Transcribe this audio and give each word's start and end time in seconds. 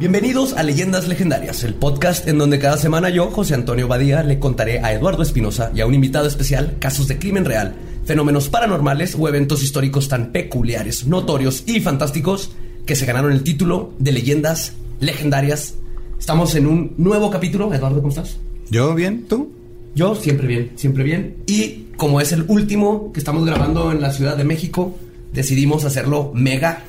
Bienvenidos 0.00 0.54
a 0.54 0.62
Leyendas 0.62 1.08
Legendarias, 1.08 1.62
el 1.62 1.74
podcast 1.74 2.26
en 2.26 2.38
donde 2.38 2.58
cada 2.58 2.78
semana 2.78 3.10
yo, 3.10 3.30
José 3.30 3.52
Antonio 3.52 3.86
Badía, 3.86 4.22
le 4.22 4.38
contaré 4.38 4.78
a 4.78 4.94
Eduardo 4.94 5.22
Espinosa 5.22 5.72
y 5.74 5.82
a 5.82 5.86
un 5.86 5.92
invitado 5.92 6.26
especial 6.26 6.78
casos 6.78 7.06
de 7.06 7.18
crimen 7.18 7.44
real, 7.44 7.74
fenómenos 8.06 8.48
paranormales 8.48 9.14
o 9.14 9.28
eventos 9.28 9.62
históricos 9.62 10.08
tan 10.08 10.32
peculiares, 10.32 11.06
notorios 11.06 11.64
y 11.66 11.80
fantásticos 11.80 12.50
que 12.86 12.96
se 12.96 13.04
ganaron 13.04 13.30
el 13.30 13.42
título 13.42 13.92
de 13.98 14.12
Leyendas 14.12 14.72
Legendarias. 15.00 15.74
Estamos 16.18 16.54
en 16.54 16.66
un 16.66 16.94
nuevo 16.96 17.30
capítulo. 17.30 17.74
Eduardo, 17.74 17.98
¿cómo 17.98 18.08
estás? 18.08 18.38
Yo 18.70 18.94
bien, 18.94 19.26
¿tú? 19.28 19.52
Yo 19.94 20.14
siempre 20.14 20.46
bien, 20.46 20.70
siempre 20.76 21.04
bien. 21.04 21.36
Y 21.46 21.88
como 21.98 22.22
es 22.22 22.32
el 22.32 22.46
último 22.48 23.12
que 23.12 23.20
estamos 23.20 23.44
grabando 23.44 23.92
en 23.92 24.00
la 24.00 24.14
Ciudad 24.14 24.38
de 24.38 24.44
México, 24.44 24.96
decidimos 25.34 25.84
hacerlo 25.84 26.32
mega 26.34 26.84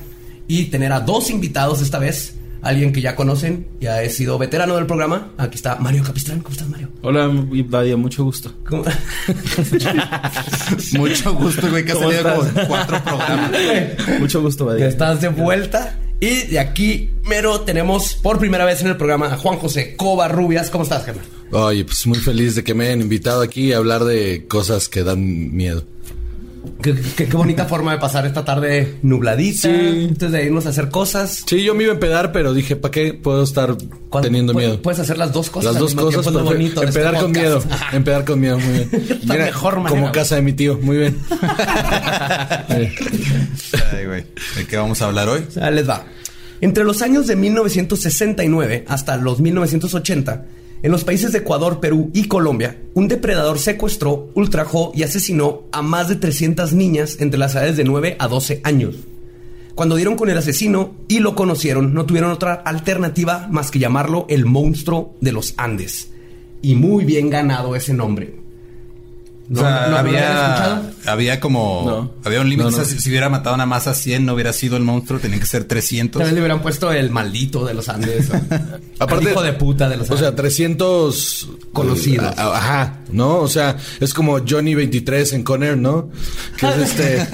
y 0.48 0.64
tener 0.70 0.94
a 0.94 1.00
dos 1.00 1.28
invitados 1.28 1.82
esta 1.82 1.98
vez 1.98 2.36
alguien 2.62 2.92
que 2.92 3.00
ya 3.00 3.14
conocen, 3.14 3.66
ya 3.80 4.02
he 4.02 4.08
sido 4.10 4.38
veterano 4.38 4.76
del 4.76 4.86
programa. 4.86 5.32
Aquí 5.36 5.56
está 5.56 5.76
Mario 5.76 6.02
Capistrán. 6.04 6.40
¿Cómo 6.40 6.52
estás, 6.52 6.68
Mario? 6.68 6.88
Hola, 7.02 7.30
Badia, 7.66 7.96
mucho 7.96 8.24
gusto. 8.24 8.52
¿Cómo? 8.66 8.84
Mucho 10.98 11.34
gusto, 11.34 11.68
güey, 11.70 11.84
que 11.84 11.92
ha 11.92 11.94
¿Cómo 11.94 12.10
salido 12.10 12.34
como 12.34 12.68
cuatro 12.68 13.02
programas. 13.02 13.50
Mucho 14.20 14.40
gusto, 14.40 14.66
Badia. 14.66 14.88
estás 14.88 15.20
de 15.20 15.28
vuelta. 15.28 15.98
Y 16.20 16.46
de 16.46 16.60
aquí, 16.60 17.10
mero, 17.24 17.62
tenemos 17.62 18.14
por 18.14 18.38
primera 18.38 18.64
vez 18.64 18.80
en 18.80 18.86
el 18.86 18.96
programa 18.96 19.32
a 19.32 19.36
Juan 19.36 19.58
José 19.58 19.96
Covarrubias. 19.96 20.70
¿Cómo 20.70 20.84
estás, 20.84 21.04
Germán? 21.04 21.24
Oye, 21.50 21.84
pues 21.84 22.06
muy 22.06 22.18
feliz 22.18 22.54
de 22.54 22.62
que 22.62 22.74
me 22.74 22.86
hayan 22.86 23.00
invitado 23.00 23.42
aquí 23.42 23.72
a 23.72 23.78
hablar 23.78 24.04
de 24.04 24.46
cosas 24.46 24.88
que 24.88 25.02
dan 25.02 25.54
miedo. 25.54 25.84
Qué, 26.80 26.94
qué- 27.16 27.26
qué 27.26 27.36
bonita 27.36 27.64
forma 27.64 27.92
de 27.92 27.98
pasar 27.98 28.24
esta 28.26 28.44
tarde 28.44 28.96
nubladita. 29.02 29.68
Sí. 29.68 30.06
Antes 30.10 30.30
de 30.32 30.44
irnos 30.44 30.66
a 30.66 30.68
hacer 30.70 30.90
cosas. 30.90 31.42
Sí, 31.46 31.62
yo 31.64 31.74
me 31.74 31.82
iba 31.84 31.92
a 31.92 31.94
empedar, 31.94 32.30
pero 32.32 32.54
dije, 32.54 32.76
¿para 32.76 32.90
qué 32.92 33.14
puedo 33.14 33.42
estar 33.42 33.76
teniendo 34.22 34.54
miedo? 34.54 34.80
Puedes 34.80 35.00
hacer 35.00 35.18
las 35.18 35.32
dos 35.32 35.50
cosas. 35.50 35.72
Las 35.72 35.80
dos 35.80 35.94
cosas, 35.94 36.24
perfecto. 36.24 36.44
bonito 36.44 36.82
este 36.82 36.98
empedar 37.00 37.20
con 37.22 37.32
miedo. 37.32 37.62
Empedar 37.92 38.24
con 38.24 38.40
miedo, 38.40 38.58
muy 38.58 38.72
bien. 38.72 39.20
La 39.26 39.34
mejor 39.34 39.76
manera, 39.80 39.90
Como 40.00 40.12
casa 40.12 40.36
de 40.36 40.42
mi 40.42 40.52
tío, 40.52 40.78
muy 40.82 40.98
bien. 40.98 41.18
Ay, 42.68 44.06
güey. 44.06 44.24
¿De 44.56 44.66
qué 44.68 44.76
vamos 44.76 45.02
a 45.02 45.06
hablar 45.06 45.28
hoy? 45.28 45.44
O 45.48 45.50
sea, 45.50 45.70
les 45.70 45.88
va. 45.88 46.04
Entre 46.60 46.84
los 46.84 47.02
años 47.02 47.26
de 47.26 47.34
1969 47.36 48.84
hasta 48.88 49.16
los 49.16 49.40
1980, 49.40 50.44
en 50.82 50.90
los 50.90 51.04
países 51.04 51.30
de 51.30 51.38
Ecuador, 51.38 51.78
Perú 51.78 52.10
y 52.12 52.26
Colombia, 52.26 52.76
un 52.94 53.06
depredador 53.06 53.58
secuestró, 53.60 54.30
ultrajó 54.34 54.90
y 54.94 55.04
asesinó 55.04 55.62
a 55.70 55.80
más 55.80 56.08
de 56.08 56.16
300 56.16 56.72
niñas 56.72 57.18
entre 57.20 57.38
las 57.38 57.54
edades 57.54 57.76
de 57.76 57.84
9 57.84 58.16
a 58.18 58.26
12 58.26 58.60
años. 58.64 58.96
Cuando 59.76 59.96
dieron 59.96 60.16
con 60.16 60.28
el 60.28 60.36
asesino 60.36 60.96
y 61.06 61.20
lo 61.20 61.34
conocieron, 61.36 61.94
no 61.94 62.04
tuvieron 62.04 62.32
otra 62.32 62.54
alternativa 62.54 63.46
más 63.50 63.70
que 63.70 63.78
llamarlo 63.78 64.26
el 64.28 64.44
monstruo 64.44 65.14
de 65.20 65.32
los 65.32 65.54
Andes. 65.56 66.10
Y 66.62 66.74
muy 66.74 67.04
bien 67.04 67.30
ganado 67.30 67.76
ese 67.76 67.94
nombre. 67.94 68.41
O 69.50 69.56
sea, 69.56 69.86
¿no 69.88 69.96
había, 69.96 70.20
escuchado? 70.46 70.90
había 71.06 71.40
como... 71.40 71.82
No. 71.86 72.12
Había 72.24 72.40
un 72.40 72.48
límite. 72.48 72.70
No, 72.70 72.76
no. 72.76 72.82
O 72.82 72.84
sea, 72.84 72.88
si, 72.94 73.00
si 73.00 73.10
hubiera 73.10 73.28
matado 73.28 73.54
una 73.54 73.66
masa 73.66 73.92
100, 73.94 74.24
no 74.24 74.34
hubiera 74.34 74.52
sido 74.52 74.76
el 74.76 74.82
monstruo. 74.82 75.18
Tenían 75.20 75.40
que 75.40 75.46
ser 75.46 75.64
300. 75.64 76.20
Tal 76.20 76.26
vez 76.26 76.34
le 76.34 76.40
hubieran 76.40 76.62
puesto 76.62 76.90
el 76.92 77.10
maldito 77.10 77.64
de 77.66 77.74
los 77.74 77.88
Andes. 77.88 78.30
o- 78.30 78.34
Aparte- 78.98 79.24
el 79.26 79.30
hijo 79.32 79.42
de 79.42 79.52
puta 79.54 79.88
de 79.88 79.96
los 79.96 80.08
O 80.08 80.12
Andes. 80.14 80.26
sea, 80.28 80.36
300 80.36 81.48
Conocidos. 81.72 82.26
eh, 82.30 82.34
a- 82.36 82.56
Ajá, 82.56 83.00
¿no? 83.10 83.38
O 83.40 83.48
sea, 83.48 83.76
es 84.00 84.14
como 84.14 84.38
Johnny 84.48 84.74
23 84.74 85.32
en 85.32 85.42
Conner, 85.42 85.76
¿no? 85.76 86.08
Que 86.58 86.68
es 86.68 86.76
este. 86.76 87.26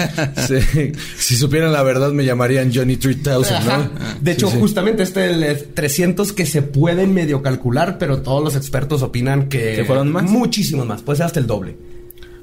sí, 0.72 0.92
si 1.18 1.36
supieran 1.36 1.72
la 1.72 1.82
verdad, 1.82 2.10
me 2.12 2.24
llamarían 2.24 2.72
Johnny 2.74 2.96
3000, 2.96 3.54
Ajá. 3.54 3.78
¿no? 3.78 3.90
De 4.20 4.32
hecho, 4.32 4.48
Sí, 4.48 4.54
sí. 4.54 4.60
justamente 4.60 5.02
este 5.02 5.26
el 5.26 5.42
es 5.44 5.74
300 5.74 6.32
que 6.32 6.46
se 6.46 6.62
pueden 6.62 7.12
medio 7.14 7.42
calcular, 7.42 7.98
pero 7.98 8.22
todos 8.22 8.42
los 8.42 8.56
expertos 8.56 9.02
opinan 9.02 9.48
que... 9.48 9.74
¿Que 9.76 9.84
fueron 9.84 10.10
más? 10.10 10.24
Muchísimos 10.24 10.86
más. 10.86 11.02
Puede 11.02 11.18
ser 11.18 11.26
hasta 11.26 11.38
el 11.40 11.46
doble. 11.46 11.76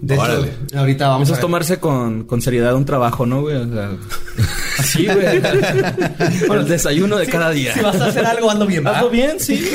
De 0.01 0.17
Órale. 0.17 0.47
hecho, 0.67 0.79
ahorita 0.79 1.07
vamos 1.07 1.27
Eso 1.27 1.33
a 1.33 1.37
es 1.37 1.41
tomarse 1.41 1.77
con, 1.79 2.25
con 2.25 2.41
seriedad 2.41 2.75
un 2.75 2.85
trabajo, 2.85 3.25
¿no, 3.25 3.41
güey? 3.41 3.55
O 3.55 3.67
sea, 3.71 3.91
sí, 4.83 5.05
güey. 5.05 5.41
Por 6.47 6.57
el 6.57 6.67
desayuno 6.67 7.17
de 7.17 7.25
cada 7.27 7.49
día. 7.51 7.73
Si 7.73 7.79
vas 7.79 7.99
a 7.99 8.07
hacer 8.07 8.25
algo, 8.25 8.51
ando 8.51 8.65
bien, 8.67 8.83
¿verdad? 8.83 8.99
Hazlo 8.99 9.09
bien, 9.11 9.39
sí. 9.39 9.65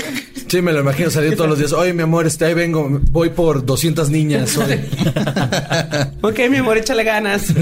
Sí, 0.47 0.61
me 0.63 0.73
lo 0.73 0.81
imagino 0.81 1.11
salir 1.11 1.37
todos 1.37 1.49
los 1.49 1.59
días. 1.59 1.73
Oye, 1.73 1.93
mi 1.93 2.03
amor, 2.03 2.27
este, 2.27 2.45
ahí 2.45 2.55
vengo. 2.55 3.01
Voy 3.11 3.31
por 3.31 3.65
200 3.65 4.11
niñas. 4.11 4.57
hoy". 4.57 4.81
Ok, 6.23 6.39
mi 6.51 6.57
amor, 6.59 6.77
échale 6.77 7.05
ganas. 7.05 7.47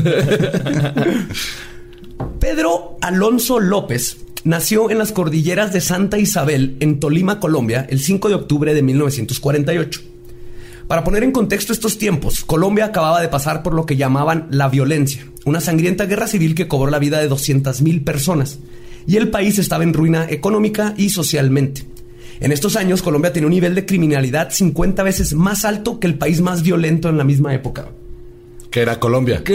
Pedro 2.40 2.96
Alonso 3.00 3.60
López 3.60 4.19
nació 4.44 4.90
en 4.90 4.98
las 4.98 5.12
cordilleras 5.12 5.72
de 5.72 5.80
Santa 5.80 6.19
Isabel, 6.19 6.76
en 6.80 7.00
Tolima, 7.00 7.40
Colombia, 7.40 7.86
el 7.88 8.00
5 8.00 8.28
de 8.28 8.34
octubre 8.34 8.75
de 8.75 8.82
1948. 8.82 10.00
Para 10.88 11.04
poner 11.04 11.22
en 11.22 11.31
contexto 11.32 11.75
estos 11.75 11.99
tiempos, 11.99 12.47
Colombia 12.47 12.87
acababa 12.87 13.21
de 13.21 13.28
pasar 13.28 13.62
por 13.62 13.75
lo 13.75 13.84
que 13.84 13.99
llamaban 13.99 14.47
la 14.50 14.71
violencia, 14.71 15.26
una 15.44 15.60
sangrienta 15.60 16.06
guerra 16.06 16.26
civil 16.26 16.54
que 16.54 16.66
cobró 16.66 16.91
la 16.91 16.99
vida 16.99 17.21
de 17.21 17.28
200.000 17.28 18.04
personas, 18.04 18.59
y 19.06 19.16
el 19.16 19.28
país 19.28 19.59
estaba 19.59 19.84
en 19.84 19.93
ruina 19.93 20.26
económica 20.31 20.94
y 20.97 21.10
socialmente. 21.10 21.84
En 22.41 22.53
estos 22.53 22.75
años, 22.76 23.03
Colombia 23.03 23.34
tenía 23.34 23.49
un 23.49 23.53
nivel 23.53 23.75
de 23.75 23.84
criminalidad 23.84 24.50
50 24.50 25.02
veces 25.02 25.35
más 25.35 25.67
alto 25.67 26.00
que 26.00 26.06
el 26.06 26.14
país 26.14 26.40
más 26.40 26.62
violento 26.62 27.11
en 27.11 27.19
la 27.19 27.25
misma 27.25 27.52
época. 27.52 27.90
que 28.70 28.81
era 28.81 28.99
Colombia. 28.99 29.43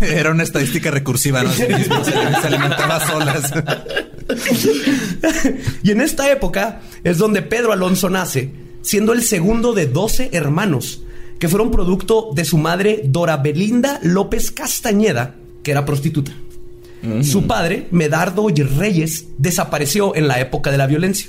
Era 0.00 0.30
una 0.30 0.44
estadística 0.44 0.90
recursiva, 0.90 1.42
¿no? 1.42 1.52
Se, 1.52 1.66
se 1.66 2.46
alimentaba 2.46 3.06
solas. 3.06 3.52
y 5.82 5.90
en 5.90 6.00
esta 6.00 6.30
época 6.30 6.80
es 7.02 7.18
donde 7.18 7.42
Pedro 7.42 7.72
Alonso 7.72 8.08
nace, 8.10 8.50
siendo 8.82 9.12
el 9.12 9.22
segundo 9.22 9.72
de 9.74 9.86
12 9.86 10.30
hermanos, 10.32 11.02
que 11.38 11.48
fueron 11.48 11.70
producto 11.70 12.30
de 12.34 12.44
su 12.44 12.58
madre 12.58 13.02
Dora 13.04 13.36
Belinda 13.36 14.00
López 14.02 14.50
Castañeda, 14.50 15.36
que 15.62 15.70
era 15.70 15.84
prostituta. 15.84 16.32
Su 17.22 17.46
padre, 17.46 17.86
Medardo 17.92 18.48
Reyes, 18.48 19.28
desapareció 19.38 20.16
en 20.16 20.26
la 20.26 20.40
época 20.40 20.72
de 20.72 20.78
la 20.78 20.88
violencia. 20.88 21.28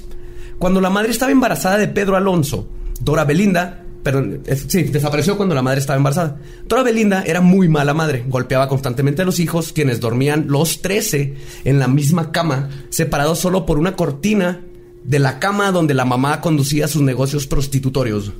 Cuando 0.57 0.81
la 0.81 0.89
madre 0.89 1.11
estaba 1.11 1.31
embarazada 1.31 1.77
de 1.77 1.87
Pedro 1.87 2.15
Alonso, 2.15 2.67
Dora 2.99 3.23
Belinda, 3.23 3.85
perdón, 4.01 4.41
es- 4.47 4.65
sí, 4.67 4.83
desapareció 4.83 5.37
cuando 5.37 5.53
la 5.53 5.61
madre 5.61 5.79
estaba 5.79 5.97
embarazada. 5.97 6.39
Dora 6.67 6.81
Belinda 6.81 7.21
era 7.23 7.39
muy 7.41 7.67
mala 7.67 7.93
madre, 7.93 8.25
golpeaba 8.27 8.67
constantemente 8.67 9.21
a 9.21 9.25
los 9.25 9.39
hijos, 9.39 9.71
quienes 9.71 9.99
dormían 9.99 10.45
los 10.47 10.81
13 10.81 11.35
en 11.65 11.77
la 11.77 11.87
misma 11.87 12.31
cama, 12.31 12.69
separados 12.89 13.37
solo 13.37 13.67
por 13.67 13.77
una 13.77 13.95
cortina 13.95 14.61
de 15.03 15.19
la 15.19 15.39
cama 15.39 15.71
donde 15.71 15.93
la 15.93 16.05
mamá 16.05 16.41
conducía 16.41 16.87
sus 16.87 17.01
negocios 17.01 17.47
prostitutorios. 17.47 18.31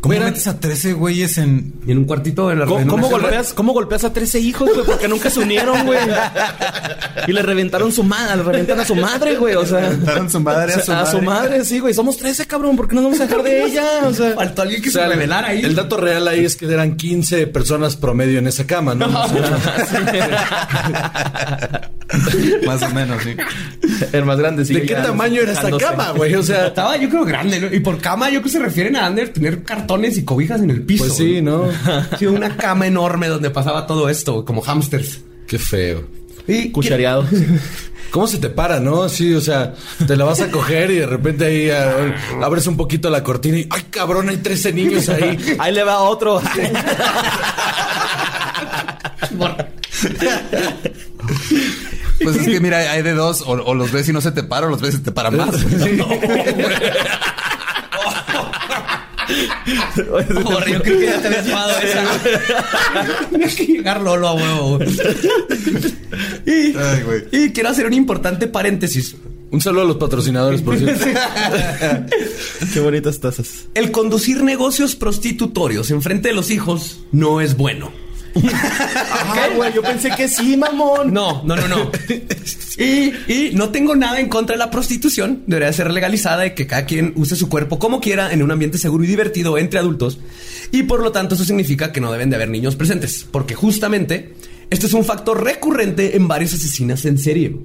¿Cómo 0.00 0.14
Mira. 0.14 0.24
metes 0.26 0.46
a 0.46 0.58
13 0.58 0.94
güeyes 0.94 1.36
en. 1.36 1.74
Y 1.86 1.92
en 1.92 1.98
un 1.98 2.04
cuartito 2.04 2.50
en 2.50 2.60
la 2.60 2.64
¿Cómo, 2.66 2.86
cómo 2.86 3.10
golpeas, 3.10 3.52
¿Cómo 3.52 3.72
golpeas 3.74 4.02
a 4.04 4.12
13 4.12 4.40
hijos, 4.40 4.70
güey? 4.72 4.86
Porque 4.86 5.08
nunca 5.08 5.28
se 5.28 5.40
unieron, 5.40 5.84
güey. 5.84 5.98
Y 7.26 7.32
le 7.32 7.42
reventaron 7.42 7.92
su 7.92 8.02
madre, 8.02 8.38
le 8.38 8.42
reventan 8.42 8.80
a 8.80 8.84
su 8.86 8.94
madre, 8.94 9.36
güey. 9.36 9.56
O 9.56 9.66
sea, 9.66 9.80
Reventaron 9.80 10.30
su 10.30 10.40
madre 10.40 10.72
a 10.72 10.80
su 10.82 10.92
a 10.92 11.04
su 11.06 11.20
madre. 11.20 11.50
madre, 11.50 11.64
sí, 11.66 11.80
güey. 11.80 11.92
Somos 11.92 12.16
13, 12.16 12.46
cabrón. 12.46 12.76
¿Por 12.76 12.88
qué 12.88 12.94
no 12.94 13.02
nos 13.02 13.10
vamos 13.10 13.20
a 13.20 13.26
dejar 13.26 13.44
de 13.44 13.64
ella? 13.66 13.84
O 14.06 14.14
sea, 14.14 14.30
Faltó 14.34 14.62
alguien 14.62 14.80
que 14.80 14.88
O 14.88 14.92
sea, 14.92 15.02
se 15.02 15.08
revelara 15.10 15.48
ahí. 15.48 15.60
El 15.62 15.74
dato 15.74 15.98
real 15.98 16.26
ahí 16.28 16.46
es 16.46 16.56
que 16.56 16.64
eran 16.64 16.96
15 16.96 17.46
personas 17.48 17.96
promedio 17.96 18.38
en 18.38 18.46
esa 18.46 18.66
cama, 18.66 18.94
¿no? 18.94 19.06
Más 22.66 22.82
o 22.82 22.90
menos, 22.90 23.22
sí. 23.22 23.36
el 24.12 24.24
más 24.24 24.38
grande, 24.38 24.64
sí. 24.64 24.74
¿De 24.74 24.82
qué 24.82 24.94
tamaño 24.94 25.42
era 25.42 25.52
esta 25.52 25.70
cama, 25.76 26.10
güey? 26.10 26.34
O 26.34 26.42
sea, 26.42 26.66
Estaba 26.68 26.96
yo 26.96 27.08
creo 27.08 27.24
grande, 27.24 27.60
¿no? 27.60 27.72
Y 27.72 27.80
por 27.80 27.98
cama 28.00 28.26
yo 28.26 28.40
creo 28.40 28.42
que 28.44 28.48
se 28.48 28.58
refieren 28.58 28.96
a 28.96 29.06
Ander 29.06 29.28
tener 29.28 29.62
y 29.98 30.24
cobijas 30.24 30.60
en 30.60 30.70
el 30.70 30.82
piso. 30.82 31.04
pues 31.04 31.16
sí, 31.16 31.42
¿no? 31.42 31.64
Sí, 32.18 32.26
una 32.26 32.56
cama 32.56 32.86
enorme 32.86 33.28
donde 33.28 33.50
pasaba 33.50 33.86
todo 33.86 34.08
esto, 34.08 34.44
como 34.44 34.62
hamsters. 34.62 35.20
Qué 35.46 35.58
feo. 35.58 36.04
Y 36.46 36.70
Cuchareado. 36.70 37.24
¿Cómo 38.10 38.26
se 38.26 38.38
te 38.38 38.50
para, 38.50 38.80
no? 38.80 39.08
Sí, 39.08 39.34
o 39.34 39.40
sea, 39.40 39.74
te 40.06 40.16
la 40.16 40.24
vas 40.24 40.40
a 40.40 40.50
coger 40.50 40.90
y 40.90 40.96
de 40.96 41.06
repente 41.06 41.44
ahí 41.44 41.70
ah, 41.70 42.14
abres 42.42 42.66
un 42.66 42.76
poquito 42.76 43.08
la 43.08 43.22
cortina 43.22 43.58
y 43.58 43.68
¡ay, 43.70 43.82
cabrón! 43.90 44.28
Hay 44.28 44.38
13 44.38 44.72
niños 44.72 45.08
ahí. 45.08 45.38
Ahí 45.58 45.72
le 45.72 45.84
va 45.84 46.00
otro. 46.00 46.42
Pues 52.22 52.36
es 52.36 52.46
que 52.48 52.60
mira, 52.60 52.78
hay 52.78 53.02
de 53.02 53.14
dos. 53.14 53.42
O, 53.42 53.52
o 53.52 53.74
los 53.74 53.92
ves 53.92 54.08
y 54.08 54.12
no 54.12 54.20
se 54.20 54.32
te 54.32 54.42
para, 54.42 54.66
o 54.66 54.70
los 54.70 54.80
ves 54.80 54.96
y 54.96 54.98
te 54.98 55.12
para 55.12 55.30
más. 55.30 55.50
Porra, 60.42 60.68
yo 60.70 60.82
creo 60.82 60.98
que 60.98 61.06
ya 61.06 61.20
te 61.22 61.28
esa. 61.28 62.04
Tienes 63.30 63.54
que 63.54 63.66
llegar 63.66 64.00
Lolo 64.00 64.28
a 64.28 64.34
huevo. 64.34 64.78
y, 66.46 66.76
Ay, 66.76 67.02
güey. 67.04 67.22
y 67.32 67.50
quiero 67.52 67.68
hacer 67.68 67.86
un 67.86 67.94
importante 67.94 68.46
paréntesis. 68.46 69.16
Un 69.52 69.60
saludo 69.60 69.82
a 69.82 69.86
los 69.86 69.96
patrocinadores, 69.96 70.62
por 70.62 70.78
cierto. 70.78 71.04
Qué 72.72 72.80
bonitas 72.80 73.18
tazas. 73.18 73.66
El 73.74 73.90
conducir 73.90 74.44
negocios 74.44 74.94
prostitutorios 74.94 75.90
en 75.90 76.02
frente 76.02 76.28
de 76.28 76.34
los 76.34 76.50
hijos 76.52 77.00
no 77.10 77.40
es 77.40 77.56
bueno. 77.56 77.90
Ah, 78.34 79.48
güey, 79.56 79.72
yo 79.72 79.82
pensé 79.82 80.10
que 80.16 80.28
sí, 80.28 80.56
mamón. 80.56 81.12
No, 81.12 81.42
no, 81.44 81.56
no, 81.56 81.68
no. 81.68 81.90
y, 82.78 83.12
y 83.32 83.50
no 83.54 83.70
tengo 83.70 83.94
nada 83.96 84.20
en 84.20 84.28
contra 84.28 84.54
de 84.54 84.58
la 84.58 84.70
prostitución. 84.70 85.42
Debería 85.46 85.72
ser 85.72 85.90
legalizada 85.90 86.46
y 86.46 86.54
que 86.54 86.66
cada 86.66 86.84
quien 86.86 87.12
use 87.16 87.36
su 87.36 87.48
cuerpo 87.48 87.78
como 87.78 88.00
quiera 88.00 88.32
en 88.32 88.42
un 88.42 88.50
ambiente 88.50 88.78
seguro 88.78 89.04
y 89.04 89.06
divertido 89.06 89.58
entre 89.58 89.78
adultos. 89.78 90.18
Y 90.72 90.84
por 90.84 91.02
lo 91.02 91.12
tanto 91.12 91.34
eso 91.34 91.44
significa 91.44 91.92
que 91.92 92.00
no 92.00 92.12
deben 92.12 92.30
de 92.30 92.36
haber 92.36 92.48
niños 92.50 92.76
presentes. 92.76 93.26
Porque 93.30 93.54
justamente 93.54 94.34
este 94.70 94.86
es 94.86 94.92
un 94.94 95.04
factor 95.04 95.42
recurrente 95.42 96.16
en 96.16 96.28
varios 96.28 96.54
asesinos 96.54 97.04
en 97.04 97.18
serie. 97.18 97.56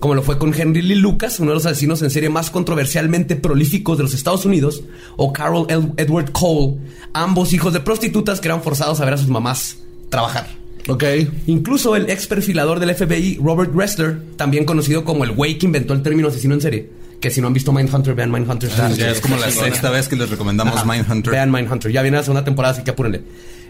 Como 0.00 0.14
lo 0.14 0.22
fue 0.22 0.38
con 0.38 0.54
Henry 0.58 0.80
Lee 0.80 0.94
Lucas, 0.94 1.40
uno 1.40 1.50
de 1.50 1.56
los 1.56 1.66
asesinos 1.66 2.00
en 2.00 2.10
serie 2.10 2.30
más 2.30 2.48
controversialmente 2.50 3.36
prolíficos 3.36 3.98
de 3.98 4.04
los 4.04 4.14
Estados 4.14 4.46
Unidos, 4.46 4.82
o 5.18 5.30
Carol 5.30 5.66
Ed- 5.68 5.92
Edward 5.98 6.32
Cole, 6.32 6.78
ambos 7.12 7.52
hijos 7.52 7.74
de 7.74 7.80
prostitutas 7.80 8.40
que 8.40 8.48
eran 8.48 8.62
forzados 8.62 8.98
a 9.00 9.04
ver 9.04 9.12
a 9.12 9.18
sus 9.18 9.28
mamás 9.28 9.76
trabajar. 10.10 10.46
Ok. 10.88 11.04
Incluso 11.46 11.96
el 11.96 12.10
ex 12.10 12.26
perfilador 12.26 12.78
del 12.80 12.94
FBI, 12.94 13.38
Robert 13.42 13.74
Ressler, 13.74 14.18
también 14.36 14.64
conocido 14.64 15.04
como 15.04 15.24
el 15.24 15.32
güey 15.32 15.56
que 15.58 15.66
inventó 15.66 15.94
el 15.94 16.02
término 16.02 16.28
asesino 16.28 16.54
en 16.54 16.60
serie. 16.60 16.90
Que 17.20 17.30
si 17.30 17.40
no 17.40 17.46
han 17.48 17.52
visto 17.52 17.72
Mindhunter, 17.72 18.14
vean 18.14 18.30
Mindhunter. 18.30 18.70
está- 18.70 18.90
Ya 18.92 19.10
es 19.10 19.20
como 19.20 19.36
la 19.36 19.50
sexta 19.50 19.90
vez 19.90 20.08
que 20.08 20.16
les 20.16 20.28
recomendamos 20.30 20.74
Ajá. 20.76 20.84
Mindhunter. 20.90 21.32
Vean 21.32 21.50
Mindhunter. 21.52 21.92
Ya 21.92 22.02
viene 22.02 22.16
la 22.16 22.22
segunda 22.22 22.44
temporada, 22.44 22.74
así 22.74 22.82
que 22.82 22.90
apúrenle. 22.92 23.22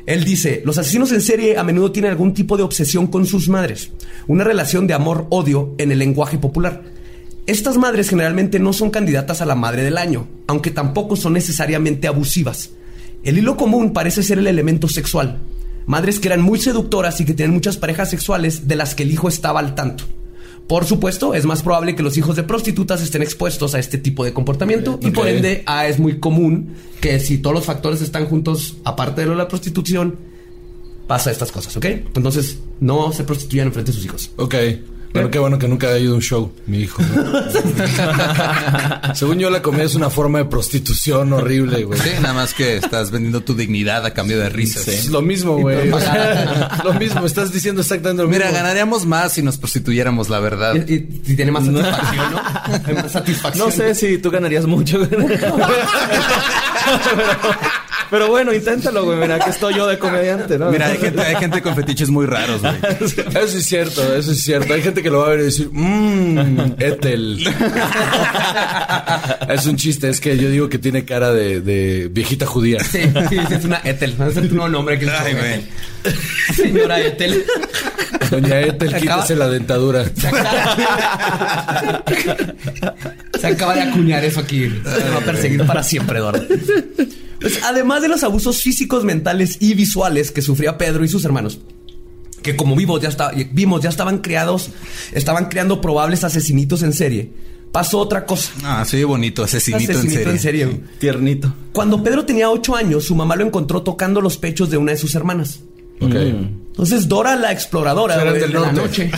Él 0.07 0.25
dice, 0.25 0.63
los 0.65 0.79
asesinos 0.79 1.13
en 1.13 1.21
serie 1.21 1.59
a 1.59 1.63
menudo 1.65 1.93
tienen 1.93 2.13
algún 2.13 2.33
tipo 2.33 2.57
de 2.57 2.63
obsesión 2.63 3.09
con 3.09 3.27
sus 3.27 3.49
madres. 3.49 3.91
Una 4.29 4.45
relación 4.45 4.87
de 4.87 4.95
amor-odio 4.95 5.75
en 5.79 5.93
el 5.93 5.99
lenguaje 5.99 6.39
popular. 6.39 6.83
Estas 7.47 7.77
madres 7.77 8.09
generalmente 8.09 8.61
no 8.61 8.73
son 8.73 8.91
candidatas 8.91 9.41
a 9.43 9.47
la 9.47 9.57
madre 9.57 9.83
del 9.83 9.99
año, 9.99 10.29
aunque 10.47 10.71
tampoco 10.71 11.17
son 11.17 11.33
necesariamente 11.33 12.07
abusivas. 12.07 12.71
El 13.25 13.37
hilo 13.39 13.57
común 13.57 13.93
parece 13.93 14.23
ser 14.23 14.39
el 14.39 14.47
elemento 14.47 14.89
sexual. 14.89 15.39
Madres 15.87 16.21
que 16.21 16.29
eran 16.29 16.43
muy 16.43 16.59
seductoras 16.59 17.21
y 17.21 17.25
que 17.25 17.35
tienen 17.35 17.55
muchas 17.55 17.77
parejas 17.77 18.11
sexuales 18.11 18.69
de 18.69 18.77
las 18.77 18.95
que 18.95 19.03
el 19.03 19.11
hijo 19.11 19.29
estaba 19.29 19.61
al 19.61 19.75
tanto. 19.75 20.05
Por 20.67 20.85
supuesto, 20.85 21.35
es 21.35 21.47
más 21.47 21.63
probable 21.63 21.97
que 21.97 22.03
los 22.05 22.17
hijos 22.17 22.37
de 22.37 22.45
prostitutas 22.45 23.03
estén 23.03 23.23
expuestos 23.23 23.75
a 23.75 23.81
este 23.81 23.99
tipo 23.99 24.25
de 24.25 24.33
comportamiento 24.33 25.01
y 25.03 25.11
por 25.11 25.27
ende 25.27 25.65
ah, 25.67 25.89
es 25.89 25.99
muy 25.99 26.21
común 26.21 26.75
que 27.01 27.19
si 27.19 27.39
todos 27.39 27.55
los 27.55 27.65
factores 27.65 28.01
están 28.03 28.27
juntos, 28.27 28.77
aparte 28.85 29.23
de 29.23 29.27
lo 29.27 29.33
de 29.33 29.39
la 29.39 29.49
prostitución, 29.49 30.17
pasa 31.09 31.33
estas 31.33 31.51
cosas, 31.51 31.77
¿ok? 31.77 31.87
Entonces, 32.15 32.61
no 32.79 33.13
se 33.13 33.25
prostituyan 33.25 33.67
enfrente 33.67 33.91
de 33.91 33.97
sus 33.97 34.05
hijos. 34.05 34.31
Ok. 34.37 34.55
Bueno, 35.13 35.29
qué 35.31 35.39
bueno 35.41 35.59
que 35.59 35.67
nunca 35.67 35.89
haya 35.89 35.99
ido 35.99 36.13
a 36.13 36.17
un 36.17 36.23
show, 36.23 36.53
mi 36.67 36.83
hijo. 36.83 37.03
¿no? 37.03 37.33
Según 39.15 39.39
yo, 39.41 39.51
la 39.51 39.61
comedia 39.61 39.87
es 39.87 39.97
una 39.97 40.09
forma 40.09 40.39
de 40.39 40.45
prostitución 40.45 41.33
horrible, 41.33 41.83
güey. 41.85 41.99
Sí, 42.01 42.11
nada 42.21 42.33
más 42.35 42.55
que 42.55 42.77
estás 42.77 43.11
vendiendo 43.11 43.41
tu 43.41 43.55
dignidad 43.55 44.07
a 44.07 44.15
cambio 44.15 44.39
de 44.39 44.49
risas. 44.51 44.87
Es 44.87 45.09
lo 45.09 45.21
mismo, 45.21 45.59
güey. 45.59 45.91
O 45.91 45.99
sea, 46.01 46.81
lo 46.85 46.95
mismo, 46.95 47.27
estás 47.27 47.53
diciendo 47.53 47.81
exactamente 47.81 48.23
lo 48.23 48.29
mismo. 48.29 48.45
Mira, 48.45 48.57
ganaríamos 48.57 49.05
más 49.05 49.33
si 49.33 49.43
nos 49.43 49.59
prostituyéramos, 49.59 50.29
la 50.29 50.39
verdad. 50.39 50.75
Y, 50.77 50.93
y- 50.95 51.23
y 51.27 51.35
tiene 51.37 51.51
más 51.51 51.65
satisfacción, 51.65 52.33
¿no? 52.33 52.41
Hay 52.87 52.95
más 52.95 53.11
satisfacción. 53.13 53.67
No 53.69 53.73
sé 53.75 53.95
si 53.97 54.19
tú 54.19 54.31
ganarías 54.31 54.67
mucho. 54.67 54.99
güey. 54.99 55.11
pero, 55.11 55.57
pero 58.11 58.29
bueno, 58.29 58.53
inténtalo, 58.53 59.05
güey. 59.05 59.19
Mira, 59.19 59.37
aquí 59.37 59.51
estoy 59.51 59.75
yo 59.75 59.87
de 59.87 59.99
comediante, 59.99 60.59
¿no? 60.59 60.71
Mira, 60.71 60.87
hay 60.87 60.99
gente, 60.99 61.21
hay 61.23 61.37
gente 61.37 61.63
con 61.63 61.75
fetiches 61.75 62.11
muy 62.11 62.27
raros, 62.27 62.61
güey. 62.61 62.75
Eso 63.01 63.59
es 63.59 63.65
cierto, 63.65 64.15
eso 64.15 64.33
es 64.33 64.43
cierto. 64.43 64.75
Hay 64.75 64.83
gente 64.83 65.03
que 65.03 65.11
lo 65.11 65.21
va 65.21 65.27
a 65.27 65.31
ver 65.31 65.41
y 65.41 65.45
decir, 65.45 65.69
mmm, 65.71 66.75
Ethel. 66.79 67.47
es 69.49 69.67
un 69.67 69.77
chiste, 69.77 70.09
es 70.09 70.21
que 70.21 70.37
yo 70.37 70.51
digo 70.51 70.69
que 70.69 70.79
tiene 70.79 71.05
cara 71.05 71.33
de, 71.33 71.61
de 71.61 72.09
viejita 72.11 72.47
judía. 72.47 72.81
Sí, 72.83 73.01
sí, 73.29 73.39
es 73.51 73.65
una 73.65 73.81
Ethel. 73.85 74.17
Es 74.21 74.35
tu 74.35 74.55
nuevo 74.55 74.69
nombre. 74.69 74.99
Que 74.99 75.09
Ay, 75.11 75.35
güey. 75.35 75.67
Señora 76.55 77.01
Ethel. 77.01 77.45
Doña 78.31 78.61
Ethel, 78.61 78.95
quítese 78.97 79.37
la 79.37 79.49
dentadura. 79.49 80.05
Se 80.15 80.29
acaba, 80.29 82.05
Se 83.41 83.47
acaba 83.47 83.75
de 83.75 83.83
acuñar 83.83 84.25
eso 84.25 84.41
aquí. 84.41 84.69
Se 84.69 85.11
va 85.11 85.19
a 85.19 85.25
perseguir 85.25 85.65
para 85.67 85.83
siempre, 85.83 86.19
Eduardo. 86.19 86.47
Pues, 87.41 87.61
además 87.65 88.03
de 88.03 88.09
los 88.09 88.23
abusos 88.23 88.63
físicos, 88.63 89.05
mentales 89.05 89.57
y 89.61 89.75
visuales 89.75 90.31
que 90.31 90.43
sufría 90.43 90.77
Pedro 90.79 91.05
y 91.05 91.09
sus 91.09 91.25
hermanos, 91.25 91.61
que 92.43 92.57
como 92.57 92.77
vimos 92.77 93.01
ya, 93.01 93.09
está- 93.09 93.33
vimos, 93.53 93.83
ya 93.83 93.89
estaban 93.89 94.19
creados, 94.19 94.71
estaban 95.13 95.47
creando 95.49 95.81
probables 95.81 96.23
asesinitos 96.25 96.83
en 96.83 96.93
serie, 96.93 97.31
pasó 97.73 97.99
otra 97.99 98.27
cosa. 98.27 98.51
Ah, 98.63 98.85
sí, 98.87 99.03
bonito, 99.05 99.43
asesinito, 99.43 99.93
Asesinito 99.93 100.31
en 100.31 100.39
serie. 100.39 100.81
Tiernito. 100.99 101.55
Cuando 101.73 102.03
Pedro 102.03 102.25
tenía 102.25 102.51
ocho 102.51 102.75
años, 102.77 103.05
su 103.05 103.15
mamá 103.15 103.37
lo 103.37 103.47
encontró 103.47 103.83
tocando 103.83 104.21
los 104.21 104.37
pechos 104.37 104.71
de 104.71 104.77
una 104.77 104.93
de 104.93 104.99
sus 104.99 105.15
hermanas. 105.15 105.61
Ok. 106.01 106.15
Entonces 106.15 107.09
Dora, 107.09 107.37
la 107.37 107.53
exploradora 107.53 108.15
Eran 108.15 108.29
güey, 108.31 108.41
del 108.41 108.53
de 108.53 108.59
la 108.59 108.73
norte. 108.73 108.81
noche. 108.81 109.11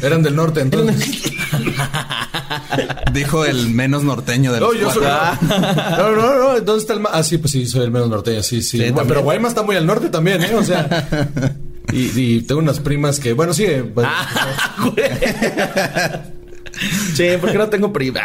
Eran 0.02 0.22
del 0.22 0.34
norte, 0.36 0.60
entonces. 0.62 1.22
Dijo 3.12 3.44
el 3.44 3.68
menos 3.70 4.04
norteño 4.04 4.52
de 4.52 4.60
los 4.60 4.74
No, 4.74 4.80
yo 4.80 4.90
soy. 4.92 5.04
No, 5.04 6.10
no, 6.16 6.38
no. 6.38 6.60
¿Dónde 6.60 6.80
está 6.80 6.92
el 6.94 7.00
más? 7.00 7.12
Ah, 7.14 7.22
sí, 7.22 7.38
pues 7.38 7.52
sí, 7.52 7.66
soy 7.66 7.84
el 7.84 7.90
menos 7.90 8.08
norteño, 8.08 8.42
sí, 8.42 8.62
sí. 8.62 8.78
Bueno, 8.90 9.08
pero 9.08 9.22
Guaymas 9.22 9.50
está 9.50 9.62
muy 9.62 9.76
al 9.76 9.86
norte 9.86 10.08
también, 10.08 10.42
¿eh? 10.42 10.54
O 10.54 10.62
sea. 10.64 11.06
Y, 11.92 12.10
y 12.20 12.42
tengo 12.42 12.60
unas 12.60 12.80
primas 12.80 13.18
que, 13.18 13.32
bueno, 13.32 13.54
sí. 13.54 13.64
eh, 13.64 13.80
bueno, 13.82 14.10
Sí, 17.14 17.26
porque 17.40 17.58
no 17.58 17.68
tengo 17.68 17.92
prima. 17.92 18.20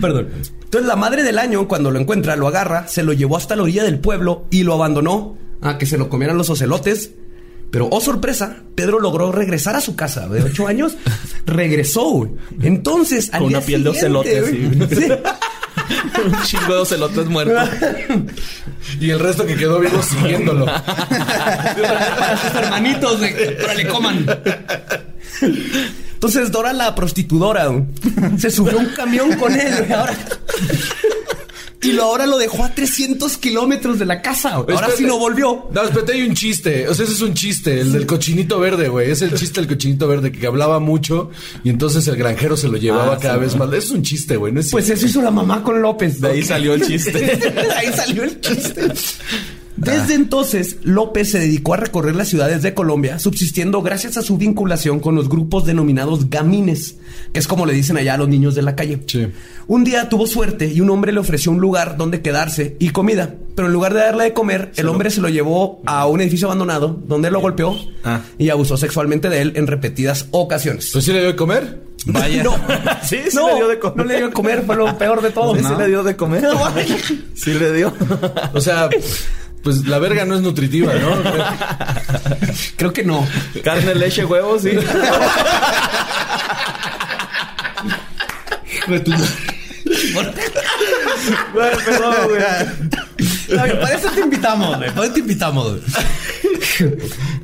Perdón. 0.00 0.28
Entonces 0.64 0.86
la 0.86 0.96
madre 0.96 1.22
del 1.22 1.38
año, 1.38 1.68
cuando 1.68 1.90
lo 1.90 1.98
encuentra, 1.98 2.36
lo 2.36 2.48
agarra, 2.48 2.86
se 2.88 3.02
lo 3.02 3.12
llevó 3.12 3.36
hasta 3.36 3.56
la 3.56 3.64
orilla 3.64 3.84
del 3.84 3.98
pueblo 3.98 4.46
y 4.50 4.62
lo 4.62 4.74
abandonó 4.74 5.36
a 5.60 5.76
que 5.78 5.86
se 5.86 5.98
lo 5.98 6.08
comieran 6.08 6.38
los 6.38 6.48
ocelotes. 6.50 7.10
Pero, 7.70 7.88
oh 7.90 8.00
sorpresa, 8.00 8.56
Pedro 8.74 8.98
logró 8.98 9.30
regresar 9.30 9.76
a 9.76 9.80
su 9.80 9.94
casa 9.94 10.28
de 10.28 10.42
ocho 10.42 10.66
años. 10.66 10.96
Regresó, 11.46 12.02
güey. 12.10 12.30
Entonces, 12.62 13.30
al 13.32 13.40
Con 13.40 13.48
día 13.48 13.58
una 13.58 13.66
piel 13.66 13.84
de 13.84 13.90
ocelote, 13.90 14.44
sí. 14.50 14.70
sí. 14.90 15.08
Un 16.24 16.42
chingo 16.42 16.74
de 16.74 16.80
ocelotes 16.80 17.26
muertos. 17.26 17.68
y 19.00 19.10
el 19.10 19.18
resto 19.18 19.46
que 19.46 19.56
quedó 19.56 19.78
vivo 19.80 20.02
siguiéndolo. 20.02 20.66
para 20.66 22.38
sus 22.42 22.54
hermanitos, 22.54 23.18
güey, 23.18 23.56
para 23.58 23.74
le 23.74 23.88
coman. 23.88 24.26
Entonces 26.12 26.50
Dora 26.50 26.72
la 26.72 26.94
prostitudora 26.94 27.66
güey, 27.66 27.84
se 28.36 28.50
subió 28.50 28.78
a 28.78 28.82
un 28.82 28.88
camión 28.90 29.32
con 29.38 29.58
él 29.58 29.74
güey, 29.78 29.92
ahora. 29.92 30.14
Y 31.82 31.92
lo, 31.92 32.02
ahora 32.04 32.26
lo 32.26 32.36
dejó 32.36 32.62
a 32.64 32.74
300 32.74 33.38
kilómetros 33.38 33.98
de 33.98 34.04
la 34.04 34.20
casa. 34.20 34.50
Ahora 34.52 34.88
sí 34.96 35.04
no 35.04 35.18
volvió. 35.18 35.68
No, 35.72 35.82
espérate, 35.82 36.12
hay 36.12 36.22
un 36.22 36.34
chiste. 36.34 36.86
O 36.88 36.94
sea, 36.94 37.04
ese 37.06 37.14
es 37.14 37.22
un 37.22 37.32
chiste, 37.34 37.80
el 37.80 37.92
del 37.92 38.06
cochinito 38.06 38.58
verde, 38.60 38.88
güey. 38.88 39.10
Es 39.10 39.22
el 39.22 39.34
chiste 39.34 39.60
del 39.60 39.68
cochinito 39.68 40.06
verde 40.06 40.30
que 40.30 40.46
hablaba 40.46 40.78
mucho 40.78 41.30
y 41.64 41.70
entonces 41.70 42.06
el 42.08 42.16
granjero 42.16 42.56
se 42.56 42.68
lo 42.68 42.76
llevaba 42.76 43.14
Ah, 43.14 43.18
cada 43.18 43.34
sí, 43.34 43.40
vez 43.40 43.56
¿no? 43.56 43.64
más. 43.66 43.74
Eso 43.74 43.86
es 43.86 43.90
un 43.92 44.02
chiste, 44.02 44.36
güey. 44.36 44.52
No 44.52 44.60
es 44.60 44.70
Pues 44.70 44.90
eso 44.90 45.06
hizo 45.06 45.22
la 45.22 45.30
mamá 45.30 45.62
con 45.62 45.80
López. 45.80 46.20
De 46.20 46.28
ahí 46.28 46.42
salió 46.42 46.74
el 46.74 46.86
chiste. 46.86 47.12
De 47.12 47.72
ahí 47.76 47.92
salió 47.94 48.24
el 48.24 48.40
chiste. 48.40 48.82
Desde 49.76 50.14
entonces, 50.14 50.76
López 50.82 51.30
se 51.30 51.38
dedicó 51.38 51.72
a 51.74 51.78
recorrer 51.78 52.14
las 52.14 52.28
ciudades 52.28 52.60
de 52.62 52.74
Colombia, 52.74 53.18
subsistiendo 53.18 53.80
gracias 53.80 54.16
a 54.18 54.22
su 54.22 54.36
vinculación 54.36 55.00
con 55.00 55.14
los 55.14 55.28
grupos 55.28 55.64
denominados 55.64 56.28
gamines, 56.28 56.96
que 57.32 57.38
es 57.40 57.46
como 57.46 57.64
le 57.64 57.72
dicen 57.72 57.96
allá 57.96 58.14
a 58.14 58.18
los 58.18 58.28
niños 58.28 58.54
de 58.54 58.62
la 58.62 58.76
calle. 58.76 59.00
Sí. 59.06 59.28
Un 59.68 59.84
día 59.84 60.08
tuvo 60.10 60.26
suerte 60.26 60.66
y 60.66 60.80
un 60.82 60.90
hombre 60.90 61.12
le 61.12 61.20
ofreció 61.20 61.50
un 61.52 61.60
lugar 61.60 61.96
donde 61.96 62.20
quedarse 62.20 62.76
y 62.78 62.90
comida, 62.90 63.34
pero 63.54 63.68
en 63.68 63.72
lugar 63.72 63.94
de 63.94 64.00
darle 64.00 64.24
de 64.24 64.32
comer, 64.34 64.72
el 64.76 64.88
hombre 64.88 65.10
se 65.10 65.20
lo 65.22 65.28
llevó 65.30 65.80
a 65.86 66.06
un 66.06 66.20
edificio 66.20 66.48
abandonado, 66.48 67.00
donde 67.06 67.30
lo 67.30 67.40
golpeó 67.40 67.74
Ah. 68.04 68.20
y 68.38 68.50
abusó 68.50 68.76
sexualmente 68.76 69.28
de 69.30 69.40
él 69.40 69.52
en 69.56 69.66
repetidas 69.66 70.26
ocasiones. 70.32 70.90
Pues 70.92 71.04
sí 71.04 71.12
le 71.12 71.20
dio 71.20 71.28
de 71.28 71.36
comer. 71.36 71.80
Vaya. 72.06 72.42
No, 72.42 72.54
Sí, 73.02 73.18
sí 73.30 73.36
no, 73.36 73.48
le 73.48 73.54
dio 73.54 73.68
de 73.68 73.78
comer. 73.78 73.96
no 73.96 74.04
le 74.04 74.16
dio 74.16 74.26
de 74.28 74.32
comer, 74.32 74.62
fue 74.66 74.76
lo 74.76 74.98
peor 74.98 75.22
de 75.22 75.30
todo. 75.30 75.54
Sí, 75.54 75.62
sí 75.62 75.72
le 75.78 75.86
dio 75.86 76.02
de 76.02 76.16
comer. 76.16 76.44
Sí 77.34 77.52
le 77.54 77.72
dio. 77.72 77.92
O 78.54 78.60
sea, 78.60 78.88
pues 79.62 79.86
la 79.86 79.98
verga 79.98 80.24
no 80.24 80.34
es 80.34 80.40
nutritiva, 80.40 80.94
¿no? 80.94 81.22
Creo 82.76 82.92
que 82.92 83.04
no. 83.04 83.26
Carne, 83.62 83.94
leche, 83.94 84.24
huevos, 84.24 84.62
sí. 84.62 84.70
Bueno, 91.52 91.78
perdón, 91.84 92.14
güey. 92.28 92.42
Para 93.80 93.94
eso 93.94 94.10
te 94.10 94.20
invitamos, 94.20 94.76
güey. 94.76 94.90
Para 94.90 95.04
eso 95.04 95.14
te 95.14 95.20
invitamos, 95.20 95.70
güey. 95.70 95.82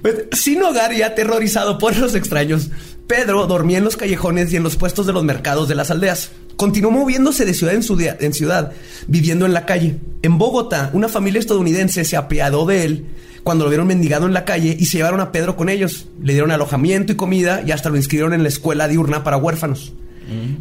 Pues, 0.02 0.14
sin 0.32 0.62
hogar 0.62 0.92
y 0.92 1.02
aterrorizado 1.02 1.78
por 1.78 1.96
los 1.96 2.14
extraños, 2.14 2.68
Pedro 3.06 3.46
dormía 3.46 3.78
en 3.78 3.84
los 3.84 3.96
callejones 3.96 4.52
y 4.52 4.56
en 4.56 4.62
los 4.62 4.76
puestos 4.76 5.06
de 5.06 5.12
los 5.12 5.24
mercados 5.24 5.68
de 5.68 5.74
las 5.74 5.90
aldeas. 5.90 6.30
Continuó 6.56 6.90
moviéndose 6.90 7.44
de 7.44 7.54
ciudad 7.54 7.74
en, 7.74 7.82
su 7.82 7.96
día- 7.96 8.16
en 8.20 8.32
ciudad, 8.32 8.72
viviendo 9.06 9.44
en 9.46 9.52
la 9.52 9.66
calle. 9.66 9.96
En 10.22 10.38
Bogotá, 10.38 10.90
una 10.94 11.08
familia 11.08 11.38
estadounidense 11.38 12.04
se 12.04 12.16
apiadó 12.16 12.64
de 12.66 12.84
él 12.84 13.04
cuando 13.42 13.64
lo 13.64 13.70
vieron 13.70 13.86
mendigado 13.86 14.26
en 14.26 14.32
la 14.32 14.44
calle 14.44 14.76
y 14.78 14.86
se 14.86 14.96
llevaron 14.98 15.20
a 15.20 15.30
Pedro 15.32 15.56
con 15.56 15.68
ellos. 15.68 16.06
Le 16.22 16.32
dieron 16.32 16.50
alojamiento 16.50 17.12
y 17.12 17.16
comida 17.16 17.62
y 17.66 17.70
hasta 17.72 17.90
lo 17.90 17.96
inscribieron 17.96 18.32
en 18.32 18.42
la 18.42 18.48
escuela 18.48 18.88
diurna 18.88 19.22
para 19.22 19.36
huérfanos. 19.36 19.92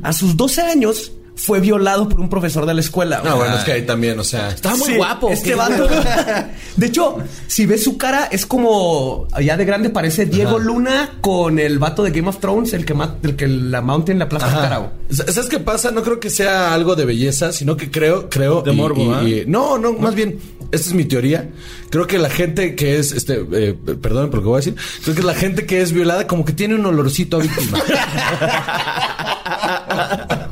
A 0.03 0.13
sus 0.13 0.37
12 0.37 0.61
años 0.61 1.13
fue 1.35 1.59
violado 1.59 2.07
por 2.09 2.19
un 2.21 2.29
profesor 2.29 2.65
de 2.65 2.73
la 2.73 2.81
escuela. 2.81 3.21
No, 3.23 3.35
bueno, 3.35 3.55
es 3.57 3.63
que 3.63 3.73
ahí 3.73 3.85
también, 3.85 4.17
o 4.19 4.23
sea. 4.23 4.49
Estaba 4.49 4.75
muy 4.77 4.87
Sí, 4.91 4.95
guapo. 4.95 5.29
Este 5.29 5.49
¿qué? 5.49 5.55
vato. 5.55 5.87
De 6.77 6.85
hecho, 6.87 7.17
si 7.47 7.65
ves 7.65 7.83
su 7.83 7.97
cara, 7.97 8.25
es 8.31 8.45
como. 8.45 9.27
Ya 9.41 9.57
de 9.57 9.65
grande 9.65 9.89
parece 9.89 10.25
Diego 10.25 10.59
Luna 10.59 11.11
con 11.21 11.59
el 11.59 11.79
vato 11.79 12.03
de 12.03 12.11
Game 12.11 12.29
of 12.29 12.39
Thrones, 12.39 12.73
el 12.73 12.85
que, 12.85 12.95
el 13.23 13.35
que 13.35 13.47
la 13.47 13.81
Mountain 13.81 14.19
la 14.19 14.29
plaza 14.29 14.47
Ajá. 14.47 14.61
cara. 14.61 14.77
güey. 14.77 14.89
Sa- 15.09 15.31
¿Sabes 15.31 15.49
qué 15.49 15.59
pasa? 15.59 15.91
No 15.91 16.01
creo 16.03 16.19
que 16.19 16.29
sea 16.29 16.73
algo 16.73 16.95
de 16.95 17.05
belleza, 17.05 17.51
sino 17.51 17.75
que 17.77 17.91
creo, 17.91 18.29
creo. 18.29 18.61
De 18.61 18.73
y- 18.73 18.75
morbo, 18.75 19.03
y- 19.03 19.13
¿ah? 19.13 19.23
y- 19.23 19.43
no, 19.45 19.77
no, 19.77 19.93
más 19.93 20.15
bien, 20.15 20.39
esta 20.71 20.89
es 20.89 20.93
mi 20.93 21.05
teoría. 21.05 21.49
Creo 21.89 22.07
que 22.07 22.17
la 22.17 22.29
gente 22.29 22.75
que 22.75 22.97
es, 22.97 23.11
este, 23.11 23.45
eh, 23.53 23.73
perdón 24.01 24.29
por 24.29 24.37
lo 24.39 24.41
que 24.41 24.47
voy 24.47 24.55
a 24.55 24.59
decir, 24.59 24.75
creo 25.03 25.15
que 25.15 25.23
la 25.23 25.35
gente 25.35 25.65
que 25.65 25.81
es 25.81 25.91
violada 25.93 26.27
como 26.27 26.43
que 26.43 26.53
tiene 26.53 26.75
un 26.75 26.85
olorcito 26.85 27.37
a 27.37 27.41
víctima. 27.41 27.77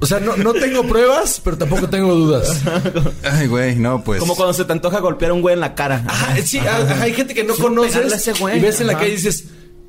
o 0.00 0.06
sea, 0.06 0.20
no, 0.20 0.36
no 0.36 0.52
tengo 0.52 0.84
pruebas, 0.84 1.40
pero 1.42 1.58
tampoco 1.58 1.88
tengo 1.88 2.14
dudas. 2.14 2.62
Ay, 3.24 3.46
güey, 3.46 3.76
no, 3.76 4.02
pues. 4.04 4.20
Como 4.20 4.36
cuando 4.36 4.52
se 4.54 4.64
te 4.64 4.72
antoja 4.72 5.00
golpear 5.00 5.32
a 5.32 5.34
un 5.34 5.40
güey 5.42 5.54
en 5.54 5.60
la 5.60 5.74
cara. 5.74 6.04
Ajá, 6.06 6.36
sí, 6.44 6.58
hay 6.58 7.12
gente 7.14 7.34
que 7.34 7.44
no 7.44 7.54
pegarle 7.54 7.76
conoces 7.76 8.12
a 8.12 8.16
ese 8.16 8.32
güey. 8.34 8.58
y 8.58 8.60
ves 8.60 8.80
en 8.80 8.86
la 8.86 8.94
calle 8.98 9.08
y 9.12 9.16
dices, 9.16 9.44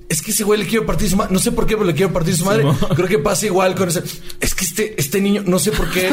es 0.10 0.22
que 0.24 0.32
ese 0.32 0.44
güey 0.44 0.60
le 0.60 0.66
quiero 0.68 0.86
partir 0.88 1.10
su 1.10 1.16
madre. 1.16 1.32
No 1.32 1.40
sé 1.40 1.52
por 1.52 1.68
qué, 1.68 1.76
pero 1.76 1.86
le 1.86 1.94
quiero 1.94 2.12
partir 2.12 2.36
su 2.36 2.44
madre. 2.46 2.66
Creo 2.96 3.08
que 3.08 3.20
pasa 3.20 3.46
igual 3.46 3.76
con 3.76 3.90
ese. 3.90 4.02
Es 4.40 4.56
que 4.56 4.66
este, 4.66 4.96
este 5.00 5.22
niño, 5.22 5.44
no 5.46 5.60
sé 5.60 5.72
por 5.72 5.90
qué. 5.92 6.10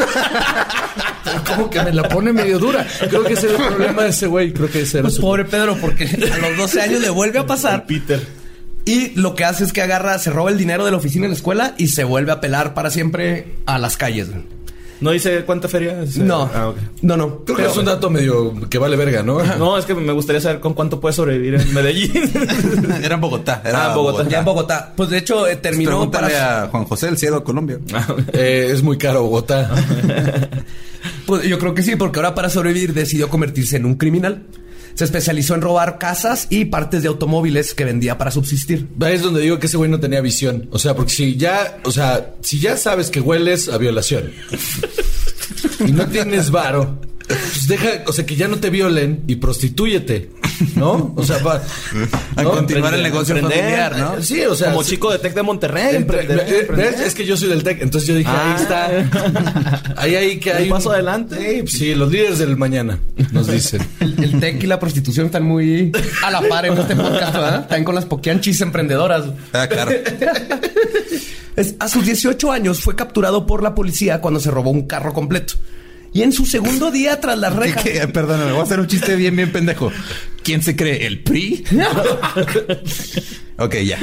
pero 1.23 1.43
como 1.43 1.69
que 1.69 1.81
me 1.81 1.91
la 1.91 2.07
pone 2.07 2.31
medio 2.31 2.59
dura. 2.59 2.85
Creo 3.09 3.23
que 3.23 3.33
ese 3.33 3.49
era 3.49 3.57
el 3.57 3.73
problema 3.73 4.03
de 4.03 4.09
ese 4.09 4.27
güey. 4.27 4.53
Creo 4.53 4.69
que 4.69 4.81
ese 4.81 4.99
era 4.99 5.05
Pues 5.07 5.15
su- 5.15 5.21
pobre 5.21 5.45
Pedro, 5.45 5.75
porque 5.81 6.03
a 6.05 6.37
los 6.49 6.57
12 6.57 6.81
años 6.81 7.01
le 7.01 7.09
vuelve 7.09 7.39
a 7.39 7.47
pasar. 7.47 7.87
Peter. 7.87 8.25
Y 8.87 9.09
lo 9.15 9.35
que 9.35 9.43
hace 9.45 9.63
es 9.65 9.73
que 9.73 9.81
agarra, 9.81 10.17
se 10.17 10.31
roba 10.31 10.49
el 10.49 10.57
dinero 10.57 10.85
de 10.85 10.91
la 10.91 10.97
oficina 10.97 11.23
de 11.23 11.29
la 11.29 11.35
escuela 11.35 11.75
y 11.77 11.89
se 11.89 12.03
vuelve 12.05 12.31
a 12.31 12.39
pelar 12.41 12.73
para 12.73 12.89
siempre 12.89 13.55
a 13.65 13.77
las 13.77 13.97
calles. 13.97 14.29
¿No 14.99 15.11
dice 15.11 15.43
cuánta 15.45 15.67
feria? 15.67 16.01
es? 16.01 16.17
No, 16.17 16.49
Ah, 16.51 16.69
ok. 16.69 16.77
no, 17.03 17.15
no. 17.17 17.43
Creo 17.45 17.55
que 17.57 17.65
es 17.67 17.77
un 17.77 17.85
dato 17.85 18.09
medio 18.09 18.51
que 18.67 18.79
vale 18.79 18.95
verga, 18.95 19.21
¿no? 19.21 19.43
No, 19.59 19.77
es 19.77 19.85
que 19.85 19.93
me 19.93 20.11
gustaría 20.11 20.41
saber 20.41 20.59
con 20.59 20.73
cuánto 20.73 20.99
puede 20.99 21.13
sobrevivir 21.13 21.53
en 21.55 21.71
Medellín. 21.73 22.11
Era 23.03 23.13
en 23.15 23.21
Bogotá. 23.21 23.61
Era 23.63 23.91
Ah, 23.91 23.95
Bogotá. 23.95 24.27
Ya 24.27 24.39
en 24.39 24.45
Bogotá. 24.45 24.93
Pues 24.95 25.09
de 25.11 25.19
hecho, 25.19 25.45
eh, 25.47 25.57
terminó 25.57 25.91
Pregúntale 25.91 26.33
para. 26.33 26.63
a 26.63 26.67
Juan 26.69 26.85
José, 26.85 27.09
el 27.09 27.17
cielo 27.19 27.39
de 27.39 27.43
Colombia. 27.43 27.77
Eh, 28.33 28.69
es 28.71 28.81
muy 28.81 28.97
caro 28.97 29.21
Bogotá. 29.21 29.69
Pues 31.27 31.43
yo 31.43 31.59
creo 31.59 31.73
que 31.75 31.83
sí, 31.83 31.95
porque 31.95 32.17
ahora 32.19 32.33
para 32.33 32.49
sobrevivir 32.49 32.93
decidió 32.93 33.29
convertirse 33.29 33.75
en 33.77 33.85
un 33.85 33.95
criminal. 33.95 34.43
Se 34.97 35.03
especializó 35.03 35.53
en 35.53 35.61
robar 35.61 35.99
casas 35.99 36.47
y 36.49 36.65
partes 36.65 37.03
de 37.03 37.07
automóviles 37.07 37.75
que 37.75 37.85
vendía 37.85 38.17
para 38.17 38.31
subsistir. 38.31 38.87
Es 38.99 39.21
donde 39.21 39.41
digo 39.41 39.59
que 39.59 39.67
ese 39.67 39.77
güey 39.77 39.91
no 39.91 39.99
tenía 39.99 40.21
visión. 40.21 40.67
O 40.71 40.79
sea, 40.79 40.95
porque 40.95 41.11
si 41.11 41.37
ya, 41.37 41.77
o 41.83 41.91
sea, 41.91 42.33
si 42.41 42.59
ya 42.59 42.75
sabes 42.77 43.11
que 43.11 43.21
hueles 43.21 43.69
a 43.69 43.77
violación 43.77 44.31
y 45.85 45.91
no 45.91 46.07
tienes 46.07 46.49
varo, 46.49 46.99
pues 47.27 47.67
deja, 47.67 47.89
o 48.07 48.13
sea, 48.13 48.25
que 48.25 48.35
ya 48.35 48.47
no 48.47 48.57
te 48.57 48.69
violen 48.69 49.23
y 49.27 49.35
prostitúyete, 49.35 50.29
¿no? 50.75 51.13
O 51.17 51.23
sea, 51.23 51.39
va 51.39 51.61
A 52.37 52.43
¿no? 52.43 52.51
continuar 52.51 52.93
el 52.93 53.03
negocio 53.03 53.35
emprender, 53.35 53.91
familiar, 53.91 53.97
¿no? 54.17 54.23
Sí, 54.23 54.41
o 54.45 54.55
sea, 54.55 54.69
Como 54.71 54.83
sí. 54.83 54.91
chico 54.91 55.11
de 55.11 55.19
Tec 55.19 55.33
de 55.35 55.43
Monterrey. 55.43 55.95
Emprender, 55.97 56.39
eh, 56.47 56.59
emprender. 56.61 56.91
¿ves? 56.93 57.01
Es 57.01 57.15
que 57.15 57.25
yo 57.25 57.35
soy 57.35 57.49
del 57.49 57.63
TEC, 57.63 57.81
entonces 57.81 58.07
yo 58.07 58.15
dije, 58.15 58.29
Ah. 58.33 58.55
ahí 58.55 58.61
está. 58.61 59.83
Ahí, 59.97 60.15
ahí 60.15 60.39
que 60.39 60.51
Un 60.51 60.57
hay. 60.57 60.69
paso 60.69 60.91
adelante. 60.91 61.35
Sí, 61.37 61.61
pues 61.63 61.73
sí, 61.73 61.95
los 61.95 62.11
líderes 62.11 62.39
del 62.39 62.55
mañana 62.55 62.99
nos 63.31 63.47
dicen. 63.47 63.81
El, 63.99 64.23
el 64.23 64.39
tech 64.39 64.63
y 64.63 64.67
la 64.67 64.79
prostitución 64.79 65.25
están 65.25 65.43
muy 65.43 65.91
a 66.23 66.31
la 66.31 66.41
par 66.47 66.65
en 66.67 66.77
este 66.77 66.95
podcast, 66.95 67.33
¿verdad? 67.33 67.61
Están 67.61 67.83
con 67.83 67.95
las 67.95 68.05
poquianchis 68.05 68.61
emprendedoras. 68.61 69.25
Ah, 69.53 69.67
claro. 69.67 69.91
A 71.79 71.87
sus 71.89 72.05
18 72.05 72.51
años 72.51 72.79
fue 72.81 72.95
capturado 72.95 73.47
por 73.47 73.63
la 73.63 73.73
policía 73.73 74.21
cuando 74.21 74.39
se 74.39 74.51
robó 74.51 74.69
un 74.69 74.85
carro 74.85 75.11
completo. 75.13 75.55
Y 76.17 76.23
en 76.23 76.33
su 76.33 76.47
segundo 76.47 76.89
día 76.89 77.21
tras 77.21 77.37
las 77.37 77.53
¿Qué, 77.53 77.59
rejas. 77.59 77.83
qué? 77.83 78.07
Perdóname, 78.07 78.51
voy 78.51 78.61
a 78.61 78.63
hacer 78.63 78.79
un 78.79 78.87
chiste 78.87 79.15
bien, 79.15 79.35
bien 79.35 79.51
pendejo. 79.51 79.91
¿Quién 80.41 80.63
se 80.63 80.75
cree? 80.75 81.05
¿El 81.05 81.19
PRI? 81.19 81.63
ok, 83.59 83.75
ya. 83.85 83.99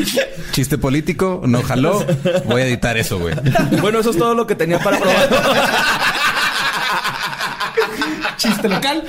Chiste 0.52 0.78
político, 0.78 1.42
no 1.44 1.60
jaló. 1.64 2.06
Voy 2.44 2.62
a 2.62 2.66
editar 2.66 2.96
eso, 2.96 3.18
güey. 3.18 3.34
Bueno, 3.80 3.98
eso 3.98 4.10
es 4.10 4.16
todo 4.16 4.36
lo 4.36 4.46
que 4.46 4.54
tenía 4.54 4.78
para 4.78 5.00
probar. 5.00 5.28
Chiste 8.36 8.68
local. 8.68 9.02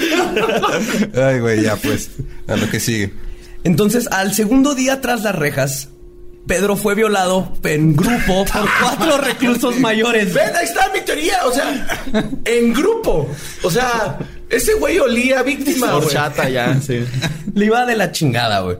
Ay, 1.16 1.40
güey, 1.42 1.62
ya 1.62 1.76
pues. 1.76 2.10
A 2.48 2.56
lo 2.56 2.68
que 2.72 2.80
sigue. 2.80 3.14
Entonces, 3.64 4.08
al 4.08 4.34
segundo 4.34 4.74
día 4.74 5.00
tras 5.02 5.22
las 5.22 5.36
rejas, 5.36 5.90
Pedro 6.48 6.76
fue 6.76 6.94
violado 6.96 7.52
en 7.64 7.96
grupo 7.96 8.46
por 8.46 8.68
cuatro 8.82 9.18
reclusos 9.22 9.80
mayores. 9.80 10.34
Ven, 10.34 10.56
ahí 10.56 10.66
está 10.66 10.92
mi 10.94 11.02
teoría. 11.02 11.40
O 11.46 11.52
sea, 11.52 12.04
en 12.46 12.74
grupo. 12.74 13.28
O 13.64 13.72
sea, 13.72 14.20
ese 14.50 14.74
güey 14.76 15.00
olía 15.00 15.42
víctima. 15.44 15.96
Horchata 15.96 16.48
ya, 16.50 16.80
sí. 16.82 17.04
Le 17.54 17.66
iba 17.66 17.86
de 17.86 17.96
la 17.96 18.12
chingada, 18.12 18.60
güey. 18.62 18.78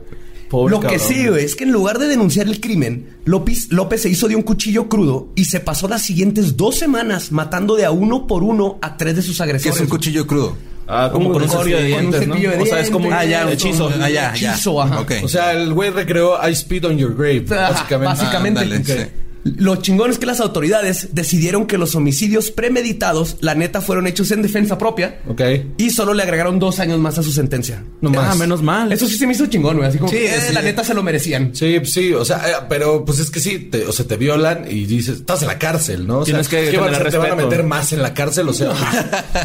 Pobre 0.48 0.70
Lo 0.70 0.78
que 0.80 0.86
cabrón. 0.86 1.08
sí, 1.08 1.26
güey, 1.26 1.44
es 1.44 1.56
que 1.56 1.64
en 1.64 1.72
lugar 1.72 1.98
de 1.98 2.06
denunciar 2.06 2.46
el 2.46 2.60
crimen, 2.60 3.16
López, 3.24 3.66
López 3.72 4.02
se 4.02 4.08
hizo 4.10 4.28
de 4.28 4.36
un 4.36 4.42
cuchillo 4.42 4.88
crudo 4.88 5.32
y 5.34 5.46
se 5.46 5.58
pasó 5.58 5.88
las 5.88 6.02
siguientes 6.02 6.56
dos 6.56 6.76
semanas 6.76 7.32
matando 7.32 7.74
de 7.74 7.84
a 7.84 7.90
uno 7.90 8.28
por 8.28 8.44
uno 8.44 8.78
a 8.80 8.96
tres 8.96 9.16
de 9.16 9.22
sus 9.22 9.38
¿Qué 9.38 9.42
agresores. 9.42 9.74
es 9.74 9.82
un 9.82 9.88
cuchillo 9.88 10.24
crudo? 10.24 10.56
Ah, 10.88 11.10
como 11.12 11.32
con 11.32 11.42
un 11.42 11.48
cepillo 11.48 11.78
de 11.78 11.84
un 11.84 11.86
dientes, 11.86 12.28
¿no? 12.28 12.34
de 12.36 12.48
O 12.62 12.66
sea, 12.66 12.80
es 12.80 12.90
como 12.90 13.08
un 13.08 13.12
ah, 13.12 13.24
ya, 13.24 13.50
hechizo. 13.50 13.90
Ah, 14.00 14.08
ya, 14.08 14.34
ya. 14.34 14.52
Hechizo, 14.52 14.80
ajá. 14.80 15.00
Ok. 15.00 15.12
O 15.24 15.28
sea, 15.28 15.52
el 15.52 15.72
güey 15.74 15.90
recreó 15.90 16.38
I 16.48 16.54
spit 16.54 16.84
on 16.84 16.96
your 16.96 17.14
grave. 17.14 17.44
Ajá, 17.50 17.70
Básicamente. 17.72 18.06
básicamente. 18.06 19.04
Sí. 19.04 19.10
Lo 19.56 19.76
chingón 19.76 20.10
es 20.10 20.18
que 20.18 20.26
las 20.26 20.40
autoridades 20.40 21.08
decidieron 21.12 21.66
que 21.66 21.78
los 21.78 21.94
homicidios 21.94 22.50
premeditados, 22.50 23.36
la 23.40 23.54
neta, 23.54 23.80
fueron 23.80 24.06
hechos 24.06 24.30
en 24.30 24.42
defensa 24.42 24.76
propia. 24.78 25.20
Ok. 25.28 25.40
Y 25.78 25.90
solo 25.90 26.14
le 26.14 26.22
agregaron 26.22 26.58
dos 26.58 26.80
años 26.80 26.98
más 26.98 27.18
a 27.18 27.22
su 27.22 27.32
sentencia. 27.32 27.84
No 28.00 28.10
Ah, 28.20 28.34
menos 28.34 28.62
mal. 28.62 28.90
Eso 28.92 29.06
sí 29.06 29.16
se 29.16 29.26
me 29.26 29.32
hizo 29.34 29.46
chingón, 29.46 29.76
güey. 29.76 29.88
Así 29.88 29.98
como 29.98 30.10
Sí, 30.10 30.16
que, 30.18 30.34
eh, 30.34 30.40
sí. 30.48 30.52
la 30.54 30.62
neta 30.62 30.82
se 30.82 30.94
lo 30.94 31.02
merecían. 31.02 31.54
Sí, 31.54 31.78
sí, 31.84 32.12
o 32.12 32.24
sea, 32.24 32.38
eh, 32.48 32.52
pero 32.68 33.04
pues 33.04 33.18
es 33.20 33.30
que 33.30 33.40
sí, 33.40 33.58
te, 33.58 33.84
o 33.84 33.92
sea, 33.92 34.06
te 34.06 34.16
violan 34.16 34.64
y 34.70 34.84
dices, 34.86 35.18
estás 35.18 35.42
en 35.42 35.48
la 35.48 35.58
cárcel, 35.58 36.06
¿no? 36.06 36.18
O 36.20 36.24
Tienes 36.24 36.46
sea, 36.48 36.60
que 36.64 36.70
¿qué 36.70 36.78
van 36.78 36.92
a 36.94 36.96
hacer? 36.96 37.10
¿Te 37.12 37.18
van 37.18 37.30
a 37.32 37.36
meter 37.36 37.62
más 37.64 37.92
en 37.92 38.02
la 38.02 38.12
cárcel? 38.14 38.48
O 38.48 38.52
sea, 38.52 38.72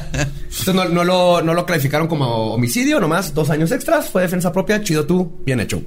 Entonces 0.51 0.73
no, 0.73 0.85
no 0.89 1.03
lo, 1.03 1.41
no 1.41 1.53
lo 1.53 1.65
calificaron 1.65 2.07
como 2.07 2.53
homicidio, 2.53 2.99
nomás 2.99 3.33
dos 3.33 3.49
años 3.49 3.71
extras, 3.71 4.09
fue 4.09 4.21
defensa 4.23 4.51
propia, 4.51 4.81
chido 4.81 5.05
tú, 5.05 5.31
bien 5.45 5.59
hecho. 5.59 5.81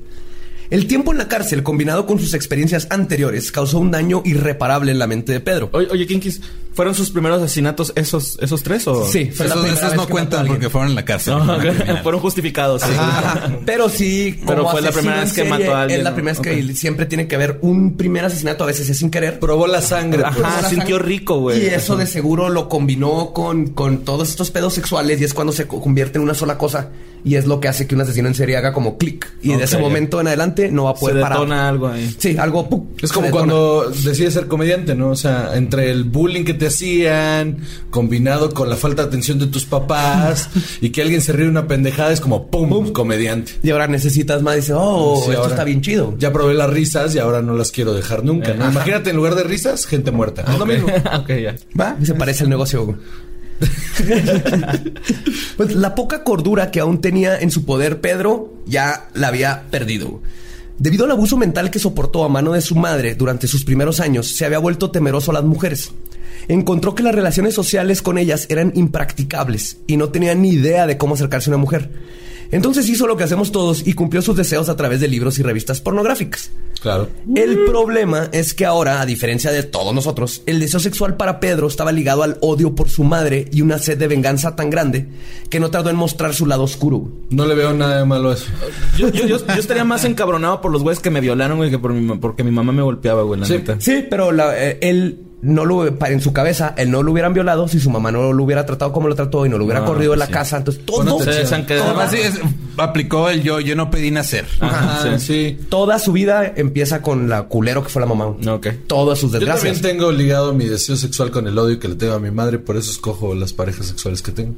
El 0.75 0.87
tiempo 0.87 1.13
en 1.13 1.19
la 1.19 1.29
cárcel, 1.29 1.63
combinado 1.63 2.05
con 2.07 2.19
sus 2.19 2.35
experiencias 2.35 2.87
anteriores, 2.91 3.53
causó 3.53 3.79
un 3.79 3.91
daño 3.91 4.23
irreparable 4.25 4.91
en 4.93 4.99
la 4.99 5.07
mente 5.07 5.33
de 5.33 5.41
Pedro. 5.41 5.69
Oye, 5.73 5.89
oye 5.91 6.07
Kinkis, 6.07 6.41
¿Fueron 6.75 6.93
sus 6.97 7.11
primeros 7.13 7.41
asesinatos 7.41 7.93
esos, 7.95 8.37
esos 8.41 8.65
tres 8.65 8.89
o...? 8.89 9.07
Sí, 9.07 9.27
fue 9.33 9.47
Esos, 9.47 9.95
no 9.95 10.09
cuentan 10.09 10.45
porque 10.49 10.69
fueron 10.69 10.91
en 10.91 10.97
la 10.97 11.05
cárcel. 11.05 11.35
No, 11.39 11.57
fueron 12.03 12.21
justificados. 12.21 12.83
sí. 12.83 12.89
Ajá. 12.99 13.59
Pero 13.65 13.89
sí, 13.89 14.41
Pero 14.45 14.63
como 14.63 14.73
fue 14.73 14.83
la 14.83 14.91
primera 14.91 15.21
vez 15.21 15.29
que 15.33 15.43
serie, 15.43 15.51
mató 15.51 15.73
a 15.73 15.83
alguien, 15.83 16.01
Es 16.01 16.05
la 16.05 16.15
primera 16.15 16.37
vez 16.37 16.43
que 16.43 16.75
siempre 16.75 17.07
tiene 17.07 17.29
que 17.29 17.37
haber 17.37 17.61
un 17.63 17.97
primer 17.97 18.25
asesinato, 18.25 18.65
a 18.65 18.67
veces 18.67 18.91
es 18.91 18.99
sin 18.99 19.11
querer. 19.13 19.39
Probó 19.39 19.69
la 19.69 19.81
sangre. 19.83 20.25
pues. 20.25 20.45
Ajá, 20.45 20.63
la 20.63 20.69
sintió 20.69 20.97
sangre. 20.97 21.09
rico, 21.13 21.39
güey. 21.39 21.63
Y 21.63 21.67
eso 21.69 21.95
de 21.97 22.07
seguro 22.09 22.49
lo 22.51 22.69
combinó 22.69 23.33
con, 23.33 23.69
con 23.69 23.99
todos 23.99 24.29
estos 24.31 24.51
pedos 24.51 24.75
sexuales 24.75 25.21
y 25.21 25.25
es 25.25 25.33
cuando 25.33 25.53
se 25.53 25.69
co- 25.69 25.81
convierte 25.81 26.19
en 26.19 26.25
una 26.25 26.35
sola 26.35 26.59
cosa 26.59 26.89
y 27.25 27.37
es 27.37 27.47
lo 27.47 27.59
que 27.61 27.69
hace 27.69 27.87
que 27.87 27.95
un 27.95 28.01
asesino 28.01 28.27
en 28.27 28.35
serie 28.35 28.57
haga 28.57 28.73
como 28.73 28.99
clic. 28.99 29.33
Y 29.43 29.53
Ok, 29.53 29.59
de 29.59 29.65
ese 29.65 29.79
momento 29.79 30.21
en 30.21 30.27
adelante 30.27 30.64
no 30.71 30.85
va 30.85 30.91
a 30.91 30.95
Se 30.95 31.01
poder 31.01 31.21
parar. 31.21 31.53
algo 31.53 31.89
ahí. 31.89 32.15
Sí, 32.19 32.37
algo... 32.37 32.69
¡pum! 32.69 32.87
Es 33.01 33.13
como 33.13 33.31
cuando 33.31 33.91
decides 33.91 34.35
ser 34.35 34.47
comediante, 34.47 34.95
¿no? 34.95 35.11
O 35.11 35.17
sea, 35.17 35.51
entre 35.55 35.91
el 35.91 36.05
bullying 36.05 36.45
que 36.45 36.55
te 36.55 36.67
hacían, 36.67 37.59
combinado 37.91 38.53
con 38.53 38.69
la 38.69 38.77
falta 38.77 39.03
de 39.03 39.09
atención 39.09 39.39
de 39.39 39.47
tus 39.47 39.65
papás, 39.65 40.49
y 40.81 40.91
que 40.91 41.03
alguien 41.03 41.21
se 41.21 41.33
ríe 41.33 41.49
una 41.49 41.67
pendejada, 41.67 42.13
es 42.13 42.21
como 42.21 42.49
¡pum! 42.49 42.93
comediante. 42.93 43.53
Y 43.63 43.71
ahora 43.71 43.87
necesitas 43.87 44.43
más. 44.43 44.57
Dice, 44.57 44.73
oh, 44.75 45.17
Sí, 45.17 45.31
esto 45.31 45.43
ahora 45.43 45.51
está 45.55 45.65
bien 45.65 45.81
chido. 45.81 46.15
Ya 46.19 46.33
probé 46.33 46.55
las 46.55 46.71
risas 46.71 47.15
y 47.15 47.19
ahora 47.19 47.43
no 47.43 47.55
las 47.55 47.71
quiero 47.71 47.95
dejar 47.95 48.25
nunca, 48.25 48.55
¿no? 48.55 48.65
Ajá. 48.65 48.73
Imagínate, 48.73 49.11
en 49.11 49.17
lugar 49.17 49.35
de 49.35 49.45
risas, 49.45 49.87
gente 49.87 50.11
muerta. 50.11 50.43
Es 50.43 50.59
lo 50.59 50.67
mismo. 50.67 50.89
ok, 51.19 51.29
ya. 51.29 51.57
Va, 51.79 51.97
y 52.01 52.07
se 52.07 52.15
parece 52.15 52.45
el 52.45 52.51
negocio. 52.51 52.99
pues 55.57 55.75
la 55.75 55.95
poca 55.95 56.25
cordura 56.25 56.71
que 56.71 56.81
aún 56.81 57.01
tenía 57.01 57.39
en 57.39 57.51
su 57.51 57.65
poder 57.65 58.01
Pedro 58.01 58.53
ya 58.67 59.09
la 59.15 59.29
había 59.29 59.65
perdido. 59.71 60.21
Debido 60.85 61.07
al 61.07 61.13
abuso 61.13 61.39
mental 61.39 61.71
que 61.71 61.79
soportó 61.79 62.25
a 62.25 62.29
mano 62.29 62.53
de 62.53 62.61
su 62.61 62.77
madre 62.77 63.15
durante 63.15 63.47
sus 63.47 63.65
primeros 63.65 64.01
años, 64.01 64.37
se 64.37 64.45
había 64.45 64.59
vuelto 64.59 64.91
temeroso 64.91 65.31
a 65.31 65.35
las 65.35 65.43
mujeres. 65.43 65.93
Encontró 66.47 66.95
que 66.95 67.03
las 67.03 67.15
relaciones 67.15 67.55
sociales 67.55 68.03
con 68.03 68.19
ellas 68.19 68.45
eran 68.51 68.71
impracticables 68.75 69.79
y 69.87 69.97
no 69.97 70.11
tenía 70.11 70.35
ni 70.35 70.51
idea 70.51 70.87
de 70.87 70.99
cómo 70.99 71.15
acercarse 71.15 71.49
a 71.49 71.55
una 71.55 71.63
mujer. 71.63 71.89
Entonces 72.55 72.89
hizo 72.89 73.07
lo 73.09 73.17
que 73.17 73.25
hacemos 73.25 73.51
todos 73.53 73.87
y 73.87 73.95
cumplió 73.95 74.23
sus 74.23 74.37
deseos 74.37 74.69
a 74.69 74.77
través 74.77 75.01
de 75.01 75.09
libros 75.09 75.39
y 75.39 75.43
revistas 75.43 75.81
pornográficas. 75.81 76.51
Claro. 76.81 77.09
El 77.35 77.65
problema 77.65 78.29
es 78.33 78.55
que 78.55 78.65
ahora, 78.65 79.01
a 79.01 79.07
diferencia 79.07 79.51
de 79.51 79.63
todos 79.63 79.93
nosotros, 79.95 80.43
el 80.47 80.61
deseo 80.61 80.79
sexual 80.81 81.17
para 81.17 81.41
Pedro 81.41 81.67
estaba 81.67 81.91
ligado 81.93 82.23
al 82.23 82.37
odio 82.43 82.75
por 82.75 82.89
su 82.89 83.03
madre 83.05 83.49
y 83.51 83.63
una 83.63 83.79
sed 83.79 83.99
de 83.99 84.07
venganza 84.07 84.55
tan 84.55 84.71
grande 84.71 85.07
que 85.51 85.59
no 85.61 85.71
tardó 85.71 85.91
en 85.91 85.97
mostrar 85.97 86.33
su 86.35 86.47
lado 86.47 86.63
oscuro. 86.63 87.09
No 87.31 87.47
le 87.47 87.55
veo 87.55 87.73
nada 87.73 87.99
de 87.99 88.05
malo 88.05 88.31
a 88.31 88.35
eso. 88.35 88.47
Yo, 88.99 89.09
yo, 89.09 89.27
yo, 89.27 89.39
yo 89.47 89.55
estaría 89.55 89.85
más 89.85 90.05
encabronado 90.05 90.61
por 90.61 90.71
los 90.71 90.83
güeyes 90.83 91.01
que 91.01 91.11
me 91.11 91.21
violaron, 91.21 91.57
güey, 91.57 91.71
que 91.71 91.79
por 91.79 91.93
mi, 91.93 92.17
porque 92.19 92.45
mi 92.45 92.51
mamá 92.51 92.71
me 92.73 92.83
golpeaba, 92.83 93.23
güey, 93.23 93.41
la 93.41 93.47
Sí. 93.47 93.55
neta. 93.55 93.77
Sí, 93.81 94.05
pero 94.09 94.31
la- 94.31 94.57
eh, 94.63 94.79
él 94.83 95.19
no 95.45 95.65
lo 95.65 95.97
para 95.99 96.13
en 96.15 96.21
su 96.21 96.33
cabeza, 96.33 96.75
él 96.77 96.91
no 96.91 97.03
lo 97.03 97.13
hubieran 97.13 97.35
violado 97.35 97.69
si 97.69 97.79
su 97.79 97.91
mamá 97.91 98.11
no 98.11 98.33
lo 98.33 98.43
hubiera 98.43 98.65
tratado 98.67 98.93
como 98.93 99.09
lo 99.09 99.15
trató 99.15 99.45
y 99.47 99.49
no 99.49 99.59
lo 99.59 99.65
hubiera 99.65 99.81
No, 99.81 99.87
corrido 99.87 100.13
de 100.13 100.19
la 100.19 100.27
sí. 100.27 100.33
casa. 100.33 100.57
Entonces 100.57 100.85
todo, 100.85 101.19
Además, 101.21 102.11
sí, 102.11 102.17
es- 102.19 102.41
aplicó 102.77 103.29
el 103.29 103.43
yo, 103.43 103.61
yo 103.61 103.77
no 103.77 103.91
pedí 103.91 104.11
nacer. 104.11 104.47
Ajá, 104.61 105.01
Ajá, 105.01 105.19
sí. 105.19 105.27
sí. 105.27 105.59
toda 105.69 105.99
su 105.99 106.13
vida 106.13 106.53
empieza 106.57 107.03
con 107.03 107.29
la 107.29 107.45
culero 107.45 107.83
que 107.83 107.89
fue 107.91 108.01
la 108.01 108.07
mamá. 108.07 108.27
Ok. 108.27 108.69
Todas 108.87 109.19
sus 109.19 109.31
Yo 109.33 109.39
desgracias. 109.39 109.81
también 109.81 109.97
tengo 109.99 110.11
ligado 110.13 110.55
mi 110.55 110.65
deseo 110.67 110.97
sexual 110.97 111.31
con 111.31 111.47
el 111.47 111.57
odio 111.59 111.79
que 111.79 111.89
le 111.89 111.95
tengo 111.95 112.15
a 112.15 112.21
mi 112.21 112.31
madre, 112.31 112.59
por 112.59 112.77
eso 112.77 112.91
escojo 112.91 113.35
las 113.35 113.53
parejas 113.53 113.87
sexuales 113.87 114.23
que 114.23 114.33
tengo. 114.33 114.55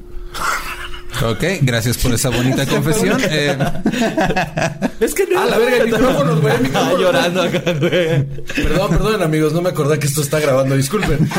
Ok, 1.24 1.44
gracias 1.62 1.96
por 1.98 2.12
esa 2.12 2.28
bonita 2.30 2.66
confesión. 2.66 3.20
Eh, 3.30 3.56
Es 5.00 5.14
que 5.14 5.26
no. 5.26 5.40
Ah, 5.40 5.46
la 5.46 5.58
verga, 5.58 5.76
el 5.78 5.84
micrófono, 5.86 6.40
güey, 6.40 6.54
Estaba 6.64 6.92
llorando 6.98 7.42
acá, 7.42 7.72
güey. 7.78 8.24
Perdón, 8.54 8.90
perdón, 8.90 9.22
amigos, 9.22 9.52
no 9.52 9.62
me 9.62 9.68
acordé 9.70 9.98
que 9.98 10.06
esto 10.06 10.22
está 10.22 10.40
grabando, 10.40 10.76
disculpen. 10.76 11.28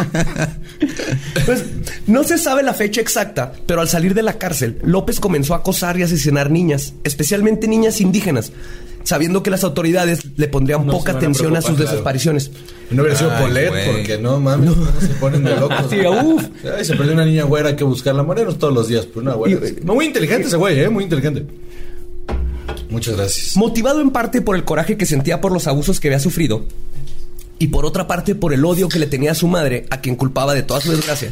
Pues 1.46 1.64
no 2.08 2.24
se 2.26 2.38
sabe 2.38 2.62
la 2.62 2.74
fecha 2.74 3.00
exacta, 3.00 3.54
pero 3.66 3.80
al 3.80 3.88
salir 3.88 4.14
de 4.14 4.22
la 4.22 4.38
cárcel, 4.38 4.80
López 4.84 5.20
comenzó 5.20 5.54
a 5.54 5.58
acosar 5.58 5.98
y 5.98 6.04
asesinar 6.04 6.52
niñas, 6.52 6.94
especialmente 7.06 7.68
niñas 7.70 8.02
indígenas, 8.02 8.52
sabiendo 9.08 9.42
que 9.42 9.50
las 9.50 9.64
autoridades 9.64 10.26
le 10.36 10.48
pondrían 10.50 10.86
No 10.86 10.92
poca 10.92 11.14
a 11.14 11.16
atención 11.16 11.56
a 11.56 11.62
sus 11.62 11.76
claro. 11.78 11.92
desapariciones. 11.92 12.52
No 12.92 13.02
hubiera 13.04 13.18
sido 13.18 13.32
Polet, 13.38 13.72
porque 13.86 14.18
no 14.18 14.40
mames, 14.40 14.70
cómo 14.72 14.86
se 15.00 15.08
ponen 15.20 15.44
de 15.44 15.56
locos. 15.56 15.78
Sí, 15.90 15.98
uf. 16.06 16.44
Ay, 16.78 16.84
se 16.86 16.96
perdió 16.96 17.14
una 17.14 17.26
niña 17.26 17.44
güera, 17.46 17.70
hay 17.70 17.76
que 17.76 17.84
buscarla. 17.86 18.24
Morenos 18.24 18.58
todos 18.60 18.74
los 18.74 18.88
días, 18.90 19.06
pero 19.06 19.22
una 19.22 19.34
güera. 19.34 19.66
Y- 19.68 19.86
No, 19.86 19.96
muy 19.96 20.06
inteligente 20.06 20.48
ese 20.48 20.58
güey, 20.58 20.80
eh, 20.80 20.90
muy 20.90 21.06
inteligente. 21.06 21.46
Muchas 22.90 23.16
gracias. 23.16 23.56
Motivado 23.58 24.02
en 24.02 24.12
parte 24.12 24.42
por 24.42 24.56
el 24.56 24.64
coraje 24.64 24.98
que 24.98 25.06
sentía 25.06 25.42
por 25.42 25.52
los 25.52 25.68
abusos 25.68 26.00
que 26.00 26.08
había 26.10 26.20
sufrido 26.20 26.66
y 27.60 27.68
por 27.68 27.86
otra 27.86 28.08
parte 28.08 28.36
por 28.36 28.54
el 28.54 28.64
odio 28.66 28.88
que 28.90 29.00
le 29.00 29.08
tenía 29.08 29.32
a 29.32 29.36
su 29.36 29.48
madre, 29.48 29.86
a 29.90 30.00
quien 30.02 30.16
culpaba 30.16 30.54
de 30.54 30.64
toda 30.64 30.80
su 30.82 30.92
desgracia. 30.92 31.32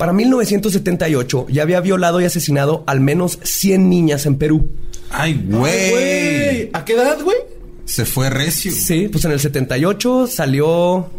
Para 0.00 0.14
1978 0.14 1.48
ya 1.50 1.60
había 1.60 1.78
violado 1.82 2.22
y 2.22 2.24
asesinado 2.24 2.84
al 2.86 3.00
menos 3.00 3.38
100 3.42 3.90
niñas 3.90 4.24
en 4.24 4.36
Perú. 4.36 4.70
ay, 5.10 5.44
güey. 5.46 6.70
¿A 6.72 6.86
qué 6.86 6.94
edad, 6.94 7.20
güey? 7.22 7.36
Se 7.84 8.06
fue 8.06 8.30
recio. 8.30 8.72
Sí, 8.72 9.08
pues 9.12 9.26
en 9.26 9.32
el 9.32 9.40
78 9.40 10.26
salió... 10.26 11.10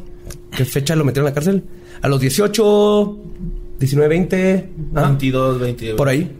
¿Qué 0.50 0.66
fecha 0.66 0.96
lo 0.96 1.06
metieron 1.06 1.28
en 1.28 1.30
la 1.30 1.36
cárcel? 1.36 1.64
A 2.02 2.08
los 2.08 2.20
18, 2.20 3.20
19, 3.78 4.10
20... 4.10 4.70
¿ah? 4.96 5.02
22, 5.10 5.60
22. 5.60 5.98
Por 5.98 6.10
ahí. 6.10 6.32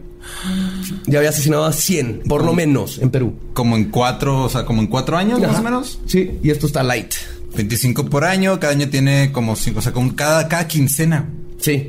Ya 1.06 1.18
había 1.18 1.30
asesinado 1.30 1.64
a 1.64 1.72
100, 1.72 2.22
por 2.26 2.44
lo 2.44 2.54
menos, 2.54 2.98
en 2.98 3.10
Perú. 3.10 3.34
Como 3.52 3.76
en 3.76 3.84
cuatro, 3.84 4.42
o 4.42 4.48
sea, 4.48 4.64
como 4.64 4.82
en 4.82 4.88
cuatro 4.88 5.16
años 5.16 5.38
más 5.38 5.50
Ajá. 5.50 5.60
o 5.60 5.62
menos. 5.62 6.00
Sí, 6.06 6.40
y 6.42 6.50
esto 6.50 6.66
está 6.66 6.82
light. 6.82 7.14
25 7.54 8.06
por 8.06 8.24
año, 8.24 8.58
cada 8.58 8.72
año 8.72 8.88
tiene 8.88 9.30
como 9.30 9.54
cinco, 9.54 9.78
o 9.78 9.82
sea, 9.82 9.92
como 9.92 10.16
cada, 10.16 10.48
cada 10.48 10.66
quincena. 10.66 11.28
Sí, 11.62 11.88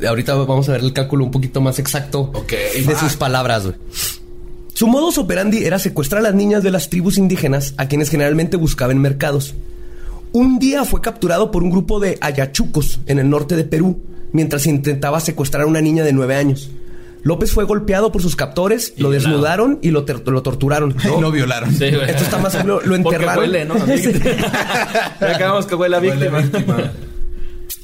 y 0.00 0.04
ahorita 0.06 0.34
vamos 0.34 0.68
a 0.68 0.72
ver 0.72 0.80
el 0.80 0.92
cálculo 0.92 1.24
un 1.26 1.30
poquito 1.30 1.60
más 1.60 1.78
exacto 1.78 2.32
de 2.48 2.96
sus 2.98 3.16
palabras. 3.16 3.64
güey. 3.66 3.76
Su 4.74 4.86
modus 4.86 5.18
operandi 5.18 5.64
era 5.64 5.78
secuestrar 5.78 6.20
a 6.20 6.22
las 6.22 6.34
niñas 6.34 6.62
de 6.62 6.70
las 6.70 6.88
tribus 6.88 7.18
indígenas 7.18 7.74
a 7.76 7.86
quienes 7.86 8.08
generalmente 8.08 8.56
buscaba 8.56 8.92
en 8.92 8.98
mercados. 8.98 9.54
Un 10.32 10.58
día 10.58 10.84
fue 10.84 11.00
capturado 11.02 11.50
por 11.50 11.62
un 11.62 11.70
grupo 11.70 12.00
de 12.00 12.16
ayachucos 12.22 13.00
en 13.06 13.18
el 13.18 13.28
norte 13.28 13.56
de 13.56 13.64
Perú 13.64 14.00
mientras 14.32 14.66
intentaba 14.66 15.20
secuestrar 15.20 15.64
a 15.64 15.66
una 15.66 15.80
niña 15.82 16.02
de 16.02 16.12
nueve 16.14 16.36
años. 16.36 16.70
López 17.22 17.52
fue 17.52 17.64
golpeado 17.64 18.12
por 18.12 18.22
sus 18.22 18.34
captores, 18.36 18.94
lo 18.96 19.10
violado. 19.10 19.28
desnudaron 19.30 19.78
y 19.82 19.90
lo, 19.90 20.04
ter- 20.06 20.26
lo 20.26 20.40
torturaron. 20.42 20.96
Y 21.04 21.20
lo 21.20 21.30
violaron. 21.30 21.74
Sí. 21.74 21.84
Esto 21.84 22.22
está 22.24 22.38
más 22.38 22.54
lo, 22.64 22.80
lo 22.80 23.02
Porque 23.02 23.16
enterraron. 23.16 23.38
huele, 23.44 23.64
¿no? 23.66 23.74
ya 25.20 25.34
acabamos 25.34 25.66
que 25.66 25.74
huele 25.74 25.96
a 25.96 26.00
Huele 26.00 26.28
víctima. 26.30 26.92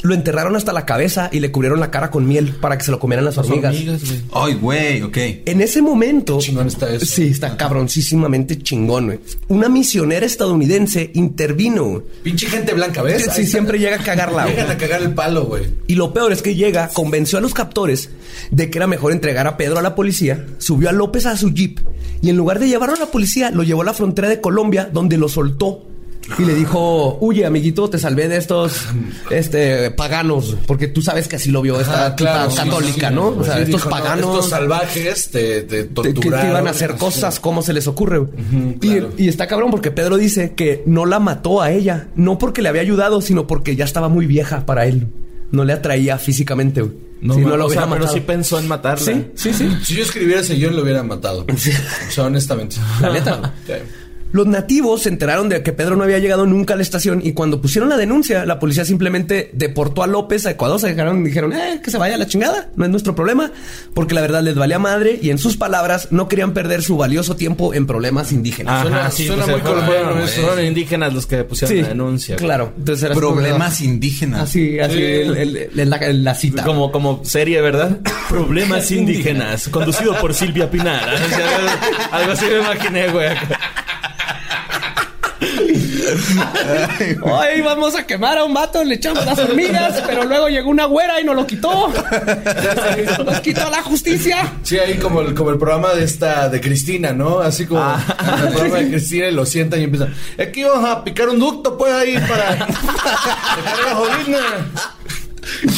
Lo 0.06 0.14
enterraron 0.14 0.54
hasta 0.54 0.72
la 0.72 0.86
cabeza 0.86 1.28
y 1.32 1.40
le 1.40 1.50
cubrieron 1.50 1.80
la 1.80 1.90
cara 1.90 2.10
con 2.12 2.26
miel 2.28 2.54
para 2.60 2.78
que 2.78 2.84
se 2.84 2.90
lo 2.92 3.00
comieran 3.00 3.24
las 3.24 3.36
hormigas. 3.38 3.74
güey. 3.74 3.98
Ay, 4.32 4.54
güey, 4.54 5.02
ok. 5.02 5.16
En 5.46 5.60
ese 5.60 5.82
momento. 5.82 6.38
chingón 6.38 6.68
está 6.68 6.88
eso. 6.92 7.04
Sí, 7.06 7.24
está 7.28 7.56
cabroncísimamente 7.56 8.56
chingón, 8.58 9.06
güey. 9.06 9.18
Una 9.48 9.68
misionera 9.68 10.24
estadounidense 10.24 11.10
intervino. 11.14 12.02
Pinche 12.22 12.46
gente 12.46 12.72
blanca, 12.72 13.02
¿ves? 13.02 13.22
Sí, 13.24 13.30
Ahí 13.30 13.40
está. 13.42 13.50
siempre 13.50 13.78
llega 13.78 13.96
a 13.96 14.02
cagarla. 14.04 14.46
Llegan 14.46 14.70
a 14.70 14.76
cagar 14.78 15.02
el 15.02 15.12
palo, 15.14 15.46
güey. 15.46 15.64
Y 15.88 15.94
lo 15.96 16.12
peor 16.12 16.32
es 16.32 16.42
que 16.42 16.54
llega, 16.54 16.88
convenció 16.88 17.38
a 17.38 17.40
los 17.40 17.52
captores 17.54 18.10
de 18.50 18.70
que 18.70 18.78
era 18.78 18.86
mejor 18.86 19.10
entregar 19.12 19.46
a 19.46 19.56
Pedro 19.56 19.78
a 19.78 19.82
la 19.82 19.94
policía, 19.96 20.46
subió 20.58 20.88
a 20.88 20.92
López 20.92 21.26
a 21.26 21.36
su 21.36 21.52
jeep 21.52 21.80
y 22.22 22.30
en 22.30 22.36
lugar 22.36 22.58
de 22.58 22.68
llevarlo 22.68 22.94
a 22.94 22.98
la 23.00 23.06
policía, 23.06 23.50
lo 23.50 23.62
llevó 23.62 23.82
a 23.82 23.86
la 23.86 23.92
frontera 23.94 24.28
de 24.28 24.40
Colombia, 24.40 24.88
donde 24.92 25.18
lo 25.18 25.28
soltó. 25.28 25.82
Y 26.38 26.44
le 26.44 26.54
dijo, 26.54 27.18
huye, 27.20 27.46
amiguito, 27.46 27.88
te 27.88 27.98
salvé 27.98 28.28
de 28.28 28.36
estos 28.36 28.86
este, 29.30 29.90
paganos, 29.92 30.56
porque 30.66 30.88
tú 30.88 31.00
sabes 31.02 31.28
que 31.28 31.36
así 31.36 31.50
lo 31.50 31.62
vio 31.62 31.80
esta 31.80 32.06
Ajá, 32.06 32.16
tipa 32.16 32.32
claro, 32.32 32.50
sí, 32.50 32.56
católica, 32.56 33.08
sí, 33.10 33.14
¿no? 33.14 33.32
sí. 33.32 33.36
O 33.40 33.44
sea, 33.44 33.54
Sí, 33.56 33.62
estos 33.62 33.74
dijo, 33.82 33.90
no, 33.90 33.96
paganos. 33.96 34.34
estos 34.34 34.48
salvajes 34.50 35.30
te, 35.30 35.62
te 35.62 35.84
te- 35.84 35.88
que, 35.88 35.94
torturaron. 35.94 36.40
que 36.46 36.50
iban 36.50 36.66
a 36.66 36.70
hacer 36.70 36.96
cosas, 36.96 37.38
¿cómo 37.40 37.62
se 37.62 37.72
les 37.72 37.86
ocurre? 37.86 38.26
claro. 38.80 39.10
y, 39.16 39.24
y 39.24 39.28
está 39.28 39.46
cabrón 39.46 39.70
porque 39.70 39.90
Pedro 39.92 40.16
dice 40.16 40.54
que 40.54 40.82
no 40.86 41.06
la 41.06 41.20
mató 41.20 41.62
a 41.62 41.70
ella, 41.70 42.08
no 42.16 42.38
porque 42.38 42.60
le 42.62 42.68
había 42.70 42.82
ayudado, 42.82 43.20
sino 43.20 43.46
porque 43.46 43.76
ya 43.76 43.84
estaba 43.84 44.08
muy 44.08 44.26
vieja 44.26 44.66
para 44.66 44.86
él. 44.86 45.06
No 45.52 45.64
le 45.64 45.72
atraía 45.74 46.18
físicamente. 46.18 46.82
güey. 46.82 46.94
No, 47.20 47.34
Si 47.34 47.40
ma- 47.40 47.56
lo 47.56 47.66
o 47.66 47.70
sea, 47.70 47.88
pero 47.88 48.08
sí 48.08 48.20
pensó 48.20 48.58
en 48.58 48.66
matarla. 48.68 49.04
Sí, 49.04 49.26
sí, 49.36 49.52
sí. 49.54 49.70
Si 49.84 49.94
yo 49.94 50.02
escribiera 50.02 50.40
ese 50.40 50.54
guion, 50.54 50.74
lo 50.76 50.82
hubiera 50.82 51.02
matado. 51.04 51.46
O 52.08 52.10
sea, 52.10 52.24
honestamente. 52.24 52.76
La 53.00 53.10
neta. 53.12 53.54
Los 54.36 54.46
nativos 54.46 55.02
se 55.02 55.08
enteraron 55.08 55.48
de 55.48 55.62
que 55.62 55.72
Pedro 55.72 55.96
no 55.96 56.04
había 56.04 56.18
llegado 56.18 56.44
nunca 56.44 56.74
a 56.74 56.76
la 56.76 56.82
estación 56.82 57.22
y 57.24 57.32
cuando 57.32 57.62
pusieron 57.62 57.88
la 57.88 57.96
denuncia, 57.96 58.44
la 58.44 58.58
policía 58.58 58.84
simplemente 58.84 59.50
deportó 59.54 60.02
a 60.02 60.06
López 60.06 60.44
a 60.44 60.50
Ecuador. 60.50 60.78
Se 60.78 60.88
dejaron 60.88 61.22
y 61.22 61.28
dijeron, 61.28 61.54
eh, 61.54 61.80
que 61.82 61.90
se 61.90 61.96
vaya 61.96 62.16
a 62.16 62.18
la 62.18 62.26
chingada, 62.26 62.68
no 62.76 62.84
es 62.84 62.90
nuestro 62.90 63.14
problema, 63.14 63.50
porque 63.94 64.14
la 64.14 64.20
verdad 64.20 64.42
les 64.42 64.54
valía 64.54 64.78
madre 64.78 65.18
y 65.22 65.30
en 65.30 65.38
sus 65.38 65.56
palabras 65.56 66.08
no 66.10 66.28
querían 66.28 66.52
perder 66.52 66.82
su 66.82 66.98
valioso 66.98 67.34
tiempo 67.36 67.72
en 67.72 67.86
problemas 67.86 68.30
indígenas. 68.30 68.74
Ajá, 68.74 68.82
Suena- 68.84 69.10
sí, 69.10 69.26
suena 69.26 69.44
pues, 69.44 69.56
muy 69.56 69.62
colombiano. 69.72 70.26
Fueron 70.26 70.64
indígenas 70.66 71.14
los 71.14 71.24
que 71.26 71.42
pusieron 71.44 71.74
Sí, 71.74 71.82
la 71.82 71.88
denuncia. 71.88 72.36
Claro. 72.36 72.74
Entonces 72.76 73.04
era 73.04 73.14
Problemas 73.14 73.80
indígenas. 73.80 74.42
Así, 74.42 74.78
así, 74.78 74.96
Sí. 74.96 75.02
el- 75.02 75.36
el- 75.38 75.56
el- 75.80 75.88
la, 75.90 75.98
la 76.12 76.34
cita. 76.34 76.62
Como, 76.62 76.92
como 76.92 77.24
serie, 77.24 77.62
¿verdad? 77.62 78.00
Problemas 78.28 78.90
indígenas, 78.90 79.68
conducido 79.70 80.14
por 80.20 80.34
Silvia 80.34 80.70
Pinar. 80.70 81.08
O 81.26 81.28
sea, 81.30 82.08
algo 82.12 82.32
así 82.32 82.44
me 82.44 82.58
imaginé, 82.58 83.08
güey. 83.08 83.28
Hoy 87.22 87.60
vamos 87.62 87.94
a 87.96 88.06
quemar 88.06 88.38
a 88.38 88.44
un 88.44 88.54
vato, 88.54 88.82
le 88.84 88.94
echamos 88.96 89.24
las 89.24 89.38
hormigas, 89.38 90.02
pero 90.06 90.24
luego 90.24 90.48
llegó 90.48 90.70
una 90.70 90.86
güera 90.86 91.20
y 91.20 91.24
nos 91.24 91.36
lo 91.36 91.46
quitó. 91.46 91.92
Nos 93.24 93.40
quitó 93.40 93.68
la 93.70 93.82
justicia. 93.82 94.52
Sí, 94.62 94.78
ahí 94.78 94.96
como 94.98 95.20
el, 95.20 95.34
como 95.34 95.50
el 95.50 95.58
programa 95.58 95.94
de 95.94 96.04
esta, 96.04 96.48
de 96.48 96.60
Cristina, 96.60 97.12
¿no? 97.12 97.40
Así 97.40 97.66
como 97.66 97.82
el 97.82 98.48
programa 98.52 98.78
de 98.78 98.90
Cristina 98.90 99.28
y 99.28 99.32
lo 99.32 99.46
sientan 99.46 99.80
y 99.80 99.84
empiezan. 99.84 100.14
Es 100.36 100.48
que 100.48 100.60
íbamos 100.60 100.88
a 100.88 101.04
picar 101.04 101.28
un 101.28 101.38
ducto, 101.38 101.76
pues, 101.76 101.92
ahí 101.92 102.18
para 102.28 102.52
dejar 102.54 103.84
gasolina. 103.84 104.38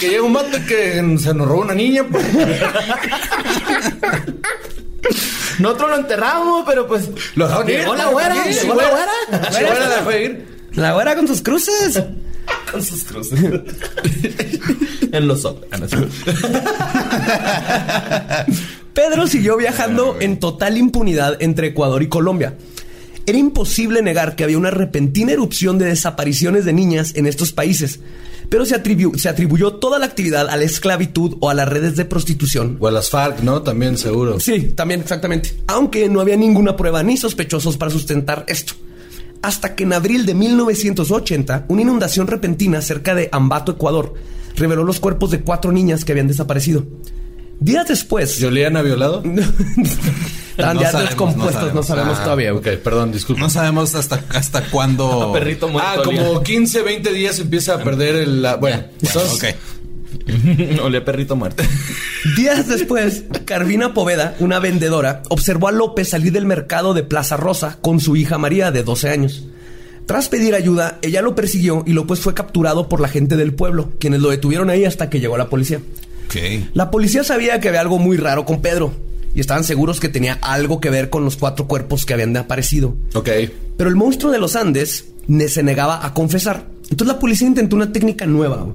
Que 0.00 0.08
llega 0.08 0.22
un 0.22 0.32
vato 0.32 0.56
que 0.66 0.94
se 1.18 1.34
nos 1.34 1.46
robó 1.46 1.60
una 1.62 1.74
niña, 1.74 2.04
pues. 2.10 2.24
Nosotros 5.58 5.90
lo 5.90 5.96
enterramos, 5.96 6.64
pero 6.66 6.86
pues. 6.86 7.08
Lo 7.34 7.46
ir. 7.62 7.66
Llegó 7.66 7.94
la 7.94 8.06
güera, 8.06 8.44
llegó 8.44 8.74
la 8.74 8.90
güera. 8.90 9.12
La 9.30 9.60
güera 9.60 9.88
dejó 9.88 10.10
de 10.10 10.24
ir. 10.24 10.46
La 10.72 10.92
güera 10.92 11.16
con 11.16 11.26
sus 11.26 11.42
cruces. 11.42 12.02
Con 12.70 12.82
sus 12.82 13.04
cruces. 13.04 13.40
en 15.12 15.28
los 15.28 15.44
ojos. 15.44 15.64
Ah. 16.80 18.46
Pedro 18.92 19.26
siguió 19.26 19.56
viajando 19.56 20.16
en 20.20 20.38
total 20.38 20.76
impunidad 20.76 21.36
entre 21.40 21.68
Ecuador 21.68 22.02
y 22.02 22.08
Colombia. 22.08 22.54
Era 23.28 23.36
imposible 23.38 24.00
negar 24.00 24.36
que 24.36 24.44
había 24.44 24.56
una 24.56 24.70
repentina 24.70 25.32
erupción 25.32 25.76
de 25.78 25.84
desapariciones 25.84 26.64
de 26.64 26.72
niñas 26.72 27.12
en 27.14 27.26
estos 27.26 27.52
países, 27.52 28.00
pero 28.48 28.64
se, 28.64 28.74
atribu- 28.82 29.18
se 29.18 29.28
atribuyó 29.28 29.74
toda 29.74 29.98
la 29.98 30.06
actividad 30.06 30.48
a 30.48 30.56
la 30.56 30.64
esclavitud 30.64 31.36
o 31.40 31.50
a 31.50 31.54
las 31.54 31.68
redes 31.68 31.94
de 31.96 32.06
prostitución. 32.06 32.78
O 32.80 32.88
a 32.88 32.90
las 32.90 33.10
FARC, 33.10 33.40
¿no? 33.42 33.60
También 33.60 33.98
seguro. 33.98 34.40
Sí, 34.40 34.72
también 34.74 35.00
exactamente. 35.02 35.54
Aunque 35.66 36.08
no 36.08 36.22
había 36.22 36.36
ninguna 36.36 36.74
prueba 36.74 37.02
ni 37.02 37.18
sospechosos 37.18 37.76
para 37.76 37.90
sustentar 37.90 38.46
esto. 38.48 38.72
Hasta 39.42 39.74
que 39.76 39.84
en 39.84 39.92
abril 39.92 40.24
de 40.24 40.34
1980, 40.34 41.66
una 41.68 41.82
inundación 41.82 42.28
repentina 42.28 42.80
cerca 42.80 43.14
de 43.14 43.28
Ambato, 43.30 43.72
Ecuador, 43.72 44.14
reveló 44.56 44.84
los 44.84 45.00
cuerpos 45.00 45.30
de 45.30 45.42
cuatro 45.42 45.70
niñas 45.70 46.06
que 46.06 46.12
habían 46.12 46.28
desaparecido. 46.28 46.86
Días 47.60 47.86
después, 47.88 48.38
¿Juliana 48.40 48.80
violado? 48.80 49.22
estaban 50.58 50.76
No 50.76 50.82
ya 50.82 50.90
sabemos, 50.90 51.10
descompuestos, 51.10 51.68
no 51.68 51.74
no 51.74 51.82
sabemos. 51.82 52.18
Ah, 52.18 52.24
todavía. 52.24 52.54
Ok, 52.54 52.66
perdón, 52.82 53.12
disculpa. 53.12 53.42
No 53.42 53.50
sabemos 53.50 53.94
hasta, 53.94 54.24
hasta 54.30 54.62
cuándo. 54.70 55.32
Perrito 55.32 55.68
muerto. 55.68 55.90
Ah, 56.00 56.02
como 56.04 56.42
15, 56.42 56.82
20 56.82 57.12
días 57.12 57.38
empieza 57.38 57.74
a 57.74 57.78
perder 57.84 58.16
el... 58.16 58.42
la- 58.42 58.56
bueno, 58.56 58.84
Bueno, 59.00 59.20
son- 59.20 59.36
ok. 59.36 59.44
Olía 60.82 61.04
perrito 61.04 61.36
muerto. 61.36 61.62
Días 62.36 62.66
después, 62.68 63.24
Carvina 63.44 63.94
Poveda, 63.94 64.34
una 64.40 64.58
vendedora, 64.58 65.22
observó 65.28 65.68
a 65.68 65.72
López 65.72 66.08
salir 66.10 66.32
del 66.32 66.44
mercado 66.46 66.94
de 66.94 67.02
Plaza 67.02 67.36
Rosa 67.36 67.78
con 67.80 68.00
su 68.00 68.16
hija 68.16 68.38
María, 68.38 68.70
de 68.70 68.82
12 68.82 69.08
años. 69.10 69.44
Tras 70.06 70.28
pedir 70.28 70.54
ayuda, 70.54 70.98
ella 71.02 71.20
lo 71.22 71.34
persiguió 71.34 71.84
y 71.86 71.92
López 71.92 72.20
fue 72.20 72.32
capturado 72.34 72.88
por 72.88 73.00
la 73.00 73.08
gente 73.08 73.36
del 73.36 73.52
pueblo, 73.54 73.92
quienes 74.00 74.20
lo 74.20 74.30
detuvieron 74.30 74.70
ahí 74.70 74.84
hasta 74.86 75.10
que 75.10 75.20
llegó 75.20 75.36
la 75.36 75.48
policía. 75.50 75.80
Ok. 76.26 76.36
La 76.74 76.90
policía 76.90 77.24
sabía 77.24 77.60
que 77.60 77.68
había 77.68 77.80
algo 77.82 77.98
muy 77.98 78.16
raro 78.16 78.44
con 78.46 78.60
Pedro 78.62 78.92
y 79.34 79.40
estaban 79.40 79.64
seguros 79.64 80.00
que 80.00 80.08
tenía 80.08 80.38
algo 80.42 80.80
que 80.80 80.90
ver 80.90 81.10
con 81.10 81.24
los 81.24 81.36
cuatro 81.36 81.66
cuerpos 81.66 82.06
que 82.06 82.14
habían 82.14 82.36
aparecido. 82.36 82.96
Ok. 83.14 83.28
Pero 83.76 83.90
el 83.90 83.96
monstruo 83.96 84.32
de 84.32 84.38
los 84.38 84.56
Andes 84.56 85.06
se 85.48 85.62
negaba 85.62 86.04
a 86.04 86.14
confesar. 86.14 86.66
Entonces 86.90 87.14
la 87.14 87.20
policía 87.20 87.46
intentó 87.46 87.76
una 87.76 87.92
técnica 87.92 88.26
nueva. 88.26 88.66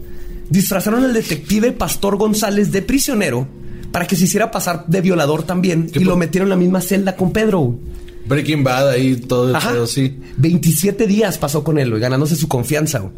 Disfrazaron 0.50 1.04
al 1.04 1.14
detective 1.14 1.72
Pastor 1.72 2.18
González 2.18 2.72
de 2.72 2.82
prisionero 2.82 3.48
para 3.92 4.08
que 4.08 4.16
se 4.16 4.26
hiciera 4.26 4.52
pasar 4.52 4.86
de 4.88 5.02
violador 5.02 5.44
también 5.44 5.90
¿Qué 5.90 6.00
y 6.00 6.04
lo 6.04 6.18
metieron 6.18 6.48
en 6.48 6.52
la 6.52 6.56
misma 6.56 6.82
celda 6.82 7.16
con 7.16 7.32
Pedro. 7.32 7.78
Breaking 8.26 8.64
Bad 8.64 8.90
ahí, 8.90 9.16
todo 9.16 9.56
Ajá. 9.56 9.72
pedo, 9.72 9.88
sí. 9.88 10.18
27 10.38 11.08
días 11.08 11.38
pasó 11.38 11.64
con 11.64 11.78
él, 11.78 12.00
ganándose 12.00 12.36
su 12.36 12.48
confianza. 12.48 13.12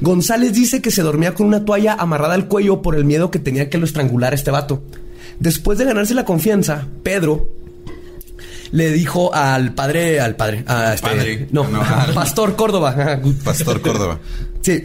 González 0.00 0.52
dice 0.52 0.80
que 0.80 0.90
se 0.90 1.02
dormía 1.02 1.34
con 1.34 1.46
una 1.46 1.64
toalla 1.64 1.94
amarrada 1.94 2.34
al 2.34 2.48
cuello 2.48 2.82
por 2.82 2.96
el 2.96 3.04
miedo 3.04 3.30
que 3.30 3.38
tenía 3.38 3.68
que 3.70 3.78
lo 3.78 3.84
estrangulara 3.84 4.34
este 4.34 4.50
vato. 4.50 4.82
Después 5.40 5.78
de 5.78 5.84
ganarse 5.84 6.14
la 6.14 6.24
confianza, 6.24 6.86
Pedro 7.02 7.48
le 8.72 8.90
dijo 8.92 9.32
al 9.34 9.72
padre, 9.74 10.20
al 10.20 10.36
padre, 10.36 10.64
a 10.66 10.94
este, 10.94 11.08
Padre. 11.08 11.48
no, 11.52 11.66
No, 11.68 11.80
al- 11.80 12.12
Pastor 12.12 12.54
Córdoba. 12.56 13.20
Pastor 13.44 13.80
Córdoba. 13.80 14.18
Sí. 14.60 14.82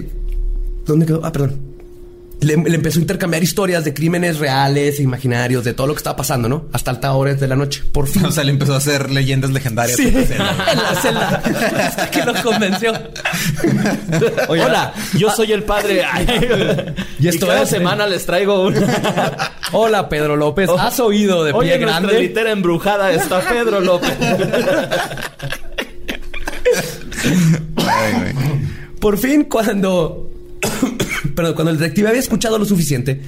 ¿Dónde 0.85 1.05
quedó? 1.05 1.21
Ah, 1.25 1.31
perdón. 1.31 1.59
Le, 2.43 2.57
le 2.57 2.75
empezó 2.75 2.99
a 2.99 3.01
intercambiar 3.01 3.41
historias 3.43 3.83
de 3.83 3.93
crímenes 3.93 4.37
reales 4.39 4.99
e 4.99 5.03
imaginarios, 5.03 5.63
de 5.63 5.73
todo 5.73 5.87
lo 5.87 5.93
que 5.93 5.97
estaba 5.99 6.15
pasando, 6.15 6.49
¿no? 6.49 6.65
Hasta 6.73 6.91
altas 6.91 7.11
horas 7.13 7.39
de 7.39 7.47
la 7.47 7.55
noche. 7.55 7.83
Por 7.91 8.07
fin. 8.07 8.25
O 8.27 8.31
sea, 8.31 8.43
le 8.43 8.51
empezó 8.51 8.73
a 8.73 8.77
hacer 8.77 9.11
leyendas 9.11 9.51
legendarias. 9.51 9.97
Sí, 9.97 10.07
en 10.07 10.37
la 10.39 10.95
celda. 11.01 11.41
Hasta 11.87 12.09
que 12.11 12.25
lo 12.25 12.33
convenció. 12.41 12.93
Hola, 14.47 14.93
yo 15.17 15.29
soy 15.31 15.51
el 15.51 15.63
padre. 15.63 16.03
Y 17.19 17.25
y 17.25 17.27
esto 17.29 17.47
cada 17.47 17.63
es- 17.63 17.69
semana 17.69 18.07
les 18.07 18.25
traigo 18.25 18.65
un. 18.67 18.75
Hola, 19.71 20.09
Pedro 20.09 20.35
López. 20.35 20.69
¿Has 20.77 20.99
oído 20.99 21.43
de 21.43 21.51
Oye, 21.53 21.69
pie 21.69 21.77
grande? 21.79 22.19
litera 22.19 22.51
embrujada 22.51 23.11
está 23.13 23.39
Pedro 23.41 23.79
López. 23.79 24.11
Ay. 27.77 28.33
Por 28.99 29.17
fin, 29.17 29.43
cuando. 29.45 30.29
Perdón, 31.35 31.53
cuando 31.53 31.71
el 31.71 31.77
detective 31.77 32.09
había 32.09 32.19
escuchado 32.19 32.57
lo 32.57 32.65
suficiente, 32.65 33.21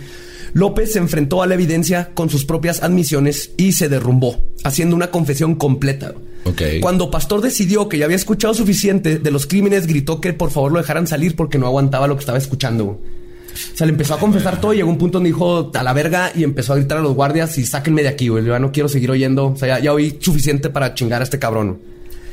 López 0.53 0.93
se 0.93 0.99
enfrentó 0.99 1.43
a 1.43 1.47
la 1.47 1.55
evidencia 1.55 2.11
con 2.13 2.29
sus 2.29 2.45
propias 2.45 2.81
admisiones 2.81 3.51
y 3.57 3.73
se 3.73 3.89
derrumbó, 3.89 4.45
haciendo 4.63 4.95
una 4.95 5.11
confesión 5.11 5.55
completa. 5.55 6.13
Ok. 6.45 6.61
Cuando 6.79 7.11
Pastor 7.11 7.41
decidió 7.41 7.89
que 7.89 7.97
ya 7.97 8.05
había 8.05 8.15
escuchado 8.15 8.53
suficiente 8.53 9.19
de 9.19 9.31
los 9.31 9.47
crímenes, 9.47 9.85
gritó 9.85 10.21
que 10.21 10.31
por 10.31 10.51
favor 10.51 10.71
lo 10.71 10.79
dejaran 10.79 11.07
salir 11.07 11.35
porque 11.35 11.57
no 11.57 11.65
aguantaba 11.65 12.07
lo 12.07 12.15
que 12.15 12.21
estaba 12.21 12.37
escuchando. 12.37 12.85
O 12.85 13.77
sea, 13.77 13.87
le 13.87 13.91
empezó 13.91 14.13
a 14.13 14.19
confesar 14.19 14.61
todo 14.61 14.73
y 14.73 14.77
llegó 14.77 14.89
un 14.89 14.97
punto 14.97 15.17
donde 15.17 15.29
dijo 15.29 15.71
a 15.73 15.83
la 15.83 15.93
verga 15.93 16.31
y 16.35 16.43
empezó 16.43 16.73
a 16.73 16.75
gritar 16.77 16.99
a 16.99 17.01
los 17.01 17.15
guardias 17.15 17.57
y 17.57 17.65
sáquenme 17.65 18.03
de 18.03 18.09
aquí, 18.09 18.27
güey. 18.27 18.45
Yo 18.45 18.53
ya 18.53 18.59
no 18.59 18.71
quiero 18.71 18.87
seguir 18.87 19.11
oyendo. 19.11 19.47
O 19.47 19.57
sea, 19.57 19.77
ya, 19.77 19.83
ya 19.83 19.93
oí 19.93 20.17
suficiente 20.19 20.69
para 20.69 20.93
chingar 20.93 21.21
a 21.21 21.23
este 21.23 21.39
cabrón. 21.39 21.79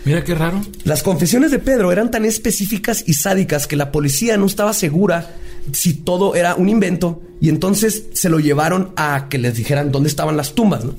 Mira 0.04 0.22
qué 0.24 0.34
raro. 0.34 0.60
Las 0.84 1.02
confesiones 1.02 1.50
de 1.50 1.58
Pedro 1.58 1.90
eran 1.90 2.10
tan 2.10 2.24
específicas 2.24 3.04
y 3.06 3.14
sádicas 3.14 3.66
que 3.66 3.76
la 3.76 3.92
policía 3.92 4.36
no 4.36 4.46
estaba 4.46 4.72
segura 4.74 5.36
si 5.70 5.94
todo 5.94 6.34
era 6.34 6.56
un 6.56 6.68
invento 6.68 7.22
y 7.40 7.48
entonces 7.48 8.04
se 8.12 8.28
lo 8.28 8.40
llevaron 8.40 8.92
a 8.96 9.28
que 9.28 9.38
les 9.38 9.56
dijeran 9.56 9.92
dónde 9.92 10.08
estaban 10.08 10.36
las 10.36 10.54
tumbas, 10.54 10.84
¿no? 10.84 10.94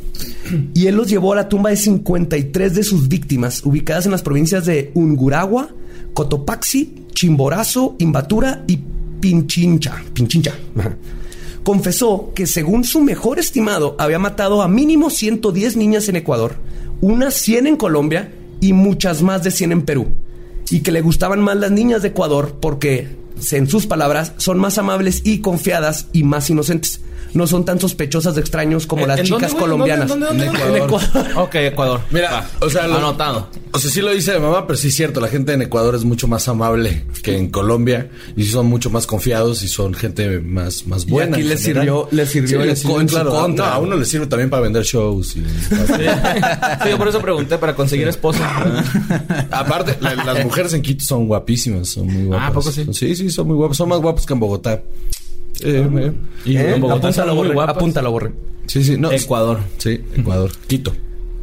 Y 0.74 0.88
él 0.88 0.96
los 0.96 1.10
llevó 1.10 1.34
a 1.34 1.38
la 1.38 1.50
tumba 1.50 1.70
de 1.70 1.78
53 1.78 2.76
de 2.76 2.84
sus 2.84 3.08
víctimas 3.08 3.66
ubicadas 3.66 4.06
en 4.06 4.12
las 4.12 4.24
provincias 4.24 4.66
de 4.66 4.92
Unguragua, 4.94 5.70
Cotopaxi, 6.14 7.06
Chimborazo, 7.14 7.96
Imbatura 8.00 8.64
y 8.68 8.80
Pinchincha. 9.22 10.04
Pinchincha. 10.14 10.54
Confesó 11.64 12.34
que 12.36 12.46
según 12.46 12.84
su 12.84 13.00
mejor 13.00 13.40
estimado 13.40 13.96
había 13.98 14.20
matado 14.20 14.62
a 14.62 14.68
mínimo 14.68 15.10
110 15.10 15.78
niñas 15.78 16.10
en 16.10 16.18
Ecuador, 16.18 16.56
unas 17.00 17.36
100 17.36 17.68
en 17.68 17.78
Colombia 17.78 18.34
y 18.60 18.74
muchas 18.74 19.22
más 19.22 19.44
de 19.44 19.52
100 19.52 19.72
en 19.72 19.82
Perú. 19.84 20.08
Y 20.70 20.82
que 20.82 20.92
le 20.92 21.02
gustaban 21.02 21.40
más 21.40 21.56
las 21.56 21.72
niñas 21.72 22.02
de 22.02 22.10
Ecuador 22.10 22.58
porque, 22.60 23.08
en 23.52 23.68
sus 23.70 23.86
palabras, 23.88 24.34
son 24.38 24.58
más 24.60 24.78
amables 24.78 25.22
y 25.24 25.40
confiadas 25.40 26.08
y 26.14 26.24
más 26.24 26.50
inocentes. 26.50 27.02
No 27.34 27.48
son 27.48 27.66
tan 27.66 27.80
sospechosas 27.80 28.36
de 28.36 28.42
extraños 28.42 28.86
como 28.86 29.02
¿En- 29.04 29.08
las 29.08 29.20
en 29.22 29.26
chicas 29.26 29.42
dónde, 29.54 29.58
colombianas. 29.60 30.08
¿Dónde, 30.08 30.28
dónde, 30.28 30.46
dónde, 30.46 30.78
En? 30.78 30.84
Ecuador. 30.84 31.28
Ok, 31.38 31.56
Ecuador. 31.56 32.02
Mira, 32.12 32.32
Va. 32.32 32.48
o 32.60 32.70
sea, 32.70 32.86
lo- 32.88 32.98
anotado. 32.98 33.48
O 33.72 33.80
sea, 33.80 33.90
sí 33.90 34.02
lo 34.02 34.12
dice 34.12 34.34
de 34.34 34.40
mamá, 34.40 34.68
pero 34.68 34.78
sí 34.78 34.90
es 34.90 34.96
cierto. 34.96 35.20
La 35.20 35.30
gente 35.30 35.52
en 35.52 35.64
Ecuador 35.64 35.96
es 35.96 36.04
mucho 36.04 36.28
más 36.28 36.48
amable 36.48 37.06
que 37.24 37.36
en 37.36 37.50
Colombia 37.50 38.12
y 38.38 38.44
sí 38.44 38.52
son 38.52 38.68
mucho 38.68 38.92
más 38.92 39.08
confiados 39.08 39.64
y 39.64 39.68
son 39.68 39.96
gente 39.96 40.42
más, 40.42 40.86
más 40.86 41.08
buena. 41.08 41.32
aquí 41.38 41.42
en 41.42 41.50
les 41.50 41.62
sirvió- 41.64 42.08
les 42.12 42.30
sirvió 42.30 42.50
Sí, 42.60 42.62
en 42.62 42.68
les 42.70 42.80
sirvió, 42.80 42.96
con- 42.98 43.10
su 43.10 43.16
claro. 43.16 43.32
contra. 43.32 43.66
No, 43.66 43.72
a 43.74 43.80
uno 43.80 43.96
le 43.96 44.06
sirve 44.06 44.28
también 44.28 44.52
para 44.52 44.62
vender 44.62 44.84
shows. 44.84 45.36
y- 45.36 45.40
Sí, 46.84 46.90
yo 46.92 46.98
por 47.00 47.08
eso 47.08 47.20
pregunté 47.20 47.58
para 47.58 47.76
conseguir 47.76 48.08
esposa. 48.10 48.48
Aparte, 49.50 49.98
la- 50.02 50.16
las 50.24 50.44
mujeres 50.44 50.74
en 50.74 50.84
Quito 50.84 51.04
son 51.04 51.26
guapísimas, 51.28 51.88
son 51.90 52.06
muy 52.06 52.26
guapas. 52.26 52.44
Ah, 52.46 52.48
¿a 52.50 52.54
poco 52.54 52.72
sí? 52.72 52.86
Sí, 52.94 53.16
sí, 53.16 53.23
son 53.30 53.48
muy 53.48 53.56
guapas. 53.56 53.78
Son 53.78 53.90
más 53.90 54.00
guapas 54.00 54.26
que 54.26 54.34
en 54.34 54.40
Bogotá. 54.40 54.84
Eh, 55.62 56.12
Y 56.46 56.58
¿Eh? 56.58 56.76
en 56.76 56.82
Bogotá 56.82 57.08
Apúntalo, 57.08 57.36
borre. 57.36 57.56
Apúntalo, 57.62 58.12
borre. 58.12 58.34
Sí, 58.68 58.84
sí, 58.84 58.98
no. 58.98 59.12
Ecuador. 59.12 59.60
Sí, 59.78 60.00
Ecuador. 60.16 60.52
Quito. 60.68 60.94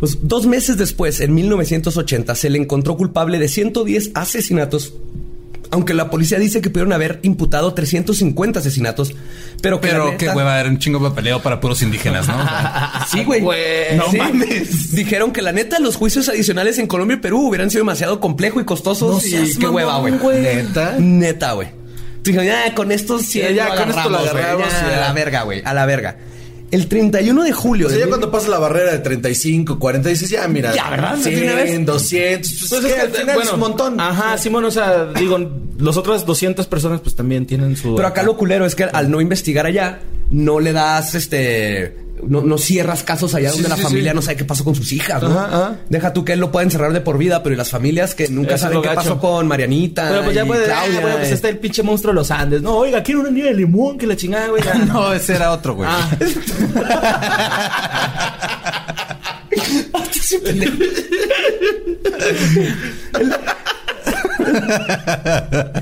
Pues 0.01 0.19
dos 0.23 0.47
meses 0.47 0.79
después, 0.79 1.21
en 1.21 1.35
1980, 1.35 2.35
se 2.35 2.49
le 2.49 2.59
encontró 2.59 2.97
culpable 2.97 3.38
de 3.38 3.49
110 3.49 4.12
asesinatos. 4.14 4.95
Aunque 5.72 5.94
la 5.94 6.11
policía 6.11 6.38
dice 6.38 6.61
que 6.61 6.68
pudieron 6.68 6.92
haber 6.92 7.20
imputado 7.22 7.72
350 7.72 8.59
asesinatos, 8.59 9.12
pero 9.62 9.80
que 9.80 9.88
Pero 9.88 10.06
neta- 10.06 10.16
qué 10.16 10.28
hueva, 10.30 10.59
era 10.59 10.68
un 10.68 10.78
chingo 10.78 10.98
de 10.98 11.11
papeleo 11.11 11.40
para 11.42 11.61
puros 11.61 11.80
indígenas, 11.83 12.26
¿no? 12.26 12.35
Sí, 13.11 13.22
güey. 13.24 13.40
No 13.96 14.06
no 14.06 14.12
mames. 14.18 14.92
Dijeron 14.92 15.33
que 15.33 15.42
la 15.42 15.52
neta 15.52 15.78
los 15.78 15.96
juicios 15.96 16.28
adicionales 16.28 16.78
en 16.78 16.87
Colombia 16.88 17.16
y 17.16 17.20
Perú 17.20 17.46
hubieran 17.46 17.70
sido 17.70 17.83
demasiado 17.83 18.18
complejos 18.20 18.62
y 18.62 18.64
costosos. 18.64 19.22
No 19.22 19.28
y 19.28 19.30
seas 19.30 19.59
qué 19.59 19.68
hueva, 19.68 19.92
mamón, 19.94 20.18
güey. 20.18 20.40
güey. 20.42 20.56
¿Neta? 20.56 20.96
Neta, 20.98 21.52
güey. 21.52 21.68
Dijeron, 22.24 22.46
ya 22.46 22.74
con 22.74 22.90
estos 22.92 23.22
sí, 23.22 23.38
Ya, 23.40 23.50
ya, 23.50 23.74
con 23.74 23.88
esto 23.90 24.11
lo 24.11 24.18
agarramos 24.18 24.66
y 24.68 24.90
ya. 24.90 24.96
A 24.96 25.00
la 25.09 25.12
verga, 25.12 25.42
güey. 25.42 25.62
A 25.64 25.72
la 25.72 25.87
verga. 25.87 26.16
El 26.70 26.87
31 26.87 27.42
de 27.42 27.52
julio. 27.52 27.87
O 27.88 27.90
sea, 27.90 27.98
ya 27.98 28.06
cuando 28.06 28.30
pasa 28.30 28.48
la 28.48 28.59
barrera 28.59 28.92
de 28.92 28.98
35, 28.98 29.78
40, 29.78 30.09
dices, 30.09 30.30
ya, 30.30 30.46
mira. 30.46 30.74
Ya, 30.74 30.90
¿verdad? 30.90 31.16
¿De 31.16 31.22
100, 31.24 31.42
una 31.42 31.54
vez? 31.54 31.87
200. 31.87 32.50
Pues, 32.50 32.68
Pues 32.70 32.85
es 32.85 32.92
que, 32.92 33.00
al 33.00 33.11
final 33.11 33.24
bueno, 33.26 33.42
es 33.42 33.52
un 33.52 33.61
montón. 33.61 34.00
Ajá, 34.00 34.38
Simón, 34.38 34.64
o 34.64 34.70
sea, 34.70 35.06
digo, 35.06 35.38
los 35.78 35.96
otras 35.96 36.24
200 36.24 36.66
personas 36.66 37.00
pues 37.00 37.16
también 37.16 37.46
tienen 37.46 37.76
su... 37.76 37.96
Pero 37.96 38.06
acá 38.06 38.22
lo 38.22 38.37
culero 38.37 38.66
es 38.66 38.74
que 38.74 38.85
al 38.85 39.11
no 39.11 39.20
investigar 39.20 39.66
allá, 39.66 40.00
no 40.30 40.61
le 40.61 40.72
das 40.72 41.14
este. 41.14 41.96
No, 42.26 42.42
no 42.42 42.59
cierras 42.59 43.02
casos 43.02 43.35
allá 43.35 43.50
Sí, 43.50 43.62
donde 43.62 43.68
la 43.68 43.76
familia 43.76 44.12
sí. 44.12 44.16
no 44.16 44.22
sabe 44.22 44.37
qué 44.37 44.44
pasó 44.44 44.64
con 44.64 44.74
sus 44.74 44.92
hijas, 44.92 45.22
¿no? 45.22 45.30
Ajá, 45.30 45.46
ajá. 45.46 45.76
Deja 45.88 46.12
tú 46.12 46.24
que 46.24 46.33
él 46.33 46.40
lo 46.40 46.52
pueda 46.52 46.64
encerrar 46.64 46.92
de 46.92 47.00
por 47.00 47.18
vida, 47.18 47.42
pero 47.42 47.54
y 47.54 47.56
las 47.56 47.70
familias 47.70 48.14
que 48.14 48.28
nunca 48.28 48.54
Eso 48.54 48.66
saben 48.66 48.83
qué 48.83 48.88
gacho. 48.88 49.00
pasó 49.00 49.18
con 49.18 49.48
Marianita. 49.48 50.09
Pero 50.09 50.24
pues 50.24 50.35
ya 50.35 50.44
puede... 50.44 50.66
Claudia, 50.66 50.98
ah, 50.98 51.02
bueno, 51.02 51.16
pues 51.18 51.30
eh. 51.30 51.35
está 51.35 51.48
el 51.48 51.59
pinche 51.59 51.83
monstruo 51.83 52.12
de 52.12 52.16
los 52.16 52.30
Andes. 52.30 52.62
No, 52.62 52.76
oiga, 52.76 53.02
quiero 53.02 53.20
una 53.20 53.30
niña 53.30 53.46
de 53.46 53.54
limón, 53.54 53.98
que 53.98 54.06
la 54.06 54.16
chingada, 54.16 54.48
güey. 54.48 54.62
No, 54.87 55.12
ese 55.12 55.37
era 55.37 55.52
otro, 55.52 55.74
güey. 55.74 55.88
Ah. 55.90 56.11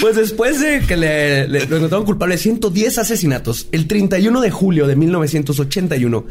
Pues 0.00 0.16
después 0.16 0.60
de 0.60 0.80
que 0.80 0.96
le, 0.96 1.46
le- 1.46 1.66
lo 1.66 1.76
encontraron 1.76 2.06
culpable 2.06 2.36
de 2.36 2.40
110 2.42 2.96
asesinatos, 2.98 3.68
el 3.70 3.86
31 3.86 4.40
de 4.40 4.50
julio 4.50 4.86
de 4.86 4.96
1981, 4.96 6.24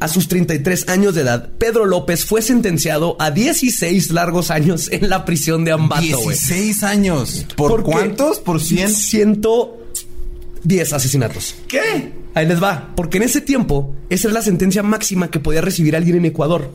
a 0.00 0.08
sus 0.08 0.28
33 0.28 0.88
años 0.90 1.14
de 1.14 1.22
edad, 1.22 1.48
Pedro 1.56 1.86
López 1.86 2.26
fue 2.26 2.42
sentenciado 2.42 3.16
a 3.18 3.30
16 3.30 4.10
largos 4.10 4.50
años 4.50 4.90
en 4.92 5.08
la 5.08 5.24
prisión 5.24 5.64
de 5.64 5.72
Ambato, 5.72 6.02
güey. 6.02 6.36
16 6.36 6.82
años. 6.82 7.46
¿Por 7.56 7.82
cuántos? 7.82 8.38
¿Por 8.38 8.60
100? 8.60 8.90
110 8.90 10.92
asesinatos. 10.92 11.54
¿Qué? 11.68 12.12
Ahí 12.34 12.46
les 12.46 12.62
va, 12.62 12.92
porque 12.96 13.16
en 13.16 13.22
ese 13.24 13.40
tiempo 13.40 13.94
esa 14.10 14.28
es 14.28 14.34
la 14.34 14.42
sentencia 14.42 14.82
máxima 14.82 15.30
que 15.30 15.40
podía 15.40 15.62
recibir 15.62 15.96
alguien 15.96 16.16
en 16.18 16.26
Ecuador. 16.26 16.70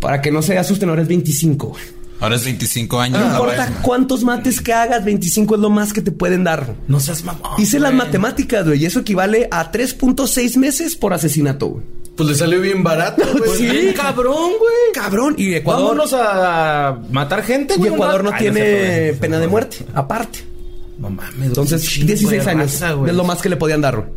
Para 0.00 0.22
que 0.22 0.30
no 0.30 0.40
se 0.42 0.56
asusten, 0.56 0.88
ahora 0.88 1.02
es 1.02 1.08
25. 1.08 1.74
Ahora 2.20 2.34
es 2.36 2.44
25 2.44 3.00
años. 3.00 3.20
No 3.20 3.26
Ah, 3.26 3.30
importa 3.32 3.78
cuántos 3.82 4.24
mates 4.24 4.60
que 4.60 4.72
hagas, 4.72 5.04
25 5.04 5.54
es 5.54 5.60
lo 5.60 5.70
más 5.70 5.92
que 5.92 6.02
te 6.02 6.10
pueden 6.10 6.42
dar. 6.44 6.74
No 6.88 6.98
seas 6.98 7.22
mamón. 7.24 7.52
Hice 7.58 7.78
las 7.78 7.92
matemáticas, 7.94 8.66
güey, 8.66 8.82
y 8.82 8.86
eso 8.86 9.00
equivale 9.00 9.48
a 9.52 9.70
3.6 9.70 10.56
meses 10.56 10.96
por 10.96 11.12
asesinato, 11.12 11.66
güey. 11.68 11.84
Pues 12.16 12.28
le 12.30 12.34
salió 12.34 12.60
bien 12.60 12.82
barato, 12.82 13.22
güey. 13.32 13.38
Pues 13.44 13.60
bien 13.60 13.92
cabrón, 13.94 14.50
güey. 14.58 14.92
Cabrón, 14.92 15.34
y 15.38 15.54
Ecuador, 15.54 15.90
Vámonos 15.96 16.12
a 16.14 16.98
matar 17.12 17.44
gente, 17.44 17.74
y 17.74 17.78
güey. 17.78 17.92
Ecuador 17.94 18.24
no 18.24 18.30
Ay, 18.32 18.38
tiene 18.40 18.60
sé, 18.60 19.16
pena 19.20 19.38
de 19.38 19.46
muerte, 19.46 19.78
aparte. 19.94 20.40
No 20.98 21.10
mames. 21.10 21.46
Entonces, 21.46 21.80
un 21.82 21.88
chingo 21.88 22.06
16 22.08 22.44
de 22.44 22.50
años 22.50 22.72
raza, 22.80 22.96
es 23.06 23.14
lo 23.14 23.22
más 23.22 23.40
que 23.40 23.48
le 23.48 23.56
podían 23.56 23.80
dar, 23.80 23.96
güey. 23.96 24.08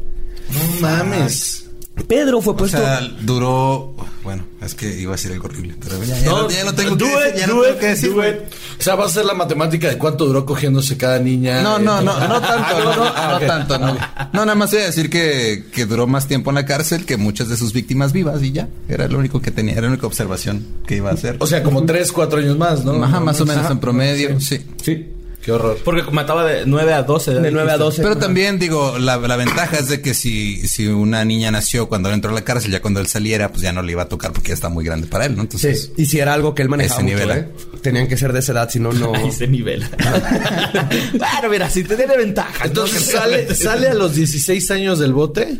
No 0.81 0.81
mames. 0.87 1.65
Pedro 2.07 2.41
fue 2.41 2.53
O 2.53 2.57
puesto... 2.57 2.77
sea, 2.79 2.99
duró. 3.21 3.95
Bueno, 4.23 4.43
es 4.61 4.75
que 4.75 4.99
iba 4.99 5.13
a 5.13 5.15
decir 5.15 5.31
algo 5.31 5.45
horrible, 5.45 5.73
pero 5.81 6.03
ya, 6.03 6.17
ya 6.19 6.29
No, 6.29 6.47
ya 6.49 6.71
tengo 6.73 6.95
que 6.97 7.05
it, 7.05 7.35
ya 7.35 7.47
lo 7.47 7.53
tengo 7.63 7.69
it, 7.69 7.79
que 7.79 7.85
decir. 7.87 8.11
O 8.11 8.81
sea, 8.83 8.95
vas 8.95 9.07
a 9.07 9.09
hacer 9.09 9.25
la 9.25 9.33
matemática 9.33 9.87
de 9.89 9.97
cuánto 9.97 10.25
duró 10.25 10.45
cogiéndose 10.45 10.95
cada 10.95 11.17
niña. 11.17 11.61
No, 11.63 11.79
no, 11.79 12.01
Eh, 12.01 12.03
no, 12.03 12.27
no 12.27 12.39
tanto, 12.41 12.83
no, 12.83 12.95
no, 12.95 13.03
Ah, 13.15 13.37
no 13.41 13.47
tanto, 13.47 13.77
no. 13.79 13.93
No, 14.33 14.45
nada 14.45 14.55
más 14.55 14.71
voy 14.71 14.81
a 14.81 14.85
decir 14.85 15.09
que, 15.09 15.65
que 15.73 15.85
duró 15.85 16.05
más 16.05 16.27
tiempo 16.27 16.51
en 16.51 16.55
la 16.55 16.65
cárcel 16.65 17.05
que 17.05 17.17
muchas 17.17 17.49
de 17.49 17.57
sus 17.57 17.73
víctimas 17.73 18.13
vivas 18.13 18.41
y 18.43 18.51
ya. 18.51 18.67
Era 18.87 19.07
lo 19.07 19.17
único 19.17 19.41
que 19.41 19.49
tenía, 19.51 19.73
era 19.73 19.83
la 19.83 19.89
única 19.89 20.05
observación 20.07 20.65
que 20.85 20.97
iba 20.97 21.09
a 21.09 21.13
hacer. 21.13 21.37
O 21.39 21.47
sea, 21.47 21.63
como 21.63 21.83
3, 21.83 22.11
4 22.11 22.39
años 22.39 22.57
más, 22.57 22.85
¿no? 22.85 23.03
Ajá, 23.03 23.19
más 23.19 23.41
o 23.41 23.45
menos 23.45 23.65
Ajá. 23.65 23.73
en 23.73 23.79
promedio, 23.79 24.39
sí. 24.39 24.61
Sí, 24.83 25.07
Qué 25.43 25.51
horror. 25.51 25.79
Porque 25.83 26.03
mataba 26.11 26.45
de 26.45 26.65
9 26.65 26.93
a 26.93 27.03
12. 27.03 27.33
de 27.35 27.51
9 27.51 27.71
a 27.71 27.77
12. 27.77 28.03
Pero 28.03 28.17
también 28.17 28.59
digo, 28.59 28.97
la, 28.99 29.17
la 29.17 29.35
ventaja 29.35 29.79
es 29.79 29.87
de 29.87 30.01
que 30.01 30.13
si, 30.13 30.67
si 30.67 30.87
una 30.87 31.25
niña 31.25 31.49
nació 31.49 31.89
cuando 31.89 32.09
él 32.09 32.15
entró 32.15 32.29
a 32.29 32.33
la 32.33 32.43
cárcel, 32.43 32.71
ya 32.71 32.81
cuando 32.81 32.99
él 32.99 33.07
saliera, 33.07 33.49
pues 33.49 33.61
ya 33.63 33.73
no 33.73 33.81
le 33.81 33.93
iba 33.93 34.03
a 34.03 34.09
tocar 34.09 34.31
porque 34.33 34.49
ya 34.49 34.53
está 34.53 34.69
muy 34.69 34.85
grande 34.85 35.07
para 35.07 35.25
él, 35.25 35.35
¿no? 35.35 35.41
Sí, 35.43 35.47
Entonces, 35.47 35.91
y 35.97 36.05
si 36.05 36.19
era 36.19 36.33
algo 36.33 36.53
que 36.53 36.61
él 36.61 36.69
manejaba 36.69 37.01
Ese 37.01 37.11
mucho, 37.11 37.25
nivel, 37.25 37.37
¿eh? 37.37 37.47
Tenían 37.81 38.07
que 38.07 38.17
ser 38.17 38.33
de 38.33 38.39
esa 38.39 38.51
edad, 38.51 38.69
si 38.69 38.79
no, 38.79 38.93
no... 38.93 39.13
Ahí 39.15 39.31
se 39.31 39.47
nivela. 39.47 39.89
bueno, 41.13 41.49
mira, 41.49 41.69
si 41.69 41.83
te 41.83 41.95
tiene 41.95 42.15
ventaja. 42.17 42.65
Entonces 42.65 43.03
sale, 43.03 43.53
sale 43.55 43.87
a 43.89 43.93
los 43.95 44.13
16 44.13 44.71
años 44.71 44.99
del 44.99 45.13
bote. 45.13 45.57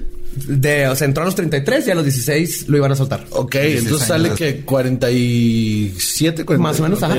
De, 0.47 0.87
o 0.87 0.95
sea, 0.95 1.07
entró 1.07 1.23
a 1.23 1.25
los 1.25 1.35
33 1.35 1.87
y 1.87 1.91
a 1.91 1.95
los 1.95 2.05
16 2.05 2.69
lo 2.69 2.77
iban 2.77 2.91
a 2.91 2.95
soltar. 2.95 3.25
Ok, 3.31 3.53
16 3.53 3.83
entonces 3.83 4.07
sale 4.07 4.29
que 4.31 4.61
47, 4.61 6.45
48. 6.45 6.61
Más 6.61 6.79
o 6.79 6.83
menos, 6.83 7.03
ajá. 7.03 7.15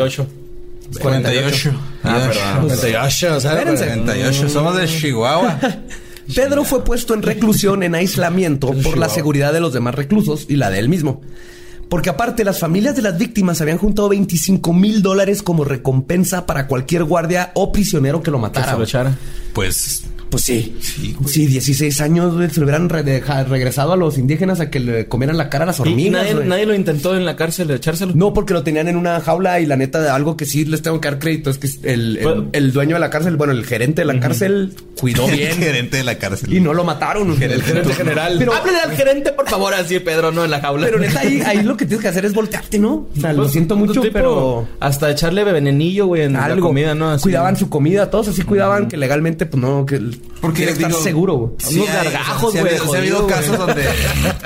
48. 1.00 1.70
48. 1.70 1.80
Ah, 2.04 2.20
perdón. 2.28 2.68
48, 2.78 3.36
o 3.36 3.40
sea, 3.40 3.52
Espérense. 3.52 3.84
48. 3.86 4.48
Somos 4.48 4.76
de 4.76 4.86
Chihuahua. 4.86 5.58
Pedro 6.34 6.64
fue 6.64 6.84
puesto 6.84 7.14
en 7.14 7.22
reclusión 7.22 7.82
en 7.82 7.94
aislamiento 7.94 8.72
por 8.82 8.96
la 8.96 9.08
seguridad 9.08 9.52
de 9.52 9.60
los 9.60 9.72
demás 9.72 9.94
reclusos 9.94 10.46
y 10.48 10.56
la 10.56 10.70
de 10.70 10.78
él 10.78 10.88
mismo. 10.88 11.20
Porque 11.88 12.08
aparte, 12.08 12.42
las 12.44 12.58
familias 12.58 12.96
de 12.96 13.02
las 13.02 13.18
víctimas 13.18 13.60
habían 13.60 13.76
juntado 13.76 14.08
25 14.08 14.72
mil 14.72 15.02
dólares 15.02 15.42
como 15.42 15.62
recompensa 15.64 16.46
para 16.46 16.66
cualquier 16.66 17.04
guardia 17.04 17.50
o 17.54 17.70
prisionero 17.70 18.22
que 18.22 18.30
lo 18.30 18.38
Que 18.38 18.42
matara. 18.42 18.64
se 18.66 18.70
lo 18.72 18.76
güey. 18.78 18.88
echara. 18.88 19.18
Pues 19.52 20.04
Pues 20.32 20.42
sí. 20.44 20.74
Sí, 20.80 21.14
Sí, 21.26 21.46
16 21.46 22.00
años, 22.00 22.34
güey, 22.34 22.48
se 22.50 22.58
le 22.58 22.64
hubieran 22.64 22.88
re- 22.88 23.02
regresado 23.44 23.92
a 23.92 23.96
los 23.96 24.16
indígenas 24.18 24.60
a 24.60 24.70
que 24.70 24.80
le 24.80 25.06
comieran 25.06 25.36
la 25.36 25.48
cara 25.50 25.64
a 25.64 25.66
las 25.68 25.78
Y 25.78 25.82
hormigas. 25.82 26.22
nadie, 26.22 26.34
güey. 26.34 26.48
nadie 26.48 26.66
lo 26.66 26.74
intentó 26.74 27.14
en 27.16 27.24
la 27.26 27.36
cárcel 27.36 27.68
de 27.68 27.74
echárselo. 27.76 28.12
No, 28.14 28.32
porque 28.32 28.54
lo 28.54 28.62
tenían 28.64 28.88
en 28.88 28.96
una 28.96 29.20
jaula 29.20 29.60
y 29.60 29.66
la 29.66 29.76
neta 29.76 30.00
de 30.00 30.08
algo 30.08 30.36
que 30.36 30.46
sí 30.46 30.64
les 30.64 30.82
tengo 30.82 31.00
que 31.00 31.08
dar 31.10 31.18
crédito 31.18 31.50
es 31.50 31.58
que 31.58 31.68
el, 31.84 32.16
el- 32.16 32.48
el 32.52 32.72
dueño 32.72 32.96
de 32.96 33.00
la 33.00 33.10
cárcel, 33.10 33.36
bueno, 33.36 33.52
el 33.52 33.64
gerente 33.66 34.02
de 34.02 34.06
la 34.06 34.18
cárcel 34.18 34.72
cuidó 34.98 35.28
el 35.28 35.36
bien 35.36 35.52
gerente 35.58 35.98
de 35.98 36.04
la 36.04 36.16
cárcel. 36.16 36.52
y 36.52 36.60
no 36.60 36.72
lo 36.74 36.82
mataron. 36.84 37.30
El 37.42 37.62
gerente 37.62 37.92
general. 37.92 38.36
Pero, 38.38 38.54
Háblele 38.54 38.78
al 38.80 38.92
gerente, 38.96 39.32
por 39.32 39.48
favor, 39.48 39.74
así 39.74 39.98
Pedro, 39.98 40.32
no 40.32 40.44
en 40.46 40.50
la 40.50 40.60
jaula. 40.60 40.86
pero 40.86 40.98
neta, 40.98 41.20
ahí, 41.20 41.42
ahí 41.44 41.62
lo 41.62 41.76
que 41.76 41.84
tienes 41.84 42.00
que 42.02 42.08
hacer 42.08 42.24
es 42.24 42.32
voltearte, 42.32 42.78
¿no? 42.78 43.06
O 43.14 43.20
sea, 43.20 43.32
lo 43.34 43.42
Pues, 43.42 43.52
siento 43.52 43.76
mucho, 43.76 44.00
tipo, 44.00 44.12
pero 44.14 44.68
Hasta 44.80 45.10
echarle 45.10 45.44
venenillo, 45.44 46.06
güey, 46.06 46.22
en 46.22 46.32
la 46.32 46.56
comida, 46.56 46.94
¿no? 46.94 47.10
Así. 47.10 47.24
Cuidaban 47.24 47.56
su 47.56 47.68
comida, 47.68 48.08
todos 48.10 48.28
así 48.28 48.42
cuidaban 48.42 48.88
que 48.88 48.96
legalmente, 48.96 49.44
pues 49.46 49.60
no, 49.62 49.84
que 49.84 50.00
Porque, 50.40 50.64
estar 50.64 50.88
digo, 50.88 51.00
seguro, 51.00 51.34
güey. 51.34 51.50
Sí 51.58 51.76
Unos 51.78 51.94
gargajos, 51.94 52.52
güey, 52.52 52.66
habido- 52.74 52.84
sí 52.84 52.94
ha 52.94 52.98
habido 52.98 53.26
casos 53.28 53.58
donde 53.58 53.82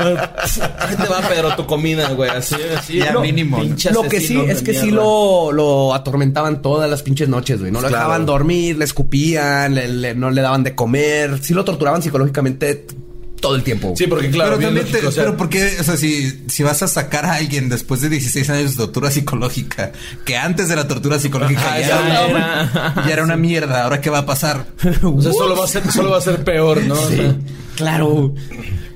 Ahí 0.78 0.96
te 0.96 1.08
va, 1.08 1.20
Pedro, 1.26 1.56
tu 1.56 1.66
comida, 1.66 2.10
güey. 2.10 2.28
Así, 2.30 2.54
así. 2.76 2.98
Ya 2.98 3.12
No, 3.12 3.20
mínimo, 3.22 3.58
Lo 3.92 4.02
que 4.02 4.20
sí 4.20 4.38
es 4.46 4.60
que 4.62 4.74
sí 4.74 4.90
lo, 4.90 5.52
lo 5.52 5.94
atormentaban 5.94 6.60
todas 6.60 6.90
las 6.90 7.02
pinches 7.02 7.28
noches, 7.30 7.60
güey. 7.60 7.72
No 7.72 7.80
lo 7.80 7.88
Claro. 7.88 8.04
dejaban 8.04 8.26
dormir, 8.26 8.76
le 8.76 8.84
escupían, 8.84 9.74
le- 9.74 9.88
le- 9.88 10.14
no 10.14 10.30
le 10.30 10.42
daban 10.42 10.62
de 10.64 10.74
comer. 10.74 11.38
Sí 11.42 11.54
lo 11.54 11.64
torturaban 11.64 12.02
psicológicamente 12.02 12.86
todo 13.40 13.54
el 13.56 13.62
tiempo. 13.62 13.94
Sí, 13.96 14.06
porque 14.06 14.30
claro, 14.30 14.56
pero 14.56 14.66
también, 14.68 14.84
lógico, 14.86 15.00
te- 15.00 15.06
o 15.06 15.12
sea, 15.12 15.24
pero 15.24 15.36
porque, 15.36 15.76
o 15.78 15.84
sea, 15.84 15.96
si, 15.96 16.42
si 16.48 16.62
vas 16.62 16.82
a 16.82 16.88
sacar 16.88 17.26
a 17.26 17.34
alguien 17.34 17.68
después 17.68 18.00
de 18.00 18.08
16 18.08 18.48
años 18.50 18.70
de 18.72 18.76
tortura 18.78 19.10
psicológica, 19.10 19.92
que 20.24 20.36
antes 20.36 20.68
de 20.68 20.76
la 20.76 20.88
tortura 20.88 21.18
psicológica 21.18 21.60
Ajá, 21.60 21.80
ya, 21.80 21.86
ya 21.88 22.26
era, 22.26 22.26
era. 22.30 22.94
ya 23.06 23.12
era 23.12 23.22
una 23.24 23.36
mierda, 23.36 23.84
¿ahora 23.84 24.00
qué 24.00 24.10
va 24.10 24.18
a 24.18 24.26
pasar? 24.26 24.66
o 25.02 25.20
sea, 25.22 25.32
solo 25.32 25.56
va 25.56 25.64
a 25.64 25.68
ser, 25.68 25.90
solo 25.92 26.10
va 26.10 26.18
a 26.18 26.22
ser 26.22 26.42
peor, 26.44 26.82
¿no? 26.82 26.94
O 26.94 27.08
sea, 27.08 27.36
Claro. 27.76 28.34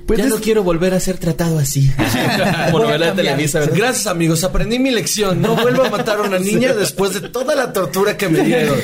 Pues 0.07 0.19
ya 0.19 0.25
no 0.25 0.37
quiero 0.37 0.63
volver 0.63 0.93
a 0.95 0.99
ser 0.99 1.17
tratado 1.19 1.59
así. 1.59 1.89
Como 2.71 2.83
novela 2.83 3.11
de. 3.11 3.23
Televisa. 3.23 3.59
Gracias 3.67 4.07
amigos, 4.07 4.43
aprendí 4.43 4.77
mi 4.79 4.89
lección. 4.91 5.41
No 5.41 5.55
vuelvo 5.55 5.83
a 5.83 5.89
matar 5.89 6.17
a 6.17 6.21
una 6.23 6.39
niña 6.39 6.73
después 6.73 7.13
de 7.13 7.29
toda 7.29 7.55
la 7.55 7.71
tortura 7.71 8.17
que 8.17 8.27
me 8.27 8.41
dieron. 8.43 8.77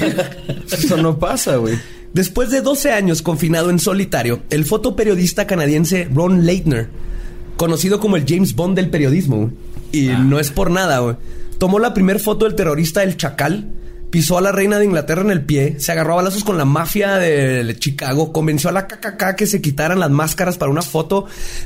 Eso 0.72 0.96
no 0.98 1.18
pasa, 1.20 1.56
güey. 1.58 1.78
Después 2.14 2.50
de 2.50 2.62
12 2.62 2.92
años 2.92 3.22
confinado 3.22 3.70
en 3.70 3.80
solitario, 3.80 4.42
el 4.50 4.66
fotoperiodista 4.66 5.46
canadiense 5.46 6.08
Ron 6.14 6.46
Leitner, 6.46 6.90
conocido 7.58 8.00
como 8.00 8.16
el 8.16 8.26
James 8.28 8.56
Bond 8.56 8.76
del 8.76 8.90
periodismo, 8.90 9.52
y 9.92 10.08
no 10.08 10.40
es 10.40 10.52
por 10.52 10.72
nada, 10.72 11.20
tomó 11.58 11.80
la 11.80 11.94
primer 11.94 12.20
foto 12.20 12.46
del 12.46 12.56
terrorista 12.56 13.04
El 13.04 13.18
Chacal, 13.18 13.70
pisó 14.10 14.38
a 14.38 14.42
la 14.42 14.52
reina 14.52 14.80
de 14.80 14.86
Inglaterra 14.86 15.22
en 15.22 15.32
el 15.32 15.44
pie, 15.46 15.76
se 15.80 15.92
agarró 15.92 16.14
a 16.14 16.16
balazos 16.18 16.44
con 16.44 16.58
la 16.58 16.66
mafia 16.66 17.16
de 17.18 17.76
Chicago, 17.78 18.32
convenció 18.32 18.70
a 18.70 18.74
la 18.74 18.88
KKK 18.88 19.36
que 19.36 19.46
se 19.46 19.62
quitaran 19.62 20.00
las 20.00 20.10
máscaras 20.10 20.58
para 20.58 20.72
una 20.72 20.82
foto 20.82 21.26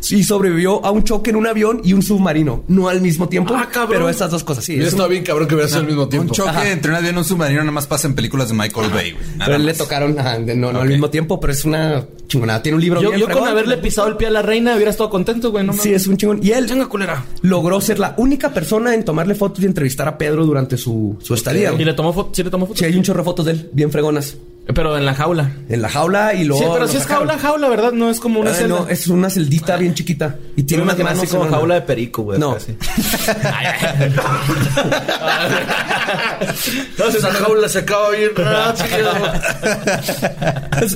y 0.10 0.24
sobrevivió 0.24 0.84
a 0.86 0.92
un 0.92 1.04
choque 1.04 1.30
en 1.30 1.36
un 1.36 1.48
avión 1.48 1.82
y 1.84 1.94
un 1.94 2.02
submarino. 2.02 2.64
No 2.68 2.90
al 2.90 3.02
mismo 3.02 3.30
tiempo, 3.30 3.54
Ah, 3.56 3.68
cabrón. 3.72 3.90
pero 3.92 4.10
esas 4.10 4.32
dos 4.32 4.44
cosas, 4.44 4.64
sí. 4.66 4.74
Yo 4.76 4.82
es 4.82 4.88
un- 4.88 4.90
estaba 4.94 5.08
bien 5.10 5.24
cabrón 5.24 5.48
que 5.48 5.54
hubiera 5.56 5.68
sido 5.70 5.82
al 5.82 5.88
mismo 5.88 6.04
Un 6.04 6.10
tiempo. 6.10 6.34
choque 6.34 6.72
entre 6.72 6.92
un 6.92 6.98
avión 6.98 7.16
y 7.16 7.18
un 7.20 7.26
submarino 7.26 7.60
nada 7.62 7.72
más 7.72 7.88
pasa 7.88 8.08
en 8.08 8.16
películas 8.16 8.48
de 8.50 8.56
Michael 8.56 8.90
Bay. 8.92 9.16
pero 9.38 9.56
él 9.56 9.66
le 9.66 9.74
tocaron, 9.74 10.18
ajá, 10.20 10.40
no, 10.40 10.72
no 10.74 10.82
al 10.82 10.88
mismo 10.90 11.10
tiempo, 11.10 11.40
pero 11.40 11.54
es 11.54 11.64
una 11.66 12.06
chingonada. 12.32 12.62
Tiene 12.64 12.76
un 12.78 12.82
libro 12.82 13.02
Yo, 13.02 13.10
bien 13.10 13.22
yo 13.22 13.30
con 13.30 13.48
haberle 13.48 13.78
pisado 13.78 14.08
el 14.08 14.18
pie 14.18 14.28
a 14.28 14.32
la 14.32 14.42
reina 14.42 14.74
hubiera 14.76 14.92
estado 14.92 15.10
contento, 15.10 15.52
güey. 15.52 15.66
No 15.66 15.74
Sí, 15.74 15.94
es 15.94 16.08
un 16.08 16.18
chingón. 16.18 16.40
Y 16.42 16.52
él 16.52 16.66
Chinga 16.68 16.88
culera. 16.88 17.26
logró 17.42 17.80
ser 17.82 18.00
la 18.00 18.16
única 18.18 18.54
persona 18.54 18.94
en 18.96 19.06
tomarle 19.06 19.36
fotos 19.36 19.64
y 19.64 19.68
entrevistar 19.68 20.08
a 20.08 20.18
Pedro 20.18 20.46
durante 20.46 20.78
su, 20.78 21.18
su 21.22 21.34
estadía. 21.34 21.74
¿Y 21.78 21.86
le 21.86 21.94
tomó 21.94 22.12
foto? 22.14 22.32
¿Sí 22.34 22.44
le 22.44 22.50
tomó 22.50 22.66
foto? 22.66 22.80
Sí, 22.80 22.86
hay 22.86 22.96
un 22.96 23.04
chorro 23.04 23.20
de 23.20 23.26
fotos 23.26 23.46
de 23.46 23.52
él, 23.54 23.70
bien 23.74 23.92
fregonas. 23.92 24.36
Pero 24.74 24.98
en 24.98 25.06
la 25.06 25.14
jaula. 25.16 25.52
En 25.70 25.82
la 25.82 25.90
jaula 25.90 26.34
y 26.34 26.46
luego. 26.46 26.64
sí, 26.64 26.70
pero 26.72 26.88
si 26.88 26.98
es 26.98 27.06
jaula, 27.06 27.38
jaula, 27.38 27.68
¿verdad? 27.68 27.92
No 27.92 28.10
es 28.10 28.20
como 28.20 28.40
una 28.40 28.52
Ah, 28.52 28.54
celda. 28.54 28.80
no, 28.82 28.88
es 28.88 29.08
una 29.08 29.30
celdita 29.30 29.76
bien 29.76 29.94
chiquita. 29.96 30.38
Y 30.56 30.64
tiene 30.64 30.84
unas 30.84 30.98
manos 31.00 31.24
así 31.24 31.28
como 31.36 31.50
jaula 31.50 31.76
de 31.76 31.82
perico, 31.82 32.22
güey. 32.24 32.40
No. 32.40 32.56
Entonces 32.56 32.76
Esa 37.18 37.32
jaula 37.32 37.68
se 37.70 37.80
acaba 37.80 38.10
bien 38.12 38.32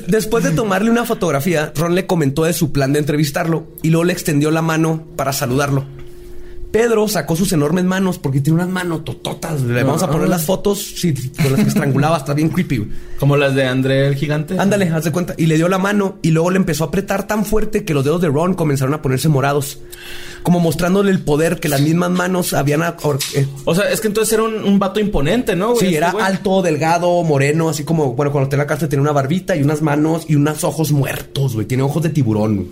Después 0.08 0.44
de 0.44 0.52
tomarle 0.52 0.92
una 0.92 1.06
fotografía, 1.06 1.72
Ron 1.76 1.96
le 1.96 2.06
comentó 2.06 2.44
de 2.44 2.54
su 2.54 2.72
plan 2.72 2.94
de 2.94 3.00
entrevistarlo 3.00 3.68
y 3.82 3.90
luego 3.90 4.06
le 4.06 4.14
extendió 4.14 4.52
la 4.52 4.62
mano 4.62 5.06
para 5.16 5.34
saludarlo. 5.34 5.86
Pedro 6.76 7.08
sacó 7.08 7.38
sus 7.38 7.54
enormes 7.54 7.86
manos 7.86 8.20
porque 8.20 8.42
tiene 8.42 8.56
unas 8.62 8.68
manos 8.68 9.06
tototas. 9.06 9.62
Le 9.62 9.82
vamos 9.84 10.04
a 10.04 10.10
poner 10.12 10.28
las 10.28 10.44
fotos 10.44 10.80
sí, 10.98 11.14
con 11.42 11.54
las 11.54 11.62
que 11.62 11.70
estrangulaba. 11.70 12.18
Está 12.18 12.34
bien 12.34 12.50
creepy. 12.50 12.90
Como 13.18 13.38
las 13.38 13.56
de 13.56 13.66
André 13.66 14.08
el 14.08 14.16
gigante. 14.16 14.60
Ándale, 14.60 14.90
haz 14.90 15.06
de 15.06 15.14
cuenta. 15.14 15.36
Y 15.38 15.46
le 15.46 15.56
dio 15.56 15.70
la 15.70 15.78
mano 15.78 16.18
y 16.22 16.32
luego 16.32 16.52
le 16.52 16.58
empezó 16.58 16.84
a 16.84 16.88
apretar 16.88 17.28
tan 17.28 17.46
fuerte 17.46 17.86
que 17.86 17.94
los 17.94 18.04
dedos 18.04 18.20
de 18.22 18.28
Ron 18.28 18.56
comenzaron 18.56 18.94
a 18.94 19.02
ponerse 19.02 19.30
morados. 19.30 19.80
Como 20.44 20.60
mostrándole 20.60 21.12
el 21.12 21.20
poder 21.22 21.62
que 21.62 21.70
las 21.70 21.80
mismas 21.80 22.12
manos 22.12 22.54
habían... 22.54 22.82
eh, 22.84 23.48
O 23.64 23.74
sea, 23.74 23.90
es 23.90 24.02
que 24.02 24.08
entonces 24.10 24.34
era 24.34 24.44
un, 24.44 24.56
un 24.56 24.78
vato 24.78 25.00
imponente, 25.00 25.56
¿no? 25.56 25.68
güey? 25.76 25.80
Sí, 25.80 25.86
Este 25.86 25.98
era 26.00 26.12
güey. 26.12 26.26
alto, 26.26 26.62
delgado, 26.62 27.24
moreno, 27.24 27.70
así 27.70 27.86
como, 27.86 28.16
bueno, 28.16 28.34
cuando 28.34 28.50
tenía 28.50 28.66
la 28.66 28.68
cárcel 28.68 28.90
tenía 28.90 29.02
una 29.02 29.14
barbita 29.14 29.56
y 29.56 29.64
unas 29.64 29.82
manos 29.82 30.26
y 30.28 30.36
unos 30.36 30.66
ojos 30.66 30.92
muertos, 30.92 31.54
güey. 31.54 31.66
Tiene 31.68 31.84
ojos 31.84 32.04
de 32.04 32.10
tiburón. 32.10 32.68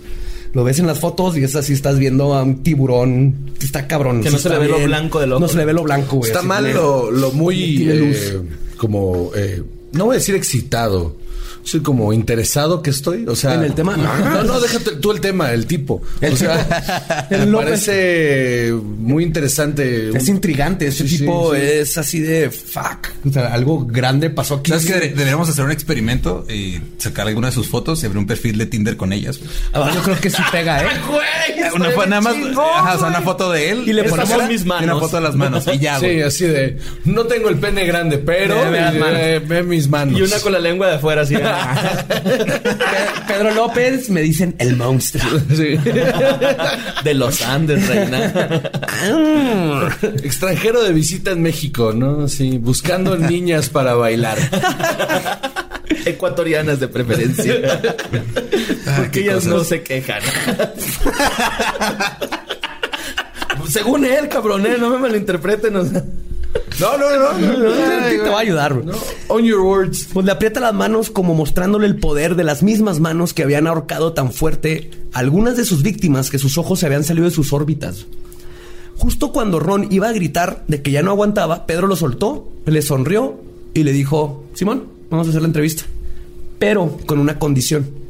Lo 0.54 0.64
ves 0.64 0.78
en 0.78 0.86
las 0.86 1.00
fotos 1.00 1.36
y 1.36 1.42
es 1.44 1.54
así, 1.56 1.72
estás 1.72 1.98
viendo 1.98 2.32
a 2.32 2.42
un 2.42 2.62
tiburón. 2.62 3.50
Está 3.60 3.86
cabrón. 3.86 4.22
Que 4.22 4.30
no 4.30 4.38
se 4.38 4.48
está 4.48 4.58
le 4.60 4.66
ve 4.66 4.78
lo 4.78 4.84
blanco 4.86 5.20
del 5.20 5.32
ojo. 5.32 5.40
No 5.40 5.48
se 5.48 5.56
le 5.56 5.64
ve 5.64 5.72
lo 5.72 5.82
blanco, 5.82 6.16
güey. 6.16 6.28
Está 6.30 6.38
así 6.38 6.48
mal 6.48 6.72
lo, 6.72 7.10
lo 7.10 7.32
muy 7.32 7.76
tiene 7.76 7.94
luz. 7.96 8.16
eh, 8.16 8.40
como 8.76 9.30
eh, 9.34 9.62
no 9.92 10.06
voy 10.06 10.14
a 10.14 10.18
decir 10.18 10.34
excitado. 10.34 11.16
Soy 11.64 11.80
como 11.80 12.12
interesado 12.12 12.82
que 12.82 12.90
estoy. 12.90 13.24
O 13.26 13.34
sea, 13.34 13.54
¿En 13.54 13.64
el 13.64 13.74
tema? 13.74 13.96
No, 13.96 14.42
no, 14.44 14.60
déjate 14.60 14.92
tú 14.96 15.12
el 15.12 15.20
tema, 15.20 15.50
el 15.52 15.66
tipo. 15.66 16.02
El 16.20 16.34
o 16.34 16.36
sea, 16.36 17.26
El 17.30 17.40
me 17.40 17.46
López. 17.46 17.64
parece 17.66 18.72
muy 18.98 19.24
interesante. 19.24 20.10
Es 20.16 20.28
intrigante. 20.28 20.86
Ese 20.88 21.08
Sí, 21.08 21.18
tipo 21.18 21.54
sí. 21.54 21.60
es 21.62 21.96
así 21.98 22.20
de 22.20 22.50
fuck. 22.50 23.08
O 23.26 23.32
sea, 23.32 23.52
algo 23.54 23.86
grande 23.86 24.28
pasó 24.30 24.56
aquí. 24.56 24.70
¿Sabes 24.70 24.86
que 24.86 24.94
deberíamos 25.08 25.48
hacer 25.48 25.64
un 25.64 25.70
experimento 25.70 26.46
y 26.50 26.80
sacar 26.98 27.26
alguna 27.28 27.48
de 27.48 27.54
sus 27.54 27.68
fotos 27.68 28.02
y 28.02 28.06
abrir 28.06 28.18
un 28.18 28.26
perfil 28.26 28.58
de 28.58 28.66
Tinder 28.66 28.96
con 28.96 29.12
ellas? 29.12 29.40
Ah, 29.72 29.90
yo 29.94 30.02
creo 30.02 30.20
que 30.20 30.28
sí 30.30 30.42
pega, 30.52 30.82
¿eh? 30.82 30.86
Una, 31.74 31.90
fo- 31.90 32.06
nada 32.06 32.20
más, 32.20 32.34
ajá, 32.36 32.94
o 32.94 32.98
sea, 32.98 33.08
una 33.08 33.22
foto 33.22 33.50
de 33.50 33.70
él 33.70 33.84
Y 33.86 33.92
le 33.94 34.04
ponemos 34.04 34.48
mis 34.48 34.60
y 34.60 34.64
una 34.64 34.74
manos. 34.80 35.00
foto 35.00 35.16
de 35.16 35.22
las 35.22 35.34
manos 35.34 35.64
y 35.72 35.78
ya, 35.78 35.94
Sí, 35.98 36.06
güey. 36.06 36.22
así 36.22 36.44
de. 36.44 36.78
No 37.04 37.24
tengo 37.24 37.48
el 37.48 37.56
pene 37.56 37.84
grande, 37.86 38.18
pero 38.18 38.54
Ve, 38.70 38.80
manos. 38.80 39.18
eh, 39.20 39.42
ve 39.44 39.62
mis 39.62 39.88
manos. 39.88 40.18
Y 40.18 40.22
una 40.22 40.38
con 40.40 40.52
la 40.52 40.58
lengua 40.58 40.88
de 40.88 40.94
afuera, 40.96 41.22
así. 41.22 41.34
Pe- 41.54 42.32
Pedro 43.28 43.54
López 43.54 44.10
me 44.10 44.22
dicen 44.22 44.54
el 44.58 44.76
monstruo. 44.76 45.40
Sí. 45.54 45.76
de 47.04 47.14
los 47.14 47.42
Andes, 47.42 47.86
reina. 47.86 48.60
Extranjero 50.22 50.82
de 50.82 50.92
visita 50.92 51.30
en 51.32 51.42
México, 51.42 51.92
¿no? 51.94 52.28
Sí, 52.28 52.58
buscando 52.58 53.16
niñas 53.16 53.68
para 53.68 53.94
bailar. 53.94 54.38
Ecuatorianas 56.06 56.80
de 56.80 56.88
preferencia. 56.88 57.54
Porque 58.96 59.10
qué 59.12 59.20
ellas 59.20 59.36
cosas. 59.36 59.52
no 59.52 59.64
se 59.64 59.82
quejan. 59.82 60.20
Según 63.68 64.04
él, 64.04 64.28
cabrón, 64.28 64.66
¿eh? 64.66 64.76
no 64.78 64.90
me 64.90 64.98
malinterpreten. 64.98 65.76
o 65.76 65.84
sea. 65.84 66.02
No, 66.80 66.98
no, 66.98 67.10
no. 67.10 67.38
no, 67.38 67.58
no. 67.58 67.70
Sí, 68.08 68.16
te 68.22 68.28
va 68.28 68.38
a 68.38 68.40
ayudar, 68.40 68.74
güey. 68.74 68.96
On 69.28 69.42
your 69.44 69.60
words. 69.60 70.08
Pues 70.12 70.26
le 70.26 70.32
aprieta 70.32 70.60
las 70.60 70.74
manos 70.74 71.10
como 71.10 71.34
mostrándole 71.34 71.86
el 71.86 71.96
poder 71.96 72.34
de 72.34 72.44
las 72.44 72.62
mismas 72.62 73.00
manos 73.00 73.32
que 73.32 73.42
habían 73.42 73.66
ahorcado 73.66 74.12
tan 74.12 74.32
fuerte 74.32 74.90
a 75.12 75.20
algunas 75.20 75.56
de 75.56 75.64
sus 75.64 75.82
víctimas 75.82 76.30
que 76.30 76.38
sus 76.38 76.58
ojos 76.58 76.80
se 76.80 76.86
habían 76.86 77.04
salido 77.04 77.26
de 77.26 77.30
sus 77.30 77.52
órbitas. 77.52 78.06
Justo 78.96 79.32
cuando 79.32 79.60
Ron 79.60 79.88
iba 79.90 80.08
a 80.08 80.12
gritar 80.12 80.64
de 80.68 80.82
que 80.82 80.90
ya 80.90 81.02
no 81.02 81.10
aguantaba, 81.10 81.66
Pedro 81.66 81.86
lo 81.86 81.96
soltó, 81.96 82.48
le 82.66 82.82
sonrió 82.82 83.40
y 83.72 83.82
le 83.82 83.92
dijo, 83.92 84.44
Simón, 84.54 84.84
vamos 85.10 85.26
a 85.26 85.30
hacer 85.30 85.42
la 85.42 85.48
entrevista. 85.48 85.84
Pero 86.58 86.98
con 87.06 87.18
una 87.18 87.38
condición. 87.38 88.03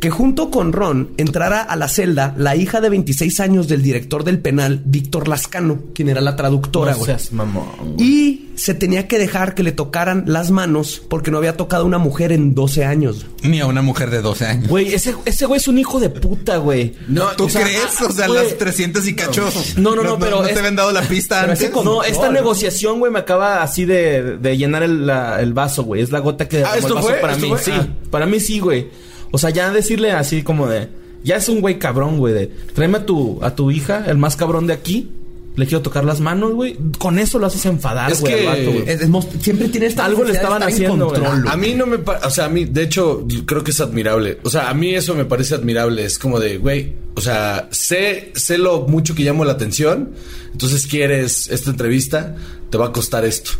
Que 0.00 0.10
junto 0.10 0.50
con 0.50 0.72
Ron 0.72 1.10
entrara 1.16 1.62
a 1.62 1.74
la 1.74 1.88
celda 1.88 2.34
la 2.36 2.54
hija 2.54 2.80
de 2.82 2.90
26 2.90 3.40
años 3.40 3.66
del 3.66 3.82
director 3.82 4.24
del 4.24 4.38
penal, 4.40 4.82
Víctor 4.84 5.26
Lascano, 5.26 5.78
quien 5.94 6.08
era 6.10 6.20
la 6.20 6.36
traductora. 6.36 6.92
No 6.92 6.98
güey. 6.98 7.06
seas 7.06 7.32
mamón. 7.32 7.66
Y 7.98 8.50
se 8.56 8.74
tenía 8.74 9.08
que 9.08 9.18
dejar 9.18 9.54
que 9.54 9.62
le 9.62 9.72
tocaran 9.72 10.24
las 10.26 10.50
manos 10.50 11.02
porque 11.08 11.30
no 11.30 11.38
había 11.38 11.56
tocado 11.56 11.82
a 11.84 11.86
una 11.86 11.98
mujer 11.98 12.32
en 12.32 12.54
12 12.54 12.84
años. 12.84 13.26
Ni 13.42 13.60
a 13.60 13.66
una 13.66 13.80
mujer 13.82 14.10
de 14.10 14.20
12 14.20 14.46
años. 14.46 14.68
Güey, 14.68 14.92
ese, 14.94 15.14
ese 15.24 15.46
güey 15.46 15.58
es 15.58 15.68
un 15.68 15.78
hijo 15.78 15.98
de 15.98 16.10
puta, 16.10 16.58
güey. 16.58 16.94
No, 17.08 17.28
¿Tú 17.36 17.44
o 17.44 17.48
sea, 17.48 17.62
crees? 17.62 18.00
O 18.02 18.12
sea, 18.12 18.26
güey. 18.28 18.44
las 18.44 18.58
300 18.58 19.06
y 19.08 19.14
cacho. 19.16 19.48
No, 19.78 19.94
no, 19.96 20.02
no, 20.02 20.18
pero 20.18 20.42
No, 20.42 20.46
es- 20.46 20.52
te 20.52 20.58
habían 20.58 20.76
dado 20.76 20.92
la 20.92 21.02
pista 21.02 21.42
antes. 21.42 21.70
con- 21.70 21.84
No, 21.86 22.02
esta 22.02 22.30
negociación, 22.30 22.98
güey, 22.98 23.10
me 23.10 23.20
acaba 23.20 23.62
así 23.62 23.86
de, 23.86 24.36
de 24.36 24.56
llenar 24.58 24.82
el, 24.82 25.06
la- 25.06 25.40
el 25.40 25.54
vaso, 25.54 25.84
güey. 25.84 26.02
Es 26.02 26.10
la 26.12 26.18
gota 26.20 26.46
que 26.48 26.62
Ah, 26.64 26.72
¿esto 26.76 26.88
el 26.88 26.94
vaso 26.94 27.08
fue? 27.08 27.16
para 27.16 27.32
¿Esto 27.32 27.46
mí. 27.46 27.52
fue? 27.52 27.58
Sí, 27.62 27.70
Ah. 27.74 27.86
para 28.10 28.26
mí 28.26 28.40
sí, 28.40 28.58
güey. 28.60 28.88
O 29.30 29.38
sea, 29.38 29.50
ya 29.50 29.70
decirle 29.70 30.12
así 30.12 30.42
como 30.42 30.66
de... 30.68 30.88
Ya 31.24 31.36
es 31.36 31.48
un 31.48 31.60
güey 31.60 31.78
cabrón, 31.78 32.18
güey, 32.18 32.34
de... 32.34 32.46
Tráeme 32.74 32.98
a 32.98 33.06
tu, 33.06 33.38
a 33.42 33.54
tu 33.54 33.70
hija, 33.70 34.04
el 34.06 34.16
más 34.18 34.36
cabrón 34.36 34.66
de 34.66 34.72
aquí. 34.74 35.10
Le 35.56 35.64
quiero 35.66 35.80
tocar 35.82 36.04
las 36.04 36.20
manos, 36.20 36.52
güey. 36.52 36.76
Con 36.98 37.18
eso 37.18 37.38
lo 37.38 37.46
haces 37.46 37.64
enfadar, 37.66 38.12
Es 38.12 38.20
güey, 38.20 38.34
que- 38.34 38.40
al 38.40 38.46
vato, 38.46 38.72
güey. 38.72 38.84
Es- 38.86 39.42
siempre 39.42 39.68
tiene 39.70 39.86
esta 39.86 40.04
Algo 40.04 40.22
le 40.22 40.34
estaban 40.34 40.62
haciendo, 40.62 41.08
güey. 41.08 41.20
control, 41.20 41.48
A 41.48 41.56
mí 41.56 41.72
no 41.74 41.86
me 41.86 41.96
o 41.96 42.30
sea, 42.30 42.44
a 42.44 42.48
mí, 42.50 42.66
de 42.66 42.82
hecho, 42.82 43.26
creo 43.46 43.64
que 43.64 43.70
es 43.70 43.80
admirable. 43.80 44.38
O 44.44 44.50
sea, 44.50 44.68
a 44.68 44.74
mí 44.74 44.94
eso 44.94 45.14
me 45.14 45.24
parece 45.24 45.54
admirable. 45.54 46.04
Es 46.04 46.18
como 46.18 46.38
de, 46.38 46.58
güey, 46.58 46.92
o 47.14 47.20
sea, 47.22 47.68
sé, 47.72 48.32
sé 48.34 48.58
lo 48.58 48.82
mucho 48.86 49.14
que 49.14 49.22
llamo 49.24 49.44
la 49.46 49.52
atención. 49.52 50.10
Entonces 50.52 50.86
quieres 50.86 51.48
esta 51.48 51.70
entrevista, 51.70 52.36
te 52.70 52.76
va 52.76 52.86
a 52.88 52.92
costar 52.92 53.24
esto. 53.24 53.52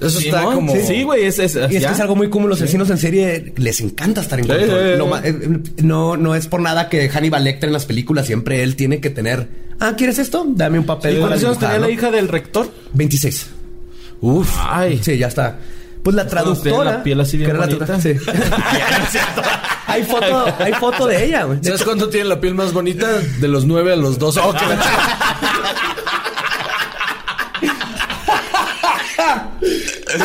Eso 0.00 0.18
está 0.18 0.42
como. 0.44 0.74
Sí, 0.74 1.02
güey, 1.02 1.24
es... 1.24 1.38
es, 1.38 1.54
Y 1.54 1.76
es 1.76 1.86
que 1.86 1.92
es 1.92 2.00
algo 2.00 2.16
muy 2.16 2.28
común. 2.30 2.48
Los 2.50 2.60
asesinos 2.60 2.90
en 2.90 2.98
serie 2.98 3.52
les 3.56 3.80
encanta 3.80 4.20
estar 4.20 4.38
en 4.38 4.44
Sí, 4.44 4.50
control. 4.50 4.68
sí, 4.70 4.76
sí. 4.92 4.98
Lo 4.98 5.06
ma- 5.06 5.20
eh, 5.24 5.60
no, 5.82 6.16
no 6.16 6.34
es 6.34 6.46
por 6.46 6.60
nada 6.60 6.88
que 6.88 7.08
Hannibal 7.08 7.44
Lecter 7.44 7.68
en 7.68 7.72
las 7.72 7.86
películas 7.86 8.26
siempre 8.26 8.62
él 8.62 8.76
tiene 8.76 9.00
que 9.00 9.10
tener. 9.10 9.48
Ah, 9.80 9.94
¿quieres 9.96 10.18
esto? 10.18 10.44
Dame 10.48 10.78
un 10.78 10.86
papel. 10.86 11.16
¿Y 11.16 11.20
¿Cuántos 11.20 11.42
años 11.44 11.58
tenía 11.58 11.78
¿no? 11.78 11.86
la 11.86 11.90
hija 11.90 12.10
del 12.10 12.28
rector? 12.28 12.70
26. 12.92 13.46
Uf. 14.20 14.48
Ay. 14.60 15.00
Sí, 15.02 15.16
ya 15.18 15.28
está. 15.28 15.58
Pues 16.02 16.14
la 16.16 16.26
traductora. 16.26 16.92
la 16.92 17.02
piel 17.02 17.18
así 17.20 17.38
bien 17.38 17.50
que 17.50 17.56
la 17.56 18.00
sí. 18.00 18.12
hay 19.86 20.02
foto, 20.02 20.54
hay 20.58 20.72
foto 20.74 21.06
de 21.06 21.24
ella, 21.24 21.44
güey. 21.44 21.58
¿Sabes 21.62 21.82
cuánto 21.82 22.08
tiene 22.10 22.28
la 22.28 22.40
piel 22.40 22.54
más 22.54 22.72
bonita? 22.74 23.06
De 23.40 23.48
los 23.48 23.64
9 23.64 23.92
a 23.94 23.96
los 23.96 24.18
12. 24.18 24.40
Oh, 24.40 24.52
que 24.58 24.66
la 24.66 24.76
ch- 24.76 26.04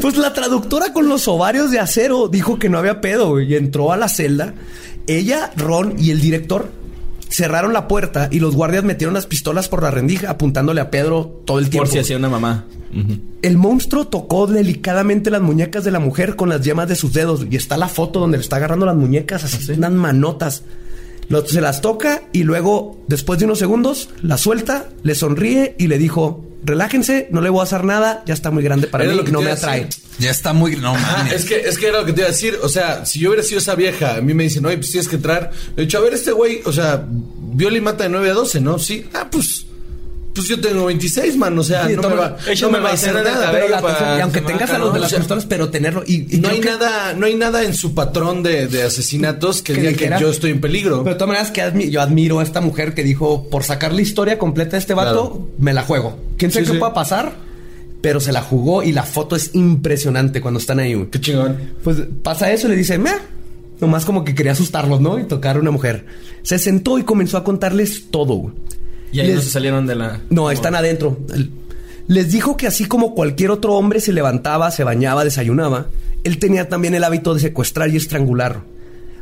Pues 0.00 0.16
la 0.18 0.32
traductora 0.34 0.92
con 0.92 1.08
los 1.08 1.26
ovarios 1.26 1.70
de 1.70 1.80
acero 1.80 2.28
dijo 2.28 2.58
que 2.58 2.68
no 2.68 2.78
había 2.78 3.00
pedo, 3.00 3.40
y 3.40 3.54
entró 3.54 3.92
a 3.92 3.96
la 3.96 4.08
celda. 4.08 4.54
Ella, 5.06 5.52
Ron 5.56 5.94
y 5.98 6.10
el 6.10 6.20
director 6.20 6.70
cerraron 7.28 7.72
la 7.72 7.88
puerta 7.88 8.28
y 8.30 8.38
los 8.38 8.54
guardias 8.54 8.84
metieron 8.84 9.14
las 9.14 9.26
pistolas 9.26 9.68
por 9.68 9.82
la 9.82 9.90
rendija 9.90 10.30
apuntándole 10.30 10.80
a 10.80 10.90
Pedro 10.90 11.42
todo 11.44 11.58
el 11.58 11.70
tiempo. 11.70 11.84
Por 11.86 11.92
si 11.92 11.98
hacía 11.98 12.16
una 12.18 12.28
mamá. 12.28 12.66
El 13.42 13.56
monstruo 13.58 14.06
tocó 14.06 14.46
delicadamente 14.46 15.30
las 15.30 15.42
muñecas 15.42 15.84
de 15.84 15.90
la 15.90 15.98
mujer 15.98 16.34
con 16.36 16.48
las 16.48 16.62
yemas 16.62 16.88
de 16.88 16.96
sus 16.96 17.12
dedos 17.12 17.46
y 17.50 17.56
está 17.56 17.76
la 17.76 17.88
foto 17.88 18.20
donde 18.20 18.38
le 18.38 18.42
está 18.42 18.56
agarrando 18.56 18.86
las 18.86 18.96
muñecas 18.96 19.44
así, 19.44 19.72
unas 19.72 19.92
manotas. 19.92 20.62
Lo- 21.28 21.44
se 21.46 21.60
las 21.60 21.80
toca 21.80 22.22
y 22.32 22.44
luego, 22.44 23.02
después 23.08 23.38
de 23.38 23.44
unos 23.46 23.58
segundos, 23.58 24.08
la 24.22 24.38
suelta, 24.38 24.88
le 25.02 25.14
sonríe 25.14 25.74
y 25.78 25.88
le 25.88 25.98
dijo: 25.98 26.44
Relájense, 26.66 27.28
no 27.30 27.40
le 27.40 27.48
voy 27.48 27.60
a 27.60 27.62
hacer 27.62 27.84
nada, 27.84 28.22
ya 28.26 28.34
está 28.34 28.50
muy 28.50 28.62
grande 28.64 28.88
para 28.88 29.04
Era 29.04 29.12
mí 29.12 29.18
lo 29.18 29.24
que 29.24 29.30
no 29.32 29.40
me 29.40 29.50
atrae. 29.52 29.84
decir. 29.84 30.02
Ya 30.18 30.30
está 30.30 30.52
muy. 30.52 30.76
No 30.76 30.94
Ah, 30.96 31.16
mames. 31.18 31.32
es 31.34 31.44
que, 31.44 31.60
es 31.60 31.78
que 31.78 31.86
era 31.88 32.00
lo 32.00 32.06
que 32.06 32.12
te 32.12 32.20
iba 32.22 32.28
a 32.28 32.32
decir. 32.32 32.58
O 32.62 32.68
sea, 32.68 33.06
si 33.06 33.20
yo 33.20 33.28
hubiera 33.30 33.44
sido 33.44 33.58
esa 33.58 33.74
vieja, 33.76 34.16
a 34.16 34.20
mí 34.20 34.34
me 34.34 34.42
dicen, 34.44 34.66
oye, 34.66 34.76
pues 34.78 34.90
tienes 34.90 35.08
que 35.08 35.16
entrar. 35.16 35.50
Le 35.76 35.82
he 35.82 35.86
dicho, 35.86 35.98
a 35.98 36.00
ver, 36.00 36.14
este 36.14 36.32
güey, 36.32 36.60
o 36.64 36.72
sea, 36.72 37.04
viola 37.08 37.76
y 37.78 37.80
mata 37.80 38.04
de 38.04 38.10
9 38.10 38.30
a 38.30 38.34
12, 38.34 38.60
¿no? 38.60 38.78
Sí. 38.78 39.06
Ah, 39.14 39.28
pues. 39.30 39.64
Pues 40.36 40.48
yo 40.48 40.60
tengo 40.60 40.84
26, 40.84 41.36
man. 41.36 41.58
O 41.58 41.62
sea, 41.64 41.88
Sí, 41.88 41.94
no, 41.96 42.02
toma- 42.02 42.14
me 42.14 42.20
va, 42.20 42.36
no 42.60 42.70
me 42.70 42.78
va 42.78 42.90
a 42.90 42.92
hacer 42.92 43.14
nada. 43.14 43.24
cabello 43.32 43.50
Pero 43.52 43.68
la 43.68 43.80
para 43.80 43.94
atención- 43.94 44.18
y 44.18 44.20
aunque 44.20 44.40
tengas 44.42 44.70
a 44.70 44.78
los 44.78 44.92
de 44.94 45.00
las 45.00 45.06
O 45.06 45.10
sea, 45.10 45.18
pistolas, 45.20 45.46
pero 45.46 45.68
tenerlo. 45.70 46.02
Y, 46.06 46.36
y 46.36 46.40
No 46.40 46.48
hay 46.50 46.60
que- 46.60 46.68
nada, 46.68 47.14
no 47.14 47.26
hay 47.26 47.34
nada 47.34 47.62
en 47.64 47.74
su 47.74 47.94
patrón 47.94 48.42
de, 48.42 48.66
de 48.68 48.82
asesinatos 48.84 49.62
que, 49.62 49.72
Que 49.72 49.80
diga 49.80 50.16
que 50.16 50.22
yo 50.22 50.30
estoy 50.30 50.50
en 50.52 50.60
peligro. 50.60 51.02
Pero 51.02 51.14
de 51.14 51.18
todas 51.18 51.28
maneras, 51.28 51.50
que 51.50 51.62
admi- 51.62 51.88
yo 51.90 52.00
admiro 52.02 52.38
a 52.40 52.42
esta 52.42 52.60
mujer 52.60 52.92
que 52.94 53.02
dijo: 53.02 53.48
por 53.50 53.64
sacar 53.64 53.92
la 53.92 54.02
historia 54.02 54.38
completa 54.38 54.72
de 54.72 54.78
este 54.78 54.94
vato, 54.94 55.10
Claro. 55.32 55.48
me 55.58 55.72
la 55.72 55.82
juego. 55.82 56.18
¿Quién 56.36 56.50
sabe 56.52 56.66
Sí, 56.66 56.70
qué 56.72 56.76
sí. 56.76 56.78
pueda 56.80 56.92
pasar? 56.94 57.34
Pero 58.02 58.20
se 58.20 58.30
la 58.30 58.42
jugó 58.42 58.82
y 58.82 58.92
la 58.92 59.02
foto 59.04 59.34
es 59.36 59.54
impresionante 59.54 60.40
cuando 60.42 60.60
están 60.60 60.78
ahí. 60.80 60.94
güey. 60.94 61.08
Qué 61.10 61.20
chingón. 61.20 61.56
Pues 61.82 61.96
pasa 62.22 62.52
eso 62.52 62.66
y 62.68 62.70
le 62.72 62.76
dice, 62.76 62.98
meh. 62.98 63.10
Nomás 63.80 64.04
como 64.06 64.24
que 64.24 64.34
quería 64.34 64.52
asustarlos, 64.52 65.00
¿no? 65.02 65.18
Y 65.18 65.24
tocar 65.24 65.56
a 65.56 65.60
una 65.60 65.70
mujer. 65.70 66.06
Se 66.42 66.58
sentó 66.58 66.98
y 66.98 67.02
comenzó 67.02 67.36
a 67.36 67.44
contarles 67.44 68.04
todo. 68.10 68.52
Y 69.12 69.20
ahí 69.20 69.26
Les- 69.28 69.36
no 69.36 69.42
se 69.42 69.50
salieron 69.50 69.86
de 69.86 69.94
la... 69.94 70.20
No, 70.30 70.50
están 70.50 70.74
adentro. 70.74 71.18
Les 72.08 72.30
dijo 72.30 72.56
que 72.56 72.66
así 72.66 72.84
como 72.86 73.14
cualquier 73.14 73.50
otro 73.50 73.74
hombre 73.74 74.00
se 74.00 74.12
levantaba, 74.12 74.70
se 74.70 74.84
bañaba, 74.84 75.24
desayunaba, 75.24 75.86
él 76.24 76.38
tenía 76.38 76.68
también 76.68 76.94
el 76.94 77.04
hábito 77.04 77.34
de 77.34 77.40
secuestrar 77.40 77.88
y 77.90 77.96
estrangular. 77.96 78.62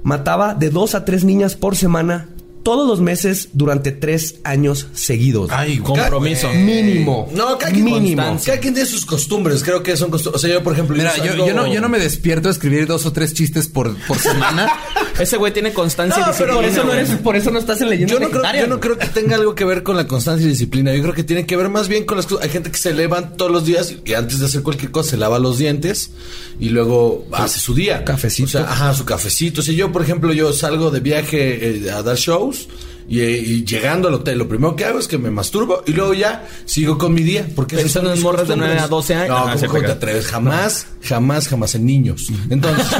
Mataba 0.03 0.55
de 0.55 0.69
dos 0.71 0.95
a 0.95 1.05
tres 1.05 1.25
niñas 1.25 1.57
por 1.57 1.77
semana 1.77 2.29
todos 2.65 2.89
los 2.89 3.01
meses 3.01 3.51
durante 3.53 3.93
tres 3.93 4.37
años 4.43 4.89
seguidos. 4.95 5.51
Ay, 5.53 5.79
Compromiso. 5.79 6.49
Mínimo. 6.53 7.31
No, 7.33 7.59
cada 7.59 7.71
quien, 7.71 7.85
Mínimo. 7.85 8.41
Cada 8.45 8.59
quien 8.59 8.75
tiene 8.75 8.89
sus 8.89 9.07
costumbres. 9.07 9.63
Creo 9.63 9.83
que 9.83 9.97
son 9.97 10.11
costumbres. 10.11 10.43
O 10.43 10.47
sea, 10.47 10.53
yo, 10.55 10.63
por 10.65 10.73
ejemplo. 10.73 10.97
Mira, 10.97 11.15
yo, 11.23 11.55
no, 11.55 11.73
yo 11.73 11.81
no 11.81 11.89
me 11.89 11.99
despierto 12.01 12.49
a 12.49 12.51
escribir 12.51 12.87
dos 12.87 13.07
o 13.07 13.13
tres 13.13 13.35
chistes 13.35 13.69
por, 13.69 13.95
por 14.07 14.19
semana. 14.19 14.73
Ese 15.21 15.37
güey 15.37 15.53
tiene 15.53 15.73
constancia 15.73 16.19
No, 16.19 16.27
y 16.27 16.31
disciplina. 16.31 16.53
pero 16.53 16.55
Por 16.61 16.65
eso 16.65 16.85
no 16.85 16.93
eres, 16.93 17.11
por 17.11 17.37
eso 17.37 17.51
no 17.53 17.59
estás 17.61 17.81
en 17.81 17.89
leyenda 17.89 18.13
Yo 18.13 18.19
no, 18.19 18.31
creo, 18.31 18.43
yo 18.53 18.67
no 18.67 18.81
creo 18.81 18.99
que 18.99 19.07
tenga 19.07 19.37
algo 19.37 19.55
que 19.55 19.65
ver 19.65 19.85
con 19.85 19.97
la 19.97 20.09
constancia 20.09 20.45
y 20.45 20.51
disciplina. 20.51 20.93
Yo 20.93 21.03
creo 21.03 21.15
que 21.15 21.23
tiene 21.23 21.47
que 21.47 21.57
ver 21.57 21.69
más 21.69 21.87
bien 21.87 22.05
con 22.05 22.17
las 22.17 22.27
cosas. 22.27 22.45
Hay 22.45 22.51
gente 22.51 22.71
que 22.73 22.79
se 22.79 22.93
levanta 22.95 23.37
todos 23.37 23.53
los 23.53 23.65
días 23.65 23.95
y 24.05 24.15
antes 24.15 24.41
de 24.41 24.47
hacer 24.47 24.63
cualquier 24.63 24.91
cosa 24.91 25.11
se 25.11 25.17
lava 25.17 25.39
los 25.39 25.59
dientes 25.59 26.11
y 26.59 26.71
luego 26.71 27.27
hace 27.33 27.61
su 27.61 27.75
día. 27.75 28.05
Cafecito. 28.05 28.47
O 28.47 28.51
sea, 28.51 28.63
ajá, 28.63 28.95
su 28.95 29.05
cafecito. 29.05 29.61
O 29.61 29.65
sea, 29.65 29.75
yo, 29.75 29.93
por 29.93 30.03
ejemplo, 30.03 30.33
yo 30.33 30.53
salgo 30.53 30.91
de 30.91 31.01
viaje 31.01 31.87
eh, 31.87 31.91
a 31.91 32.03
dar 32.03 32.17
shows 32.17 32.54
y, 33.09 33.21
y 33.21 33.65
llegando 33.65 34.09
al 34.09 34.15
hotel, 34.15 34.39
lo 34.39 34.49
primero 34.49 34.75
que 34.77 34.85
hago 34.87 34.99
es 34.99 35.07
que 35.09 35.19
me 35.19 35.31
masturbo 35.31 35.83
y 35.87 35.93
luego 35.93 36.15
ya 36.15 36.47
sigo 36.65 36.97
con 36.97 37.13
mi 37.13 37.23
día. 37.23 37.47
Porque 37.55 37.77
Pensando 37.77 38.13
en 38.15 38.23
morras 38.23 38.43
de 38.49 38.55
costumbres. 38.55 38.73
9 38.77 38.85
a 38.85 38.89
12 38.89 39.15
años. 39.15 39.29
No, 39.29 39.37
Ah, 39.37 39.57
¿cómo 39.67 39.81
te 39.81 39.93
atreves? 39.93 40.27
Jamás, 40.27 40.87
jamás, 41.03 41.49
jamás 41.49 41.75
en 41.75 41.85
niños. 41.87 42.29
Entonces. 42.49 42.87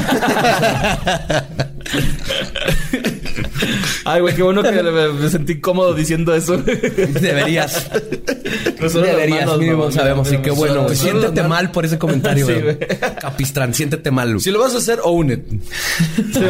Ay, 4.05 4.21
güey, 4.21 4.35
qué 4.35 4.43
bueno 4.43 4.61
que 4.61 4.71
me, 4.71 5.29
sentí 5.29 5.59
cómodo 5.59 5.93
diciendo 5.93 6.35
eso. 6.35 6.57
Deberías. 6.57 7.89
No 8.79 8.89
son 8.89 9.01
las 9.01 9.11
Deberías, 9.11 9.45
manos, 9.45 9.59
mínimo 9.59 9.85
no, 9.85 9.91
sabemos. 9.91 10.31
no, 10.31 10.37
Y 10.37 10.41
qué 10.41 10.49
no, 10.49 10.55
bueno. 10.55 10.83
güey. 10.83 10.95
Siéntete 10.95 11.43
mal 11.43 11.71
por 11.71 11.85
ese 11.85 11.97
comentario. 11.97 12.45
Sí, 12.45 12.53
güey. 12.53 12.63
güey. 12.75 12.77
Capistrán, 13.19 13.73
siéntete 13.73 14.11
mal. 14.11 14.39
si 14.39 14.51
lo 14.51 14.59
vas 14.59 14.75
a 14.75 14.77
hacer, 14.77 14.99
own 15.03 15.31
it. 15.31 15.41
Sí. 16.33 16.41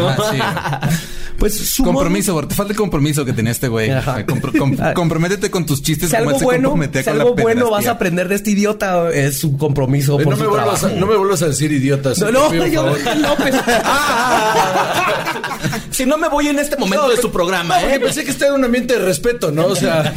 Pues 1.38 1.54
su 1.56 1.84
Compromiso, 1.84 2.40
te 2.48 2.56
falta 2.56 2.72
el 2.74 2.78
compromiso 2.78 3.26
que 3.26 3.34
tenía 3.34 3.52
este 3.52 3.68
güey. 3.68 3.90
Ajá. 3.92 4.26
Compro- 4.26 4.58
com- 4.58 4.78
Ah. 4.80 4.94
comprométete 4.96 5.50
con 5.52 5.66
tus 5.66 5.82
chistes 5.82 6.10
Si 6.10 6.16
como 6.18 6.30
algo 6.30 6.40
bueno, 6.42 6.70
si 6.94 7.04
con 7.04 7.14
algo 7.20 7.36
la 7.36 7.44
bueno 7.44 7.70
vas 7.72 7.88
a 7.88 7.92
aprender 7.92 8.28
de 8.30 8.36
este 8.36 8.52
idiota, 8.52 9.10
es 9.12 9.40
su 9.40 9.58
compromiso 9.58 10.20
Eh, 10.20 10.24
por 10.24 10.34
no, 10.34 10.38
su 10.38 10.44
me 10.44 10.50
vuelvas 10.50 10.84
a, 10.84 10.90
no 10.90 11.08
me 11.08 11.16
vuelvas 11.16 11.42
a 11.42 11.48
decir 11.48 11.72
idiota. 11.72 12.12
No, 12.20 12.32
no, 12.52 12.68
yo. 12.68 12.86
López. 12.88 13.56
si 15.92 16.06
no 16.06 16.18
me 16.18 16.30
voy 16.30 16.48
en 16.48 16.60
este 16.60 16.78
momento 16.78 17.10
de 17.10 17.18
su 17.18 17.32
programa, 17.32 17.80
No, 17.82 17.88
¿eh? 17.88 18.00
pensé 18.00 18.24
que 18.24 18.32
estaba 18.32 18.52
en 18.52 18.60
un 18.60 18.66
ambiente 18.66 18.94
de 18.98 19.06
respeto, 19.06 19.52
¿no? 19.52 19.68
O 19.68 19.76
sea. 19.76 20.14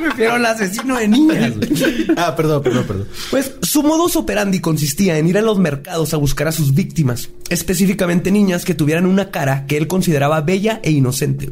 Prefiero 0.00 0.34
al 0.34 0.46
asesino 0.46 0.96
de 0.98 1.08
niñas. 1.08 1.52
ah, 2.16 2.34
perdón, 2.36 2.62
perdón, 2.62 2.84
perdón. 2.86 3.08
Pues 3.30 3.52
su 3.62 3.82
modus 3.82 4.16
operandi 4.16 4.60
consistía 4.60 5.18
en 5.18 5.28
ir 5.28 5.38
a 5.38 5.42
los 5.42 5.58
mercados 5.58 6.14
a 6.14 6.16
buscar 6.16 6.48
a 6.48 6.52
sus 6.52 6.74
víctimas, 6.74 7.30
específicamente 7.48 8.30
niñas 8.30 8.64
que 8.64 8.74
tuvieran 8.74 9.06
una 9.06 9.30
cara 9.30 9.66
que 9.66 9.76
él 9.76 9.83
consideraba 9.86 10.40
bella 10.40 10.80
e 10.82 10.90
inocente. 10.90 11.50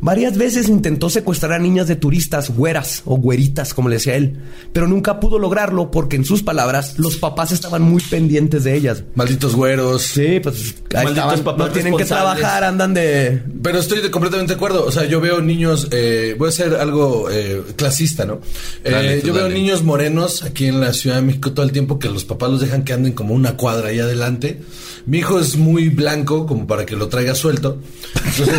Varias 0.00 0.36
veces 0.36 0.68
intentó 0.68 1.08
secuestrar 1.08 1.52
a 1.52 1.58
niñas 1.58 1.86
de 1.86 1.96
turistas 1.96 2.50
güeras 2.50 3.00
o 3.06 3.16
güeritas, 3.16 3.72
como 3.72 3.88
le 3.88 3.94
decía 3.94 4.16
él, 4.16 4.36
pero 4.72 4.86
nunca 4.86 5.18
pudo 5.18 5.38
lograrlo 5.38 5.90
porque, 5.90 6.16
en 6.16 6.26
sus 6.26 6.42
palabras, 6.42 6.98
los 6.98 7.16
papás 7.16 7.52
estaban 7.52 7.80
muy 7.80 8.02
pendientes 8.02 8.64
de 8.64 8.74
ellas. 8.74 9.02
Malditos 9.14 9.54
güeros. 9.54 10.02
Sí, 10.02 10.40
pues 10.42 10.74
ahí 10.94 11.04
Malditos 11.06 11.16
estaban, 11.32 11.44
papás 11.44 11.66
no 11.68 11.72
tienen 11.72 11.96
que 11.96 12.04
trabajar, 12.04 12.64
andan 12.64 12.92
de... 12.92 13.40
Pero 13.62 13.78
estoy 13.78 14.02
de- 14.02 14.10
completamente 14.10 14.52
de 14.52 14.56
acuerdo. 14.56 14.84
O 14.84 14.92
sea, 14.92 15.04
yo 15.06 15.22
veo 15.22 15.40
niños, 15.40 15.88
eh, 15.90 16.34
voy 16.38 16.46
a 16.46 16.50
hacer 16.50 16.74
algo 16.74 17.30
eh, 17.30 17.62
clasista, 17.76 18.26
¿no? 18.26 18.40
Eh, 18.82 18.90
Dale, 18.90 19.22
yo 19.22 19.32
veo 19.32 19.44
dale. 19.44 19.54
niños 19.54 19.84
morenos 19.84 20.42
aquí 20.42 20.66
en 20.66 20.80
la 20.80 20.92
Ciudad 20.92 21.16
de 21.16 21.22
México 21.22 21.52
todo 21.52 21.64
el 21.64 21.72
tiempo 21.72 21.98
que 21.98 22.10
los 22.10 22.24
papás 22.26 22.50
los 22.50 22.60
dejan 22.60 22.84
que 22.84 22.92
anden 22.92 23.12
como 23.12 23.32
una 23.32 23.56
cuadra 23.56 23.88
ahí 23.88 24.00
adelante. 24.00 24.60
Mi 25.06 25.18
hijo 25.18 25.38
es 25.38 25.56
muy 25.56 25.90
blanco 25.90 26.46
como 26.46 26.66
para 26.66 26.86
que 26.86 26.96
lo 26.96 27.08
traiga 27.08 27.34
suelto. 27.34 27.78
Entonces, 28.24 28.58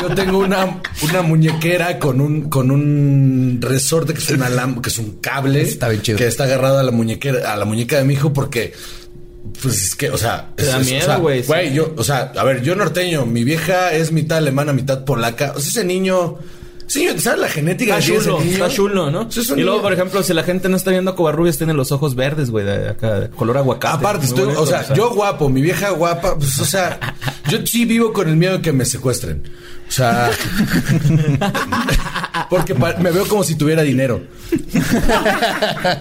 yo 0.00 0.14
tengo 0.14 0.38
una, 0.38 0.80
una 1.02 1.22
muñequera 1.22 1.98
con 1.98 2.20
un, 2.20 2.48
con 2.48 2.70
un 2.70 3.58
resorte 3.60 4.14
que 4.14 4.20
es 4.20 4.30
una 4.30 4.48
que 4.80 4.88
es 4.88 4.98
un 4.98 5.18
cable 5.20 5.62
Está 5.62 5.88
bien 5.88 6.02
chido. 6.02 6.18
que 6.18 6.26
está 6.26 6.44
agarrado 6.44 6.78
a 6.78 6.82
la 6.82 6.92
muñequera, 6.92 7.52
a 7.52 7.56
la 7.56 7.64
muñeca 7.64 7.98
de 7.98 8.04
mi 8.04 8.14
hijo 8.14 8.32
porque 8.32 8.72
pues 9.60 9.82
es 9.82 9.94
que, 9.94 10.10
o 10.10 10.18
sea, 10.18 10.50
Te 10.54 10.64
da 10.64 10.78
miedo, 10.78 11.02
o 11.02 11.04
sea, 11.04 11.16
güey, 11.16 11.40
sí. 11.42 11.46
Güey, 11.48 11.74
yo, 11.74 11.94
o 11.96 12.04
sea, 12.04 12.32
a 12.36 12.44
ver, 12.44 12.62
yo 12.62 12.74
norteño, 12.76 13.26
mi 13.26 13.44
vieja 13.44 13.92
es 13.92 14.12
mitad 14.12 14.38
alemana, 14.38 14.72
mitad 14.72 15.04
polaca. 15.04 15.52
O 15.56 15.60
sea, 15.60 15.68
ese 15.70 15.84
niño, 15.84 16.38
niño, 16.96 17.18
¿sabes 17.20 17.40
la 17.40 17.48
genética 17.48 17.98
Está 17.98 18.00
que 18.00 18.04
tiene 18.06 18.18
ese 18.20 18.28
chulo, 18.30 18.40
niño? 18.44 18.52
está 18.52 18.68
chulo, 18.68 19.10
¿no? 19.10 19.30
Sí, 19.30 19.40
es 19.40 19.50
un 19.50 19.58
y 19.58 19.62
luego, 19.62 19.78
niño- 19.78 19.82
por 19.82 19.92
ejemplo, 19.92 20.22
si 20.22 20.34
la 20.34 20.42
gente 20.42 20.68
no 20.68 20.76
está 20.76 20.90
viendo 20.90 21.10
a 21.12 21.16
Covarrubias, 21.16 21.58
tiene 21.58 21.74
los 21.74 21.92
ojos 21.92 22.14
verdes, 22.14 22.50
güey, 22.50 22.64
de 22.64 22.88
acá, 22.90 23.20
de 23.20 23.28
color 23.30 23.58
aguacate. 23.58 23.96
Aparte, 23.98 24.26
estoy, 24.26 24.44
bonito, 24.44 24.62
o 24.62 24.66
sea, 24.66 24.92
yo 24.94 25.10
guapo, 25.14 25.48
mi 25.48 25.60
vieja 25.62 25.90
guapa, 25.90 26.36
pues, 26.38 26.58
o 26.60 26.64
sea, 26.64 26.98
yo 27.48 27.58
sí 27.66 27.84
vivo 27.84 28.12
con 28.12 28.28
el 28.28 28.36
miedo 28.36 28.54
de 28.58 28.62
que 28.62 28.72
me 28.72 28.84
secuestren. 28.84 29.42
O 29.88 29.94
sea, 29.94 30.30
porque 32.50 32.74
me 32.74 33.10
veo 33.10 33.26
como 33.28 33.44
si 33.44 33.54
tuviera 33.56 33.82
dinero. 33.82 34.22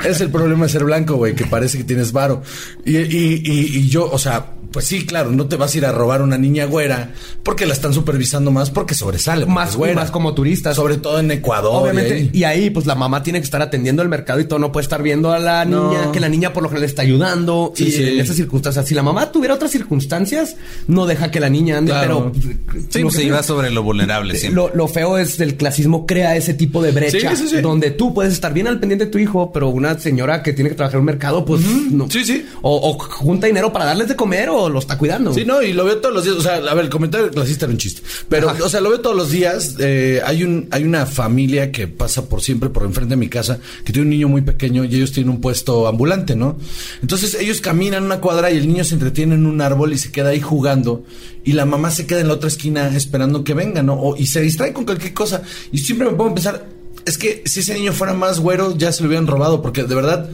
es 0.06 0.22
el 0.22 0.30
problema 0.30 0.66
de 0.66 0.72
ser 0.72 0.84
blanco, 0.84 1.16
güey, 1.16 1.36
que 1.36 1.46
parece 1.46 1.78
que 1.78 1.84
tienes 1.84 2.12
varo. 2.12 2.42
Y, 2.86 2.98
y- 2.98 3.42
y- 3.44 3.78
y 3.80 3.90
yo, 3.90 4.10
o 4.10 4.18
sea, 4.18 4.46
pues 4.72 4.86
sí, 4.86 5.06
claro, 5.06 5.32
no 5.32 5.48
te 5.48 5.56
vas 5.56 5.74
a 5.74 5.78
ir 5.78 5.86
a 5.86 5.92
robar 5.92 6.22
una 6.22 6.38
niña 6.38 6.66
güera 6.66 7.12
porque 7.44 7.66
la 7.66 7.74
están 7.74 7.94
supervisando 7.94 8.52
más 8.52 8.70
porque 8.70 8.94
sobresale. 8.96 9.42
porque 9.42 9.54
Más- 9.54 9.76
güera. 9.76 9.96
más 9.96 10.12
como 10.12 10.34
turistas. 10.34 10.76
Sobre 10.76 10.98
todo 10.98 11.20
en 11.20 11.32
Ecuador. 11.32 11.84
Obviamente, 11.84 12.18
y 12.18 12.22
ahí. 12.22 12.30
y 12.34 12.44
ahí 12.44 12.70
pues 12.70 12.86
la 12.86 12.96
mamá 12.96 13.24
tiene 13.24 13.40
que 13.40 13.46
estar 13.46 13.62
atendiendo 13.62 14.02
el 14.02 14.10
mercado 14.10 14.40
y 14.40 14.46
todo, 14.46 14.60
no 14.60 14.72
puede 14.72 14.84
estar 14.84 15.02
viendo 15.04 15.32
a 15.32 15.40
la 15.40 15.66
No. 15.66 15.90
niña, 15.92 16.12
que 16.12 16.20
la 16.20 16.30
niña 16.30 16.54
por 16.54 16.64
lo 16.64 16.70
general 16.70 16.88
está 16.90 17.02
ayudando. 17.02 17.74
Sí, 17.76 17.86
y 17.86 17.92
sí. 17.92 18.04
en 18.04 18.20
esas 18.20 18.36
circunstancias, 18.36 18.88
si 18.88 18.94
la 18.96 19.04
mamá 19.04 19.32
tuviera 19.32 19.54
otras 19.56 19.72
circunstancias, 19.72 20.56
no 20.88 21.06
deja 21.06 21.32
que 21.32 21.40
la 21.40 21.50
niña 21.50 21.78
ande, 21.78 21.92
Claro. 21.92 22.32
pero 22.34 22.44
Sí, 22.90 23.00
lo 23.00 23.06
pues 23.06 23.16
se 23.16 23.22
que- 23.22 23.28
iba 23.28 23.44
sobre 23.44 23.70
lo 23.72 23.84
vulnerable 23.84 24.36
siempre. 24.36 24.56
lo, 24.56 24.74
lo 24.74 24.88
feo 24.88 25.18
es 25.18 25.40
el 25.40 25.56
clasismo 25.58 26.06
crea 26.06 26.36
ese 26.36 26.54
tipo 26.54 26.82
de 26.82 26.92
brecha 26.92 27.36
Sí, 27.36 27.44
sí, 27.44 27.56
sí. 27.56 27.62
donde 27.62 27.92
tú 27.92 28.14
puedes 28.14 28.34
estar 28.34 28.54
bien 28.54 28.68
al 28.68 28.80
pendiente 28.80 29.06
de 29.06 29.12
tu 29.12 29.18
hijo, 29.18 29.52
pero 29.52 29.70
una 29.70 29.98
señora 30.00 30.42
que 30.44 30.54
tiene 30.54 30.70
que 30.70 30.76
trabajar 30.76 30.96
en 30.98 31.02
un 31.02 31.06
mercado, 31.06 31.46
pues 31.46 31.62
no. 31.92 32.10
Sí, 32.10 32.24
sí. 32.24 32.46
O, 32.62 32.90
o 32.90 32.98
junta 33.00 33.48
dinero 33.48 33.72
para 33.74 33.86
darles 33.86 34.08
de 34.08 34.16
comer 34.16 34.50
o 34.50 34.61
lo 34.70 34.80
está 34.80 34.98
cuidando. 34.98 35.34
Sí, 35.34 35.44
no, 35.46 35.62
y 35.62 35.74
lo 35.74 35.86
veo 35.86 35.98
todos 35.98 36.14
los 36.16 36.24
días. 36.24 36.36
O 36.38 36.42
sea, 36.42 36.56
a 36.56 36.74
ver, 36.74 36.86
el 36.86 36.90
comentario 36.90 37.30
clasista 37.32 37.66
era 37.66 37.72
un 37.74 37.78
chiste. 37.78 38.02
Pero, 38.30 38.52
o 38.64 38.70
sea, 38.70 38.82
lo 38.82 38.90
veo 38.90 39.02
todos 39.02 39.16
los 39.16 39.30
días. 39.32 39.76
Eh, 39.80 40.22
hay 40.26 40.44
un, 40.44 40.68
hay 40.72 40.84
una 40.84 41.06
familia 41.06 41.72
que 41.72 41.88
pasa 41.88 42.28
por 42.28 42.42
siempre 42.42 42.70
por 42.70 42.84
enfrente 42.84 43.12
de 43.12 43.18
mi 43.18 43.30
casa, 43.30 43.60
que 43.86 43.92
tiene 43.94 44.04
un 44.04 44.10
niño 44.10 44.28
muy 44.28 44.42
pequeño 44.42 44.84
y 44.86 44.96
ellos 44.96 45.12
tienen 45.12 45.30
un 45.32 45.42
puesto 45.42 45.88
ambulante, 45.88 46.36
¿no? 46.36 46.58
Entonces 47.02 47.36
ellos 47.36 47.62
caminan 47.62 48.04
una 48.04 48.20
cuadra 48.22 48.52
y 48.52 48.58
el 48.58 48.68
niño 48.68 48.84
se 48.84 48.94
entretiene 48.96 49.36
en 49.36 49.46
un 49.46 49.62
árbol 49.62 49.94
y 49.94 49.98
se 49.98 50.12
queda 50.12 50.30
ahí 50.30 50.42
jugando. 50.42 51.04
Y 51.44 51.54
la 51.54 51.66
mamá 51.66 51.90
se 51.92 52.06
queda 52.06 52.22
en 52.22 52.28
la 52.28 52.36
otra 52.36 52.48
esquina 52.50 52.96
esperando 52.96 53.44
que 53.44 53.54
venga, 53.54 53.82
¿no? 53.84 53.94
O- 53.96 54.16
y 54.18 54.28
se 54.28 54.42
distrae 54.42 54.74
con 54.74 54.86
cualquier 54.86 55.14
cosa. 55.14 55.42
Y 55.72 55.80
siempre 55.80 56.08
me 56.10 56.14
pongo 56.16 56.32
a 56.32 56.36
pensar, 56.36 56.66
es 57.06 57.18
que 57.18 57.42
si 57.46 57.62
ese 57.62 57.74
niño 57.74 57.94
fuera 57.94 58.14
más 58.14 58.40
güero, 58.40 58.78
ya 58.78 58.92
se 58.92 59.02
lo 59.02 59.08
hubieran 59.08 59.28
robado, 59.28 59.62
porque 59.62 59.84
de 59.84 59.96
verdad. 59.96 60.30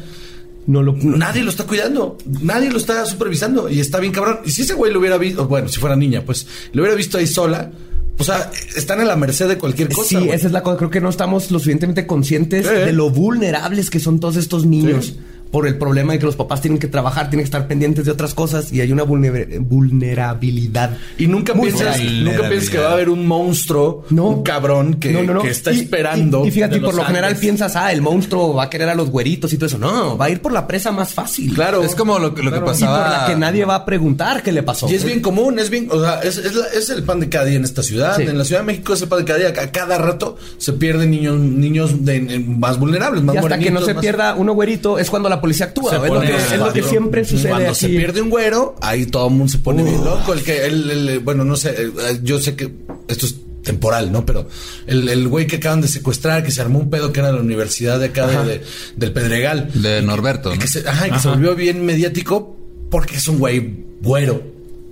No 0.68 0.84
lo 0.84 0.94
Nadie 0.94 1.44
lo 1.44 1.50
está 1.50 1.64
cuidando, 1.64 2.18
nadie 2.42 2.70
lo 2.70 2.78
está 2.78 3.06
supervisando 3.06 3.70
y 3.70 3.80
está 3.80 4.00
bien 4.00 4.12
cabrón. 4.14 4.40
Y 4.46 4.52
si 4.52 4.62
ese 4.64 4.74
güey 4.74 4.92
lo 4.94 5.00
hubiera 5.00 5.18
visto, 5.18 5.48
bueno, 5.48 5.68
si 5.70 5.80
fuera 5.80 5.96
niña, 5.96 6.24
pues 6.26 6.46
lo 6.74 6.82
hubiera 6.84 6.96
visto 6.96 7.18
ahí 7.18 7.26
sola, 7.26 7.72
o 8.18 8.24
sea, 8.24 8.52
están 8.76 9.00
a 9.00 9.06
la 9.06 9.16
merced 9.16 9.48
de 9.48 9.58
cualquier 9.58 9.90
cosa. 9.90 10.20
Sí, 10.20 10.30
esa 10.30 10.48
es 10.48 10.52
la 10.52 10.64
cosa. 10.64 10.78
Creo 10.78 10.90
que 10.90 11.00
no 11.02 11.10
estamos 11.10 11.52
lo 11.52 11.60
suficientemente 11.60 12.06
conscientes 12.06 12.66
Eh. 12.66 12.86
de 12.86 12.92
lo 12.92 13.10
vulnerables 13.10 13.90
que 13.90 14.00
son 14.00 14.20
todos 14.20 14.36
estos 14.36 14.66
niños. 14.66 15.06
Sí. 15.06 15.18
Por 15.52 15.68
el 15.68 15.78
problema 15.78 16.14
de 16.14 16.20
que 16.20 16.26
los 16.26 16.36
papás 16.36 16.62
tienen 16.62 16.78
que 16.80 16.88
trabajar, 16.88 17.30
tienen 17.30 17.44
que 17.44 17.48
estar 17.48 17.68
pendientes 17.68 18.06
de 18.06 18.12
otras 18.12 18.34
cosas 18.34 18.72
y 18.74 18.82
hay 18.82 18.92
una 18.92 19.04
vulner- 19.04 19.60
vulnerabilidad. 19.60 20.98
Y 21.18 21.28
nunca 21.28 21.54
piensas, 21.54 22.00
nunca 22.02 22.50
piensas 22.50 22.70
que 22.70 22.78
va 22.78 22.90
a 22.90 22.94
haber 22.94 23.10
un 23.10 23.26
monstruo, 23.28 24.06
No. 24.10 24.28
un 24.28 24.44
cabrón 24.44 24.96
que, 24.96 25.12
No, 25.12 25.24
no, 25.24 25.34
no. 25.36 25.42
que 25.42 25.50
está 25.50 25.72
Y- 25.72 25.80
esperando. 25.82 26.44
Y, 26.46 26.50
y 26.50 26.52
fíjate, 26.52 26.78
y 26.78 26.80
por 26.80 26.96
lo 26.96 27.04
general 27.04 27.36
piensas, 27.36 27.76
ah, 27.76 27.92
el 27.92 28.02
monstruo 28.02 28.54
va 28.54 28.64
a 28.64 28.70
querer 28.70 28.90
a 28.90 28.96
los 28.96 29.10
güeritos 29.10 29.52
y 29.54 29.58
todo 29.58 29.68
eso. 29.68 29.78
No, 29.78 30.18
va 30.18 30.26
a 30.26 30.30
ir 30.30 30.42
por 30.42 30.52
la 30.52 30.68
presa 30.68 30.92
más 30.92 31.14
fácil. 31.14 31.54
Claro. 31.54 31.84
Es 31.84 31.96
como 31.96 32.20
lo, 32.20 32.34
que- 32.34 32.44
lo 32.44 32.52
que 32.52 32.58
Y 32.58 32.60
por 32.62 32.70
pasaba. 32.70 33.22
la 33.22 33.26
que 33.28 33.36
nadie 33.36 33.66
va 33.66 33.76
a 33.76 33.86
preguntar 33.86 34.44
qué 34.44 34.52
le 34.52 34.64
pasó. 34.64 34.90
Y 34.90 34.96
es 34.96 35.04
bien 35.04 35.22
común, 35.22 35.60
es 35.60 35.70
bien, 35.70 35.88
o 35.92 36.00
sea, 36.02 36.20
es, 36.22 36.38
es, 36.38 36.54
la- 36.56 36.68
es 36.68 36.90
el 36.90 37.04
pan 37.04 37.20
de 37.20 37.30
cada 37.30 37.46
día 37.46 37.58
en 37.58 37.64
esta 37.64 37.84
ciudad. 37.84 38.16
Sí. 38.18 38.24
En 38.24 38.38
la 38.38 38.44
Ciudad 38.46 38.62
de 38.62 38.68
México 38.68 38.94
es 38.94 39.02
el 39.02 39.08
pan 39.08 39.20
de 39.20 39.26
cada 39.26 39.40
día. 39.40 39.50
A 39.50 39.72
cada 39.72 39.98
rato 39.98 40.38
se 40.58 40.74
pierden 40.74 41.12
niños, 41.12 41.38
niños 41.40 42.06
de, 42.06 42.40
más 42.48 42.80
vulnerables, 42.80 43.24
más 43.24 43.36
Y 43.36 43.38
hasta 43.40 43.60
que 43.60 43.72
no 43.72 43.82
se 43.82 43.94
más- 43.94 44.02
pierda 44.02 44.36
uno 44.36 44.54
güerito 44.54 45.00
es 45.00 45.10
cuando 45.10 45.30
la 45.30 45.42
policía 45.48 45.66
actúa. 45.68 45.90
Se 45.92 45.96
Es 45.98 46.02
lo 46.12 46.20
que, 46.22 46.36
es 46.36 46.44
lo 46.44 46.50
que 46.50 46.58
cuando- 46.82 46.90
siempre 46.90 47.26
sucede 47.26 47.50
Cuando 47.50 47.70
aquí. 47.70 47.80
se 47.80 47.88
pierde 47.90 48.22
un 48.22 48.30
güero, 48.30 48.76
ahí 48.82 49.06
todo 49.06 49.28
el 49.28 49.34
mundo 49.34 49.52
se 49.52 49.58
pone 49.60 49.84
bien 49.84 50.04
loco. 50.04 50.34
El 50.34 50.44
que, 50.44 50.66
el, 50.66 50.90
el- 51.10 51.20
bueno, 51.20 51.44
no 51.44 51.56
sé, 51.56 51.92
yo 52.24 52.40
sé 52.40 52.56
que 52.56 52.72
esto 53.08 53.26
es 53.26 53.36
temporal, 53.64 54.12
¿no? 54.12 54.26
Pero 54.26 54.48
el, 54.86 55.10
el 55.10 55.28
güey 55.28 55.46
que 55.48 55.58
acaban 55.58 55.82
de 55.82 55.88
secuestrar, 55.90 56.44
que 56.44 56.52
se 56.52 56.62
armó 56.62 56.80
un 56.80 56.90
pedo 56.90 57.12
que 57.12 57.20
era 57.20 57.30
de 57.30 57.36
la 57.36 57.42
universidad 57.42 58.00
de 58.00 58.06
acá 58.08 58.28
de- 58.28 58.46
de- 58.60 58.62
del 58.96 59.12
Pedregal. 59.14 59.70
De 59.74 60.02
Norberto, 60.02 60.54
Y 60.54 60.58
que 60.58 60.66
¿no? 60.66 60.72
se, 60.72 60.88
ajá, 60.88 61.08
y 61.08 61.12
que 61.12 61.20
se 61.20 61.28
volvió 61.30 61.56
bien 61.56 61.86
mediático 61.86 62.56
porque 62.90 63.16
es 63.18 63.28
un 63.28 63.40
güey 63.40 63.86
güero. 64.02 64.42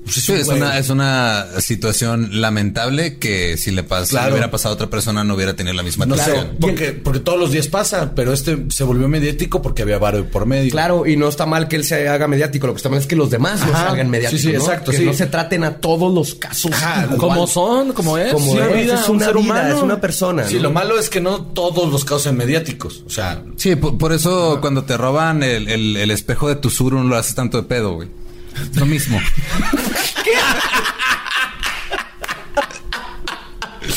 Pues 0.05 0.15
Sí, 0.23 0.31
un 0.31 0.37
es 0.39 0.47
una, 0.47 0.77
es 0.77 0.89
una 0.89 1.47
situación 1.59 2.39
lamentable 2.39 3.17
que 3.17 3.57
si 3.57 3.71
le, 3.71 3.85
pas- 3.87 4.05
si 4.05 4.13
le 4.13 4.19
Claro. 4.19 4.33
hubiera 4.33 4.51
pasado 4.51 4.73
a 4.73 4.75
otra 4.75 4.87
persona 4.89 5.23
no 5.23 5.33
hubiera 5.35 5.55
tenido 5.55 5.73
la 5.73 5.81
misma 5.83 6.05
No 6.05 6.15
porque, 6.61 6.91
porque 6.93 7.19
todos 7.19 7.39
los 7.39 7.51
días 7.51 7.67
pasa, 7.67 8.13
pero 8.15 8.31
este 8.31 8.65
se 8.69 8.83
volvió 8.83 9.07
mediático 9.07 9.61
porque 9.63 9.81
había 9.81 9.97
varo 9.97 10.25
por 10.29 10.45
medio. 10.45 10.71
Claro, 10.71 11.05
y 11.07 11.17
no 11.17 11.27
está 11.27 11.45
mal 11.47 11.67
que 11.67 11.75
él 11.75 11.83
se 11.83 12.07
haga 12.07 12.27
mediático. 12.27 12.67
Lo 12.67 12.73
que 12.73 12.77
está 12.77 12.89
mal 12.89 12.99
es 12.99 13.07
que 13.07 13.15
los 13.15 13.29
demás 13.31 13.59
no 13.65 13.73
Ajá. 13.73 13.87
salgan 13.87 14.09
mediáticos. 14.09 14.41
Sí, 14.41 14.47
sí, 14.47 14.53
¿no? 14.53 14.59
exacto, 14.59 14.91
Que 14.91 14.97
sí. 14.97 15.05
no 15.05 15.13
se 15.13 15.25
traten 15.25 15.63
a 15.63 15.77
todos 15.77 16.13
los 16.13 16.35
casos. 16.35 16.71
Ajá, 16.71 17.05
igual. 17.05 17.17
Como 17.17 17.47
son, 17.47 17.93
como 17.93 18.17
es. 18.17 18.31
Como 18.31 18.51
Sí, 18.53 18.59
es, 18.59 18.73
vida, 18.83 19.01
es 19.01 19.09
un 19.09 19.15
una 19.17 19.25
ser 19.25 19.33
vida, 19.35 19.43
humano. 19.43 19.75
es 19.77 19.83
una 19.83 19.99
persona. 20.01 20.47
Sí, 20.47 20.55
¿no? 20.57 20.61
lo 20.63 20.71
malo 20.71 20.99
es 20.99 21.09
que 21.09 21.19
no 21.19 21.41
todos 21.41 21.91
los 21.91 22.05
casos 22.05 22.23
son 22.23 22.37
mediáticos. 22.37 23.03
O 23.07 23.09
sea, 23.09 23.43
Sí, 23.57 23.75
por, 23.75 23.97
por 23.97 24.13
eso 24.13 24.59
cuando 24.61 24.83
te 24.83 24.97
roban 24.97 25.41
el, 25.43 25.67
el- 25.67 25.97
el 25.97 26.11
espejo 26.11 26.47
de 26.47 26.55
tu 26.57 26.69
sur 26.69 26.93
no 26.93 27.03
lo 27.03 27.15
haces 27.17 27.33
tanto 27.35 27.57
de 27.57 27.63
pedo, 27.67 27.93
güey. 27.95 28.07
Lo 28.75 28.85
mismo. 28.85 29.19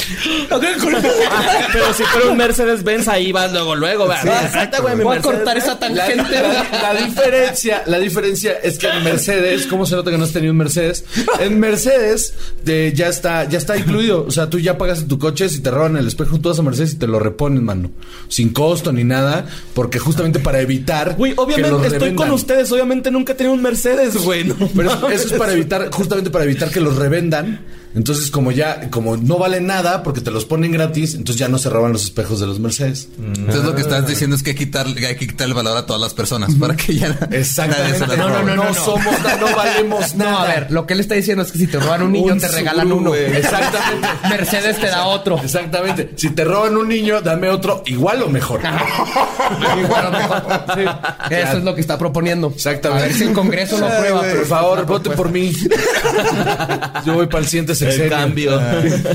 Pero 1.73 1.95
si 1.95 2.03
fuera 2.05 2.31
un 2.31 2.37
Mercedes 2.37 2.83
Benz, 2.83 3.09
ahí 3.09 3.33
vas 3.33 3.53
luego, 3.53 3.75
luego. 3.75 4.09
¿verdad? 4.09 4.47
Exacto, 4.47 4.83
güey. 4.83 4.97
mi 4.97 5.05
Voy 5.05 5.19
a 5.19 5.21
cortar 5.21 5.57
esa 5.57 5.79
tangente. 5.79 6.43
La, 6.43 6.93
la 6.93 7.01
diferencia, 7.05 7.83
la 7.87 7.99
diferencia 7.99 8.59
es 8.63 8.79
que 8.79 8.89
en 8.89 9.05
Mercedes, 9.05 9.67
¿cómo 9.67 9.87
se 9.87 9.97
nota 9.97 10.11
que 10.11 10.19
no 10.19 10.25
has 10.25 10.33
tenido 10.33 10.53
un 10.53 10.59
Mercedes? 10.59 11.05
En 11.41 11.59
Mercedes 11.61 12.35
de, 12.65 12.93
ya 12.95 13.09
está, 13.09 13.49
ya 13.49 13.59
está 13.59 13.77
incluido. 13.77 14.25
O 14.27 14.31
sea, 14.31 14.49
tú 14.51 14.59
ya 14.59 14.79
pagas 14.79 15.07
tu 15.07 15.19
coche, 15.19 15.49
si 15.49 15.61
te 15.61 15.71
roban 15.71 15.97
el 15.97 16.07
espejo, 16.07 16.39
tú 16.41 16.49
vas 16.49 16.59
a 16.59 16.63
Mercedes 16.63 16.95
y 16.95 16.99
te 16.99 17.07
lo 17.07 17.19
reponen, 17.19 17.65
mano. 17.65 17.91
Sin 18.29 18.51
costo 18.51 18.93
ni 18.93 19.05
nada, 19.05 19.47
porque 19.75 19.99
justamente 19.99 20.39
para 20.39 20.61
evitar. 20.61 21.17
Güey, 21.17 21.33
que 21.33 21.37
los 21.37 21.45
obviamente 21.45 21.87
estoy 21.87 21.99
revendan. 21.99 22.27
con 22.27 22.31
ustedes. 22.33 22.73
Obviamente 22.73 23.11
nunca 23.11 23.33
he 23.33 23.37
tenido 23.37 23.55
un 23.55 23.63
Mercedes, 23.63 24.17
güey. 24.17 24.45
no 24.45 24.57
Pero 24.75 25.09
eso 25.11 25.29
es 25.29 25.33
para 25.35 25.53
evitar, 25.53 25.91
justamente 25.91 26.31
para 26.31 26.45
evitar 26.45 26.71
que 26.71 26.81
los 26.81 26.97
revendan. 26.97 27.61
Entonces, 27.95 28.30
como 28.30 28.53
ya, 28.53 28.91
como 28.91 29.16
no 29.16 29.39
vale 29.39 29.61
nada 29.61 30.03
porque 30.03 30.20
te 30.20 30.30
los 30.30 30.45
ponen 30.45 30.72
gratis, 30.72 31.14
entonces 31.14 31.39
ya 31.39 31.49
no 31.49 31.59
se 31.59 31.70
roban 31.70 31.93
los 31.93 32.05
espejos 32.05 32.41
de 32.41 32.47
los 32.47 32.61
Mercedes. 32.61 33.09
Entonces 33.18 33.64
lo 33.64 33.74
que 33.74 33.82
estás 33.82 34.07
diciendo 34.07 34.36
es 34.36 34.43
que 34.43 34.51
hay 34.51 34.57
que 34.57 34.66
quitar, 34.66 34.86
hay 34.86 35.16
que 35.16 35.26
quitar 35.26 35.49
el 35.49 35.55
valor 35.55 35.76
a 35.76 35.86
todas 35.86 36.01
las 36.01 36.14
personas 36.14 36.55
para 36.55 36.76
que 36.76 36.95
ya 36.95 37.09
nadie 37.09 37.45
se 37.45 37.62
Exactamente. 37.62 38.16
No, 38.16 38.28
no, 38.28 38.43
no, 38.43 38.57
no, 38.57 38.74
somos, 38.74 39.05
no 39.41 39.57
valemos 39.57 40.14
nada. 40.14 40.30
No, 40.30 40.39
a 40.39 40.47
ver, 40.47 40.70
lo 40.70 40.86
que 40.86 40.95
él 40.95 41.01
está 41.01 41.14
diciendo 41.14 41.43
es 41.43 41.53
que 41.53 41.59
si 41.59 41.66
te 41.66 41.78
roban 41.78 42.03
un 42.03 42.12
niño, 42.12 42.32
Un 42.32 42.41
te 42.41 42.49
regalan 42.49 42.93
uno. 42.93 43.14
Exactamente. 43.14 44.09
Mercedes 44.28 44.78
te 44.78 44.86
da 44.86 45.07
otro. 45.07 45.39
Exactamente. 45.43 46.12
Si 46.16 46.30
te 46.30 46.45
roban 46.45 46.76
un 46.76 46.89
niño, 46.89 47.20
dame 47.20 47.49
otro 47.49 47.82
igual 47.86 48.22
o 48.22 48.28
mejor. 48.28 48.61
Igual 49.78 50.07
o 50.07 50.11
mejor. 50.11 50.43
Sí. 50.74 50.84
Eso 51.30 51.59
es 51.59 51.64
lo 51.64 51.74
que 51.74 51.80
está 51.80 51.99
proponiendo. 51.99 52.53
Exactamente. 52.55 53.05
A 53.05 53.07
ver 53.09 53.16
si 53.16 53.24
el 53.24 53.32
Congreso 53.32 53.78
lo 53.78 53.86
aprueba. 53.86 54.20
Por 54.20 54.47
favor, 54.47 54.86
vote 54.86 55.11
por 55.11 55.30
mí. 55.30 55.53
Yo 57.05 57.14
voy 57.14 57.26
para 57.26 57.41
el 57.41 57.47
siguiente 57.47 57.74
sexenio. 57.79 58.11
cambio. 58.11 58.61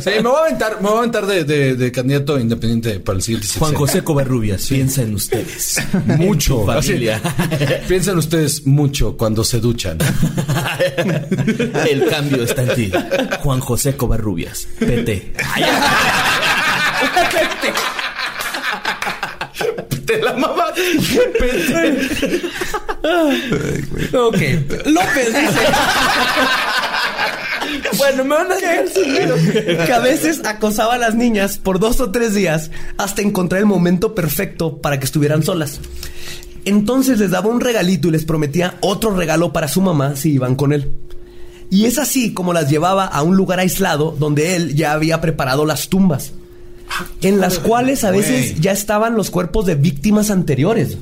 Sí, 0.03 0.09
me 0.15 0.21
voy 0.21 0.35
a 0.37 0.45
aventar, 0.45 0.75
me 0.81 0.87
voy 0.87 0.95
a 0.95 0.99
aventar 0.99 1.25
de, 1.25 1.43
de- 1.43 1.75
de 1.75 1.91
candidato 1.91 2.39
independiente 2.39 2.99
para 2.99 3.17
el 3.17 3.21
siguiente 3.21 3.47
sexenio. 3.47 3.67
Juan 3.69 3.75
José 3.79 4.03
Covarrubias, 4.03 4.65
piensa 4.67 5.01
en 5.01 5.13
ustedes. 5.15 5.77
Mucho. 6.05 6.65
Familia. 6.65 7.21
Así, 7.23 7.65
Piensan 7.87 8.17
ustedes 8.17 8.65
mucho 8.65 9.15
cuando 9.17 9.43
se 9.43 9.59
duchan. 9.59 9.97
El 11.89 12.05
cambio 12.09 12.43
está 12.43 12.63
en 12.63 12.75
ti. 12.75 12.91
Juan 13.41 13.59
José 13.59 13.95
Covarrubias, 13.95 14.67
PT. 14.79 15.33
Te 20.05 20.21
la 20.21 20.33
mamá. 20.33 20.65
Ok. 24.13 24.37
López 24.85 25.27
dice. 25.27 25.61
Bueno, 27.97 28.23
me 28.23 28.35
van 28.35 28.51
a 28.51 28.55
dejar 28.55 28.87
sin. 28.89 29.85
Que 29.85 29.93
a 29.93 29.99
veces 29.99 30.41
acosaba 30.45 30.95
a 30.95 30.97
las 30.97 31.15
niñas 31.15 31.57
por 31.57 31.79
dos 31.79 31.99
o 31.99 32.11
tres 32.11 32.33
días 32.33 32.71
hasta 32.97 33.21
encontrar 33.21 33.59
el 33.59 33.65
momento 33.65 34.15
perfecto 34.15 34.77
para 34.77 34.99
que 34.99 35.05
estuvieran 35.05 35.43
solas. 35.43 35.79
Entonces 36.65 37.19
les 37.19 37.31
daba 37.31 37.49
un 37.49 37.59
regalito 37.59 38.07
y 38.07 38.11
les 38.11 38.25
prometía 38.25 38.75
otro 38.81 39.15
regalo 39.15 39.51
para 39.51 39.67
su 39.67 39.81
mamá 39.81 40.15
si 40.15 40.31
iban 40.31 40.55
con 40.55 40.73
él. 40.73 40.91
Y 41.69 41.85
es 41.85 41.97
así 41.97 42.33
como 42.33 42.53
las 42.53 42.69
llevaba 42.69 43.05
a 43.05 43.21
un 43.23 43.35
lugar 43.35 43.59
aislado 43.59 44.15
donde 44.17 44.55
él 44.55 44.75
ya 44.75 44.93
había 44.93 45.21
preparado 45.21 45.65
las 45.65 45.89
tumbas. 45.89 46.33
En 47.21 47.39
las 47.39 47.57
cuales 47.57 48.03
a 48.03 48.11
veces 48.11 48.59
ya 48.59 48.71
estaban 48.71 49.15
los 49.15 49.31
cuerpos 49.31 49.65
de 49.65 49.75
víctimas 49.75 50.29
anteriores. 50.29 50.97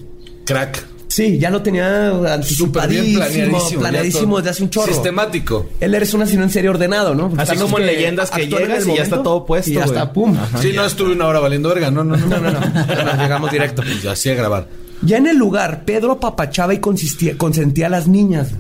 Crack. 0.46 0.91
Sí, 1.12 1.38
ya 1.38 1.50
lo 1.50 1.62
tenía 1.62 2.08
anticipadísimo, 2.36 2.72
planeadísimo. 3.20 3.80
planeadísimo 3.82 4.38
desde 4.38 4.50
hace 4.52 4.64
un 4.64 4.70
chorro. 4.70 4.94
Sistemático. 4.94 5.70
Él 5.82 5.94
eres 5.94 6.14
un 6.14 6.22
asesino 6.22 6.44
en 6.44 6.50
serie 6.50 6.70
ordenado, 6.70 7.14
¿no? 7.14 7.34
Así 7.38 7.58
como 7.58 7.78
en 7.80 7.86
leyendas 7.86 8.32
que 8.32 8.48
llegas 8.48 8.88
y 8.88 8.96
ya 8.96 9.04
está 9.04 9.22
todo 9.22 9.46
puesto, 9.46 9.70
Y 9.70 9.74
ya 9.74 9.84
está, 9.84 10.14
pum. 10.14 10.38
Sí, 10.62 10.72
no 10.74 10.86
estuve 10.86 11.12
una 11.12 11.28
hora 11.28 11.42
valiendo 11.42 11.68
verga. 11.68 11.92
No, 11.92 12.06
no, 12.06 12.16
no. 12.16 12.28
No, 12.28 12.40
no, 12.40 12.60
llegamos 13.22 13.52
directo. 13.52 13.84
Y 13.84 14.08
así 14.08 14.30
a 14.30 14.36
grabar. 14.36 14.70
Ya 15.02 15.18
en 15.18 15.28
el 15.28 15.36
lugar, 15.36 15.84
Pedro 15.84 16.14
apapachaba 16.14 16.74
y 16.74 16.80
consentía 16.80 17.88
a 17.88 17.90
las 17.90 18.08
niñas, 18.08 18.52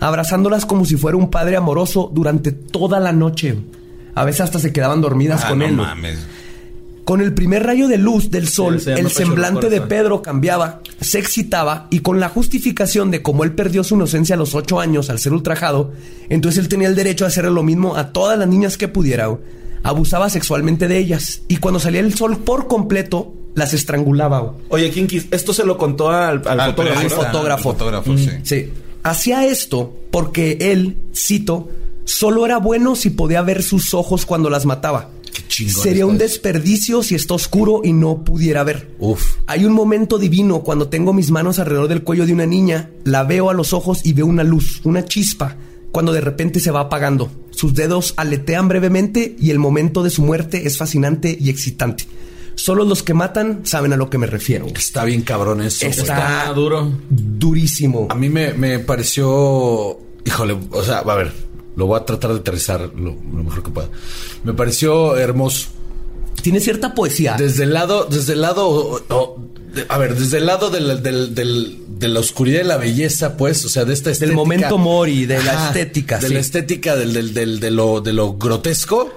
abrazándolas 0.00 0.66
como 0.66 0.84
si 0.84 0.96
fuera 0.96 1.16
un 1.16 1.30
padre 1.30 1.56
amoroso 1.56 2.10
durante 2.12 2.50
toda 2.52 2.98
la 2.98 3.12
noche. 3.12 3.56
A 4.16 4.24
veces 4.24 4.40
hasta 4.40 4.58
se 4.58 4.72
quedaban 4.72 5.00
dormidas 5.00 5.42
Ah, 5.44 5.50
con 5.50 5.60
no 5.60 5.66
él. 5.66 5.72
mames. 5.76 6.18
Con 7.10 7.20
el 7.20 7.34
primer 7.34 7.64
rayo 7.64 7.88
de 7.88 7.98
luz 7.98 8.30
del 8.30 8.46
sol, 8.46 8.80
el 8.86 9.10
semblante 9.10 9.68
de. 9.68 9.80
Pedro 9.80 10.22
cambiaba, 10.22 10.80
se 11.00 11.18
excitaba 11.18 11.88
y 11.90 11.98
con 11.98 12.20
la 12.20 12.28
justificación 12.28 13.10
de 13.10 13.20
cómo 13.20 13.42
él 13.42 13.50
perdió 13.50 13.82
su 13.82 13.96
inocencia 13.96 14.36
a 14.36 14.38
los 14.38 14.54
ocho 14.54 14.78
años 14.78 15.10
al 15.10 15.18
ser 15.18 15.32
ultrajado, 15.32 15.90
entonces 16.28 16.60
él 16.60 16.68
tenía 16.68 16.86
el 16.86 16.94
derecho 16.94 17.24
a 17.24 17.26
hacerle 17.26 17.50
lo 17.50 17.64
mismo 17.64 17.96
a 17.96 18.12
todas 18.12 18.38
las 18.38 18.46
niñas 18.46 18.76
que 18.76 18.86
pudiera. 18.86 19.28
Abusaba 19.82 20.30
sexualmente 20.30 20.86
de 20.86 20.98
ellas 20.98 21.42
y 21.48 21.56
cuando 21.56 21.80
salía 21.80 21.98
el 21.98 22.14
sol 22.14 22.38
por 22.44 22.68
completo, 22.68 23.34
las 23.56 23.74
estrangulaba. 23.74 24.54
Oye, 24.68 24.88
Kinkis, 24.92 25.26
esto 25.32 25.52
se 25.52 25.64
lo 25.64 25.76
contó 25.78 26.10
al, 26.10 26.42
al 26.46 26.60
Al 26.60 26.70
fotógrafo. 26.70 27.00
Al 27.00 27.10
fotógrafo. 27.10 27.70
al 27.70 27.76
fotógrafo, 27.76 28.16
sí. 28.18 28.30
Sí. 28.44 28.72
Hacía 29.02 29.46
esto 29.46 29.92
porque 30.12 30.58
él, 30.60 30.96
cito, 31.12 31.70
solo 32.04 32.46
era 32.46 32.58
bueno 32.58 32.94
si 32.94 33.10
podía 33.10 33.42
ver 33.42 33.64
sus 33.64 33.94
ojos 33.94 34.24
cuando 34.26 34.48
las 34.48 34.64
mataba. 34.64 35.08
Chingón 35.48 35.82
Sería 35.82 36.06
un 36.06 36.12
está 36.12 36.24
desperdicio 36.24 37.02
si 37.02 37.14
está 37.14 37.34
oscuro 37.34 37.80
y 37.84 37.92
no 37.92 38.24
pudiera 38.24 38.64
ver. 38.64 38.94
Uf. 38.98 39.36
Hay 39.46 39.64
un 39.64 39.72
momento 39.72 40.18
divino 40.18 40.60
cuando 40.62 40.88
tengo 40.88 41.12
mis 41.12 41.30
manos 41.30 41.58
alrededor 41.58 41.88
del 41.88 42.02
cuello 42.02 42.26
de 42.26 42.32
una 42.32 42.46
niña, 42.46 42.90
la 43.04 43.24
veo 43.24 43.50
a 43.50 43.54
los 43.54 43.72
ojos 43.72 44.00
y 44.04 44.12
veo 44.12 44.26
una 44.26 44.44
luz, 44.44 44.80
una 44.84 45.04
chispa, 45.04 45.56
cuando 45.92 46.12
de 46.12 46.20
repente 46.20 46.60
se 46.60 46.70
va 46.70 46.80
apagando. 46.80 47.30
Sus 47.50 47.74
dedos 47.74 48.14
aletean 48.16 48.68
brevemente 48.68 49.36
y 49.38 49.50
el 49.50 49.58
momento 49.58 50.02
de 50.02 50.10
su 50.10 50.22
muerte 50.22 50.66
es 50.66 50.76
fascinante 50.78 51.36
y 51.38 51.50
excitante. 51.50 52.06
Solo 52.54 52.84
los 52.84 53.02
que 53.02 53.14
matan 53.14 53.60
saben 53.64 53.92
a 53.92 53.96
lo 53.96 54.10
que 54.10 54.18
me 54.18 54.26
refiero. 54.26 54.66
Está 54.66 55.04
bien 55.04 55.22
cabrón 55.22 55.62
eso. 55.62 55.86
güey. 55.86 55.98
Está 55.98 56.52
duro. 56.54 56.92
durísimo. 57.08 58.06
A 58.10 58.14
mí 58.14 58.28
me, 58.28 58.52
me 58.52 58.78
pareció. 58.80 59.98
Híjole, 60.24 60.58
o 60.70 60.82
sea, 60.82 60.98
a 60.98 61.14
ver, 61.14 61.32
lo 61.80 61.86
voy 61.86 61.98
a 61.98 62.04
tratar 62.04 62.32
de 62.32 62.40
aterrizar 62.40 62.80
lo, 62.94 63.10
lo 63.14 63.42
mejor 63.44 63.62
que 63.62 63.70
pueda. 63.70 63.88
Me 64.44 64.52
pareció 64.52 65.16
hermoso. 65.16 65.68
Tiene 66.42 66.60
cierta 66.60 66.94
poesía. 66.94 67.36
Desde 67.38 67.64
el 67.64 67.72
lado, 67.72 68.04
desde 68.04 68.34
el 68.34 68.42
lado, 68.42 69.02
de- 69.74 69.86
a 69.88 69.98
ver, 69.98 70.14
desde 70.16 70.38
el 70.38 70.46
lado 70.46 70.68
del- 70.70 71.02
del- 71.02 71.34
del- 71.34 71.78
de 71.98 72.08
la 72.08 72.20
oscuridad 72.20 72.60
y 72.62 72.64
la 72.66 72.76
belleza, 72.78 73.36
pues, 73.36 73.64
o 73.64 73.68
sea, 73.68 73.84
de 73.84 73.92
esta 73.94 74.10
estética. 74.10 74.36
momento 74.36 74.78
mori, 74.78 75.26
de 75.26 75.42
la 75.42 75.66
estética, 75.68 76.18
De 76.18 76.28
sí. 76.28 76.34
la 76.34 76.40
estética, 76.40 76.96
del, 76.96 77.12
del, 77.12 77.34
del- 77.34 77.60
de, 77.60 77.70
lo, 77.70 78.00
de 78.00 78.12
lo 78.14 78.34
grotesco, 78.34 79.10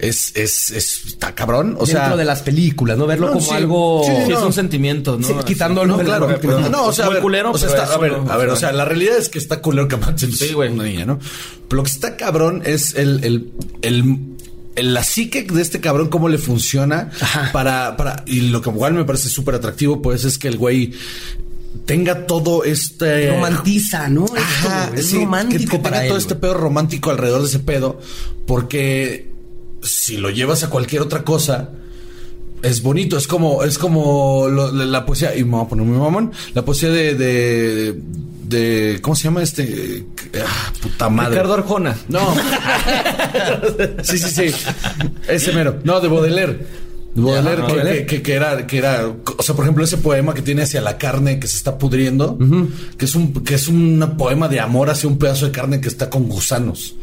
es, 0.00 0.32
es, 0.34 0.70
es, 0.70 1.06
está 1.06 1.34
cabrón. 1.34 1.76
O 1.78 1.84
dentro 1.86 2.06
sea, 2.06 2.16
de 2.16 2.24
las 2.24 2.42
películas, 2.42 2.96
¿no? 2.98 3.06
Verlo 3.06 3.26
No, 3.28 3.32
como 3.34 3.44
sí. 3.46 3.52
algo. 3.54 4.02
Sí, 4.04 4.12
Sí, 4.24 4.30
no. 4.32 4.38
es 4.38 4.44
un 4.44 4.52
sentimiento, 4.52 5.16
¿no? 5.18 5.26
Sí, 5.26 5.34
quitándolo 5.46 5.96
No, 5.96 6.02
claro. 6.04 6.26
pero- 6.40 6.60
no, 6.68 6.86
o 6.86 6.92
sea, 6.92 7.06
a 7.06 7.08
ver, 7.10 7.20
culero, 7.22 7.52
o 7.52 7.58
sea, 7.58 7.68
está- 7.68 7.84
a 7.94 7.98
ver, 7.98 8.14
a 8.28 8.36
ver, 8.36 8.48
o 8.50 8.56
sea. 8.56 8.72
la 8.72 8.84
realidad 8.84 9.16
es 9.18 9.28
que 9.28 9.38
está 9.38 9.60
culero 9.60 9.88
que 9.88 9.96
maten 9.96 10.32
Sí, 10.32 10.52
güey. 10.52 10.72
una 10.72 10.84
niña, 10.84 11.04
¿no? 11.04 11.18
Pero 11.68 11.76
lo 11.76 11.82
que 11.84 11.90
está 11.90 12.16
cabrón 12.16 12.62
es 12.64 12.94
el, 12.94 13.24
el, 13.24 13.52
el, 13.82 14.18
el- 14.76 14.94
la 14.94 15.02
psique 15.04 15.42
de 15.42 15.60
este 15.62 15.80
cabrón, 15.80 16.08
cómo 16.08 16.28
le 16.28 16.38
funciona 16.38 17.10
para, 17.52 17.96
para, 17.96 18.22
y 18.26 18.40
lo 18.50 18.62
que 18.62 18.70
igual 18.70 18.94
me 18.94 19.04
parece 19.04 19.28
súper 19.28 19.56
atractivo, 19.56 20.00
pues, 20.00 20.24
es 20.24 20.38
que 20.38 20.48
el 20.48 20.56
güey 20.56 20.92
tenga 21.86 22.26
todo 22.26 22.64
este 22.64 23.30
Romantiza, 23.30 24.08
¿no? 24.08 24.24
Es 24.26 24.32
Ajá, 24.42 24.86
como- 24.86 24.98
es 24.98 25.06
sí, 25.06 25.16
romántico 25.18 25.58
que, 25.72 25.76
que 25.76 25.78
para 25.78 25.90
tenga 25.96 26.02
él, 26.04 26.08
todo 26.08 26.18
este 26.18 26.34
pedo 26.36 26.54
romántico 26.54 27.10
alrededor 27.10 27.42
de 27.42 27.48
ese 27.48 27.58
pedo, 27.60 28.00
porque 28.46 29.29
si 29.82 30.16
lo 30.16 30.30
llevas 30.30 30.62
a 30.64 30.70
cualquier 30.70 31.02
otra 31.02 31.22
cosa, 31.24 31.70
es 32.62 32.82
bonito, 32.82 33.16
es 33.16 33.26
como, 33.26 33.64
es 33.64 33.78
como 33.78 34.46
lo- 34.48 34.70
la, 34.72 34.84
la 34.84 35.06
poesía, 35.06 35.34
y 35.36 35.44
me 35.44 35.52
voy 35.52 35.64
a 35.64 35.68
poner 35.68 35.84
muy 35.86 35.98
mamón, 35.98 36.32
la 36.54 36.64
poesía 36.64 36.90
de, 36.90 37.14
de, 37.14 38.00
de- 38.44 38.98
¿cómo 39.00 39.16
se 39.16 39.24
llama 39.24 39.42
este? 39.42 40.04
Ah, 40.44 40.72
puta 40.82 41.08
madre. 41.08 41.30
Ricardo 41.30 41.54
Arjona. 41.54 41.96
No. 42.08 42.34
sí, 44.02 44.18
sí, 44.18 44.50
sí. 44.50 44.54
Ese 45.28 45.52
mero. 45.52 45.78
No, 45.84 46.00
de 46.00 46.08
Baudelaire. 46.08 46.66
Baudelaire, 47.14 47.62
Ajá, 47.62 47.82
que, 47.82 48.06
que- 48.06 48.22
que 48.22 48.32
era, 48.34 48.66
que 48.66 48.78
era, 48.78 49.08
o 49.36 49.42
sea, 49.42 49.54
por 49.56 49.64
ejemplo, 49.64 49.82
ese 49.82 49.96
poema 49.96 50.32
que 50.34 50.42
tiene 50.42 50.62
hacia 50.62 50.80
la 50.80 50.96
carne 50.96 51.40
que 51.40 51.48
se 51.48 51.56
está 51.56 51.76
pudriendo, 51.78 52.38
que 52.96 53.04
es 53.04 53.14
un, 53.14 53.32
que 53.32 53.54
es 53.54 53.66
un 53.68 54.14
poema 54.16 54.48
de 54.48 54.60
amor 54.60 54.90
hacia 54.90 55.08
un 55.08 55.18
pedazo 55.18 55.46
de 55.46 55.52
carne 55.52 55.80
que 55.80 55.88
está 55.88 56.08
con 56.10 56.28
gusanos. 56.28 56.94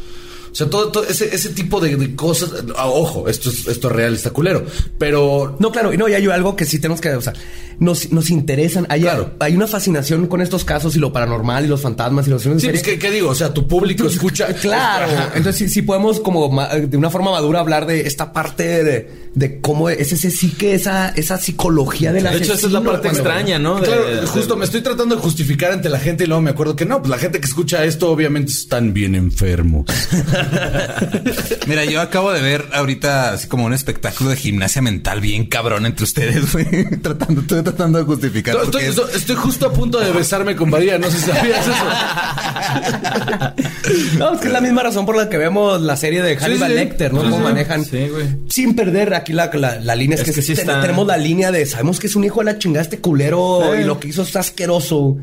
O 0.52 0.56
sea, 0.56 0.70
todo, 0.70 0.90
todo 0.92 1.04
ese, 1.06 1.34
ese 1.36 1.50
tipo 1.50 1.80
de, 1.80 1.96
de 1.96 2.16
cosas. 2.16 2.52
ah, 2.76 2.88
ojo, 2.88 3.28
esto 3.30 3.50
es, 3.50 3.68
esto 3.68 3.88
es 3.90 3.94
real, 3.96 4.14
está 4.16 4.32
culero. 4.32 4.66
Pero 4.98 5.56
No, 5.60 5.72
claro, 5.72 5.94
y 5.94 5.98
no, 5.98 6.08
y 6.10 6.14
hay 6.14 6.26
algo 6.28 6.56
que 6.56 6.66
sí 6.66 6.80
tenemos 6.80 7.02
que, 7.02 7.10
o 7.10 7.22
sea, 7.22 7.34
nos, 7.80 8.12
nos 8.12 8.30
interesan. 8.30 8.86
Hay, 8.90 9.02
Claro. 9.02 9.32
hay 9.40 9.56
una 9.56 9.68
fascinación 9.68 10.28
con 10.28 10.42
estos 10.42 10.64
casos 10.66 10.96
y 10.96 11.00
lo 11.00 11.14
paranormal 11.14 11.66
y 11.66 11.68
los 11.68 11.82
fantasmas 11.82 12.28
y 12.28 12.32
los 12.32 12.42
Sí, 12.44 12.50
pues, 12.50 12.82
¿qué, 12.82 12.98
qué 12.98 13.12
digo? 13.12 13.30
O 13.30 13.36
sea, 13.36 13.54
tu 13.54 13.68
público 13.68 14.06
escucha. 14.08 14.48
Claro. 14.62 15.06
Ajá. 15.06 15.32
Entonces 15.36 15.56
sí, 15.58 15.70
sí 15.70 15.82
podemos 15.82 16.20
como 16.20 16.50
de 16.76 16.98
una 16.98 17.10
forma 17.10 17.32
madura 17.32 17.60
hablar 17.60 17.86
de 17.86 18.08
esta 18.08 18.34
parte 18.34 18.84
de, 18.84 19.30
de 19.36 19.62
cómo 19.62 19.90
es 19.90 20.12
ese 20.12 20.32
sí 20.32 20.50
que 20.52 20.74
esa, 20.74 21.10
esa 21.10 21.38
psicología 21.38 22.12
de 22.12 22.22
la 22.22 22.32
De 22.32 22.38
hecho, 22.38 22.54
esa 22.54 22.68
es 22.68 22.74
la 22.74 22.82
parte 22.82 23.08
extraña, 23.10 23.60
¿no? 23.60 23.76
De- 23.80 23.88
Claro, 23.88 24.08
de- 24.22 24.26
justo 24.28 24.56
me 24.56 24.66
estoy 24.66 24.82
tratando 24.82 25.16
de 25.16 25.22
justificar 25.22 25.72
ante 25.72 25.90
la 25.90 26.00
gente 26.00 26.24
y 26.24 26.28
luego 26.28 26.42
me 26.42 26.50
acuerdo 26.50 26.76
que 26.76 26.86
no, 26.86 27.00
pues 27.00 27.10
la 27.10 27.18
gente 27.18 27.40
que 27.40 27.46
escucha 27.48 27.84
esto 27.86 28.10
obviamente 28.12 28.52
están 28.52 28.94
bien 28.94 29.14
enfermos. 29.16 29.86
Mira, 31.68 31.86
yo 31.86 32.02
acabo 32.02 32.32
de 32.32 32.42
ver 32.42 32.66
ahorita 32.74 33.34
así 33.34 33.48
como 33.48 33.66
un 33.66 33.74
espectáculo 33.74 34.30
de 34.30 34.36
gimnasia 34.36 34.82
mental 34.82 35.22
bien 35.22 35.46
cabrón 35.46 35.86
entre 35.86 36.04
ustedes, 36.04 36.52
güey. 36.54 36.68
tratando, 37.02 37.42
estoy 37.42 37.64
tratando 37.64 38.00
de 38.00 38.06
justificar. 38.06 38.56
Estoy, 38.56 38.72
porque 38.72 38.88
estoy- 38.88 39.12
estoy 39.16 39.36
justo 39.36 39.68
a 39.68 39.74
punto 39.74 40.00
de 40.00 40.12
besarme 40.12 40.56
con 40.56 40.70
María, 40.70 40.98
no 40.98 41.10
sé 41.10 41.20
si 41.20 41.32
sabías 41.32 41.66
eso. 41.68 41.74
No, 44.18 44.34
es 44.34 44.42
que 44.42 44.48
es 44.48 44.54
la 44.54 44.62
misma 44.62 44.84
razón 44.84 45.06
por 45.06 45.16
la 45.16 45.30
que 45.30 45.38
vemos 45.38 45.82
la 45.82 45.96
serie 45.96 46.22
de 46.22 46.36
Hannibal 46.38 46.70
sí. 46.72 46.76
Lecter, 46.76 47.14
¿no? 47.14 47.22
Sí, 47.22 47.26
Cómo 47.30 47.38
sí. 47.38 47.44
manejan. 47.44 47.86
Sí, 47.86 48.08
güey. 48.10 48.26
Sin 48.50 48.76
perder 48.76 49.14
aquí 49.14 49.34
la, 49.34 49.50
la, 49.54 49.80
la 49.80 49.96
línea. 49.96 50.16
Es, 50.16 50.22
Es 50.22 50.28
que, 50.28 50.34
que 50.34 50.42
sí 50.42 50.54
ten- 50.56 50.68
está- 50.68 50.82
tenemos 50.82 51.08
la 51.08 51.18
línea 51.18 51.52
de 51.52 51.66
sabemos 51.66 52.00
que 52.00 52.08
es 52.08 52.16
un 52.16 52.24
hijo 52.24 52.40
de 52.42 52.46
la 52.46 52.60
chingada 52.60 52.84
este 52.84 53.00
culero 53.00 53.76
y 53.80 53.84
lo 53.84 54.00
que 54.00 54.10
hizo 54.10 54.24
es 54.24 54.36
asqueroso. 54.36 55.18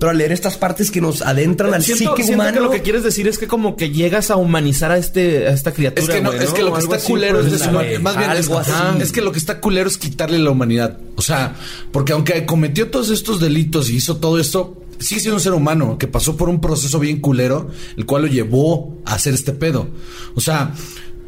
Pero 0.00 0.10
al 0.10 0.18
leer 0.18 0.32
estas 0.32 0.56
partes 0.56 0.90
que 0.90 1.00
nos 1.00 1.22
adentran 1.22 1.72
al 1.74 1.82
Siento, 1.84 2.10
psique 2.16 2.22
siento 2.24 2.42
humano. 2.42 2.54
que 2.56 2.60
lo 2.64 2.70
que 2.70 2.80
quieres 2.82 3.02
decir 3.04 3.28
es 3.28 3.38
que 3.38 3.46
como 3.46 3.76
que 3.76 3.90
llegas 3.90 4.30
a 4.32 4.36
humanizar 4.36 4.90
a 4.90 4.96
este 4.98 5.46
a 5.46 5.52
esta 5.52 5.72
criatura. 5.72 6.02
Es 6.02 6.08
que 6.10 6.20
no, 6.22 6.32
es 6.32 6.50
que 6.50 6.62
lo 6.62 6.72
que 6.72 6.80
está 6.80 6.98
culero 6.98 7.40
pues, 7.40 7.52
es 7.52 7.60
la- 7.60 7.66
deshuman- 7.72 8.00
más 8.00 8.16
bien 8.16 8.30
es, 8.32 8.38
algo 8.38 8.58
así. 8.58 8.70
ajá, 8.72 8.98
es 9.00 9.12
que 9.12 9.20
lo 9.20 9.30
que 9.30 9.38
está 9.38 9.60
culero 9.60 9.88
es 9.88 9.98
quitarle 9.98 10.38
la 10.38 10.50
humanidad. 10.50 10.98
O 11.16 11.22
sea, 11.22 11.54
porque 11.92 12.12
aunque 12.14 12.46
cometió 12.46 12.88
todos 12.90 13.10
estos 13.10 13.38
delitos 13.40 13.90
y 13.90 13.96
hizo 13.96 14.16
todo 14.16 14.38
esto, 14.40 14.82
sigue 14.98 15.20
siendo 15.20 15.36
un 15.36 15.42
ser 15.42 15.52
humano 15.52 15.98
que 15.98 16.06
pasó 16.08 16.34
por 16.36 16.48
un 16.48 16.60
proceso 16.62 16.98
bien 16.98 17.20
culero, 17.20 17.68
el 17.98 18.06
cual 18.06 18.22
lo 18.22 18.28
llevó 18.28 18.96
a 19.04 19.14
hacer 19.16 19.34
este 19.34 19.52
pedo. 19.52 19.88
O 20.34 20.40
sea, 20.40 20.72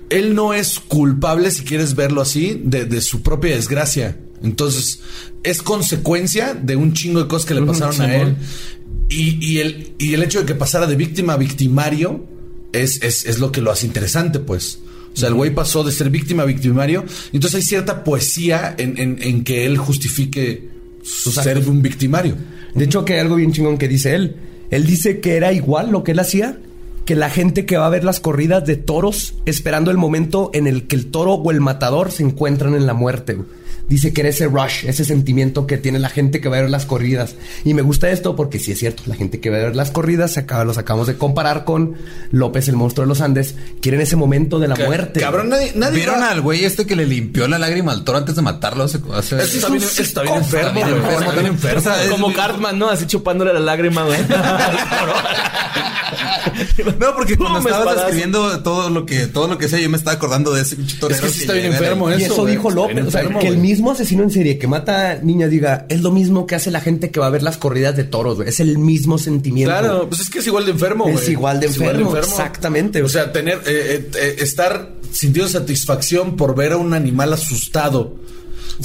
él 0.08 0.34
no 0.34 0.54
es 0.54 0.80
culpable, 0.80 1.50
si 1.50 1.62
quieres 1.64 1.94
verlo 1.94 2.22
así, 2.22 2.60
de, 2.64 2.86
de 2.86 3.00
su 3.02 3.20
propia 3.22 3.54
desgracia. 3.54 4.16
Entonces, 4.42 5.00
es 5.42 5.62
consecuencia 5.62 6.54
de 6.54 6.76
un 6.76 6.92
chingo 6.92 7.20
de 7.22 7.28
cosas 7.28 7.46
que 7.46 7.54
le 7.54 7.62
pasaron 7.62 8.00
a 8.00 8.16
él. 8.16 8.36
Y, 9.08 9.44
y 9.44 9.58
el, 9.58 9.92
y 9.98 10.14
el 10.14 10.22
hecho 10.22 10.40
de 10.40 10.46
que 10.46 10.54
pasara 10.54 10.86
de 10.86 10.96
víctima 10.96 11.34
a 11.34 11.36
victimario 11.36 12.24
es, 12.72 13.02
es, 13.02 13.26
es 13.26 13.38
lo 13.38 13.52
que 13.52 13.60
lo 13.60 13.70
hace 13.70 13.86
interesante, 13.86 14.38
pues. 14.40 14.78
O 15.14 15.16
sea, 15.16 15.28
el 15.28 15.34
güey 15.34 15.54
pasó 15.54 15.84
de 15.84 15.92
ser 15.92 16.08
víctima 16.08 16.42
a 16.44 16.46
victimario. 16.46 17.04
y 17.32 17.36
Entonces 17.36 17.56
hay 17.60 17.62
cierta 17.62 18.02
poesía 18.04 18.74
en, 18.78 18.98
en- 18.98 19.18
en 19.20 19.44
que 19.44 19.66
él 19.66 19.76
justifique 19.76 20.70
su 21.02 21.30
ser 21.30 21.58
un 21.68 21.82
victimario. 21.82 22.36
De 22.74 22.84
hecho, 22.84 23.04
que 23.04 23.14
hay 23.14 23.20
algo 23.20 23.36
bien 23.36 23.52
chingón 23.52 23.76
que 23.76 23.88
dice 23.88 24.14
él. 24.14 24.36
Él 24.70 24.86
dice 24.86 25.20
que 25.20 25.36
era 25.36 25.52
igual 25.52 25.90
lo 25.90 26.02
que 26.02 26.12
él 26.12 26.18
hacía 26.20 26.58
que 27.04 27.16
la 27.16 27.28
gente 27.28 27.66
que 27.66 27.76
va 27.76 27.86
a 27.86 27.90
ver 27.90 28.04
las 28.04 28.20
corridas 28.20 28.64
de 28.64 28.76
toros 28.76 29.34
esperando 29.44 29.90
el 29.90 29.96
momento 29.98 30.50
en 30.54 30.68
el 30.68 30.86
que 30.86 30.94
el 30.94 31.06
toro 31.06 31.34
o 31.34 31.50
el 31.50 31.60
matador 31.60 32.12
se 32.12 32.22
encuentran 32.22 32.74
en 32.76 32.86
la 32.86 32.94
muerte. 32.94 33.34
güey. 33.34 33.48
Dice 33.88 34.12
que 34.12 34.22
era 34.22 34.30
ese 34.30 34.46
rush, 34.46 34.84
ese 34.86 35.04
sentimiento 35.04 35.66
que 35.66 35.76
tiene 35.76 35.98
la 35.98 36.08
gente 36.08 36.40
que 36.40 36.48
va 36.48 36.56
a 36.58 36.60
ver 36.62 36.70
las 36.70 36.86
corridas. 36.86 37.34
Y 37.64 37.74
me 37.74 37.82
gusta 37.82 38.10
esto 38.10 38.36
porque 38.36 38.58
sí 38.58 38.72
es 38.72 38.78
cierto, 38.78 39.02
la 39.06 39.14
gente 39.16 39.38
que 39.40 39.50
va 39.50 39.56
a 39.58 39.60
ver 39.60 39.76
las 39.76 39.90
corridas, 39.90 40.32
se 40.32 40.40
acaba, 40.40 40.64
los 40.64 40.78
acabamos 40.78 41.06
de 41.08 41.16
comparar 41.16 41.64
con 41.64 41.94
López, 42.30 42.68
el 42.68 42.76
monstruo 42.76 43.04
de 43.04 43.08
los 43.08 43.20
Andes, 43.20 43.54
quieren 43.82 44.00
ese 44.00 44.16
momento 44.16 44.58
de 44.58 44.68
la 44.68 44.76
muerte. 44.76 45.20
Cabrón, 45.20 45.50
nadie, 45.50 45.72
nadie 45.74 45.96
¿Vieron 45.96 46.20
va- 46.20 46.30
al 46.30 46.40
güey 46.40 46.64
este 46.64 46.86
que 46.86 46.96
le 46.96 47.04
limpió 47.06 47.46
la 47.48 47.58
lágrima 47.58 47.92
al 47.92 48.04
toro 48.04 48.18
antes 48.18 48.34
de 48.36 48.42
matarlo? 48.42 48.84
Hace, 48.84 48.98
hace- 49.12 49.36
Ese 49.42 49.56
está 49.58 49.68
bien- 49.68 49.82
está 49.82 50.22
bien 50.22 50.34
enfermo, 50.36 50.68
Está 50.68 50.86
bien 50.86 50.96
enfermo, 50.96 51.20
Está 51.20 51.32
bien 51.34 51.46
enfermo. 51.46 51.78
O 51.80 51.82
sea, 51.82 52.02
es- 52.04 52.10
Como 52.10 52.32
Cartman, 52.32 52.78
¿no? 52.78 52.88
Así 52.88 53.06
chupándole 53.06 53.52
la 53.52 53.60
lágrima, 53.60 54.04
güey. 54.04 54.18
No, 56.98 57.14
porque 57.14 57.36
cuando 57.36 57.58
estabas 57.60 57.78
espadazo. 57.80 58.00
describiendo 58.06 58.62
todo 58.62 58.90
lo 58.90 59.06
que 59.06 59.26
todo 59.26 59.48
lo 59.48 59.58
que 59.58 59.68
sé, 59.68 59.82
yo 59.82 59.88
me 59.88 59.96
estaba 59.96 60.16
acordando 60.16 60.52
de 60.52 60.62
ese 60.62 60.76
pinche 60.76 60.96
torero. 60.98 61.16
Es 61.20 61.22
que 61.24 61.30
sí 61.30 61.40
está 61.42 61.52
bien 61.54 61.66
enfermo, 61.66 62.08
de- 62.08 62.18
Y 62.18 62.24
eso, 62.24 62.32
eso 62.34 62.42
güey. 62.42 62.54
dijo 62.56 62.70
López. 62.70 63.06
O 63.06 63.10
sea, 63.10 63.20
enfermo, 63.22 63.40
que 63.40 63.48
el 63.48 63.54
güey. 63.54 63.66
Mismo 63.82 63.92
asesino 63.92 64.22
en 64.22 64.30
serie 64.30 64.58
que 64.58 64.68
mata 64.68 65.18
niñas 65.22 65.50
diga, 65.50 65.86
es 65.88 66.02
lo 66.02 66.12
mismo 66.12 66.46
que 66.46 66.54
hace 66.54 66.70
la 66.70 66.80
gente 66.80 67.10
que 67.10 67.18
va 67.18 67.26
a 67.26 67.30
ver 67.30 67.42
las 67.42 67.56
corridas 67.56 67.96
de 67.96 68.04
toros, 68.04 68.36
güey. 68.36 68.48
Es 68.48 68.60
el 68.60 68.78
mismo 68.78 69.18
sentimiento. 69.18 69.72
Claro, 69.72 70.08
pues 70.08 70.20
es 70.20 70.30
que 70.30 70.38
es 70.38 70.46
igual 70.46 70.66
de 70.66 70.70
enfermo, 70.70 71.08
Es 71.08 71.14
güey. 71.14 71.32
igual 71.32 71.58
de 71.58 71.66
enfermo, 71.66 72.16
exactamente. 72.16 73.02
O 73.02 73.08
sea, 73.08 73.32
tener, 73.32 73.58
eh, 73.58 73.62
eh, 73.66 74.10
eh, 74.14 74.36
estar 74.38 74.92
sintiendo 75.10 75.50
satisfacción 75.50 76.36
por 76.36 76.54
ver 76.54 76.72
a 76.72 76.76
un 76.76 76.94
animal 76.94 77.32
asustado. 77.32 78.16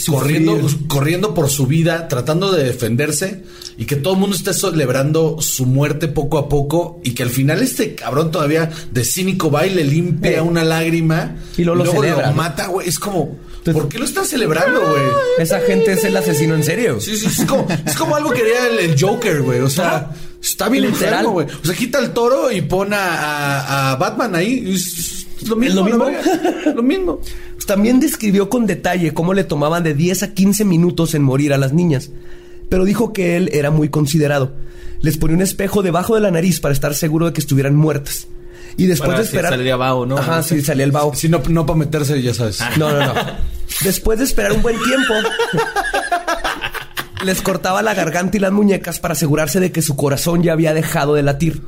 Corriendo, 0.06 0.60
corriendo 0.88 1.34
por 1.34 1.50
su 1.50 1.66
vida, 1.66 2.08
tratando 2.08 2.52
de 2.52 2.64
defenderse 2.66 3.43
y 3.78 3.86
que 3.86 3.95
todo 3.95 4.14
el 4.14 4.20
mundo 4.20 4.36
esté 4.36 4.54
celebrando 4.54 5.38
su 5.41 5.66
muerte 5.66 6.08
poco 6.08 6.38
a 6.38 6.50
poco 6.50 7.00
y 7.04 7.12
que 7.12 7.24
al 7.24 7.30
final 7.30 7.62
este 7.64 7.95
cabrón 7.95 8.30
todavía 8.30 8.70
de 8.91 9.04
cínico 9.04 9.50
va 9.50 9.66
y 9.66 9.74
le 9.74 9.86
limpia 9.86 10.43
una 10.43 10.64
lágrima 10.64 11.38
Y 11.58 11.64
luego 11.64 11.84
lo 11.84 11.91
celebra, 11.91 12.30
lo 12.30 12.36
mata, 12.36 12.68
güey. 12.68 12.88
Es 12.88 13.00
como, 13.00 13.38
¿por 13.74 13.89
qué 13.89 13.99
lo 13.99 14.05
están 14.05 14.26
celebrando, 14.26 14.80
güey? 14.80 15.01
Esa 15.39 15.59
gente 15.61 15.93
es 15.93 16.03
el 16.03 16.15
asesino 16.18 16.55
en 16.55 16.63
serio. 16.63 16.99
Sí, 17.01 17.15
sí, 17.18 17.28
es 17.28 17.45
como, 17.45 17.68
es 17.86 17.95
como 17.95 18.15
algo 18.15 18.32
que 18.32 18.41
haría 18.41 18.68
el, 18.68 18.91
el 18.91 18.99
Joker, 19.01 19.41
güey. 19.41 19.59
O 19.61 19.70
sea, 19.70 20.11
está 20.41 20.70
bien 20.70 20.86
Literal. 20.86 21.13
enfermo, 21.13 21.32
güey. 21.34 21.47
O 21.47 21.65
sea, 21.65 21.76
quita 21.76 21.99
el 21.99 22.11
toro 22.11 22.51
y 22.51 22.61
pone 22.61 22.95
a, 22.95 23.59
a- 23.59 23.91
a 23.91 23.95
Batman 23.97 24.36
ahí. 24.36 24.72
Es, 24.74 25.26
es 25.41 25.47
lo 25.47 25.55
mismo. 25.55 25.88
¿Es 25.88 25.93
lo 25.95 26.05
mismo? 26.05 26.20
lo 26.76 26.84
mismo. 26.84 27.22
También 27.65 27.99
describió 27.99 28.49
con 28.49 28.65
detalle 28.65 29.13
cómo 29.13 29.34
le 29.34 29.43
tomaban 29.43 29.84
de 29.84 29.93
10 29.93 30.24
a 30.24 30.34
15 30.34 30.63
minutos 30.63 31.13
en 31.15 31.22
morir 31.24 31.51
a 31.53 31.57
las 31.57 31.74
niñas, 31.74 32.11
pero 32.70 32.86
dijo 32.86 33.11
que 33.11 33.36
él 33.36 33.49
era 33.51 33.72
muy 33.72 33.89
considerado. 33.89 34.53
Les 35.01 35.18
ponía 35.18 35.36
un 35.36 35.41
espejo 35.41 35.84
debajo 35.84 36.15
de 36.15 36.22
la 36.22 36.32
nariz 36.32 36.59
para 36.61 36.74
estar 36.74 36.95
seguro 36.95 37.26
de 37.26 37.34
que 37.34 37.41
estuvieran 37.41 37.76
muertas. 37.76 38.28
Y 38.76 38.86
después 38.86 39.07
Para 39.09 39.20
de 39.20 39.26
si 39.26 39.36
esperar... 39.36 39.53
salía 39.53 39.76
vaho, 39.76 40.05
¿no? 40.05 40.18
Ajá, 40.18 40.43
sí, 40.43 40.61
salía 40.61 40.84
el 40.84 40.91
vaho. 40.91 41.13
Si 41.15 41.30
no, 41.30 41.41
no 41.49 41.65
para 41.65 41.80
meterse, 41.80 42.22
ya 42.22 42.34
sabes. 42.34 42.59
No, 42.78 42.91
no, 42.91 43.13
no. 43.13 43.13
Después 43.84 44.20
de 44.20 44.26
esperar 44.26 44.51
un 44.51 44.61
buen 44.61 44.76
tiempo, 44.84 45.13
les 47.24 47.41
cortaba 47.41 47.82
la 47.82 47.93
garganta 47.93 48.38
y 48.38 48.39
las 48.39 48.51
muñecas 48.51 48.99
para 48.99 49.13
asegurarse 49.13 49.59
de 49.59 49.72
que 49.72 49.82
su 49.82 49.95
corazón 49.95 50.43
ya 50.43 50.53
había 50.53 50.74
dejado 50.74 51.15
de 51.15 51.24
latir. 51.24 51.61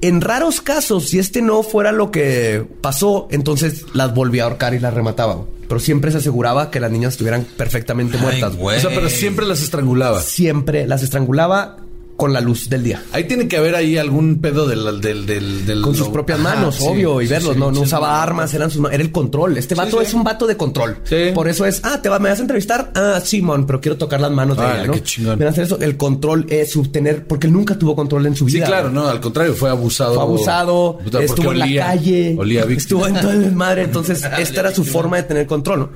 En 0.00 0.20
raros 0.20 0.60
casos, 0.60 1.08
si 1.10 1.18
este 1.18 1.42
no 1.42 1.62
fuera 1.62 1.92
lo 1.92 2.10
que 2.10 2.66
pasó, 2.80 3.28
entonces 3.30 3.84
las 3.94 4.12
volvía 4.14 4.42
a 4.42 4.46
ahorcar 4.46 4.74
y 4.74 4.80
las 4.80 4.92
remataba. 4.92 5.44
Pero 5.68 5.80
siempre 5.80 6.10
se 6.10 6.18
aseguraba 6.18 6.70
que 6.70 6.80
las 6.80 6.90
niñas 6.90 7.12
estuvieran 7.12 7.46
perfectamente 7.56 8.18
muertas. 8.18 8.54
Ay. 8.58 8.78
O 8.78 8.80
sea, 8.80 8.90
pero 8.90 9.08
siempre 9.08 9.46
las 9.46 9.62
estrangulaba. 9.62 10.20
Siempre 10.20 10.86
las 10.86 11.02
estrangulaba 11.04 11.76
con 12.22 12.32
la 12.32 12.40
luz 12.40 12.68
del 12.70 12.84
día. 12.84 13.02
Ahí 13.10 13.24
tiene 13.24 13.48
que 13.48 13.56
haber 13.56 13.74
ahí 13.74 13.98
algún 13.98 14.40
pedo 14.40 14.64
del... 14.68 15.00
del, 15.00 15.26
del, 15.26 15.66
del- 15.66 15.82
Con 15.82 15.96
sus 15.96 16.06
lo- 16.06 16.12
propias 16.12 16.38
Ajá, 16.38 16.54
manos, 16.54 16.76
sí, 16.76 16.84
obvio, 16.86 17.20
y 17.20 17.26
sí, 17.26 17.32
verlos. 17.32 17.54
sí, 17.54 17.58
no 17.58 17.70
no 17.72 17.78
sí, 17.78 17.82
usaba 17.82 18.06
sí. 18.14 18.22
armas, 18.22 18.54
eran 18.54 18.70
sus 18.70 18.80
ma- 18.80 18.90
era 18.92 19.02
el 19.02 19.10
control. 19.10 19.58
Este 19.58 19.74
vato 19.74 19.98
sí. 19.98 20.06
es 20.06 20.14
un 20.14 20.22
vato 20.22 20.46
de 20.46 20.56
control. 20.56 20.98
Sí. 21.02 21.16
Por 21.34 21.48
eso 21.48 21.66
es, 21.66 21.80
ah, 21.84 22.00
te 22.00 22.08
va, 22.08 22.20
me 22.20 22.28
vas 22.28 22.38
a 22.38 22.42
entrevistar. 22.42 22.92
Ah, 22.94 23.20
Simón, 23.24 23.66
pero 23.66 23.80
quiero 23.80 23.96
tocar 23.98 24.20
las 24.20 24.30
manos 24.30 24.56
de 24.56 24.62
Órale, 24.62 24.78
ella, 24.78 24.86
¿no? 24.86 24.92
qué 24.92 25.02
chingón. 25.02 25.42
Hacer 25.42 25.64
eso. 25.64 25.80
El 25.80 25.96
control 25.96 26.46
es 26.48 26.70
subtener, 26.70 27.26
porque 27.26 27.48
él 27.48 27.52
nunca 27.52 27.76
tuvo 27.76 27.96
control 27.96 28.24
en 28.26 28.36
su 28.36 28.48
Sí, 28.48 28.54
vida. 28.58 28.66
claro, 28.66 28.90
güey. 28.90 28.94
no, 29.02 29.08
al 29.08 29.20
contrario, 29.20 29.54
fue 29.54 29.68
abusado. 29.68 30.14
Fue 30.14 30.22
abusado, 30.22 30.98
estuvo 31.20 31.50
en 31.50 31.58
la 31.58 31.86
calle, 31.86 32.36
Olía 32.38 32.62
estuvo 32.70 33.04
en 33.08 33.14
todo 33.20 33.32
el 33.32 33.42
desmadre. 33.42 33.82
Entonces, 33.82 34.22
esta 34.38 34.60
era 34.60 34.72
su 34.72 34.84
forma 34.84 35.16
de 35.16 35.24
tener 35.24 35.46
control. 35.48 35.80
¿no? 35.80 35.88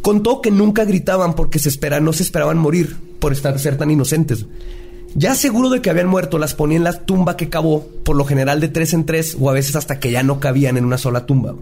Contó 0.00 0.40
que 0.40 0.52
nunca 0.52 0.84
gritaban 0.84 1.34
porque 1.34 1.58
se 1.58 1.68
espera, 1.68 1.98
no 1.98 2.12
se 2.12 2.22
esperaban 2.22 2.58
morir 2.58 2.96
por 3.18 3.32
estar 3.32 3.58
ser 3.58 3.76
tan 3.76 3.90
inocentes. 3.90 4.46
Ya 5.14 5.34
seguro 5.34 5.68
de 5.70 5.80
que 5.82 5.90
habían 5.90 6.06
muerto, 6.08 6.38
las 6.38 6.54
ponía 6.54 6.76
en 6.78 6.84
la 6.84 6.92
tumba 7.04 7.36
que 7.36 7.48
cavó, 7.50 7.86
por 8.04 8.16
lo 8.16 8.24
general 8.24 8.60
de 8.60 8.68
tres 8.68 8.94
en 8.94 9.04
tres, 9.06 9.36
o 9.38 9.50
a 9.50 9.52
veces 9.52 9.76
hasta 9.76 10.00
que 10.00 10.10
ya 10.10 10.22
no 10.22 10.40
cabían 10.40 10.76
en 10.76 10.84
una 10.84 10.96
sola 10.98 11.26
tumba. 11.26 11.54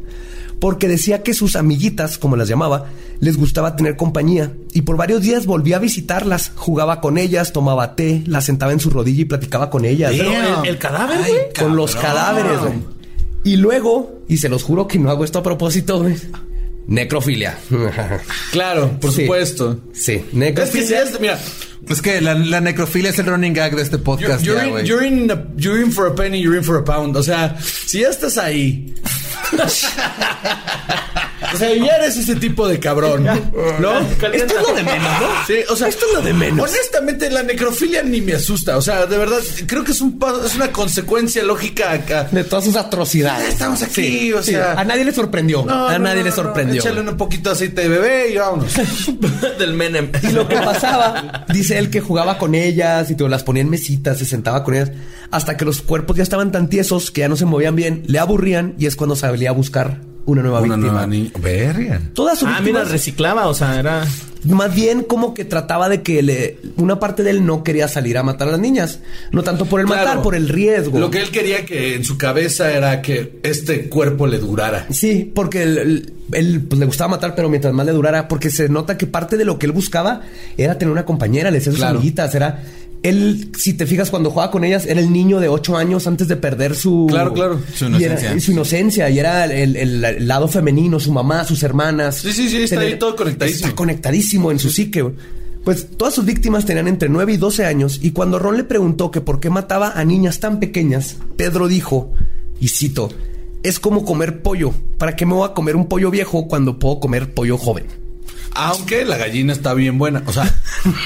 Porque 0.60 0.88
decía 0.88 1.22
que 1.22 1.32
sus 1.32 1.56
amiguitas, 1.56 2.18
como 2.18 2.36
las 2.36 2.46
llamaba, 2.46 2.86
les 3.18 3.36
gustaba 3.38 3.76
tener 3.76 3.96
compañía. 3.96 4.52
Y 4.74 4.82
por 4.82 4.96
varios 4.98 5.22
días 5.22 5.46
volvía 5.46 5.76
a 5.76 5.80
visitarlas, 5.80 6.52
jugaba 6.54 7.00
con 7.00 7.16
ellas, 7.16 7.52
tomaba 7.52 7.96
té, 7.96 8.22
las 8.26 8.44
sentaba 8.44 8.72
en 8.72 8.78
su 8.80 8.90
rodilla 8.90 9.22
y 9.22 9.24
platicaba 9.24 9.70
con 9.70 9.84
ellas. 9.86 10.12
Pero 10.16 10.30
el, 10.62 10.68
el 10.68 10.78
cadáver, 10.78 11.18
Ay, 11.24 11.30
güey. 11.32 11.42
con 11.58 11.76
los 11.76 11.96
cadáveres, 11.96 12.60
güey. 12.60 12.72
Y 13.42 13.56
luego, 13.56 14.20
y 14.28 14.36
se 14.36 14.50
los 14.50 14.62
juro 14.62 14.86
que 14.86 14.98
no 14.98 15.10
hago 15.10 15.24
esto 15.24 15.38
a 15.38 15.42
propósito, 15.42 16.00
güey. 16.02 16.14
Necrofilia. 16.86 17.56
Claro, 18.52 18.90
por 19.00 19.12
Sí. 19.12 19.22
supuesto. 19.22 19.80
sí, 19.92 20.12
Es 20.12 20.22
que 20.22 20.30
si 20.30 20.36
necrofilia. 20.36 21.02
es, 21.02 21.20
mira, 21.20 21.38
Es 21.90 22.00
que 22.00 22.20
la, 22.20 22.34
la 22.34 22.60
necrofilia 22.60 23.10
es 23.10 23.18
el 23.18 23.26
running 23.26 23.52
gag 23.52 23.74
de 23.74 23.82
este 23.82 23.96
You're, 23.96 24.04
podcast 24.04 24.44
you're 24.44 24.64
ya, 24.64 24.80
in, 24.80 24.86
you're, 24.86 25.04
in 25.04 25.28
you're 25.56 25.82
in 25.82 25.90
for 25.90 26.06
a 26.06 26.14
penny, 26.14 26.40
you're 26.40 26.56
in 26.56 26.62
for 26.62 26.78
a 26.78 26.84
pound. 26.84 27.16
O 27.16 27.22
sea, 27.22 27.56
si 27.60 28.00
ya 28.00 28.10
estás 28.10 28.38
ahí. 28.38 28.94
O 31.54 31.56
sea, 31.56 31.74
ya 31.74 31.96
eres 31.96 32.16
ese 32.16 32.36
tipo 32.36 32.68
de 32.68 32.78
cabrón. 32.78 33.24
¿No? 33.24 33.98
Esto 34.00 34.26
es 34.28 34.68
lo 34.68 34.74
de 34.74 34.82
menos, 34.82 35.20
¿no? 35.20 35.28
Sí, 35.46 35.54
o 35.70 35.76
sea, 35.76 35.88
Esto 35.88 36.06
es 36.08 36.14
lo 36.14 36.22
de 36.22 36.32
menos. 36.32 36.68
Honestamente, 36.70 37.30
la 37.30 37.42
necrofilia 37.42 38.02
ni 38.02 38.20
me 38.20 38.34
asusta. 38.34 38.76
O 38.76 38.82
sea, 38.82 39.06
de 39.06 39.16
verdad, 39.18 39.38
creo 39.66 39.82
que 39.84 39.92
es 39.92 40.00
un 40.00 40.18
paso- 40.18 40.44
es 40.44 40.54
una 40.54 40.70
consecuencia 40.72 41.42
lógica 41.42 41.92
acá. 41.92 42.24
De 42.30 42.44
todas 42.44 42.64
sus 42.64 42.76
atrocidades. 42.76 43.48
Estamos 43.50 43.82
aquí, 43.82 43.92
Sí, 44.02 44.32
o 44.32 44.42
sí. 44.42 44.52
sea. 44.52 44.72
A 44.72 44.84
nadie 44.84 45.04
le 45.04 45.12
sorprendió. 45.12 45.64
No, 45.64 45.88
a 45.88 45.92
no, 45.98 46.04
nadie 46.04 46.18
no, 46.18 46.24
le 46.24 46.30
no, 46.30 46.36
sorprendió. 46.36 46.80
Échale 46.80 47.00
un 47.00 47.16
poquito 47.16 47.50
de 47.50 47.54
aceite 47.54 47.82
de 47.82 47.88
bebé 47.88 48.30
y 48.32 48.36
vámonos. 48.36 48.72
Del 49.58 49.74
Menem. 49.74 50.10
Y 50.22 50.32
lo 50.32 50.46
que 50.46 50.56
pasaba, 50.56 51.44
dice 51.48 51.78
él 51.78 51.90
que 51.90 52.00
jugaba 52.00 52.38
con 52.38 52.54
ellas 52.54 53.10
y 53.10 53.14
te 53.14 53.28
las 53.28 53.42
ponía 53.44 53.62
en 53.62 53.70
mesitas, 53.70 54.18
se 54.18 54.24
sentaba 54.24 54.62
con 54.64 54.74
ellas, 54.74 54.92
hasta 55.30 55.56
que 55.56 55.64
los 55.64 55.82
cuerpos 55.82 56.16
ya 56.16 56.22
estaban 56.22 56.52
tan 56.52 56.68
tiesos 56.68 57.10
que 57.10 57.22
ya 57.22 57.28
no 57.28 57.36
se 57.36 57.44
movían 57.46 57.76
bien, 57.76 58.02
le 58.06 58.18
aburrían 58.18 58.74
y 58.78 58.86
es 58.86 58.96
cuando 58.96 59.16
salía 59.16 59.50
a 59.50 59.52
buscar 59.52 60.00
una 60.30 60.42
nueva 60.42 60.60
Una 60.60 60.76
víctima. 60.76 60.92
nueva 60.92 61.06
niña. 61.06 61.30
Verga. 61.40 62.00
Todas 62.14 62.38
sus 62.38 62.48
Ah, 62.48 62.60
mira, 62.62 62.84
reciclaba, 62.84 63.48
o 63.48 63.54
sea, 63.54 63.78
era. 63.78 64.06
más 64.44 64.74
bien 64.74 65.02
como 65.02 65.34
que 65.34 65.44
trataba 65.44 65.88
de 65.88 66.02
que 66.02 66.22
le, 66.22 66.58
una 66.76 66.98
parte 66.98 67.22
de 67.22 67.30
él 67.30 67.44
no 67.44 67.62
quería 67.62 67.88
salir 67.88 68.16
a 68.16 68.22
matar 68.22 68.48
a 68.48 68.52
las 68.52 68.60
niñas. 68.60 69.00
No 69.32 69.42
tanto 69.42 69.66
por 69.66 69.80
el 69.80 69.86
Claro. 69.86 70.06
matar, 70.06 70.22
por 70.22 70.34
el 70.34 70.48
riesgo. 70.48 70.98
Lo 70.98 71.10
que 71.10 71.20
él 71.20 71.30
quería 71.30 71.64
que 71.66 71.94
en 71.96 72.04
su 72.04 72.16
cabeza 72.16 72.72
era 72.72 73.02
que 73.02 73.38
este 73.42 73.88
cuerpo 73.90 74.26
le 74.26 74.38
durara. 74.38 74.86
Sí, 74.90 75.30
porque 75.34 75.62
él, 75.62 75.78
él- 75.78 76.12
él, 76.32 76.60
pues, 76.68 76.78
le 76.78 76.86
gustaba 76.86 77.08
matar, 77.10 77.34
pero 77.34 77.48
mientras 77.48 77.74
más 77.74 77.84
le 77.84 77.92
durara, 77.92 78.28
porque 78.28 78.50
se 78.50 78.68
nota 78.68 78.96
que 78.96 79.06
parte 79.06 79.36
de 79.36 79.44
lo 79.44 79.58
que 79.58 79.66
él 79.66 79.72
buscaba 79.72 80.22
era 80.56 80.78
tener 80.78 80.92
una 80.92 81.04
compañera, 81.04 81.50
le 81.50 81.58
decía 81.58 81.70
a 81.70 81.74
sus 81.74 81.80
Claro. 81.80 81.98
amiguitas, 81.98 82.34
era... 82.34 82.62
Él, 83.02 83.50
si 83.56 83.72
te 83.74 83.86
fijas, 83.86 84.10
cuando 84.10 84.30
jugaba 84.30 84.50
con 84.50 84.62
ellas, 84.64 84.84
era 84.86 85.00
el 85.00 85.10
niño 85.12 85.40
de 85.40 85.48
ocho 85.48 85.76
años 85.76 86.06
antes 86.06 86.28
de 86.28 86.36
perder 86.36 86.74
su... 86.74 87.06
Claro, 87.08 87.32
claro. 87.32 87.58
Su 87.74 87.86
y 87.86 87.88
era- 87.88 87.96
inocencia. 87.98 88.34
y 88.36 88.40
su 88.40 88.52
inocencia. 88.52 89.10
Y 89.10 89.18
era 89.18 89.44
el, 89.46 89.74
el- 89.76 90.04
el 90.04 90.28
lado 90.28 90.48
femenino, 90.48 91.00
su 91.00 91.10
mamá, 91.12 91.44
sus 91.44 91.62
hermanas. 91.62 92.16
Sí, 92.16 92.32
sí, 92.32 92.48
sí, 92.50 92.62
está 92.64 92.80
ahí 92.80 92.98
todo 92.98 93.16
conectadísimo. 93.16 93.66
Está 93.68 93.76
conectadísimo 93.76 94.50
en 94.50 94.58
su 94.58 94.68
psique. 94.70 95.04
Pues 95.64 95.88
todas 95.96 96.14
sus 96.14 96.24
víctimas 96.26 96.64
tenían 96.66 96.88
entre 96.88 97.08
9 97.08 97.32
y 97.34 97.36
12 97.36 97.64
años 97.66 97.98
y 98.02 98.12
cuando 98.12 98.38
Ron 98.38 98.56
le 98.56 98.64
preguntó 98.64 99.10
que 99.10 99.20
por 99.20 99.40
qué 99.40 99.50
mataba 99.50 99.92
a 99.98 100.04
niñas 100.04 100.40
tan 100.40 100.58
pequeñas, 100.60 101.16
Pedro 101.36 101.68
dijo, 101.68 102.12
y 102.60 102.68
cito, 102.68 103.10
es 103.62 103.78
como 103.78 104.04
comer 104.06 104.40
pollo. 104.42 104.72
¿Para 104.98 105.16
qué 105.16 105.26
me 105.26 105.34
voy 105.34 105.48
a 105.48 105.52
comer 105.54 105.76
un 105.76 105.86
pollo 105.86 106.10
viejo 106.10 106.48
cuando 106.48 106.78
puedo 106.78 106.98
comer 107.00 107.32
pollo 107.34 107.56
joven? 107.58 107.84
Aunque 108.54 109.04
la 109.04 109.16
gallina 109.16 109.52
está 109.52 109.74
bien 109.74 109.98
buena. 109.98 110.22
O 110.26 110.32
sea, 110.32 110.52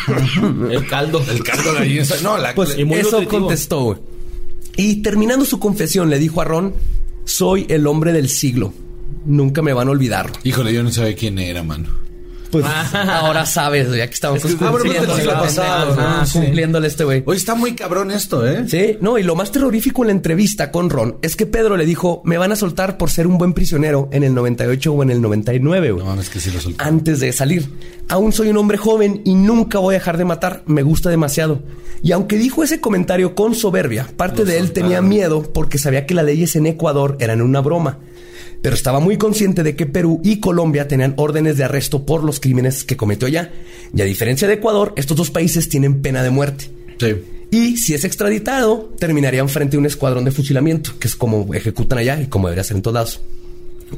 El 0.70 0.86
caldo. 0.86 1.24
el 1.30 1.42
caldo 1.42 1.72
de 1.74 1.78
gallina 1.80 2.02
está... 2.02 2.20
No, 2.22 2.38
la... 2.38 2.54
Pues 2.54 2.76
Y 2.78 2.84
muy 2.84 2.98
eso 2.98 3.12
nutritivo. 3.12 3.40
contestó. 3.42 3.80
güey. 3.84 3.98
Y 4.76 5.02
terminando 5.02 5.44
su 5.44 5.58
confesión 5.60 6.10
le 6.10 6.18
dijo 6.18 6.40
a 6.40 6.44
Ron, 6.44 6.74
soy 7.24 7.66
el 7.68 7.86
hombre 7.86 8.12
del 8.12 8.28
siglo. 8.28 8.72
Nunca 9.24 9.62
me 9.62 9.72
van 9.72 9.88
a 9.88 9.92
olvidar. 9.92 10.30
Híjole, 10.42 10.72
yo 10.72 10.82
no 10.82 10.90
sabía 10.90 11.14
quién 11.14 11.38
era, 11.38 11.62
mano. 11.62 11.88
Pues 12.62 12.72
ahora 12.92 13.44
sabes, 13.46 13.90
ya 13.90 14.06
que 14.06 14.14
estamos 14.14 14.44
Es 14.44 14.54
que- 14.54 14.64
Ah, 14.64 14.70
pero 14.72 14.84
cumpliéndole, 14.84 15.24
Ah, 16.84 16.86
este 16.86 17.04
güey. 17.04 17.22
Oye, 17.26 17.36
está 17.36 17.54
muy 17.56 17.74
cabrón 17.74 18.10
esto, 18.12 18.46
¿eh? 18.46 18.64
Sí, 18.68 18.96
no, 19.00 19.18
y 19.18 19.22
lo 19.24 19.34
más 19.34 19.50
terrorífico 19.50 20.02
en 20.02 20.08
la 20.08 20.12
entrevista 20.12 20.70
con 20.70 20.88
Ron 20.90 21.16
es 21.22 21.34
que 21.36 21.46
Pedro 21.46 21.76
le 21.76 21.84
dijo, 21.84 22.22
me 22.24 22.38
van 22.38 22.52
a 22.52 22.56
soltar 22.56 22.96
por 22.96 23.10
ser 23.10 23.26
un 23.26 23.38
buen 23.38 23.54
prisionero 23.54 24.08
en 24.12 24.22
el 24.22 24.34
98 24.34 24.92
o 24.92 25.02
en 25.02 25.10
el 25.10 25.20
99, 25.20 25.90
güey. 25.90 26.04
No 26.04 26.10
mames, 26.10 26.30
que 26.30 26.38
sí 26.38 26.50
lo 26.52 26.60
soltó. 26.60 26.82
Antes 26.84 27.18
de 27.20 27.32
salir. 27.32 27.68
Aún 28.08 28.32
soy 28.32 28.48
un 28.48 28.56
hombre 28.56 28.78
joven 28.78 29.22
y 29.24 29.34
nunca 29.34 29.78
voy 29.78 29.94
a 29.94 29.98
dejar 29.98 30.16
de 30.18 30.24
matar. 30.24 30.62
Me 30.66 30.82
gusta 30.82 31.10
demasiado. 31.10 31.60
Y 32.02 32.12
aunque 32.12 32.36
dijo 32.36 32.62
ese 32.62 32.80
comentario 32.80 33.34
con 33.34 33.54
soberbia, 33.54 34.06
parte 34.16 34.40
Lo 34.40 34.44
de 34.44 34.58
él 34.58 34.66
soltaron. 34.66 34.90
tenía 34.90 35.02
miedo 35.02 35.42
porque 35.52 35.78
sabía 35.78 36.06
que 36.06 36.14
las 36.14 36.24
leyes 36.24 36.54
en 36.54 36.66
Ecuador 36.66 37.16
eran 37.18 37.40
una 37.42 37.60
broma. 37.60 37.98
Pero 38.64 38.76
estaba 38.76 38.98
muy 38.98 39.18
consciente 39.18 39.62
de 39.62 39.76
que 39.76 39.84
Perú 39.84 40.22
y 40.24 40.40
Colombia 40.40 40.88
tenían 40.88 41.12
órdenes 41.18 41.58
de 41.58 41.64
arresto 41.64 42.06
por 42.06 42.24
los 42.24 42.40
crímenes 42.40 42.84
que 42.84 42.96
cometió 42.96 43.28
allá. 43.28 43.52
Y 43.94 44.00
a 44.00 44.06
diferencia 44.06 44.48
de 44.48 44.54
Ecuador, 44.54 44.94
estos 44.96 45.18
dos 45.18 45.30
países 45.30 45.68
tienen 45.68 46.00
pena 46.00 46.22
de 46.22 46.30
muerte. 46.30 46.70
Sí. 46.98 47.14
Y 47.50 47.76
si 47.76 47.92
es 47.92 48.06
extraditado, 48.06 48.94
terminarían 48.98 49.50
frente 49.50 49.76
a 49.76 49.80
un 49.80 49.84
escuadrón 49.84 50.24
de 50.24 50.30
fusilamiento, 50.30 50.92
que 50.98 51.08
es 51.08 51.14
como 51.14 51.52
ejecutan 51.52 51.98
allá 51.98 52.18
y 52.22 52.28
como 52.28 52.48
debería 52.48 52.64
ser 52.64 52.78
en 52.78 52.82
todos 52.82 52.94
lados. 52.94 53.20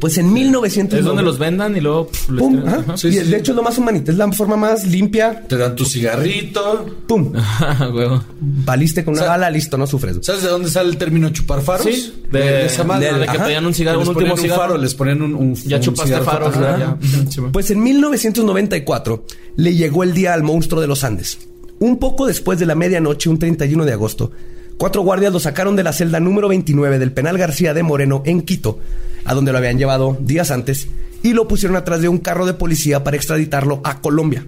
Pues 0.00 0.18
en 0.18 0.32
1900... 0.32 0.98
Es 0.98 1.04
donde 1.04 1.22
los 1.22 1.38
vendan 1.38 1.76
y 1.76 1.80
luego. 1.80 2.06
pf, 2.08 2.32
les 2.32 2.40
Pum, 2.40 2.62
ajá. 2.66 2.76
Ajá. 2.78 2.96
Sí, 2.96 3.08
y 3.08 3.12
sí, 3.12 3.18
de 3.18 3.24
sí. 3.24 3.34
hecho 3.34 3.52
es 3.52 3.56
lo 3.56 3.62
más 3.62 3.78
humanita, 3.78 4.12
es 4.12 4.18
la 4.18 4.30
forma 4.32 4.56
más 4.56 4.86
limpia. 4.86 5.42
Te 5.48 5.56
dan 5.56 5.74
tu 5.76 5.84
cigarrito. 5.84 6.86
Pum. 7.06 7.32
Ajá, 7.36 7.88
huevo. 7.94 8.22
Valiste 8.40 9.04
con 9.04 9.12
una 9.14 9.22
O 9.22 9.24
sea, 9.24 9.30
bala, 9.32 9.50
listo, 9.50 9.76
no 9.78 9.86
sufres. 9.86 10.18
¿Sabes 10.22 10.42
de 10.42 10.48
dónde 10.48 10.68
sale 10.70 10.88
el 10.90 10.96
término 10.96 11.30
chupar 11.30 11.60
faros? 11.62 11.86
Sí, 11.86 12.12
de- 12.30 12.66
esa 12.66 12.84
madre. 12.84 13.12
de- 13.12 13.18
de 13.20 13.26
que 13.26 13.38
pedían 13.38 13.64
un 13.66 13.74
cigarro, 13.74 14.00
un 14.00 14.08
último 14.08 14.36
cigarro. 14.36 14.60
faro, 14.62 14.78
les 14.78 14.94
ponían 14.94 15.22
un, 15.22 15.34
un 15.34 15.54
Ya 15.54 15.76
un 15.76 15.82
chupaste 15.82 16.14
Ajá. 16.14 16.78
ya. 16.78 17.42
Pues 17.52 17.70
en 17.70 17.82
1994 17.82 19.24
le 19.56 19.74
llegó 19.74 20.02
el 20.02 20.12
día 20.14 20.34
al 20.34 20.42
monstruo 20.42 20.80
de 20.80 20.86
los 20.86 21.04
Andes. 21.04 21.38
Un 21.78 21.98
poco 21.98 22.26
después 22.26 22.58
de 22.58 22.66
la 22.66 22.74
medianoche, 22.74 23.28
un 23.28 23.38
31 23.38 23.84
de 23.84 23.92
agosto, 23.92 24.30
cuatro 24.78 25.02
guardias 25.02 25.32
lo 25.32 25.40
sacaron 25.40 25.76
de 25.76 25.82
la 25.82 25.92
celda 25.92 26.20
número 26.20 26.48
29 26.48 26.98
del 26.98 27.12
penal 27.12 27.36
García 27.38 27.74
de 27.74 27.82
Moreno 27.82 28.22
en 28.24 28.42
Quito, 28.42 28.78
a 29.26 29.34
donde 29.34 29.52
lo 29.52 29.58
habían 29.58 29.78
llevado 29.78 30.16
días 30.20 30.50
antes, 30.50 30.88
y 31.22 31.32
lo 31.32 31.48
pusieron 31.48 31.76
atrás 31.76 32.00
de 32.00 32.08
un 32.08 32.18
carro 32.18 32.46
de 32.46 32.54
policía 32.54 33.04
para 33.04 33.16
extraditarlo 33.16 33.80
a 33.84 34.00
Colombia. 34.00 34.46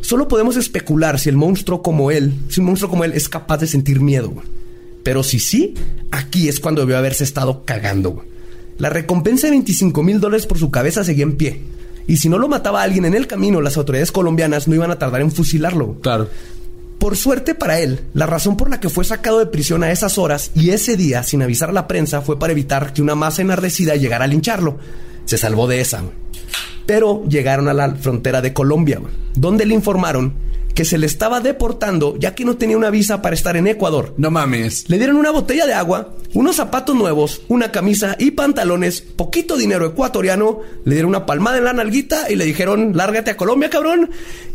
Solo 0.00 0.28
podemos 0.28 0.56
especular 0.56 1.18
si 1.18 1.28
el 1.28 1.36
monstruo 1.36 1.82
como 1.82 2.10
él, 2.10 2.34
si 2.48 2.60
un 2.60 2.66
monstruo 2.66 2.90
como 2.90 3.04
él 3.04 3.12
es 3.14 3.28
capaz 3.28 3.58
de 3.58 3.66
sentir 3.66 4.00
miedo. 4.00 4.32
Pero 5.02 5.22
si 5.22 5.38
sí, 5.38 5.74
aquí 6.10 6.48
es 6.48 6.60
cuando 6.60 6.80
debió 6.80 6.98
haberse 6.98 7.24
estado 7.24 7.64
cagando. 7.64 8.24
La 8.78 8.90
recompensa 8.90 9.46
de 9.46 9.52
25 9.52 10.02
mil 10.02 10.20
dólares 10.20 10.46
por 10.46 10.58
su 10.58 10.70
cabeza 10.70 11.04
seguía 11.04 11.24
en 11.24 11.36
pie. 11.36 11.62
Y 12.06 12.16
si 12.16 12.28
no 12.28 12.38
lo 12.38 12.48
mataba 12.48 12.82
alguien 12.82 13.04
en 13.04 13.14
el 13.14 13.26
camino, 13.26 13.60
las 13.60 13.76
autoridades 13.76 14.12
colombianas 14.12 14.66
no 14.66 14.74
iban 14.74 14.90
a 14.90 14.98
tardar 14.98 15.20
en 15.20 15.30
fusilarlo. 15.30 15.96
Claro. 16.00 16.28
Por 16.98 17.16
suerte 17.16 17.54
para 17.54 17.78
él, 17.78 18.00
la 18.12 18.26
razón 18.26 18.56
por 18.56 18.70
la 18.70 18.80
que 18.80 18.88
fue 18.88 19.04
sacado 19.04 19.38
de 19.38 19.46
prisión 19.46 19.84
a 19.84 19.92
esas 19.92 20.18
horas 20.18 20.50
y 20.54 20.70
ese 20.70 20.96
día 20.96 21.22
sin 21.22 21.42
avisar 21.42 21.70
a 21.70 21.72
la 21.72 21.86
prensa 21.86 22.22
fue 22.22 22.38
para 22.38 22.52
evitar 22.52 22.92
que 22.92 23.02
una 23.02 23.14
masa 23.14 23.42
enardecida 23.42 23.94
llegara 23.94 24.24
a 24.24 24.28
lincharlo. 24.28 24.78
Se 25.24 25.38
salvó 25.38 25.68
de 25.68 25.80
esa. 25.80 26.02
Pero 26.86 27.22
llegaron 27.28 27.68
a 27.68 27.74
la 27.74 27.94
frontera 27.94 28.40
de 28.40 28.52
Colombia, 28.52 29.00
donde 29.34 29.64
le 29.64 29.74
informaron 29.74 30.34
que 30.78 30.84
se 30.84 30.96
le 30.96 31.06
estaba 31.06 31.40
deportando 31.40 32.14
ya 32.20 32.36
que 32.36 32.44
no 32.44 32.56
tenía 32.56 32.76
una 32.76 32.88
visa 32.90 33.20
para 33.20 33.34
estar 33.34 33.56
en 33.56 33.66
Ecuador. 33.66 34.14
No 34.16 34.30
mames. 34.30 34.88
Le 34.88 34.96
dieron 34.96 35.16
una 35.16 35.32
botella 35.32 35.66
de 35.66 35.74
agua, 35.74 36.14
unos 36.34 36.54
zapatos 36.54 36.94
nuevos, 36.94 37.40
una 37.48 37.72
camisa 37.72 38.14
y 38.16 38.30
pantalones, 38.30 39.00
poquito 39.00 39.56
dinero 39.56 39.86
ecuatoriano, 39.86 40.60
le 40.84 40.94
dieron 40.94 41.08
una 41.08 41.26
palmada 41.26 41.58
en 41.58 41.64
la 41.64 41.72
nalguita 41.72 42.30
y 42.30 42.36
le 42.36 42.44
dijeron, 42.44 42.92
lárgate 42.96 43.32
a 43.32 43.36
Colombia, 43.36 43.68
cabrón, 43.70 44.08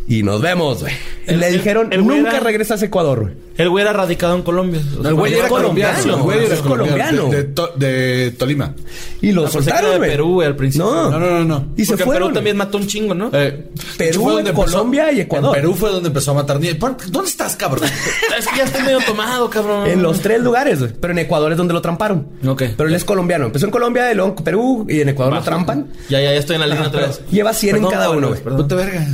y 0.08 0.24
nos 0.24 0.42
vemos, 0.42 0.80
güey. 0.82 0.94
Le 1.28 1.48
el- 1.48 1.54
dijeron, 1.54 1.92
el 1.92 2.06
nunca 2.08 2.32
era- 2.32 2.40
regresas 2.40 2.82
a 2.82 2.86
Ecuador, 2.86 3.20
güey. 3.22 3.34
El 3.56 3.70
güey 3.70 3.84
era 3.84 3.94
radicado 3.94 4.36
en 4.36 4.42
Colombia. 4.42 4.82
El 5.06 5.14
güey 5.14 5.34
era 5.36 5.48
colombiano. 5.48 5.94
colombiano, 5.94 6.18
El 6.18 6.24
güey 6.24 6.46
era 6.46 6.56
es 6.56 6.62
colombiano. 6.62 7.30
De, 7.30 7.38
de 7.38 7.44
To- 7.44 7.72
de 7.76 8.32
Tolima. 8.38 8.74
Y 9.22 9.32
lo 9.32 9.46
Ah, 9.46 9.50
soltaron, 9.52 9.92
de 9.92 9.98
güey. 10.00 10.10
Perú, 10.10 10.34
güey, 10.34 10.48
al 10.48 10.56
principio. 10.56 10.86
No, 10.92 11.12
No, 11.12 11.20
no, 11.20 11.30
no, 11.40 11.46
no. 11.46 11.66
Y 11.78 11.86
se 11.86 11.92
Porque 11.92 12.04
en 12.04 12.08
fueron. 12.08 12.28
Perú 12.30 12.34
también 12.34 12.58
mató 12.58 12.78
un 12.80 12.88
chingo, 12.88 13.14
¿no? 13.14 13.30
Eh, 13.32 13.70
Perú, 13.96 14.24
fue 14.24 14.34
donde 14.34 14.50
empezó- 14.50 14.72
Colombia 14.72 15.12
y 15.12 15.20
Ecuador. 15.22 15.56
En 15.56 15.62
Perú 15.62 15.76
fue 15.76 15.92
donde 15.92 16.10
empezó 16.14 16.32
a 16.32 16.34
matar 16.36 16.60
niños. 16.60 16.76
¿Por- 16.78 16.96
¿Dónde 17.12 17.30
estás, 17.30 17.56
cabrón? 17.56 17.90
Es 18.40 18.48
que 18.48 18.58
ya 18.58 18.64
estoy 18.64 18.84
medio 18.84 19.00
tomado, 19.02 19.50
cabrón. 19.50 19.88
En 19.88 20.02
los 20.02 20.22
tres 20.22 20.40
lugares, 20.42 20.80
güey. 20.80 20.92
Pero 21.00 21.12
en 21.14 21.20
Ecuador 21.20 21.52
es 21.52 21.58
donde 21.58 21.74
lo 21.74 21.82
tramparon. 21.82 22.28
Ok. 22.48 22.64
Pero 22.78 22.90
él 22.90 22.96
es 22.96 23.04
colombiano. 23.04 23.46
Empezó 23.46 23.66
en 23.66 23.72
Colombia, 23.72 24.12
y 24.12 24.16
luego 24.16 24.36
en 24.38 24.44
Perú 24.44 24.86
y 24.90 25.02
en 25.02 25.10
Ecuador 25.10 25.34
lo 25.34 25.42
trampan. 25.42 25.88
Ya, 26.10 26.20
ya, 26.22 26.32
ya 26.32 26.40
estoy 26.40 26.56
en 26.56 26.62
la 26.62 26.68
línea 26.68 26.88
otra 26.88 27.08
vez. 27.08 27.22
Lleva 27.32 27.54
100 27.54 27.76
en 27.78 27.86
cada 27.88 28.10
uno, 28.12 28.30
güey. 28.30 28.42
verga. 28.70 29.08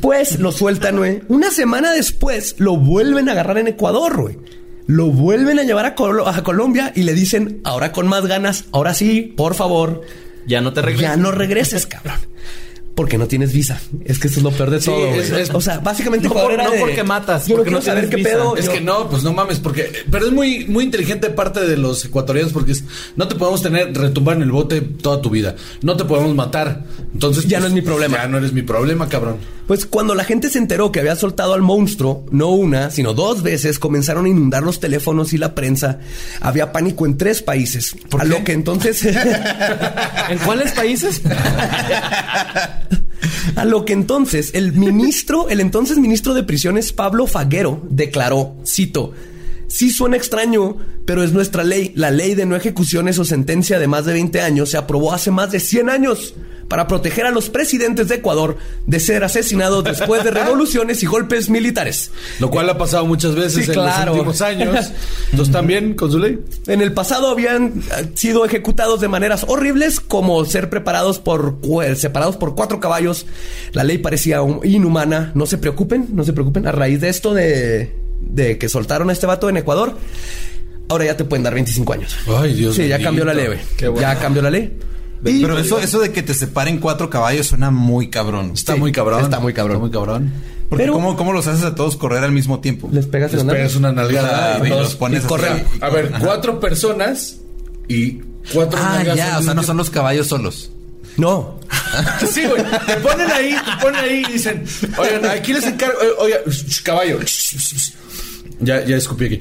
Pues 0.00 0.38
lo 0.38 0.52
sueltan, 0.52 0.96
güey. 0.98 1.22
Una 1.28 1.50
semana 1.50 1.92
después 1.92 2.56
lo 2.58 2.76
vuelven 2.76 3.28
a 3.28 3.32
agarrar 3.32 3.58
en 3.58 3.68
Ecuador, 3.68 4.20
güey. 4.20 4.38
Lo 4.86 5.06
vuelven 5.06 5.58
a 5.58 5.62
llevar 5.62 5.86
a, 5.86 5.94
a 6.34 6.42
Colombia 6.42 6.92
y 6.94 7.04
le 7.04 7.14
dicen, 7.14 7.60
ahora 7.64 7.92
con 7.92 8.08
más 8.08 8.26
ganas, 8.26 8.64
ahora 8.72 8.92
sí, 8.92 9.32
por 9.36 9.54
favor, 9.54 10.02
Ya 10.46 10.60
no 10.60 10.72
te 10.72 10.82
regresas. 10.82 11.16
ya 11.16 11.22
no 11.22 11.30
regreses, 11.30 11.86
cabrón. 11.86 12.16
Porque 13.00 13.16
no 13.16 13.26
tienes 13.26 13.52
visa. 13.54 13.80
Es 14.04 14.18
que 14.18 14.28
eso 14.28 14.40
es 14.40 14.42
lo 14.44 14.50
peor 14.50 14.68
de 14.68 14.78
Sí, 14.78 14.86
todo, 14.90 15.06
güey. 15.08 15.20
es- 15.20 15.30
es- 15.30 15.50
O 15.54 15.60
sea, 15.62 15.78
básicamente 15.78 16.26
No 16.28 16.32
Ecuador 16.32 16.50
por- 16.50 16.60
era 16.60 16.64
no 16.64 16.72
de- 16.72 16.80
porque 16.80 17.02
matas, 17.02 17.46
Yo 17.46 17.54
no 17.54 17.62
porque 17.62 17.70
quiero 17.70 17.80
no 17.80 17.84
saber 17.86 18.08
qué 18.10 18.18
pedo. 18.18 18.56
Es 18.58 18.66
yo- 18.66 18.72
que 18.72 18.80
no, 18.82 19.08
pues 19.08 19.22
no 19.22 19.32
mames, 19.32 19.58
porque. 19.58 19.90
Pero 20.10 20.26
es 20.26 20.32
muy, 20.32 20.66
muy 20.66 20.84
inteligente 20.84 21.30
parte 21.30 21.60
de 21.60 21.78
los 21.78 22.04
ecuatorianos 22.04 22.52
porque 22.52 22.72
es, 22.72 22.84
no 23.16 23.26
te 23.26 23.36
podemos 23.36 23.62
tener 23.62 23.96
retumbar 23.96 24.36
en 24.36 24.42
el 24.42 24.52
bote 24.52 24.82
toda 24.82 25.22
tu 25.22 25.30
vida. 25.30 25.56
No 25.80 25.96
te 25.96 26.04
podemos 26.04 26.34
matar. 26.34 26.84
Entonces. 27.14 27.44
Ya 27.46 27.58
pues, 27.58 27.62
no 27.62 27.66
es 27.68 27.72
mi 27.72 27.80
problema. 27.80 28.18
Ya 28.18 28.28
no 28.28 28.36
eres 28.36 28.52
mi 28.52 28.60
problema, 28.62 29.08
cabrón. 29.08 29.38
Pues 29.66 29.86
cuando 29.86 30.14
la 30.14 30.24
gente 30.24 30.50
se 30.50 30.58
enteró 30.58 30.90
que 30.92 31.00
había 31.00 31.14
soltado 31.16 31.54
al 31.54 31.62
monstruo, 31.62 32.26
no 32.32 32.48
una, 32.48 32.90
sino 32.90 33.14
dos 33.14 33.42
veces, 33.42 33.78
comenzaron 33.78 34.26
a 34.26 34.28
inundar 34.28 34.62
los 34.64 34.78
teléfonos 34.80 35.32
y 35.32 35.38
la 35.38 35.54
prensa. 35.54 36.00
Había 36.40 36.70
pánico 36.72 37.06
en 37.06 37.16
tres 37.16 37.40
países. 37.40 37.94
a 38.18 38.24
lo 38.24 38.42
que 38.44 38.52
entonces. 38.52 39.04
¿En 40.28 40.38
cuáles 40.44 40.72
países? 40.72 41.22
A 43.56 43.64
lo 43.64 43.84
que 43.84 43.92
entonces 43.92 44.50
el 44.54 44.72
ministro, 44.72 45.48
el 45.48 45.60
entonces 45.60 45.98
ministro 45.98 46.34
de 46.34 46.42
prisiones, 46.42 46.92
Pablo 46.92 47.26
Faguero, 47.26 47.82
declaró, 47.88 48.56
cito, 48.64 49.12
sí 49.70 49.88
suena 49.90 50.16
extraño, 50.16 50.76
pero 51.06 51.22
es 51.22 51.32
nuestra 51.32 51.64
ley. 51.64 51.92
La 51.94 52.10
ley 52.10 52.34
de 52.34 52.44
no 52.44 52.56
ejecuciones 52.56 53.18
o 53.18 53.24
sentencia 53.24 53.78
de 53.78 53.86
más 53.86 54.04
de 54.04 54.12
20 54.12 54.40
años 54.42 54.68
se 54.70 54.76
aprobó 54.76 55.12
hace 55.14 55.30
más 55.30 55.50
de 55.50 55.60
100 55.60 55.88
años. 55.88 56.34
para 56.70 56.86
proteger 56.86 57.26
a 57.26 57.32
los 57.32 57.50
presidentes 57.50 58.06
de 58.06 58.14
Ecuador 58.14 58.56
de 58.86 59.00
ser 59.00 59.24
asesinados 59.24 59.82
después 59.82 60.22
de 60.22 60.30
revoluciones 60.40 61.02
y 61.02 61.06
golpes 61.06 61.50
militares. 61.50 62.12
Lo 62.38 62.48
cual 62.48 62.70
ha 62.70 62.78
pasado 62.78 63.04
muchas 63.06 63.34
veces 63.34 63.64
Sí, 63.64 63.70
en 63.72 63.74
claro. 63.74 64.12
los 64.12 64.14
últimos 64.18 64.40
años. 64.40 64.92
Entonces 65.32 65.52
también, 65.52 65.94
con 65.94 66.12
su 66.12 66.20
ley. 66.20 66.38
En 66.68 66.80
el 66.80 66.92
pasado 66.92 67.28
habían 67.28 67.82
eh, 67.98 68.12
sido 68.14 68.44
ejecutados 68.44 69.00
de 69.00 69.08
maneras 69.08 69.44
horribles, 69.48 69.98
como 69.98 70.44
ser 70.44 70.70
preparados 70.70 71.18
por 71.18 71.58
cu- 71.58 71.82
separados 71.96 72.36
por 72.36 72.54
cuatro 72.54 72.78
caballos. 72.78 73.26
La 73.72 73.82
ley 73.82 73.98
parecía 73.98 74.38
inhumana. 74.62 75.32
No 75.34 75.46
se 75.46 75.58
preocupen, 75.58 76.06
no 76.12 76.22
se 76.22 76.32
preocupen. 76.32 76.68
A 76.68 76.72
raíz 76.72 77.00
de 77.00 77.08
esto 77.08 77.34
de, 77.34 77.92
de 78.32 78.58
que 78.58 78.68
soltaron 78.68 79.10
a 79.10 79.12
este 79.12 79.26
vato 79.26 79.48
en 79.48 79.56
Ecuador, 79.56 79.96
ahora 80.88 81.04
ya 81.04 81.16
te 81.16 81.24
pueden 81.24 81.42
dar 81.42 81.54
25 81.54 81.92
años. 81.92 82.16
Ay, 82.26 82.54
Dios 82.54 82.74
Sí, 82.76 82.82
ya 82.82 82.96
bendito. 82.96 83.08
cambió 83.08 83.24
la 83.24 83.34
ley, 83.34 83.46
güey. 83.46 84.00
Ya 84.00 84.18
cambió 84.18 84.42
la 84.42 84.50
ley. 84.50 84.78
Y- 85.24 85.42
Pero 85.42 85.58
eso, 85.58 85.78
eso 85.78 86.00
de 86.00 86.12
que 86.12 86.22
te 86.22 86.32
separen 86.32 86.78
cuatro 86.78 87.10
caballos 87.10 87.48
suena 87.48 87.70
muy 87.70 88.08
cabrón. 88.08 88.52
Está 88.54 88.72
Sí, 88.74 88.80
muy 88.80 88.90
cabrón. 88.92 89.22
está 89.22 89.38
muy 89.38 89.52
cabrón. 89.52 89.76
Está 89.76 89.80
muy 89.82 89.90
cabrón. 89.90 90.32
Porque 90.70 90.84
pero- 90.84 90.92
¿cómo, 90.94 91.16
¿cómo 91.16 91.32
los 91.32 91.46
haces 91.46 91.64
a 91.64 91.74
todos 91.74 91.96
correr 91.96 92.24
al 92.24 92.32
mismo 92.32 92.60
tiempo? 92.60 92.88
les 92.92 93.06
pegas 93.06 93.32
Les 93.32 93.44
pegas 93.44 93.76
una 93.76 93.92
nalgada. 93.92 94.66
Y 94.66 94.70
los 94.70 94.94
pones 94.94 95.24
y 95.24 95.26
corren. 95.26 95.52
así. 95.52 95.64
A 95.82 95.90
ver, 95.90 96.12
cuatro 96.20 96.58
personas 96.60 97.36
y 97.88 98.20
cuatro 98.54 98.78
Ah, 98.82 98.94
nalgas 98.96 99.16
ya, 99.16 99.38
o 99.38 99.42
sea, 99.42 99.52
no 99.52 99.62
son 99.62 99.76
los 99.76 99.90
caballos 99.90 100.26
solos. 100.28 100.70
No. 101.16 101.58
Sí, 102.32 102.42
güey. 102.46 102.62
Te 102.86 102.96
ponen 102.98 103.28
ahí, 103.32 103.50
te 103.52 103.84
ponen 103.84 104.00
ahí 104.00 104.22
y 104.28 104.32
dicen, 104.34 104.64
oigan, 104.96 105.24
aquí 105.26 105.52
les 105.52 105.66
encargo, 105.66 105.98
oiga, 106.20 106.38
caballo. 106.84 107.18
Ya, 108.60 108.84
ya 108.84 108.96
escupí 108.96 109.26
aquí. 109.26 109.40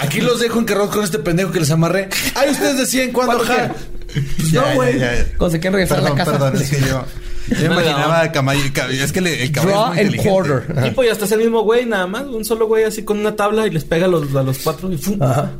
Aquí 0.00 0.20
los 0.20 0.40
dejo 0.40 0.58
encargados 0.60 0.90
con 0.94 1.04
este 1.04 1.18
pendejo 1.18 1.52
que 1.52 1.60
les 1.60 1.70
amarré. 1.70 2.08
Ay, 2.34 2.50
ustedes 2.50 2.76
deciden 2.78 3.12
cuándo 3.12 3.36
¿Cuándo 3.36 3.52
jalar. 3.52 3.74
Pues 4.12 4.50
Ya, 4.50 4.60
no, 4.70 4.74
güey. 4.74 4.98
Cuando 5.38 5.50
se 5.50 5.60
quieren 5.60 5.72
regresar 5.74 5.98
a 5.98 6.02
Perdón, 6.02 6.18
la 6.18 6.24
casa. 6.24 6.38
perdón, 6.38 6.62
es 6.62 6.70
que 6.70 6.80
yo. 6.80 7.04
Yo 7.48 7.56
me 7.68 7.74
imaginaba 7.82 8.30
caballo, 8.32 8.60
caballo- 8.72 9.02
Es 9.04 9.12
que 9.12 9.20
le- 9.20 9.42
el 9.42 9.52
caballo. 9.52 9.72
Draw 9.72 9.92
es 9.94 10.06
muy 10.10 10.18
and 10.18 10.22
quarter. 10.28 10.66
Ajá. 10.76 10.82
Tipo, 10.88 11.02
ya 11.04 11.12
está 11.12 11.34
el 11.34 11.40
mismo 11.40 11.62
güey, 11.62 11.86
nada 11.86 12.06
más. 12.06 12.24
Un 12.26 12.44
solo 12.44 12.66
güey 12.66 12.84
así 12.84 13.02
con 13.04 13.18
una 13.18 13.34
tabla 13.36 13.66
y 13.66 13.70
les 13.70 13.84
pega 13.84 14.06
a 14.06 14.08
los, 14.08 14.34
a 14.34 14.42
los 14.42 14.58
cuatro 14.58 14.92
y 14.92 14.96
¡fum! 14.98 15.20
Ajá. 15.22 15.52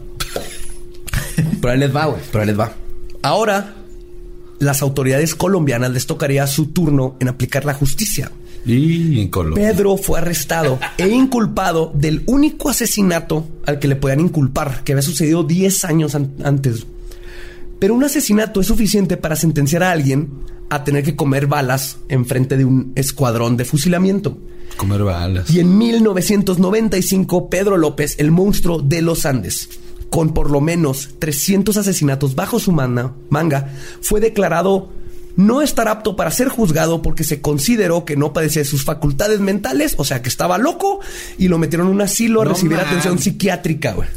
Pero 1.61 1.73
ahí 1.73 1.79
les 1.79 1.95
va, 1.95 2.07
güey. 2.07 2.21
Pero 2.31 2.43
ahí 2.43 2.47
les 2.49 2.59
va. 2.59 2.73
Ahora, 3.23 3.75
las 4.59 4.83
autoridades 4.83 5.35
colombianas 5.35 5.91
les 5.91 6.07
tocaría 6.07 6.47
su 6.47 6.67
turno 6.67 7.17
en 7.21 7.29
aplicar 7.29 7.65
la 7.65 7.75
justicia. 7.75 8.31
Y. 8.65 9.29
Pedro 9.55 9.97
fue 9.97 10.19
arrestado 10.21 10.79
e 10.97 11.09
inculpado 11.09 11.91
del 11.95 12.23
único 12.27 12.69
asesinato 12.71 13.47
al 13.67 13.79
que 13.79 13.89
le 13.89 13.97
podían 13.97 14.21
inculpar, 14.21 14.85
que 14.85 14.93
había 14.93 15.03
sucedido 15.03 15.43
10 15.43 15.85
años 15.85 16.15
an- 16.15 16.33
antes. 16.45 16.87
Pero 17.79 17.95
un 17.95 18.05
asesinato 18.05 18.61
es 18.61 18.69
suficiente 18.69 19.17
para 19.17 19.35
sentenciar 19.37 19.83
a 19.83 19.91
alguien 19.91 20.29
a 20.71 20.85
tener 20.85 21.03
que 21.03 21.17
comer 21.17 21.49
balas 21.49 21.99
en 22.09 22.25
frente 22.25 22.57
de 22.57 22.65
un 22.65 22.93
escuadrón 22.95 23.57
de 23.57 23.65
fusilamiento. 23.65 24.39
Comer 24.77 25.03
balas. 25.03 25.51
Y 25.51 25.59
en 25.61 25.77
1995, 25.77 27.51
Pedro 27.51 27.77
López, 27.77 28.15
el 28.19 28.31
monstruo 28.31 28.81
de 28.81 29.03
los 29.03 29.27
Andes, 29.27 29.69
con 30.09 30.33
por 30.35 30.51
lo 30.51 30.61
menos 30.61 31.11
300 31.19 31.77
asesinatos 31.77 32.35
bajo 32.35 32.59
su 32.61 32.73
manga, 32.73 33.13
manga, 33.29 33.73
fue 34.01 34.21
declarado 34.21 34.89
no 35.37 35.63
estar 35.63 35.89
apto 35.89 36.17
para 36.17 36.31
ser 36.31 36.49
juzgado 36.49 37.03
porque 37.03 37.25
se 37.25 37.41
consideró 37.41 38.05
que 38.05 38.17
no 38.17 38.33
padecía 38.33 38.63
de 38.63 38.69
sus 38.69 38.85
facultades 38.85 39.41
mentales, 39.41 39.95
o 39.99 40.05
sea 40.05 40.23
que 40.23 40.29
estaba 40.29 40.59
loco, 40.59 41.01
y 41.39 41.49
lo 41.49 41.59
metieron 41.59 41.89
en 41.89 41.95
un 41.95 42.01
asilo 42.03 42.43
a 42.43 42.45
No 42.45 42.51
recibir 42.51 42.79
atención 42.79 43.19
psiquiátrica, 43.19 43.93
güey. 43.93 44.09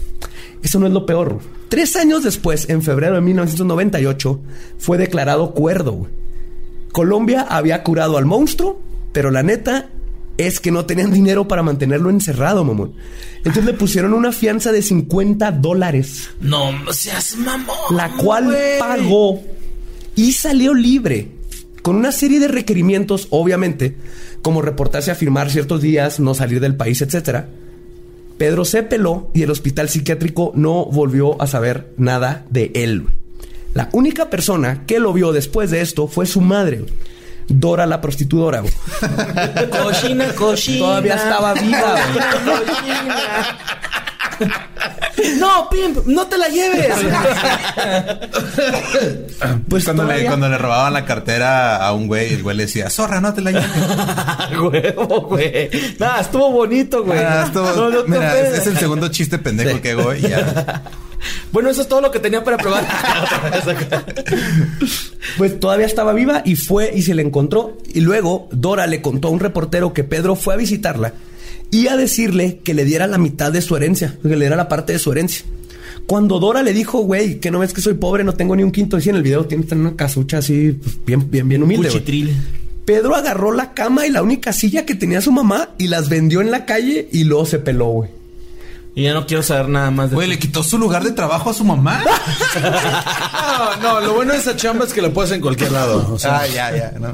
Eso 0.64 0.80
no 0.80 0.88
es 0.88 0.94
lo 0.94 1.06
peor. 1.06 1.40
Tres 1.70 1.96
años 1.96 2.24
después, 2.24 2.70
en 2.70 2.82
febrero 2.82 3.16
de 3.16 3.22
1998, 3.22 4.40
fue 4.78 4.98
declarado 4.98 5.52
cuerdo, 5.54 5.92
güey. 5.94 6.12
Colombia 6.92 7.42
había 7.50 7.84
curado 7.84 8.18
al 8.18 8.26
monstruo, 8.26 8.82
pero 9.12 9.30
la 9.32 9.44
neta 9.44 9.90
es 10.38 10.60
que 10.60 10.72
no 10.72 10.86
tenían 10.86 11.12
dinero 11.14 11.48
para 11.48 11.64
mantenerlo 11.64 12.10
encerrado, 12.10 12.64
mamón. 12.64 12.94
Entonces 13.38 13.66
le 13.66 13.74
pusieron 13.74 14.14
una 14.14 14.32
fianza 14.32 14.72
de 14.72 14.82
50 14.82 15.52
dólares, 15.54 16.30
No 16.42 16.72
seas 16.92 17.36
mamón. 17.38 17.76
la 17.92 18.10
cual 18.18 18.56
pagó 18.80 19.42
y 20.16 20.34
salió 20.34 20.74
libre. 20.74 21.30
Con 21.82 21.96
una 21.96 22.12
serie 22.12 22.40
de 22.40 22.48
requerimientos, 22.48 23.28
obviamente, 23.30 23.96
como 24.42 24.62
reportarse 24.62 25.12
a 25.12 25.16
firmar 25.16 25.52
ciertos 25.52 25.82
días, 25.82 26.20
no 26.20 26.34
salir 26.34 26.60
del 26.60 26.76
país, 26.76 27.02
etcétera. 27.02 27.48
Pedro 28.38 28.66
se 28.66 28.84
peló 28.84 29.30
y 29.34 29.44
el 29.44 29.52
hospital 29.52 29.88
psiquiátrico 29.88 30.52
no 30.56 30.86
volvió 30.86 31.42
a 31.42 31.48
saber 31.48 31.94
nada 31.98 32.46
de 32.50 32.72
él. 32.76 33.06
La 33.74 33.90
única 33.92 34.30
persona 34.30 34.86
que 34.86 35.00
lo 35.00 35.14
vio 35.14 35.32
después 35.32 35.70
de 35.70 35.82
esto 35.82 36.08
fue 36.08 36.26
su 36.26 36.42
madre. 36.42 36.86
Dora 37.48 37.86
la 37.86 38.02
prostitudora. 38.02 38.64
Cochina, 39.84 40.34
cochina. 40.34 40.80
Todavía 40.80 41.16
estaba 41.16 41.54
viva. 41.54 41.96
Cochina. 42.46 43.58
No, 45.40 45.70
Pimp, 45.70 46.06
no 46.06 46.28
te 46.28 46.38
la 46.38 46.48
lleves. 46.48 46.94
Pues 49.70 49.86
Cuando 49.86 50.04
le, 50.04 50.26
cuando 50.26 50.50
le 50.50 50.58
robaban 50.58 50.94
la 50.94 51.06
cartera 51.06 51.78
a 51.78 51.94
un 51.94 52.08
güey, 52.08 52.34
el 52.34 52.44
güey 52.44 52.56
le 52.58 52.64
decía, 52.66 52.90
zorra, 52.90 53.22
no 53.22 53.34
te 53.34 53.42
la 53.42 53.52
lleves. 53.52 53.70
Huevo, 54.62 55.22
güey. 55.22 55.70
Nada, 56.00 56.22
estuvo 56.22 56.52
bonito, 56.52 57.04
güey. 57.04 57.20
Ah, 57.20 57.50
No, 57.54 57.90
no 57.90 58.04
mira, 58.08 58.40
es, 58.40 58.60
es 58.60 58.68
el 58.68 58.78
segundo 58.78 59.08
chiste 59.10 59.38
pendejo 59.38 59.82
que 59.82 59.92
hago 59.92 60.14
y 60.14 60.22
ya. 60.22 60.84
Bueno, 61.52 61.72
eso 61.72 61.82
es 61.82 61.88
todo 61.88 62.02
lo 62.02 62.12
que 62.12 62.20
tenía 62.20 62.44
para 62.44 62.58
probar. 62.58 62.86
Pues 65.38 65.60
todavía 65.60 65.88
estaba 65.88 66.14
viva 66.14 66.44
y 66.46 66.56
fue 66.56 66.92
y 66.94 67.02
se 67.02 67.16
la 67.16 67.22
encontró. 67.22 67.78
Y 67.94 68.02
luego 68.02 68.48
Dora 68.52 68.86
le 68.86 69.02
contó 69.02 69.30
a 69.30 69.32
un 69.32 69.40
reportero 69.40 69.92
que 69.92 70.04
Pedro 70.04 70.36
fue 70.36 70.54
a 70.54 70.58
visitarla 70.58 71.14
y 71.72 71.88
a 71.88 71.98
decirle 71.98 72.60
que 72.64 72.74
le 72.74 72.86
diera 72.86 73.08
la 73.08 73.18
mitad 73.18 73.52
de 73.52 73.62
su 73.62 73.76
herencia, 73.76 74.18
que 74.22 74.30
le 74.30 74.38
diera 74.38 74.56
la 74.56 74.68
parte 74.70 74.94
de 74.94 75.00
su 75.00 75.12
herencia. 75.12 75.46
Cuando 76.06 76.40
Dora 76.40 76.62
le 76.62 76.74
dijo, 76.74 77.00
güey, 77.00 77.40
que 77.40 77.50
no 77.52 77.60
ves 77.60 77.74
que 77.74 77.82
soy 77.82 77.96
pobre, 77.96 78.24
no 78.24 78.34
tengo 78.34 78.56
ni 78.56 78.64
un 78.64 78.72
quinto, 78.72 78.96
decía 78.98 79.10
en 79.12 79.18
el 79.18 79.24
video, 79.24 79.46
tiene 79.46 79.66
una 79.72 79.96
casucha 79.96 80.38
así, 80.38 80.78
pues, 80.82 81.04
bien, 81.06 81.30
bien, 81.32 81.50
bien 81.50 81.64
humilde. 81.64 81.90
Pedro 82.86 83.16
agarró 83.16 83.52
la 83.52 83.74
cama 83.74 84.06
y 84.06 84.12
la 84.12 84.22
única 84.22 84.54
silla 84.54 84.86
que 84.86 84.94
tenía 84.94 85.20
su 85.20 85.32
mamá 85.32 85.70
y 85.80 85.88
las 85.88 86.08
vendió 86.08 86.42
en 86.42 86.52
la 86.52 86.66
calle 86.66 87.10
y 87.12 87.24
luego 87.24 87.48
se 87.48 87.58
peló, 87.58 87.88
güey. 87.88 88.12
Y 88.94 89.04
ya 89.04 89.14
no 89.14 89.26
quiero 89.26 89.44
saber 89.44 89.68
nada 89.68 89.92
más 89.92 90.10
de 90.12 90.16
Güey, 90.16 90.30
le 90.30 90.40
quitó 90.40 90.64
su 90.64 90.78
lugar 90.78 91.04
de 91.04 91.12
trabajo 91.12 91.50
a 91.50 91.54
su 91.54 91.64
mamá. 91.66 92.02
No, 93.56 93.76
no, 93.82 94.02
lo 94.02 94.14
bueno 94.16 94.34
de 94.34 94.40
esa 94.40 94.56
chamba 94.56 94.86
es 94.86 94.94
que 94.94 95.02
la 95.02 95.10
puedes 95.10 95.32
en 95.32 95.42
cualquier 95.42 95.72
lado. 95.72 96.08
O 96.14 96.20
sea, 96.20 96.40
Ah, 96.40 96.48
ya, 96.48 96.76
ya. 96.76 96.92
No. 97.00 97.10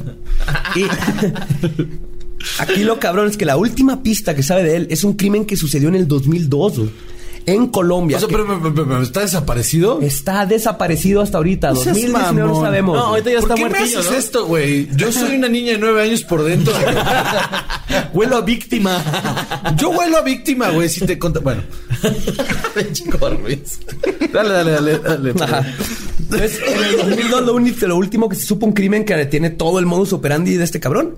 Y 0.76 0.86
aquí 2.60 2.84
lo 2.84 3.00
cabrón 3.00 3.28
es 3.28 3.38
que 3.38 3.46
la 3.46 3.58
última 3.58 4.04
pista 4.04 4.36
que 4.36 4.44
sabe 4.44 4.64
de 4.64 4.76
él 4.76 4.88
es 4.89 5.04
un 5.04 5.14
crimen 5.14 5.46
que 5.46 5.58
sucedió 5.58 5.89
en 5.89 5.96
el 5.96 6.08
2002, 6.08 6.78
güey, 6.78 6.89
en 7.46 7.68
Colombia. 7.68 8.18
o 8.18 8.20
sea, 8.20 8.28
que 8.30 8.34
pero, 8.36 8.46
pero- 8.48 8.74
pero- 8.74 8.88
pero 8.88 9.02
¿está 9.02 9.22
desaparecido? 9.22 10.00
Está 10.02 10.46
desaparecido 10.46 11.22
hasta 11.22 11.38
ahorita. 11.38 11.70
No 11.72 11.76
seas 11.76 11.96
2019 11.98 12.48
no 12.54 12.62
sabemos. 12.62 12.98
No, 12.98 13.04
ahorita 13.08 13.30
ya 13.32 13.39
¿Por 13.39 13.52
está 13.52 13.56
qué 13.56 13.70
me 13.70 13.78
haces 13.78 14.06
¿no? 14.12 14.18
esto, 14.18 14.46
güey? 14.46 14.88
Yo 14.96 15.12
soy 15.12 15.36
una 15.36 15.48
niña 15.50 15.74
de 15.74 15.78
nueve 15.78 16.02
años 16.04 16.24
por 16.24 16.44
dentro. 16.44 16.74
Huelo 18.14 18.38
a 18.38 18.42
víctima. 18.42 19.04
Yo 19.78 19.89
huelo 19.89 20.18
a 20.18 20.22
víctima, 20.22 20.70
güey, 20.70 20.88
si 20.89 21.06
te 21.06 21.18
conta... 21.20 21.39
Bueno. 21.39 21.62
dale, 24.34 24.50
dale, 24.54 24.74
dale, 25.00 25.34
dale. 25.34 25.34
Entonces, 26.20 26.60
en 26.66 26.84
el 26.84 26.98
2002 26.98 27.46
lo, 27.46 27.54
único- 27.56 27.88
lo 27.88 27.98
último 27.98 28.30
que 28.30 28.36
se 28.36 28.46
supo 28.46 28.66
un 28.66 28.74
crimen 28.74 29.04
que 29.06 29.26
tiene 29.26 29.50
todo 29.50 29.80
el 29.80 29.86
modus 29.86 30.14
operandi 30.14 30.56
de 30.56 30.64
este 30.64 30.80
cabrón, 30.80 31.16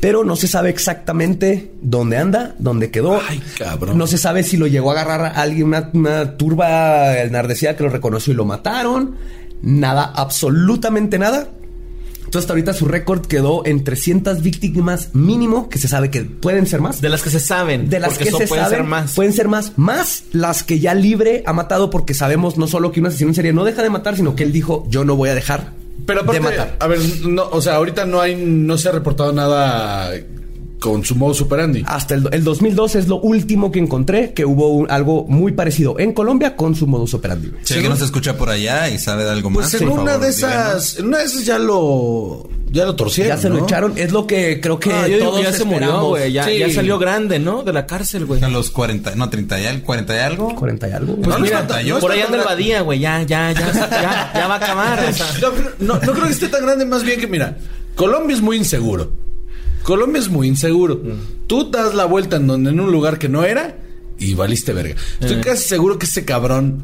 pero 0.00 0.24
no 0.24 0.36
se 0.36 0.48
sabe 0.48 0.70
exactamente 0.70 1.72
dónde 1.82 2.16
anda, 2.16 2.54
dónde 2.58 2.90
quedó. 2.90 3.20
Ay, 3.28 3.42
cabrón. 3.58 3.98
No 3.98 4.06
se 4.06 4.16
sabe 4.18 4.42
si 4.42 4.56
lo 4.56 4.66
llegó 4.66 4.90
a 4.90 5.00
agarrar 5.00 5.20
a 5.36 5.42
alguien, 5.42 5.63
una, 5.64 5.90
una 5.92 6.36
turba 6.36 7.18
enardecida 7.20 7.76
que 7.76 7.82
lo 7.82 7.90
reconoció 7.90 8.32
y 8.32 8.36
lo 8.36 8.44
mataron. 8.44 9.16
Nada, 9.62 10.12
absolutamente 10.14 11.18
nada. 11.18 11.48
Entonces, 12.34 12.46
hasta 12.46 12.52
ahorita 12.54 12.72
su 12.72 12.86
récord 12.86 13.26
quedó 13.26 13.64
en 13.64 13.84
300 13.84 14.42
víctimas 14.42 15.10
mínimo, 15.14 15.68
que 15.68 15.78
se 15.78 15.86
sabe 15.86 16.10
que 16.10 16.22
pueden 16.22 16.66
ser 16.66 16.80
más. 16.80 17.00
De 17.00 17.08
las 17.08 17.22
que 17.22 17.30
se 17.30 17.38
saben. 17.38 17.88
De 17.88 18.00
las 18.00 18.10
porque 18.10 18.24
que 18.24 18.30
se 18.32 18.46
pueden 18.48 18.64
saben, 18.64 18.78
ser 18.78 18.86
más. 18.86 19.14
pueden 19.14 19.32
ser 19.32 19.48
más, 19.48 19.72
más 19.76 20.24
las 20.32 20.64
que 20.64 20.80
ya 20.80 20.94
libre 20.94 21.44
ha 21.46 21.52
matado 21.52 21.90
porque 21.90 22.12
sabemos 22.12 22.58
no 22.58 22.66
solo 22.66 22.90
que 22.90 23.00
un 23.00 23.06
asesino 23.06 23.30
en 23.30 23.34
serie 23.36 23.52
no 23.52 23.62
deja 23.62 23.82
de 23.82 23.90
matar, 23.90 24.16
sino 24.16 24.34
que 24.34 24.42
él 24.42 24.52
dijo, 24.52 24.84
yo 24.88 25.04
no 25.04 25.14
voy 25.14 25.28
a 25.28 25.34
dejar 25.34 25.74
Pero 26.06 26.22
aparte, 26.22 26.40
de 26.40 26.44
matar. 26.44 26.76
a 26.80 26.86
ver, 26.88 26.98
no, 27.24 27.48
o 27.50 27.60
sea, 27.60 27.76
ahorita 27.76 28.04
no 28.04 28.20
hay, 28.20 28.34
no 28.34 28.78
se 28.78 28.88
ha 28.88 28.92
reportado 28.92 29.32
nada 29.32 30.10
con 30.84 31.02
su 31.02 31.14
modo 31.16 31.32
superandi. 31.32 31.82
Hasta 31.86 32.14
el, 32.14 32.28
el 32.30 32.44
2002 32.44 32.96
es 32.96 33.08
lo 33.08 33.16
último 33.16 33.72
que 33.72 33.78
encontré, 33.78 34.32
que 34.34 34.44
hubo 34.44 34.68
un- 34.68 34.90
algo 34.90 35.24
muy 35.26 35.52
parecido 35.52 35.98
en 35.98 36.12
Colombia 36.12 36.56
con 36.56 36.74
su 36.74 36.86
modus 36.86 37.14
operandi. 37.14 37.52
Si 37.62 37.72
alguien 37.72 37.90
nos 37.90 38.02
escucha 38.02 38.36
por 38.36 38.50
allá 38.50 38.90
y 38.90 38.98
sabe 38.98 39.24
de 39.24 39.30
algo 39.30 39.50
Pues 39.50 39.72
más, 39.72 39.80
en 39.80 39.88
por 39.88 40.00
una 40.00 40.12
favor, 40.12 40.26
de 40.26 40.30
esas, 40.30 40.98
en 40.98 41.06
una 41.06 41.18
de 41.18 41.24
esas 41.24 41.46
ya 41.46 41.58
lo, 41.58 42.46
Ya 42.70 42.84
lo 42.84 42.94
torcieron. 42.96 43.34
Ya 43.34 43.40
se 43.40 43.48
lo 43.48 43.56
¿no? 43.58 43.64
echaron. 43.64 43.92
Es 43.96 44.12
lo 44.12 44.26
que 44.26 44.60
creo 44.60 44.78
que 44.78 44.92
Ah, 44.92 45.08
yo 45.08 45.18
todos 45.20 45.42
ya 45.42 45.52
se 45.54 45.64
murió, 45.64 46.08
güey. 46.08 46.32
Ya, 46.32 46.44
Sí. 46.44 46.58
ya 46.58 46.68
salió 46.70 46.98
grande, 46.98 47.38
¿no? 47.38 47.62
De 47.62 47.72
la 47.72 47.86
cárcel, 47.86 48.26
güey. 48.26 48.42
A 48.44 48.48
los 48.48 48.70
40, 48.70 49.14
no, 49.14 49.30
30 49.30 49.60
y 49.62 49.66
algo, 49.66 49.84
40 49.86 50.14
y 50.16 50.18
algo. 50.20 50.54
40 50.54 50.88
y 50.88 50.92
algo. 50.92 51.16
Pues 51.16 51.28
no 51.28 51.38
mira, 51.38 51.66
Por 51.66 52.12
está 52.12 52.26
anda 52.26 52.38
el 52.38 52.44
Badía, 52.44 52.82
güey. 52.82 52.98
Ya, 52.98 53.22
ya, 53.22 53.52
ya, 53.52 53.72
ya, 53.72 54.32
ya 54.34 54.46
va 54.48 54.54
a 54.54 54.58
acabar. 54.58 55.04
o 55.08 55.12
sea. 55.14 55.26
No, 55.40 55.50
pero 55.52 55.70
no, 55.78 55.94
no 55.94 56.12
creo 56.12 56.26
que 56.26 56.32
esté 56.32 56.48
tan 56.48 56.62
grande, 56.66 56.84
más 56.84 57.02
bien 57.04 57.18
que, 57.20 57.26
mira, 57.26 57.56
Colombia 57.94 58.34
es 58.36 58.42
muy 58.42 58.56
inseguro. 58.58 59.12
Colombia 59.84 60.20
es 60.20 60.28
muy 60.28 60.48
inseguro. 60.48 60.96
Mm. 60.96 61.46
Tú 61.46 61.70
das 61.70 61.94
la 61.94 62.06
vuelta 62.06 62.36
en, 62.36 62.48
donde, 62.48 62.70
en 62.70 62.80
un 62.80 62.90
lugar 62.90 63.18
que 63.18 63.28
no 63.28 63.44
era 63.44 63.76
y 64.18 64.34
valiste 64.34 64.72
verga. 64.72 64.96
Estoy 65.20 65.36
Eh. 65.36 65.40
casi 65.44 65.62
seguro 65.68 65.98
que 65.98 66.06
ese 66.06 66.24
cabrón 66.24 66.82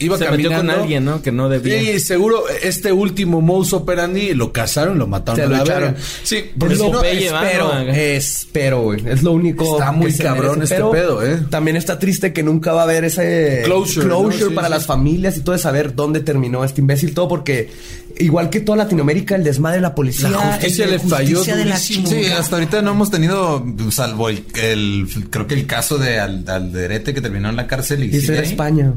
iba 0.00 0.18
Se 0.18 0.24
caminando. 0.24 0.56
metió 0.58 0.66
con 0.74 0.80
alguien, 0.82 1.04
¿no? 1.04 1.22
Que 1.22 1.30
no 1.30 1.48
debía. 1.48 1.78
Sí, 1.78 2.00
seguro 2.00 2.42
este 2.62 2.90
último 2.92 3.40
modus 3.40 3.72
operandi 3.74 4.34
lo 4.34 4.52
cazaron 4.52 4.98
lo 4.98 5.06
mataron 5.06 5.36
Se 5.36 5.42
a 5.42 5.46
lo 5.46 5.56
la 5.56 5.62
echaron. 5.62 5.92
verga. 5.94 6.06
Sí, 6.24 6.44
porque 6.58 6.74
si 6.74 6.82
lo 6.82 6.90
no, 6.92 7.02
espero, 7.04 7.72
espero, 7.78 8.82
güey. 8.82 9.00
Es 9.06 9.22
lo 9.22 9.30
único. 9.32 9.78
Está 9.78 9.92
muy 9.92 10.12
cabrón 10.12 10.62
este 10.62 10.74
Pero 10.74 10.90
pedo, 10.90 11.24
¿eh? 11.24 11.38
También 11.48 11.76
está 11.76 11.98
triste 12.00 12.32
que 12.32 12.42
nunca 12.42 12.72
va 12.72 12.80
a 12.80 12.84
haber 12.84 13.04
ese 13.04 13.62
Closure, 13.64 14.06
¿no? 14.06 14.28
Sí, 14.32 14.42
para 14.52 14.66
sí. 14.66 14.72
las 14.74 14.86
familias 14.86 15.36
y 15.36 15.42
todo 15.42 15.52
de 15.52 15.60
saber 15.60 15.94
dónde 15.94 16.18
terminó 16.20 16.64
este 16.64 16.80
imbécil. 16.80 17.14
Todo 17.14 17.28
porque, 17.28 17.70
igual 18.18 18.50
que 18.50 18.60
toda 18.60 18.78
Latinoamérica, 18.78 19.34
el 19.36 19.44
desmadre 19.44 19.76
de 19.76 19.82
la 19.82 19.94
policía. 19.94 20.28
La 20.30 20.38
justicia 20.38 20.86
le 20.86 20.98
falló 20.98 21.36
justicia 21.38 21.56
de 21.56 21.64
la 21.64 21.74
durísimo. 21.76 22.06
Sí, 22.08 22.24
hasta 22.26 22.56
ahorita 22.56 22.82
no 22.82 22.92
hemos 22.92 23.10
tenido, 23.10 23.64
salvo 23.90 24.28
el, 24.28 24.44
el- 24.54 25.06
creo 25.30 25.46
que 25.46 25.54
el 25.54 25.66
caso 25.66 25.98
de 25.98 26.20
Al- 26.20 26.44
Alderete 26.48 27.12
que 27.14 27.20
terminó 27.20 27.48
en 27.48 27.56
la 27.56 27.66
cárcel 27.66 28.04
y 28.04 28.06
Y 28.06 28.10
eso 28.10 28.20
sigue 28.20 28.32
era 28.34 28.42
ahí. 28.42 28.50
España. 28.50 28.92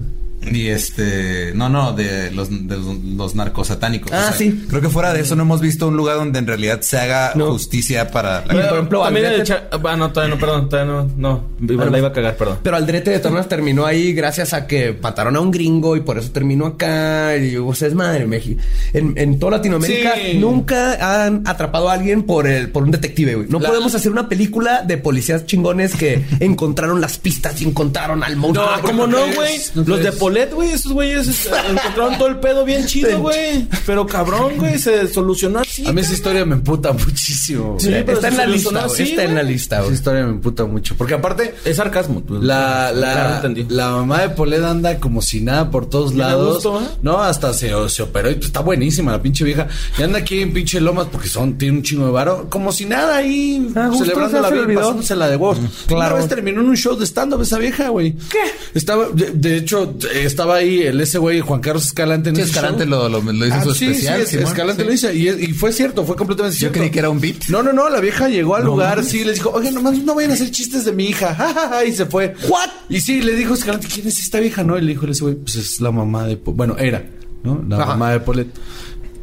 Y 0.49 0.67
este, 0.67 1.51
no, 1.55 1.67
no, 1.67 1.93
de 1.93 2.31
los, 2.31 2.49
de 2.67 2.77
los, 2.77 2.95
los 3.03 3.35
narcosatánicos. 3.35 4.11
Ah, 4.13 4.31
sí. 4.37 4.65
Creo 4.69 4.81
que 4.81 4.89
fuera 4.89 5.11
de 5.11 5.21
eso 5.21 5.35
no 5.35 5.43
hemos 5.43 5.59
visto 5.61 5.87
un 5.87 5.97
lugar 5.97 6.17
donde 6.17 6.39
en 6.39 6.47
realidad 6.47 6.81
se 6.81 6.97
haga 6.97 7.33
No. 7.35 7.51
justicia 7.51 8.11
para 8.11 8.45
la 8.45 8.53
Y, 8.53 8.57
por 8.57 8.73
ejemplo, 8.77 9.03
También 9.03 9.25
Aldrete- 9.25 9.39
el 9.39 9.43
cha- 9.43 9.63
Ah, 9.71 9.95
no, 9.97 10.11
todavía 10.11 10.35
no, 10.35 10.39
perdón, 10.39 10.69
todavía 10.69 10.93
no. 10.93 11.11
No, 11.17 11.43
iba- 11.73 11.85
la 11.87 11.97
iba 11.97 12.07
a 12.09 12.13
cagar, 12.13 12.37
perdón. 12.37 12.59
Pero 12.63 12.75
Aldrete 12.77 13.09
de 13.11 13.19
Tornas 13.19 13.49
terminó 13.49 13.85
ahí 13.85 14.13
gracias 14.13 14.53
a 14.53 14.67
que 14.67 14.97
mataron 15.01 15.35
a 15.35 15.39
un 15.41 15.51
gringo 15.51 15.95
y 15.97 16.01
por 16.01 16.17
eso 16.17 16.31
terminó 16.31 16.65
acá. 16.67 17.35
Y 17.37 17.57
o 17.57 17.73
sea, 17.73 17.87
es 17.87 17.93
madre, 17.95 18.25
México. 18.25 18.61
En, 18.93 19.13
en 19.17 19.39
toda 19.39 19.53
Latinoamérica 19.57 20.13
Sí. 20.15 20.37
nunca 20.37 21.25
han 21.25 21.45
atrapado 21.47 21.89
a 21.89 21.93
alguien 21.93 22.23
por 22.23 22.47
el 22.47 22.69
por 22.69 22.83
un 22.83 22.91
detective, 22.91 23.35
güey. 23.35 23.47
No 23.49 23.59
La- 23.59 23.67
podemos 23.69 23.93
hacer 23.95 24.11
una 24.11 24.29
película 24.29 24.83
de 24.83 24.97
policías 24.97 25.45
chingones 25.45 25.95
que 25.95 26.23
encontraron 26.39 27.01
las 27.01 27.17
pistas 27.17 27.59
y 27.61 27.65
encontraron 27.65 28.23
al 28.23 28.35
monstruo. 28.37 28.67
Ah, 28.69 28.79
¿cómo 28.81 29.07
no, 29.07 29.17
güey? 29.35 29.57
¿No 29.75 29.83
Los 29.85 29.99
de? 30.03 30.11
Polet, 30.27 30.53
güey, 30.53 30.71
esos 30.71 30.91
güeyes 30.91 31.27
encontraron 31.69 32.17
todo 32.17 32.27
el 32.27 32.37
pedo 32.39 32.65
bien 32.65 32.85
chido, 32.85 33.19
güey. 33.21 33.65
Pero 33.85 34.05
cabrón, 34.05 34.57
güey, 34.57 34.77
se 34.77 35.07
solucionó 35.07 35.59
así. 35.59 35.87
a 35.87 35.93
mí 35.93 36.01
esa 36.01 36.13
historia 36.13 36.45
me 36.45 36.55
emputa 36.55 36.91
muchísimo. 36.91 37.77
Sí, 37.79 37.89
pero 38.05 38.13
está 38.13 38.27
en 38.27 38.37
la 38.37 38.45
lista, 38.45 38.69
güey. 38.71 38.83
así, 38.83 39.03
Está 39.03 39.23
en 39.23 39.35
la 39.35 39.41
güey. 39.41 39.53
lista, 39.53 39.75
Esa 39.77 39.83
güey. 39.85 39.95
historia 39.95 40.23
me 40.25 40.31
emputa 40.31 40.65
mucho. 40.65 40.95
Porque 40.97 41.13
aparte, 41.13 41.55
Es 41.63 41.77
sarcasmo. 41.77 42.21
pues. 42.21 42.41
La, 42.43 42.91
Claro, 42.93 43.49
la, 43.49 43.65
la 43.69 43.89
mamá 43.91 44.21
de 44.21 44.29
Polet 44.29 44.63
anda 44.63 44.99
como 44.99 45.21
si 45.21 45.39
nada 45.41 45.69
por 45.71 45.89
todos 45.89 46.13
lados. 46.15 46.55
gusto, 46.55 46.81
¿eh? 46.81 46.87
No, 47.01 47.19
hasta 47.23 47.53
se, 47.53 47.71
se 47.89 48.03
operó 48.03 48.29
y 48.29 48.35
pues, 48.35 48.47
está 48.47 48.59
buenísima 48.59 49.11
la 49.13 49.21
pinche 49.21 49.43
vieja. 49.45 49.67
Y 49.97 50.03
anda 50.03 50.19
aquí 50.19 50.41
en 50.41 50.51
pinche 50.53 50.81
Lomas 50.81 51.07
porque 51.11 51.29
son, 51.29 51.57
tiene 51.57 51.77
un 51.77 51.83
chingo 51.83 52.05
de 52.05 52.11
varo. 52.11 52.47
Como 52.49 52.71
si 52.71 52.85
nada 52.85 53.15
ahí, 53.17 53.71
A 53.75 53.87
gusto, 53.87 54.03
celebrando 54.05 54.41
la 54.41 54.49
vida 54.49 54.61
y 54.61 54.65
olvidó. 54.65 54.79
pasándosela 54.81 55.29
de 55.29 55.35
huevos. 55.37 55.57
Claro. 55.87 56.15
Una 56.15 56.21
vez 56.21 56.27
terminó 56.27 56.61
en 56.61 56.67
un 56.67 56.75
show 56.77 56.95
de 56.97 57.05
stand-up 57.05 57.41
esa 57.41 57.57
vieja, 57.57 57.89
güey. 57.89 58.13
¿Qué? 58.29 58.39
Estaba, 58.73 59.07
de, 59.13 59.31
de 59.31 59.57
hecho, 59.57 59.93
estaba 60.25 60.55
ahí 60.55 60.81
el 60.83 60.99
ese 61.01 61.17
güey, 61.17 61.39
Juan 61.41 61.59
Carlos 61.61 61.85
Escalante 61.85 62.29
en 62.29 62.35
Sí, 62.37 62.41
Escalante 62.43 62.85
lo, 62.85 63.07
lo, 63.09 63.21
lo 63.21 63.45
hizo 63.45 63.55
Ah, 63.55 63.63
su 63.63 63.73
sí, 63.73 63.85
especial. 63.85 64.17
sí, 64.17 64.23
es- 64.23 64.29
Simón, 64.29 64.45
Escalante 64.47 64.81
sí. 64.83 64.87
lo 64.87 64.93
hizo 64.93 65.11
y, 65.13 65.27
y 65.29 65.53
fue 65.53 65.71
cierto, 65.71 66.05
fue 66.05 66.15
completamente 66.15 66.55
Yo 66.55 66.59
cierto. 66.59 66.79
creí 66.79 66.89
que 66.89 66.99
era 66.99 67.09
un 67.09 67.19
beat. 67.19 67.45
No, 67.49 67.61
no, 67.63 67.73
no, 67.73 67.89
la 67.89 67.99
vieja 67.99 68.27
llegó 68.29 68.55
al 68.55 68.65
lugar, 68.65 69.03
sí, 69.03 69.23
les 69.23 69.35
dijo, 69.35 69.49
oye, 69.51 69.71
nomás 69.71 69.97
no 69.99 70.15
vayan 70.15 70.31
a 70.31 70.33
hacer 70.35 70.51
chistes 70.51 70.85
de 70.85 70.91
mi 70.91 71.05
hija, 71.05 71.33
ja, 71.35 71.53
ja, 71.53 71.69
ja, 71.69 71.85
y 71.85 71.93
se 71.93 72.05
fue. 72.05 72.33
¿What? 72.49 72.69
Y 72.89 73.01
sí, 73.01 73.21
le 73.21 73.33
dijo 73.35 73.53
Escalante, 73.53 73.87
¿quién 73.93 74.07
es 74.07 74.19
esta 74.19 74.39
vieja? 74.39 74.63
No, 74.63 74.77
y 74.77 74.81
le 74.81 74.87
dijo 74.93 75.05
ese 75.07 75.23
güey, 75.23 75.35
pues 75.35 75.55
es 75.55 75.79
la 75.81 75.91
mamá 75.91 76.25
de, 76.27 76.35
bueno, 76.43 76.75
era, 76.77 77.05
¿no? 77.43 77.63
La 77.67 77.77
Ajá. 77.77 77.85
mamá 77.87 78.11
de 78.11 78.19
Polet. 78.21 78.47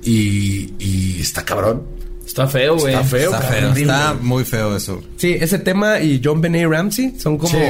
Y, 0.02 0.72
y 0.78 1.18
está 1.20 1.44
cabrón. 1.44 1.82
Está 2.26 2.46
feo, 2.48 2.76
güey. 2.76 2.94
Está 2.94 3.04
feo, 3.06 3.30
Está 3.34 3.40
feo, 3.42 3.72
está 3.72 4.14
muy 4.20 4.44
feo 4.44 4.74
eso. 4.76 5.02
Sí, 5.16 5.36
ese 5.38 5.58
tema 5.58 6.00
y 6.00 6.20
John 6.24 6.40
Benet 6.40 6.68
Ramsey 6.68 7.14
son 7.18 7.36
como 7.38 7.52
Sí. 7.52 7.64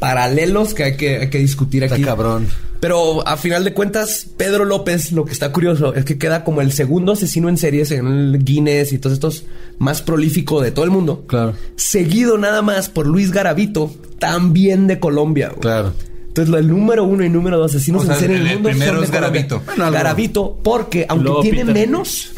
Paralelos 0.00 0.74
que 0.74 0.82
hay 0.82 0.96
que, 0.96 1.18
hay 1.18 1.30
que 1.30 1.38
discutir 1.38 1.84
Está 1.84 1.94
aquí. 1.94 2.04
cabrón. 2.04 2.48
Pero 2.80 3.26
a 3.28 3.36
final 3.36 3.62
de 3.62 3.74
cuentas, 3.74 4.26
Pedro 4.38 4.64
López, 4.64 5.12
lo 5.12 5.26
que 5.26 5.32
está 5.32 5.52
curioso 5.52 5.94
es 5.94 6.04
que 6.06 6.16
queda 6.18 6.42
como 6.44 6.62
el 6.62 6.72
segundo 6.72 7.12
asesino 7.12 7.48
en 7.50 7.58
series 7.58 7.90
en 7.90 8.06
el 8.06 8.42
Guinness 8.42 8.92
y 8.94 8.98
todos 8.98 9.12
estos 9.14 9.44
más 9.78 10.00
prolífico 10.00 10.62
de 10.62 10.70
todo 10.72 10.86
el 10.86 10.90
mundo. 10.90 11.24
Claro. 11.26 11.52
Seguido 11.76 12.38
nada 12.38 12.62
más 12.62 12.88
por 12.88 13.06
Luis 13.06 13.30
Garavito, 13.32 13.94
también 14.18 14.86
de 14.86 14.98
Colombia. 14.98 15.48
güey. 15.50 15.60
Claro. 15.60 15.92
Entonces, 16.28 16.54
el 16.54 16.68
número 16.68 17.04
uno 17.04 17.22
y 17.24 17.28
número 17.28 17.58
dos 17.58 17.72
asesinos 17.74 18.02
O 18.02 18.06
sea, 18.06 18.14
en 18.14 18.20
serie 18.20 18.36
en 18.36 18.42
el- 18.42 18.46
el 18.46 18.52
el 18.52 18.58
mundo 18.60 18.68
primero 18.70 18.92
son 18.92 19.00
de 19.00 19.06
es. 19.06 19.10
Garavito. 19.12 19.62
Bueno. 19.66 19.90
Garavito, 19.92 20.58
porque 20.62 21.04
aunque 21.08 21.24
luego 21.24 21.40
tiene 21.42 21.58
Peter. 21.66 21.74
menos, 21.74 22.32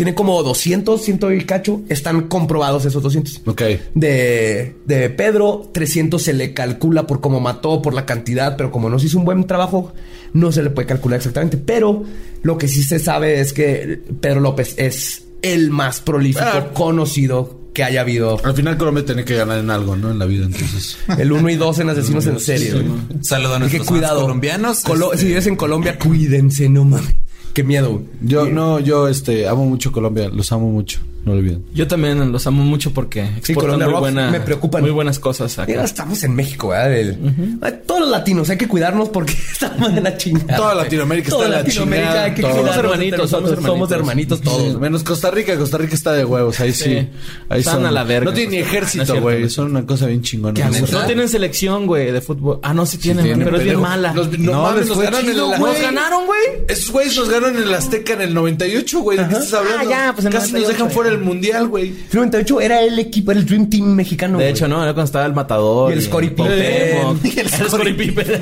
tiene 0.00 0.14
como 0.14 0.42
200, 0.42 1.02
100 1.02 1.20
y 1.38 1.44
cacho, 1.44 1.82
están 1.90 2.22
comprobados 2.28 2.86
esos 2.86 3.02
200. 3.02 3.42
Ok. 3.44 3.62
De, 3.94 4.74
de 4.86 5.10
Pedro, 5.10 5.68
300 5.74 6.22
se 6.22 6.32
le 6.32 6.54
calcula 6.54 7.06
por 7.06 7.20
cómo 7.20 7.38
mató, 7.38 7.82
por 7.82 7.92
la 7.92 8.06
cantidad, 8.06 8.56
pero 8.56 8.70
como 8.70 8.88
no 8.88 8.98
se 8.98 9.08
hizo 9.08 9.18
un 9.18 9.26
buen 9.26 9.46
trabajo, 9.46 9.92
no 10.32 10.52
se 10.52 10.62
le 10.62 10.70
puede 10.70 10.86
calcular 10.88 11.18
exactamente. 11.18 11.58
Pero 11.58 12.02
lo 12.42 12.56
que 12.56 12.66
sí 12.66 12.82
se 12.82 12.98
sabe 12.98 13.40
es 13.40 13.52
que 13.52 14.00
Pedro 14.22 14.40
López 14.40 14.72
es 14.78 15.24
el 15.42 15.70
más 15.70 16.00
prolífico 16.00 16.46
Ah. 16.46 16.70
conocido 16.72 17.60
que 17.74 17.84
haya 17.84 18.00
habido. 18.00 18.40
Al 18.42 18.54
final 18.54 18.78
Colombia 18.78 19.04
tiene 19.04 19.26
que 19.26 19.36
ganar 19.36 19.58
en 19.58 19.68
algo, 19.68 19.96
¿no? 19.96 20.10
En 20.12 20.18
la 20.18 20.24
vida, 20.24 20.46
entonces. 20.46 20.96
El 21.18 21.30
1 21.30 21.50
y 21.50 21.56
2 21.56 21.78
en 21.80 21.90
asesinos 21.90 22.26
en 22.26 22.40
serie. 22.40 22.72
güey. 22.72 22.86
Saludo 23.20 23.52
a 23.52 23.56
Así 23.58 23.64
que 23.70 23.76
nuestros 23.76 23.86
cuidado. 23.86 24.22
colombianos. 24.22 24.82
Colo- 24.82 25.08
Este, 25.12 25.18
Si 25.18 25.26
vives 25.26 25.46
en 25.46 25.56
Colombia, 25.56 25.98
cuídense, 25.98 26.70
no 26.70 26.86
mames. 26.86 27.14
Qué 27.60 27.64
miedo. 27.64 28.00
Yo, 28.22 28.46
no, 28.46 28.80
yo, 28.80 29.06
este, 29.06 29.46
amo 29.46 29.66
mucho 29.66 29.92
Colombia, 29.92 30.30
los 30.30 30.50
amo 30.50 30.70
mucho, 30.70 30.98
no 31.24 31.32
lo 31.34 31.38
olviden. 31.38 31.64
Yo 31.74 31.86
también 31.86 32.32
los 32.32 32.46
amo 32.46 32.62
mucho 32.64 32.92
porque 32.92 33.20
exportan 33.24 33.54
Colombia 33.54 33.86
muy, 33.86 33.92
Rocks 33.92 34.00
buena, 34.00 34.30
me 34.30 34.40
preocupan. 34.40 34.82
muy 34.82 34.90
buenas 34.90 35.18
cosas 35.18 35.58
acá. 35.58 35.66
Mira, 35.70 35.84
estamos 35.84 36.22
en 36.24 36.34
México, 36.34 36.68
¿verdad? 36.68 36.92
El- 36.96 37.58
Ay, 37.60 37.80
Todos 37.86 38.00
los 38.02 38.10
latinos 38.10 38.48
hay 38.50 38.56
que 38.56 38.66
cuidarnos 38.68 39.08
porque 39.10 39.32
estamos 39.52 39.90
en 39.90 40.02
la 40.02 40.16
chingada. 40.16 40.56
Toda. 40.56 40.74
Latinoamérica 40.74 41.28
está 41.28 41.44
en 41.44 41.50
la 41.50 41.56
Latinoamérica 41.58 42.08
chingada, 42.08 42.24
hay 42.24 42.34
que 42.34 42.42
todos. 42.42 42.56
Somos 42.56 42.76
hermanitos, 42.76 43.30
somos 43.30 43.50
Somos 43.64 43.90
hermanitos 43.90 44.40
todos. 44.40 44.72
Sí, 44.72 44.78
menos 44.78 45.02
Costa 45.04 45.30
Rica, 45.30 45.56
Costa 45.56 45.78
Rica 45.78 45.94
está 45.94 46.12
de 46.12 46.24
huevos, 46.24 46.58
ahí 46.60 46.72
sí. 46.72 46.84
Sí. 46.84 47.08
Ahí 47.48 47.60
Están 47.60 47.74
son. 47.76 47.86
a 47.86 47.90
la 47.90 48.04
verga, 48.04 48.24
No 48.30 48.32
tienen 48.34 48.52
ni 48.52 48.58
ejército, 48.58 49.20
güey. 49.20 49.42
no. 49.42 49.48
Son 49.50 49.66
una 49.70 49.84
cosa 49.86 50.06
bien 50.06 50.22
chingona. 50.22 50.70
No 50.90 51.06
tienen 51.06 51.28
selección, 51.28 51.86
güey, 51.86 52.10
de 52.12 52.20
fútbol. 52.20 52.60
Ah, 52.62 52.72
no, 52.74 52.86
sí 52.86 52.98
tienen, 52.98 53.24
tienen, 53.24 53.44
pero 53.44 53.58
es 53.58 53.64
bien 53.64 53.80
mala. 53.80 54.12
Los- 54.14 54.36
no, 54.38 54.52
No, 54.52 54.62
mames, 54.62 54.86
nos 54.88 54.98
ganaron 54.98 55.28
en 55.28 55.36
la 55.36 55.58
güey. 55.58 55.72
¿Nos 55.72 55.82
ganaron, 55.82 56.26
güey? 56.26 56.40
Esos 56.68 56.90
güeyes 56.90 57.16
nos 57.16 57.28
ganaron 57.28 57.56
en 57.56 57.62
el 57.64 57.74
Azteca 57.74 58.14
en 58.14 58.22
el 58.22 58.34
98, 58.34 59.00
güey. 59.00 59.18
¿De 59.18 59.26
qué 59.28 59.34
estás 59.34 59.54
hablando? 59.54 59.80
Ah, 59.80 59.90
ya, 59.90 60.12
pues 60.14 60.26
en 60.26 60.32
el 60.32 60.38
Casi 60.38 60.52
nos 60.52 60.60
98, 60.62 60.72
dejan 60.72 60.90
fuera 60.90 61.09
del 61.10 61.20
mundial, 61.20 61.68
güey. 61.68 61.88
El 61.88 62.14
98 62.14 62.60
era 62.60 62.80
el 62.82 62.98
equipo, 62.98 63.30
era 63.30 63.40
el 63.40 63.46
Dream 63.46 63.68
Team 63.68 63.94
mexicano. 63.94 64.38
De 64.38 64.48
hecho, 64.50 64.66
no, 64.68 64.82
era 64.82 64.92
cuando 64.92 65.04
estaba 65.06 65.26
el 65.26 65.32
matador. 65.32 65.90
Y 65.92 65.94
el 65.96 66.02
Scottie 66.06 66.30
Pippen. 66.30 67.20
Y 67.24 67.28
el 67.38 67.46
El 67.46 67.48
Scottie 67.48 67.94
Pippen. 67.94 68.26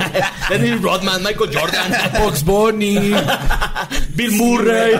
Dennis 0.50 0.80
Rodman, 0.82 1.22
Michael 1.22 1.50
Jordan. 1.52 1.92
Fox 2.22 2.44
Bunny. 2.44 3.12
Bill 4.14 4.32
Murray. 4.32 4.92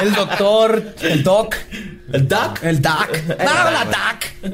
El 0.00 0.14
doctor, 0.14 0.94
el 1.02 1.22
doc, 1.22 1.54
El 2.12 2.28
Duck. 2.28 2.62
el 2.62 2.80
doc. 2.82 3.08
¡Habla, 3.38 3.84
doc! 3.86 4.52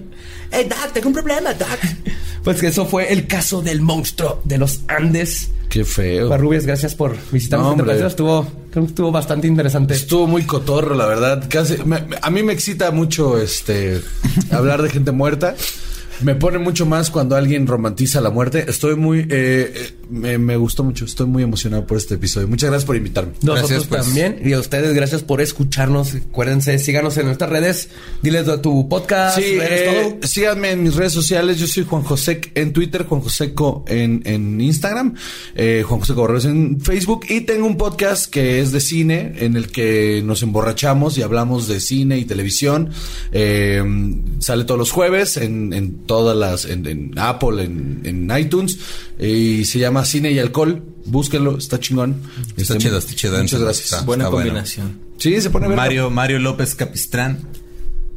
¡Ey, 0.51 0.65
doc, 0.65 0.93
tengo 0.93 1.09
un 1.09 1.15
problema, 1.15 1.53
doc! 1.55 1.69
Pues 2.45 2.61
que 2.61 2.69
eso 2.69 2.87
fue 2.87 3.13
el 3.13 3.27
caso 3.27 3.61
del 3.61 3.83
monstruo 3.83 4.41
de 4.45 4.57
los 4.57 4.81
Andes. 4.89 5.51
Qué 5.69 5.85
feo. 5.85 6.29
Barrubias, 6.31 6.65
gracias 6.65 6.95
por 6.95 7.15
visitarnos. 7.31 7.77
No, 7.77 7.93
este. 7.93 8.07
Estuvo, 8.07 8.47
estuvo 8.75 9.11
bastante 9.13 9.47
interesante. 9.49 9.93
Estuvo 9.95 10.27
muy 10.27 10.45
cotorro, 10.45 10.95
la 10.95 11.05
verdad. 11.05 11.45
Casi, 11.51 11.77
me- 11.85 12.05
a 12.23 12.31
mí 12.31 12.43
me 12.43 12.55
excita 12.55 12.91
mucho 12.91 13.39
este 13.39 14.01
hablar 14.51 14.81
de 14.83 14.89
gente 14.89 15.11
muerta. 15.11 15.57
Me 16.23 16.35
pone 16.35 16.59
mucho 16.59 16.85
más 16.87 17.11
cuando 17.11 17.37
alguien 17.37 17.67
romantiza 17.67 18.21
la 18.21 18.31
muerte. 18.31 18.65
Estoy 18.69 18.97
muy... 18.97 19.21
eh, 19.21 19.27
eh, 19.31 19.93
me, 20.11 20.39
me 20.39 20.57
gustó 20.57 20.83
mucho. 20.85 21.05
Estoy 21.05 21.27
muy 21.27 21.43
emocionado 21.43 21.87
por 21.87 21.97
este 21.97 22.15
episodio. 22.15 22.49
Muchas 22.49 22.71
gracias 22.71 22.87
por 22.87 22.97
invitarme. 22.97 23.33
Nosotros 23.43 23.71
Gracias, 23.71 23.87
pues. 23.89 24.05
también. 24.07 24.41
Y 24.45 24.53
a 24.53 24.59
ustedes, 24.61 24.95
gracias 24.95 25.23
por 25.23 25.41
escucharnos. 25.41 26.15
Acuérdense, 26.15 26.79
síganos 26.79 27.17
en 27.19 27.27
nuestras 27.27 27.51
redes. 27.51 27.91
Diles 28.23 28.47
de 28.47 28.59
tu 28.59 28.89
podcast. 28.89 29.39
Sí, 29.39 29.45
eh, 29.61 30.17
todo. 30.21 30.29
síganme 30.29 30.73
en 30.73 30.83
mis 30.83 30.95
redes 30.97 31.13
sociales. 31.13 31.59
Yo 31.59 31.67
soy 31.67 31.85
Juan 31.85 32.03
José 32.03 32.41
en 32.55 32.73
Twitter, 32.73 33.05
Juan 33.05 33.21
Joseco 33.21 33.85
en, 33.87 34.23
en 34.25 34.61
Instagram, 34.61 35.15
eh, 35.55 35.85
Juan 35.87 36.01
José 36.01 36.15
Correos 36.15 36.45
en 36.47 36.81
Facebook. 36.81 37.27
Y 37.29 37.43
tengo 37.43 37.67
un 37.67 37.77
podcast 37.77 38.31
que 38.31 38.61
es 38.61 38.73
de 38.73 38.81
cine, 38.81 39.35
en 39.39 39.57
el 39.57 39.71
que 39.71 40.23
nos 40.25 40.43
emborrachamos 40.43 41.19
y 41.19 41.23
hablamos 41.23 41.69
de 41.69 41.81
cine 41.81 42.19
y 42.19 42.25
televisión. 42.25 42.91
Eh, 43.33 43.83
sale 44.39 44.65
todos 44.65 44.79
los 44.79 44.91
jueves 44.91 45.37
en, 45.37 45.73
en 45.73 45.99
todas 46.09 46.37
las, 46.37 46.65
en, 46.65 46.85
en 46.87 47.13
Apple, 47.17 47.63
en, 47.63 48.01
en 48.05 48.37
iTunes. 48.37 48.79
Y 49.21 49.65
se 49.65 49.79
llama 49.79 50.05
Cine 50.05 50.33
y 50.33 50.41
Alcohol. 50.41 50.83
Búsquenlo, 51.05 51.57
está 51.57 51.79
chingón. 51.79 52.17
Está 52.57 52.75
Este, 52.75 52.79
chido, 52.79 52.99
está 52.99 53.15
chido. 53.15 53.39
Muchas 53.41 53.61
gracias. 53.61 53.85
está- 53.93 54.03
Buena 54.03 54.25
está 54.25 54.31
bueno. 54.35 54.49
combinación. 54.49 54.99
Sí, 55.19 55.41
se 55.41 55.51
pone. 55.51 55.69
Mario, 55.69 56.11
Mario 56.11 56.41
López 56.41 56.75
Capistrán. 56.75 57.39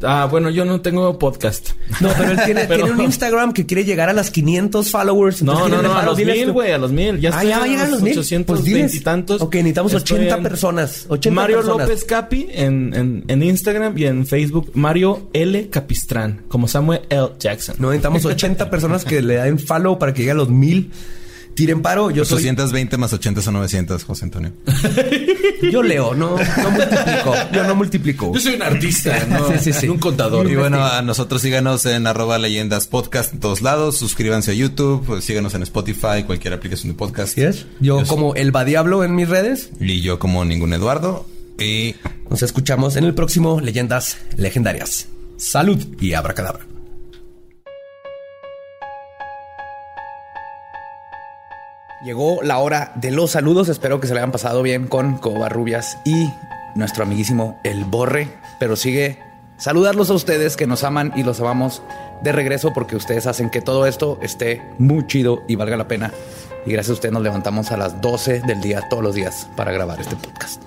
Ah, 0.04 0.28
bueno, 0.30 0.50
yo 0.50 0.66
no 0.66 0.82
tengo 0.82 1.18
podcast. 1.20 1.70
No, 2.00 2.10
pero 2.18 2.32
él 2.32 2.40
tiene, 2.46 2.66
Pero- 2.68 2.86
tiene 2.86 3.00
un 3.00 3.06
Instagram 3.06 3.54
que 3.54 3.66
quiere 3.66 3.86
llegar 3.86 4.10
a 4.10 4.14
las 4.14 4.32
500 4.32 4.90
followers. 4.90 5.42
No, 5.44 5.68
no, 5.68 5.82
no, 5.82 5.94
a 5.98 6.04
los 6.06 6.18
mil, 6.18 6.52
güey, 6.52 6.72
a 6.72 6.78
los 6.78 6.92
mil. 6.92 7.20
Ya 7.20 7.32
Ah, 7.34 7.44
ya 7.44 7.60
va 7.60 7.66
a 7.66 7.68
llegar 7.68 7.86
a 7.86 7.90
los 7.90 8.02
mil. 8.02 8.18
820 8.18 8.80
Pues 8.82 8.96
y 8.96 9.00
tantos. 9.02 9.42
Ok, 9.42 9.56
necesitamos 9.56 9.94
Estoy 9.94 10.18
80 10.20 10.36
en 10.38 10.44
personas. 10.44 11.06
80 11.10 11.36
Mario 11.36 11.58
personas. 11.58 11.88
López 11.88 12.04
Capi 12.06 12.48
en, 12.52 12.94
en, 12.94 13.24
en 13.28 13.44
Instagram 13.44 13.98
y 13.98 14.06
en 14.06 14.26
Facebook. 14.26 14.72
Mario 14.74 15.30
L. 15.34 15.70
Capistrán, 15.70 16.42
como 16.48 16.68
Samuel 16.68 17.02
L. 17.10 17.30
Jackson. 17.40 17.76
No, 17.80 17.88
necesitamos 17.90 18.26
80 18.26 18.70
personas 18.70 19.06
que 19.06 19.22
le 19.22 19.36
den 19.38 19.60
follow 19.60 19.98
para 20.00 20.14
que 20.14 20.20
llegue 20.22 20.32
a 20.32 20.36
los 20.36 20.50
mil. 20.50 20.92
Tiren 21.62 21.84
paro. 21.84 22.10
Yo 22.10 22.26
soy... 22.26 22.40
820 22.40 22.98
más 22.98 23.14
80 23.14 23.40
son 23.44 23.54
900, 23.54 24.04
José 24.04 24.26
Antonio. 24.26 24.52
Yo 25.72 25.84
leo, 25.84 26.16
no, 26.16 26.36
no 26.36 26.72
multiplico. 26.72 27.36
Yo 27.54 27.64
no 27.66 27.76
multiplico. 27.76 28.34
Yo 28.34 28.40
soy 28.40 28.56
un 28.56 28.64
artista, 28.64 29.26
¿no? 29.30 29.48
Sí, 29.48 29.54
sí, 29.62 29.74
sí. 29.74 29.88
Un 29.88 30.00
contador. 30.00 30.50
Y 30.50 30.56
bueno, 30.56 30.84
a 30.84 31.04
nosotros 31.04 31.40
síganos 31.40 31.86
en 31.86 32.08
arroba 32.08 32.40
leyendas 32.40 32.88
podcast 32.88 33.34
en 33.34 33.42
todos 33.42 33.62
lados. 33.62 33.96
Suscríbanse 33.96 34.50
a 34.50 34.54
YouTube, 34.56 35.06
pues, 35.06 35.24
síganos 35.24 35.54
en 35.54 35.62
Spotify, 35.62 36.24
cualquier 36.26 36.56
aplicación 36.56 36.94
de 36.94 36.98
podcast. 36.98 37.36
¿Sí 37.36 37.44
es? 37.44 37.68
Yo 37.80 38.04
como 38.08 38.34
el 38.34 38.56
va 38.56 38.66
diablo 38.66 39.04
en 39.04 39.14
mis 39.14 39.30
redes. 39.30 39.70
Y 39.80 40.02
yo 40.02 40.18
como 40.18 40.44
ningún 40.44 40.74
Eduardo. 40.74 41.28
Y 41.60 41.94
Nos 42.28 42.42
escuchamos 42.42 42.96
en 42.96 43.04
el 43.04 43.14
próximo 43.14 43.62
Leyendas 43.62 44.18
Legendarias. 44.36 45.10
Salud 45.38 45.78
y 46.00 46.14
abracadabra. 46.14 46.71
Llegó 52.04 52.42
la 52.42 52.58
hora 52.58 52.94
de 52.96 53.12
los 53.12 53.32
saludos. 53.32 53.70
Espero 53.70 54.00
que 54.00 54.08
se 54.08 54.14
le 54.14 54.22
hayan 54.22 54.32
pasado 54.32 54.64
bien 54.64 54.88
con 54.88 55.18
Covarrubias 55.20 56.00
y 56.04 56.34
nuestro 56.74 57.04
amiguísimo 57.04 57.60
El 57.64 57.86
Borre. 57.86 58.28
Pero 58.60 58.76
sigue 58.76 59.20
saludarlos 59.58 60.10
a 60.10 60.16
ustedes 60.16 60.58
que 60.58 60.66
nos 60.66 60.84
aman 60.84 61.14
y 61.16 61.24
los 61.24 61.40
amamos 61.40 61.84
de 62.24 62.32
regreso 62.32 62.74
porque 62.74 62.96
ustedes 62.96 63.28
hacen 63.28 63.52
que 63.52 63.62
todo 63.62 63.86
esto 63.86 64.18
esté 64.24 64.64
muy 64.80 65.06
chido 65.06 65.44
y 65.48 65.56
valga 65.56 65.78
la 65.78 65.88
pena. 65.88 66.12
Y 66.66 66.72
gracias 66.72 66.90
a 66.90 66.94
ustedes 66.94 67.14
nos 67.14 67.22
levantamos 67.22 67.72
a 67.72 67.78
las 67.78 68.02
12 68.02 68.42
del 68.42 68.62
día 68.62 68.82
todos 68.90 69.04
los 69.04 69.14
días 69.14 69.48
para 69.56 69.72
grabar 69.72 70.02
este 70.02 70.16
podcast. 70.16 70.62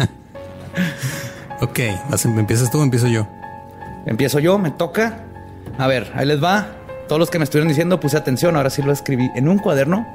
ok, 1.60 1.80
¿empiezas 2.24 2.70
tú 2.70 2.80
o 2.80 2.82
empiezo 2.82 3.08
yo? 3.08 3.28
Empiezo 4.06 4.38
yo, 4.38 4.58
me 4.58 4.70
toca. 4.70 5.24
A 5.76 5.86
ver, 5.86 6.10
ahí 6.14 6.24
les 6.24 6.42
va. 6.42 6.77
Todos 7.08 7.18
los 7.18 7.30
que 7.30 7.38
me 7.38 7.44
estuvieron 7.44 7.68
diciendo, 7.68 7.98
puse 8.00 8.16
atención, 8.16 8.56
ahora 8.56 8.70
sí 8.70 8.82
lo 8.82 8.92
escribí 8.92 9.30
en 9.34 9.48
un 9.48 9.58
cuaderno. 9.58 10.06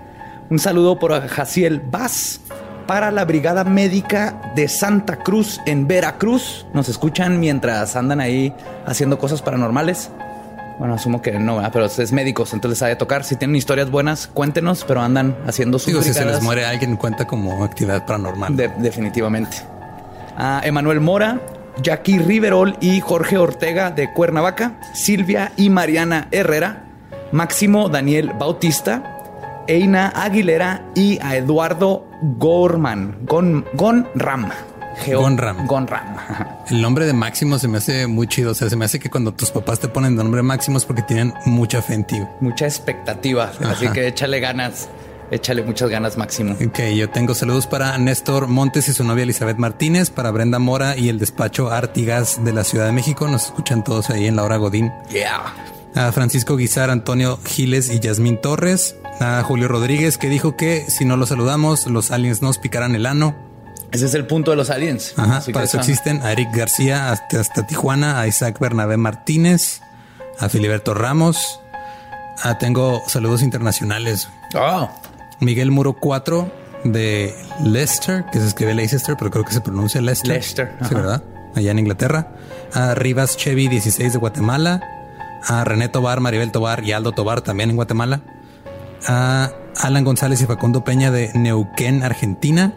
Un 0.50 0.60
saludo 0.60 1.00
por 1.00 1.12
Jaciel 1.28 1.80
Vaz 1.80 2.40
para 2.86 3.12
la 3.12 3.26
Brigada 3.26 3.64
Médica 3.64 4.52
de 4.56 4.68
Santa 4.68 5.18
Cruz 5.18 5.60
en 5.66 5.88
Veracruz. 5.88 6.68
Nos 6.74 6.90
escuchan 6.90 7.40
mientras 7.40 7.96
andan 7.96 8.20
ahí 8.20 8.54
haciendo 8.86 9.18
cosas 9.18 9.42
paranormales. 9.42 10.12
Bueno, 10.80 10.96
asumo 10.96 11.22
que 11.22 11.32
no, 11.40 11.56
¿verdad? 11.58 11.70
pero 11.72 11.86
es 11.86 12.12
médicos, 12.12 12.54
entonces 12.54 12.80
les 12.80 12.84
ha 12.84 12.88
de 12.88 12.96
tocar. 12.96 13.24
Si 13.24 13.36
tienen 13.36 13.56
historias 13.56 13.90
buenas, 13.90 14.28
cuéntenos, 14.28 14.84
pero 14.88 15.02
andan 15.02 15.36
haciendo 15.48 15.80
sus 15.80 15.88
Digo, 15.88 16.02
si 16.02 16.14
se 16.14 16.26
les 16.26 16.42
muere 16.42 16.66
alguien, 16.66 16.96
cuenta 16.98 17.26
como 17.26 17.64
actividad 17.64 18.06
paranormal. 18.06 18.56
De- 18.56 18.70
definitivamente. 18.80 19.58
A 20.36 20.62
Emanuel 20.64 21.00
Mora, 21.00 21.40
Jackie 21.82 22.18
Riverol 22.20 22.76
y 22.82 23.00
Jorge 23.02 23.38
Ortega 23.38 23.92
de 23.92 24.12
Cuernavaca, 24.14 24.74
Silvia 24.94 25.52
y 25.58 25.70
Mariana 25.70 26.28
Herrera, 26.32 26.83
Máximo 27.34 27.90
Daniel 27.90 28.32
Bautista, 28.40 29.64
Eina 29.68 30.08
Aguilera 30.10 30.86
y 30.96 31.20
a 31.22 31.36
Eduardo 31.36 32.06
Gorman, 32.38 33.18
Gon, 33.26 33.66
Gonram. 33.74 34.50
Geo- 35.04 35.20
Gonram. 35.22 35.66
Gonram. 35.66 36.16
El 36.70 36.80
nombre 36.82 37.08
de 37.08 37.14
Máximo 37.14 37.58
se 37.58 37.68
me 37.68 37.80
hace 37.80 38.06
muy 38.06 38.28
chido. 38.28 38.52
O 38.52 38.54
sea, 38.54 38.70
se 38.70 38.76
me 38.76 38.86
hace 38.86 39.00
que 39.00 39.10
cuando 39.10 39.34
tus 39.34 39.50
papás 39.50 39.80
te 39.80 39.88
ponen 39.88 40.16
de 40.16 40.22
nombre 40.24 40.44
Máximo 40.44 40.78
es 40.78 40.86
porque 40.86 41.02
tienen 41.02 41.34
mucha 41.46 41.82
fe 41.82 41.96
en 41.96 42.04
ti. 42.06 42.22
Mucha 42.42 42.66
expectativa, 42.68 43.52
así 43.68 43.88
que 43.88 44.06
échale 44.08 44.40
ganas, 44.40 44.90
échale 45.32 45.64
muchas 45.64 45.90
ganas, 45.90 46.16
Máximo. 46.18 46.54
Ok, 46.64 46.80
yo 46.96 47.10
tengo 47.10 47.34
saludos 47.34 47.66
para 47.66 47.98
Néstor 47.98 48.46
Montes 48.48 48.88
y 48.88 48.94
su 48.94 49.04
novia 49.04 49.24
Elizabeth 49.24 49.58
Martínez, 49.58 50.12
para 50.12 50.30
Brenda 50.30 50.60
Mora 50.60 50.96
y 50.96 51.10
el 51.10 51.18
despacho 51.18 51.72
Artigas 51.72 52.44
de 52.46 52.54
la 52.54 52.64
Ciudad 52.64 52.86
de 52.86 52.92
México. 52.92 53.28
Nos 53.28 53.46
escuchan 53.46 53.84
todos 53.84 54.12
ahí 54.12 54.28
en 54.28 54.36
la 54.36 54.44
hora 54.44 54.58
Godín. 54.58 54.92
Yeah. 55.10 55.42
A 55.96 56.12
Francisco 56.12 56.58
Guizar, 56.58 56.90
Antonio 56.90 57.40
Giles 57.46 57.90
y 57.92 58.00
Yasmín 58.00 58.40
Torres. 58.42 58.96
A 59.20 59.44
Julio 59.44 59.68
Rodríguez 59.68 60.18
que 60.18 60.28
dijo 60.28 60.56
que 60.58 60.86
si 60.90 61.06
no 61.06 61.18
los 61.18 61.30
saludamos, 61.30 61.86
los 61.88 62.10
aliens 62.12 62.42
nos 62.42 62.58
picarán 62.58 62.96
el 62.96 63.06
ano. 63.06 63.36
Ese 63.92 64.08
es 64.08 64.16
el 64.16 64.26
punto 64.26 64.50
de 64.52 64.58
los 64.58 64.72
aliens. 64.72 65.14
Ajá, 65.18 65.38
Así 65.38 65.54
para 65.54 65.66
eso 65.66 65.78
existen 65.78 66.22
a 66.24 66.32
Eric 66.32 66.50
García 66.52 67.12
hasta, 67.12 67.40
hasta 67.40 67.68
Tijuana, 67.68 68.20
a 68.20 68.28
Isaac 68.28 68.58
Bernabé 68.60 68.98
Martínez, 68.98 69.82
a 70.40 70.50
Filiberto 70.50 70.96
Ramos. 70.96 71.60
Ah, 72.42 72.58
tengo 72.58 73.04
saludos 73.08 73.44
internacionales. 73.44 74.28
Oh, 74.56 74.90
Miguel 75.42 75.70
Muro 75.70 75.94
4 75.94 76.52
de 76.86 77.36
Leicester, 77.64 78.26
que 78.32 78.40
se 78.40 78.48
escribe 78.48 78.74
Leicester, 78.74 79.16
pero 79.18 79.30
creo 79.30 79.46
que 79.46 79.54
se 79.54 79.62
pronuncia 79.62 80.02
Leicester. 80.02 80.32
Leicester, 80.32 80.76
Sí. 80.90 80.96
¿verdad? 80.96 81.22
Allá 81.56 81.70
en 81.70 81.78
Inglaterra. 81.78 82.32
A 82.74 82.96
Rivas 82.96 83.38
Chevy 83.38 83.68
16 83.68 84.14
de 84.14 84.18
Guatemala. 84.18 84.82
A 85.46 85.64
René 85.64 85.90
Tobar, 85.90 86.20
Maribel 86.20 86.52
Tobar 86.52 86.84
y 86.84 86.92
Aldo 86.92 87.12
Tobar 87.12 87.42
también 87.42 87.70
en 87.70 87.76
Guatemala. 87.76 88.22
A 89.08 89.52
Alan 89.78 90.04
González 90.04 90.42
y 90.42 90.46
Facundo 90.46 90.84
Peña 90.84 91.12
de 91.12 91.32
Neuquén, 91.34 92.04
Argentina. 92.04 92.74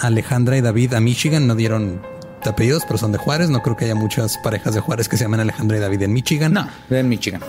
Alejandra 0.00 0.56
y 0.56 0.60
David 0.60 0.94
a 0.94 1.00
Michigan. 1.00 1.46
No 1.46 1.54
dieron 1.54 2.02
apellidos, 2.44 2.84
pero 2.86 2.98
son 2.98 3.12
de 3.12 3.18
Juárez. 3.18 3.50
No 3.50 3.62
creo 3.62 3.76
que 3.76 3.86
haya 3.86 3.94
muchas 3.94 4.38
parejas 4.38 4.74
de 4.74 4.80
Juárez 4.80 5.08
que 5.08 5.16
se 5.16 5.24
llaman 5.24 5.40
Alejandra 5.40 5.78
y 5.78 5.80
David 5.80 6.02
en 6.02 6.12
Michigan. 6.12 6.52
no, 6.52 6.68
en 6.90 7.08
Michigan. 7.08 7.40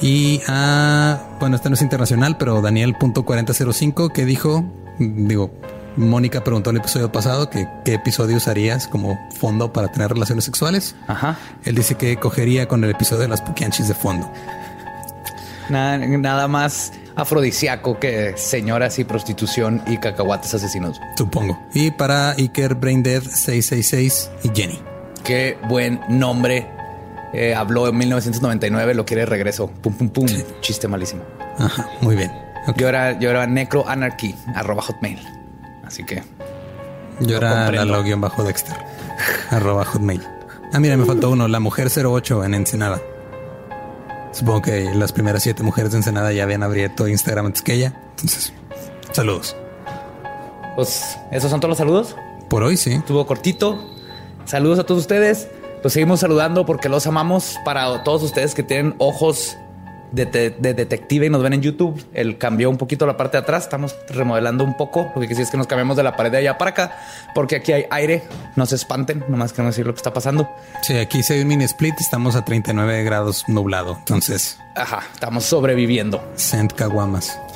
Y 0.00 0.40
a, 0.48 1.20
bueno, 1.40 1.56
este 1.56 1.68
no 1.68 1.74
es 1.74 1.82
internacional, 1.82 2.36
pero 2.36 2.60
Daniel.4005 2.60 4.12
que 4.12 4.24
dijo, 4.24 4.64
digo, 4.98 5.50
Mónica 5.96 6.42
preguntó 6.42 6.70
el 6.70 6.78
episodio 6.78 7.10
pasado 7.12 7.50
que 7.50 7.68
qué 7.84 7.94
episodio 7.94 8.36
usarías 8.36 8.88
como 8.88 9.18
fondo 9.38 9.72
para 9.72 9.88
tener 9.88 10.10
relaciones 10.10 10.44
sexuales. 10.44 10.94
Ajá. 11.06 11.38
Él 11.64 11.74
dice 11.74 11.94
que 11.94 12.16
cogería 12.16 12.66
con 12.66 12.82
el 12.84 12.90
episodio 12.90 13.22
de 13.22 13.28
las 13.28 13.40
Pukianchis 13.42 13.88
de 13.88 13.94
fondo. 13.94 14.30
Nada, 15.68 15.98
nada 15.98 16.48
más 16.48 16.92
afrodisíaco 17.16 17.98
que 17.98 18.34
señoras 18.36 18.98
y 18.98 19.04
prostitución 19.04 19.82
y 19.86 19.98
cacahuates 19.98 20.52
asesinos. 20.54 21.00
Supongo. 21.16 21.58
Y 21.72 21.90
para 21.92 22.32
Iker 22.32 22.74
Braindead 22.74 23.22
666 23.22 24.30
y 24.42 24.50
Jenny. 24.54 24.80
Qué 25.22 25.56
buen 25.68 26.00
nombre. 26.08 26.66
Eh, 27.32 27.54
habló 27.54 27.88
en 27.88 27.96
1999, 27.96 28.94
lo 28.94 29.04
quiere 29.04 29.22
de 29.22 29.26
regreso. 29.26 29.68
Pum, 29.68 29.94
pum, 29.94 30.08
pum. 30.08 30.26
Chiste 30.60 30.86
malísimo. 30.86 31.22
Ajá, 31.58 31.88
muy 32.00 32.14
bien. 32.14 32.30
Yo 32.76 32.88
era, 32.88 33.18
yo 33.18 33.30
era 33.30 33.46
necroanarchy, 33.46 34.34
arroba 34.54 34.82
hotmail. 34.82 35.18
Así 35.86 36.04
que 36.04 36.22
Yo 37.20 37.36
era 37.36 37.70
guion 38.02 38.20
bajo 38.20 38.44
Dexter. 38.44 38.76
arroba 39.50 39.84
hotmail. 39.84 40.22
Ah, 40.72 40.80
mira, 40.80 40.96
me 40.96 41.04
faltó 41.04 41.30
uno. 41.30 41.46
La 41.48 41.60
mujer 41.60 41.88
08 41.94 42.44
en 42.44 42.54
Ensenada. 42.54 43.00
Supongo 44.32 44.62
que 44.62 44.92
las 44.94 45.12
primeras 45.12 45.44
siete 45.44 45.62
mujeres 45.62 45.92
de 45.92 45.98
Ensenada 45.98 46.32
ya 46.32 46.42
habían 46.42 46.64
abierto 46.64 47.06
Instagram 47.06 47.46
antes 47.46 47.62
que 47.62 47.74
ella. 47.74 47.94
Entonces, 48.10 48.52
saludos. 49.12 49.56
pues 50.74 51.16
esos 51.30 51.50
son 51.50 51.60
todos 51.60 51.70
los 51.70 51.78
saludos. 51.78 52.16
Por 52.50 52.64
hoy 52.64 52.76
sí. 52.76 52.92
Estuvo 52.94 53.24
cortito. 53.26 53.78
Saludos 54.44 54.80
a 54.80 54.84
todos 54.84 55.02
ustedes. 55.02 55.48
Los 55.84 55.92
seguimos 55.92 56.20
saludando 56.20 56.66
porque 56.66 56.88
los 56.88 57.06
amamos. 57.06 57.56
Para 57.64 58.02
todos 58.02 58.24
ustedes 58.24 58.54
que 58.54 58.64
tienen 58.64 58.96
ojos 58.98 59.56
de, 60.14 60.26
de- 60.26 60.50
de 60.50 60.74
detective 60.74 61.26
y 61.26 61.30
nos 61.30 61.42
ven 61.42 61.52
en 61.54 61.60
YouTube, 61.62 62.02
él 62.14 62.38
cambió 62.38 62.70
un 62.70 62.76
poquito 62.78 63.06
la 63.06 63.16
parte 63.16 63.36
de 63.36 63.42
atrás. 63.42 63.64
Estamos 63.64 63.94
remodelando 64.08 64.64
un 64.64 64.76
poco. 64.76 65.10
Lo 65.14 65.20
que 65.22 65.34
sí 65.34 65.42
es 65.42 65.50
que 65.50 65.56
nos 65.56 65.66
cambiamos 65.66 65.96
de 65.96 66.02
la 66.02 66.16
pared 66.16 66.30
de 66.30 66.38
allá 66.38 66.56
para 66.58 66.70
acá 66.70 66.96
porque 67.34 67.56
aquí 67.56 67.72
hay 67.72 67.86
aire. 67.90 68.22
No 68.56 68.66
se 68.66 68.76
espanten, 68.76 69.24
nomás 69.28 69.52
queremos 69.52 69.74
decir 69.74 69.86
lo 69.86 69.92
que 69.94 69.98
está 69.98 70.12
pasando. 70.12 70.48
Sí, 70.82 70.96
aquí 70.96 71.22
se 71.22 71.34
hay 71.34 71.40
un 71.42 71.48
mini 71.48 71.64
split. 71.64 71.94
Estamos 72.00 72.36
a 72.36 72.44
39 72.44 73.02
grados 73.04 73.44
nublado. 73.48 73.96
Entonces, 73.98 74.58
Ajá, 74.76 75.02
estamos 75.12 75.44
sobreviviendo. 75.44 76.22
send 76.36 76.72
caguamas. 76.74 77.38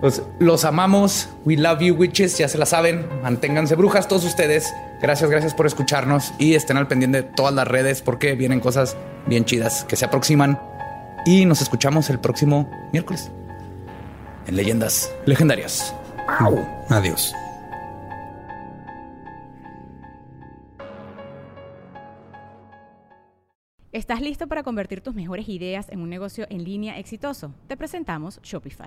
Pues 0.00 0.22
los 0.38 0.64
amamos. 0.66 1.28
We 1.46 1.56
love 1.56 1.80
you, 1.80 1.94
witches. 1.94 2.36
Ya 2.36 2.48
se 2.48 2.58
la 2.58 2.66
saben. 2.66 3.06
Manténganse 3.22 3.76
brujas 3.76 4.06
todos 4.06 4.24
ustedes. 4.24 4.72
Gracias, 5.00 5.30
gracias 5.30 5.54
por 5.54 5.66
escucharnos 5.66 6.32
y 6.38 6.54
estén 6.54 6.76
al 6.76 6.86
pendiente 6.86 7.22
de 7.22 7.28
todas 7.28 7.54
las 7.54 7.66
redes 7.66 8.02
porque 8.02 8.34
vienen 8.34 8.60
cosas 8.60 8.94
bien 9.26 9.46
chidas 9.46 9.84
que 9.88 9.96
se 9.96 10.04
aproximan. 10.04 10.60
Y 11.26 11.44
nos 11.44 11.60
escuchamos 11.60 12.08
el 12.08 12.20
próximo 12.20 12.70
miércoles 12.92 13.32
en 14.46 14.56
Leyendas 14.56 15.12
Legendarias. 15.26 15.92
Au. 16.38 16.56
Adiós. 16.88 17.34
¿Estás 23.90 24.20
listo 24.20 24.46
para 24.46 24.62
convertir 24.62 25.00
tus 25.00 25.14
mejores 25.14 25.48
ideas 25.48 25.88
en 25.88 26.00
un 26.00 26.10
negocio 26.10 26.46
en 26.48 26.62
línea 26.62 26.98
exitoso? 26.98 27.54
Te 27.66 27.76
presentamos 27.76 28.40
Shopify. 28.42 28.86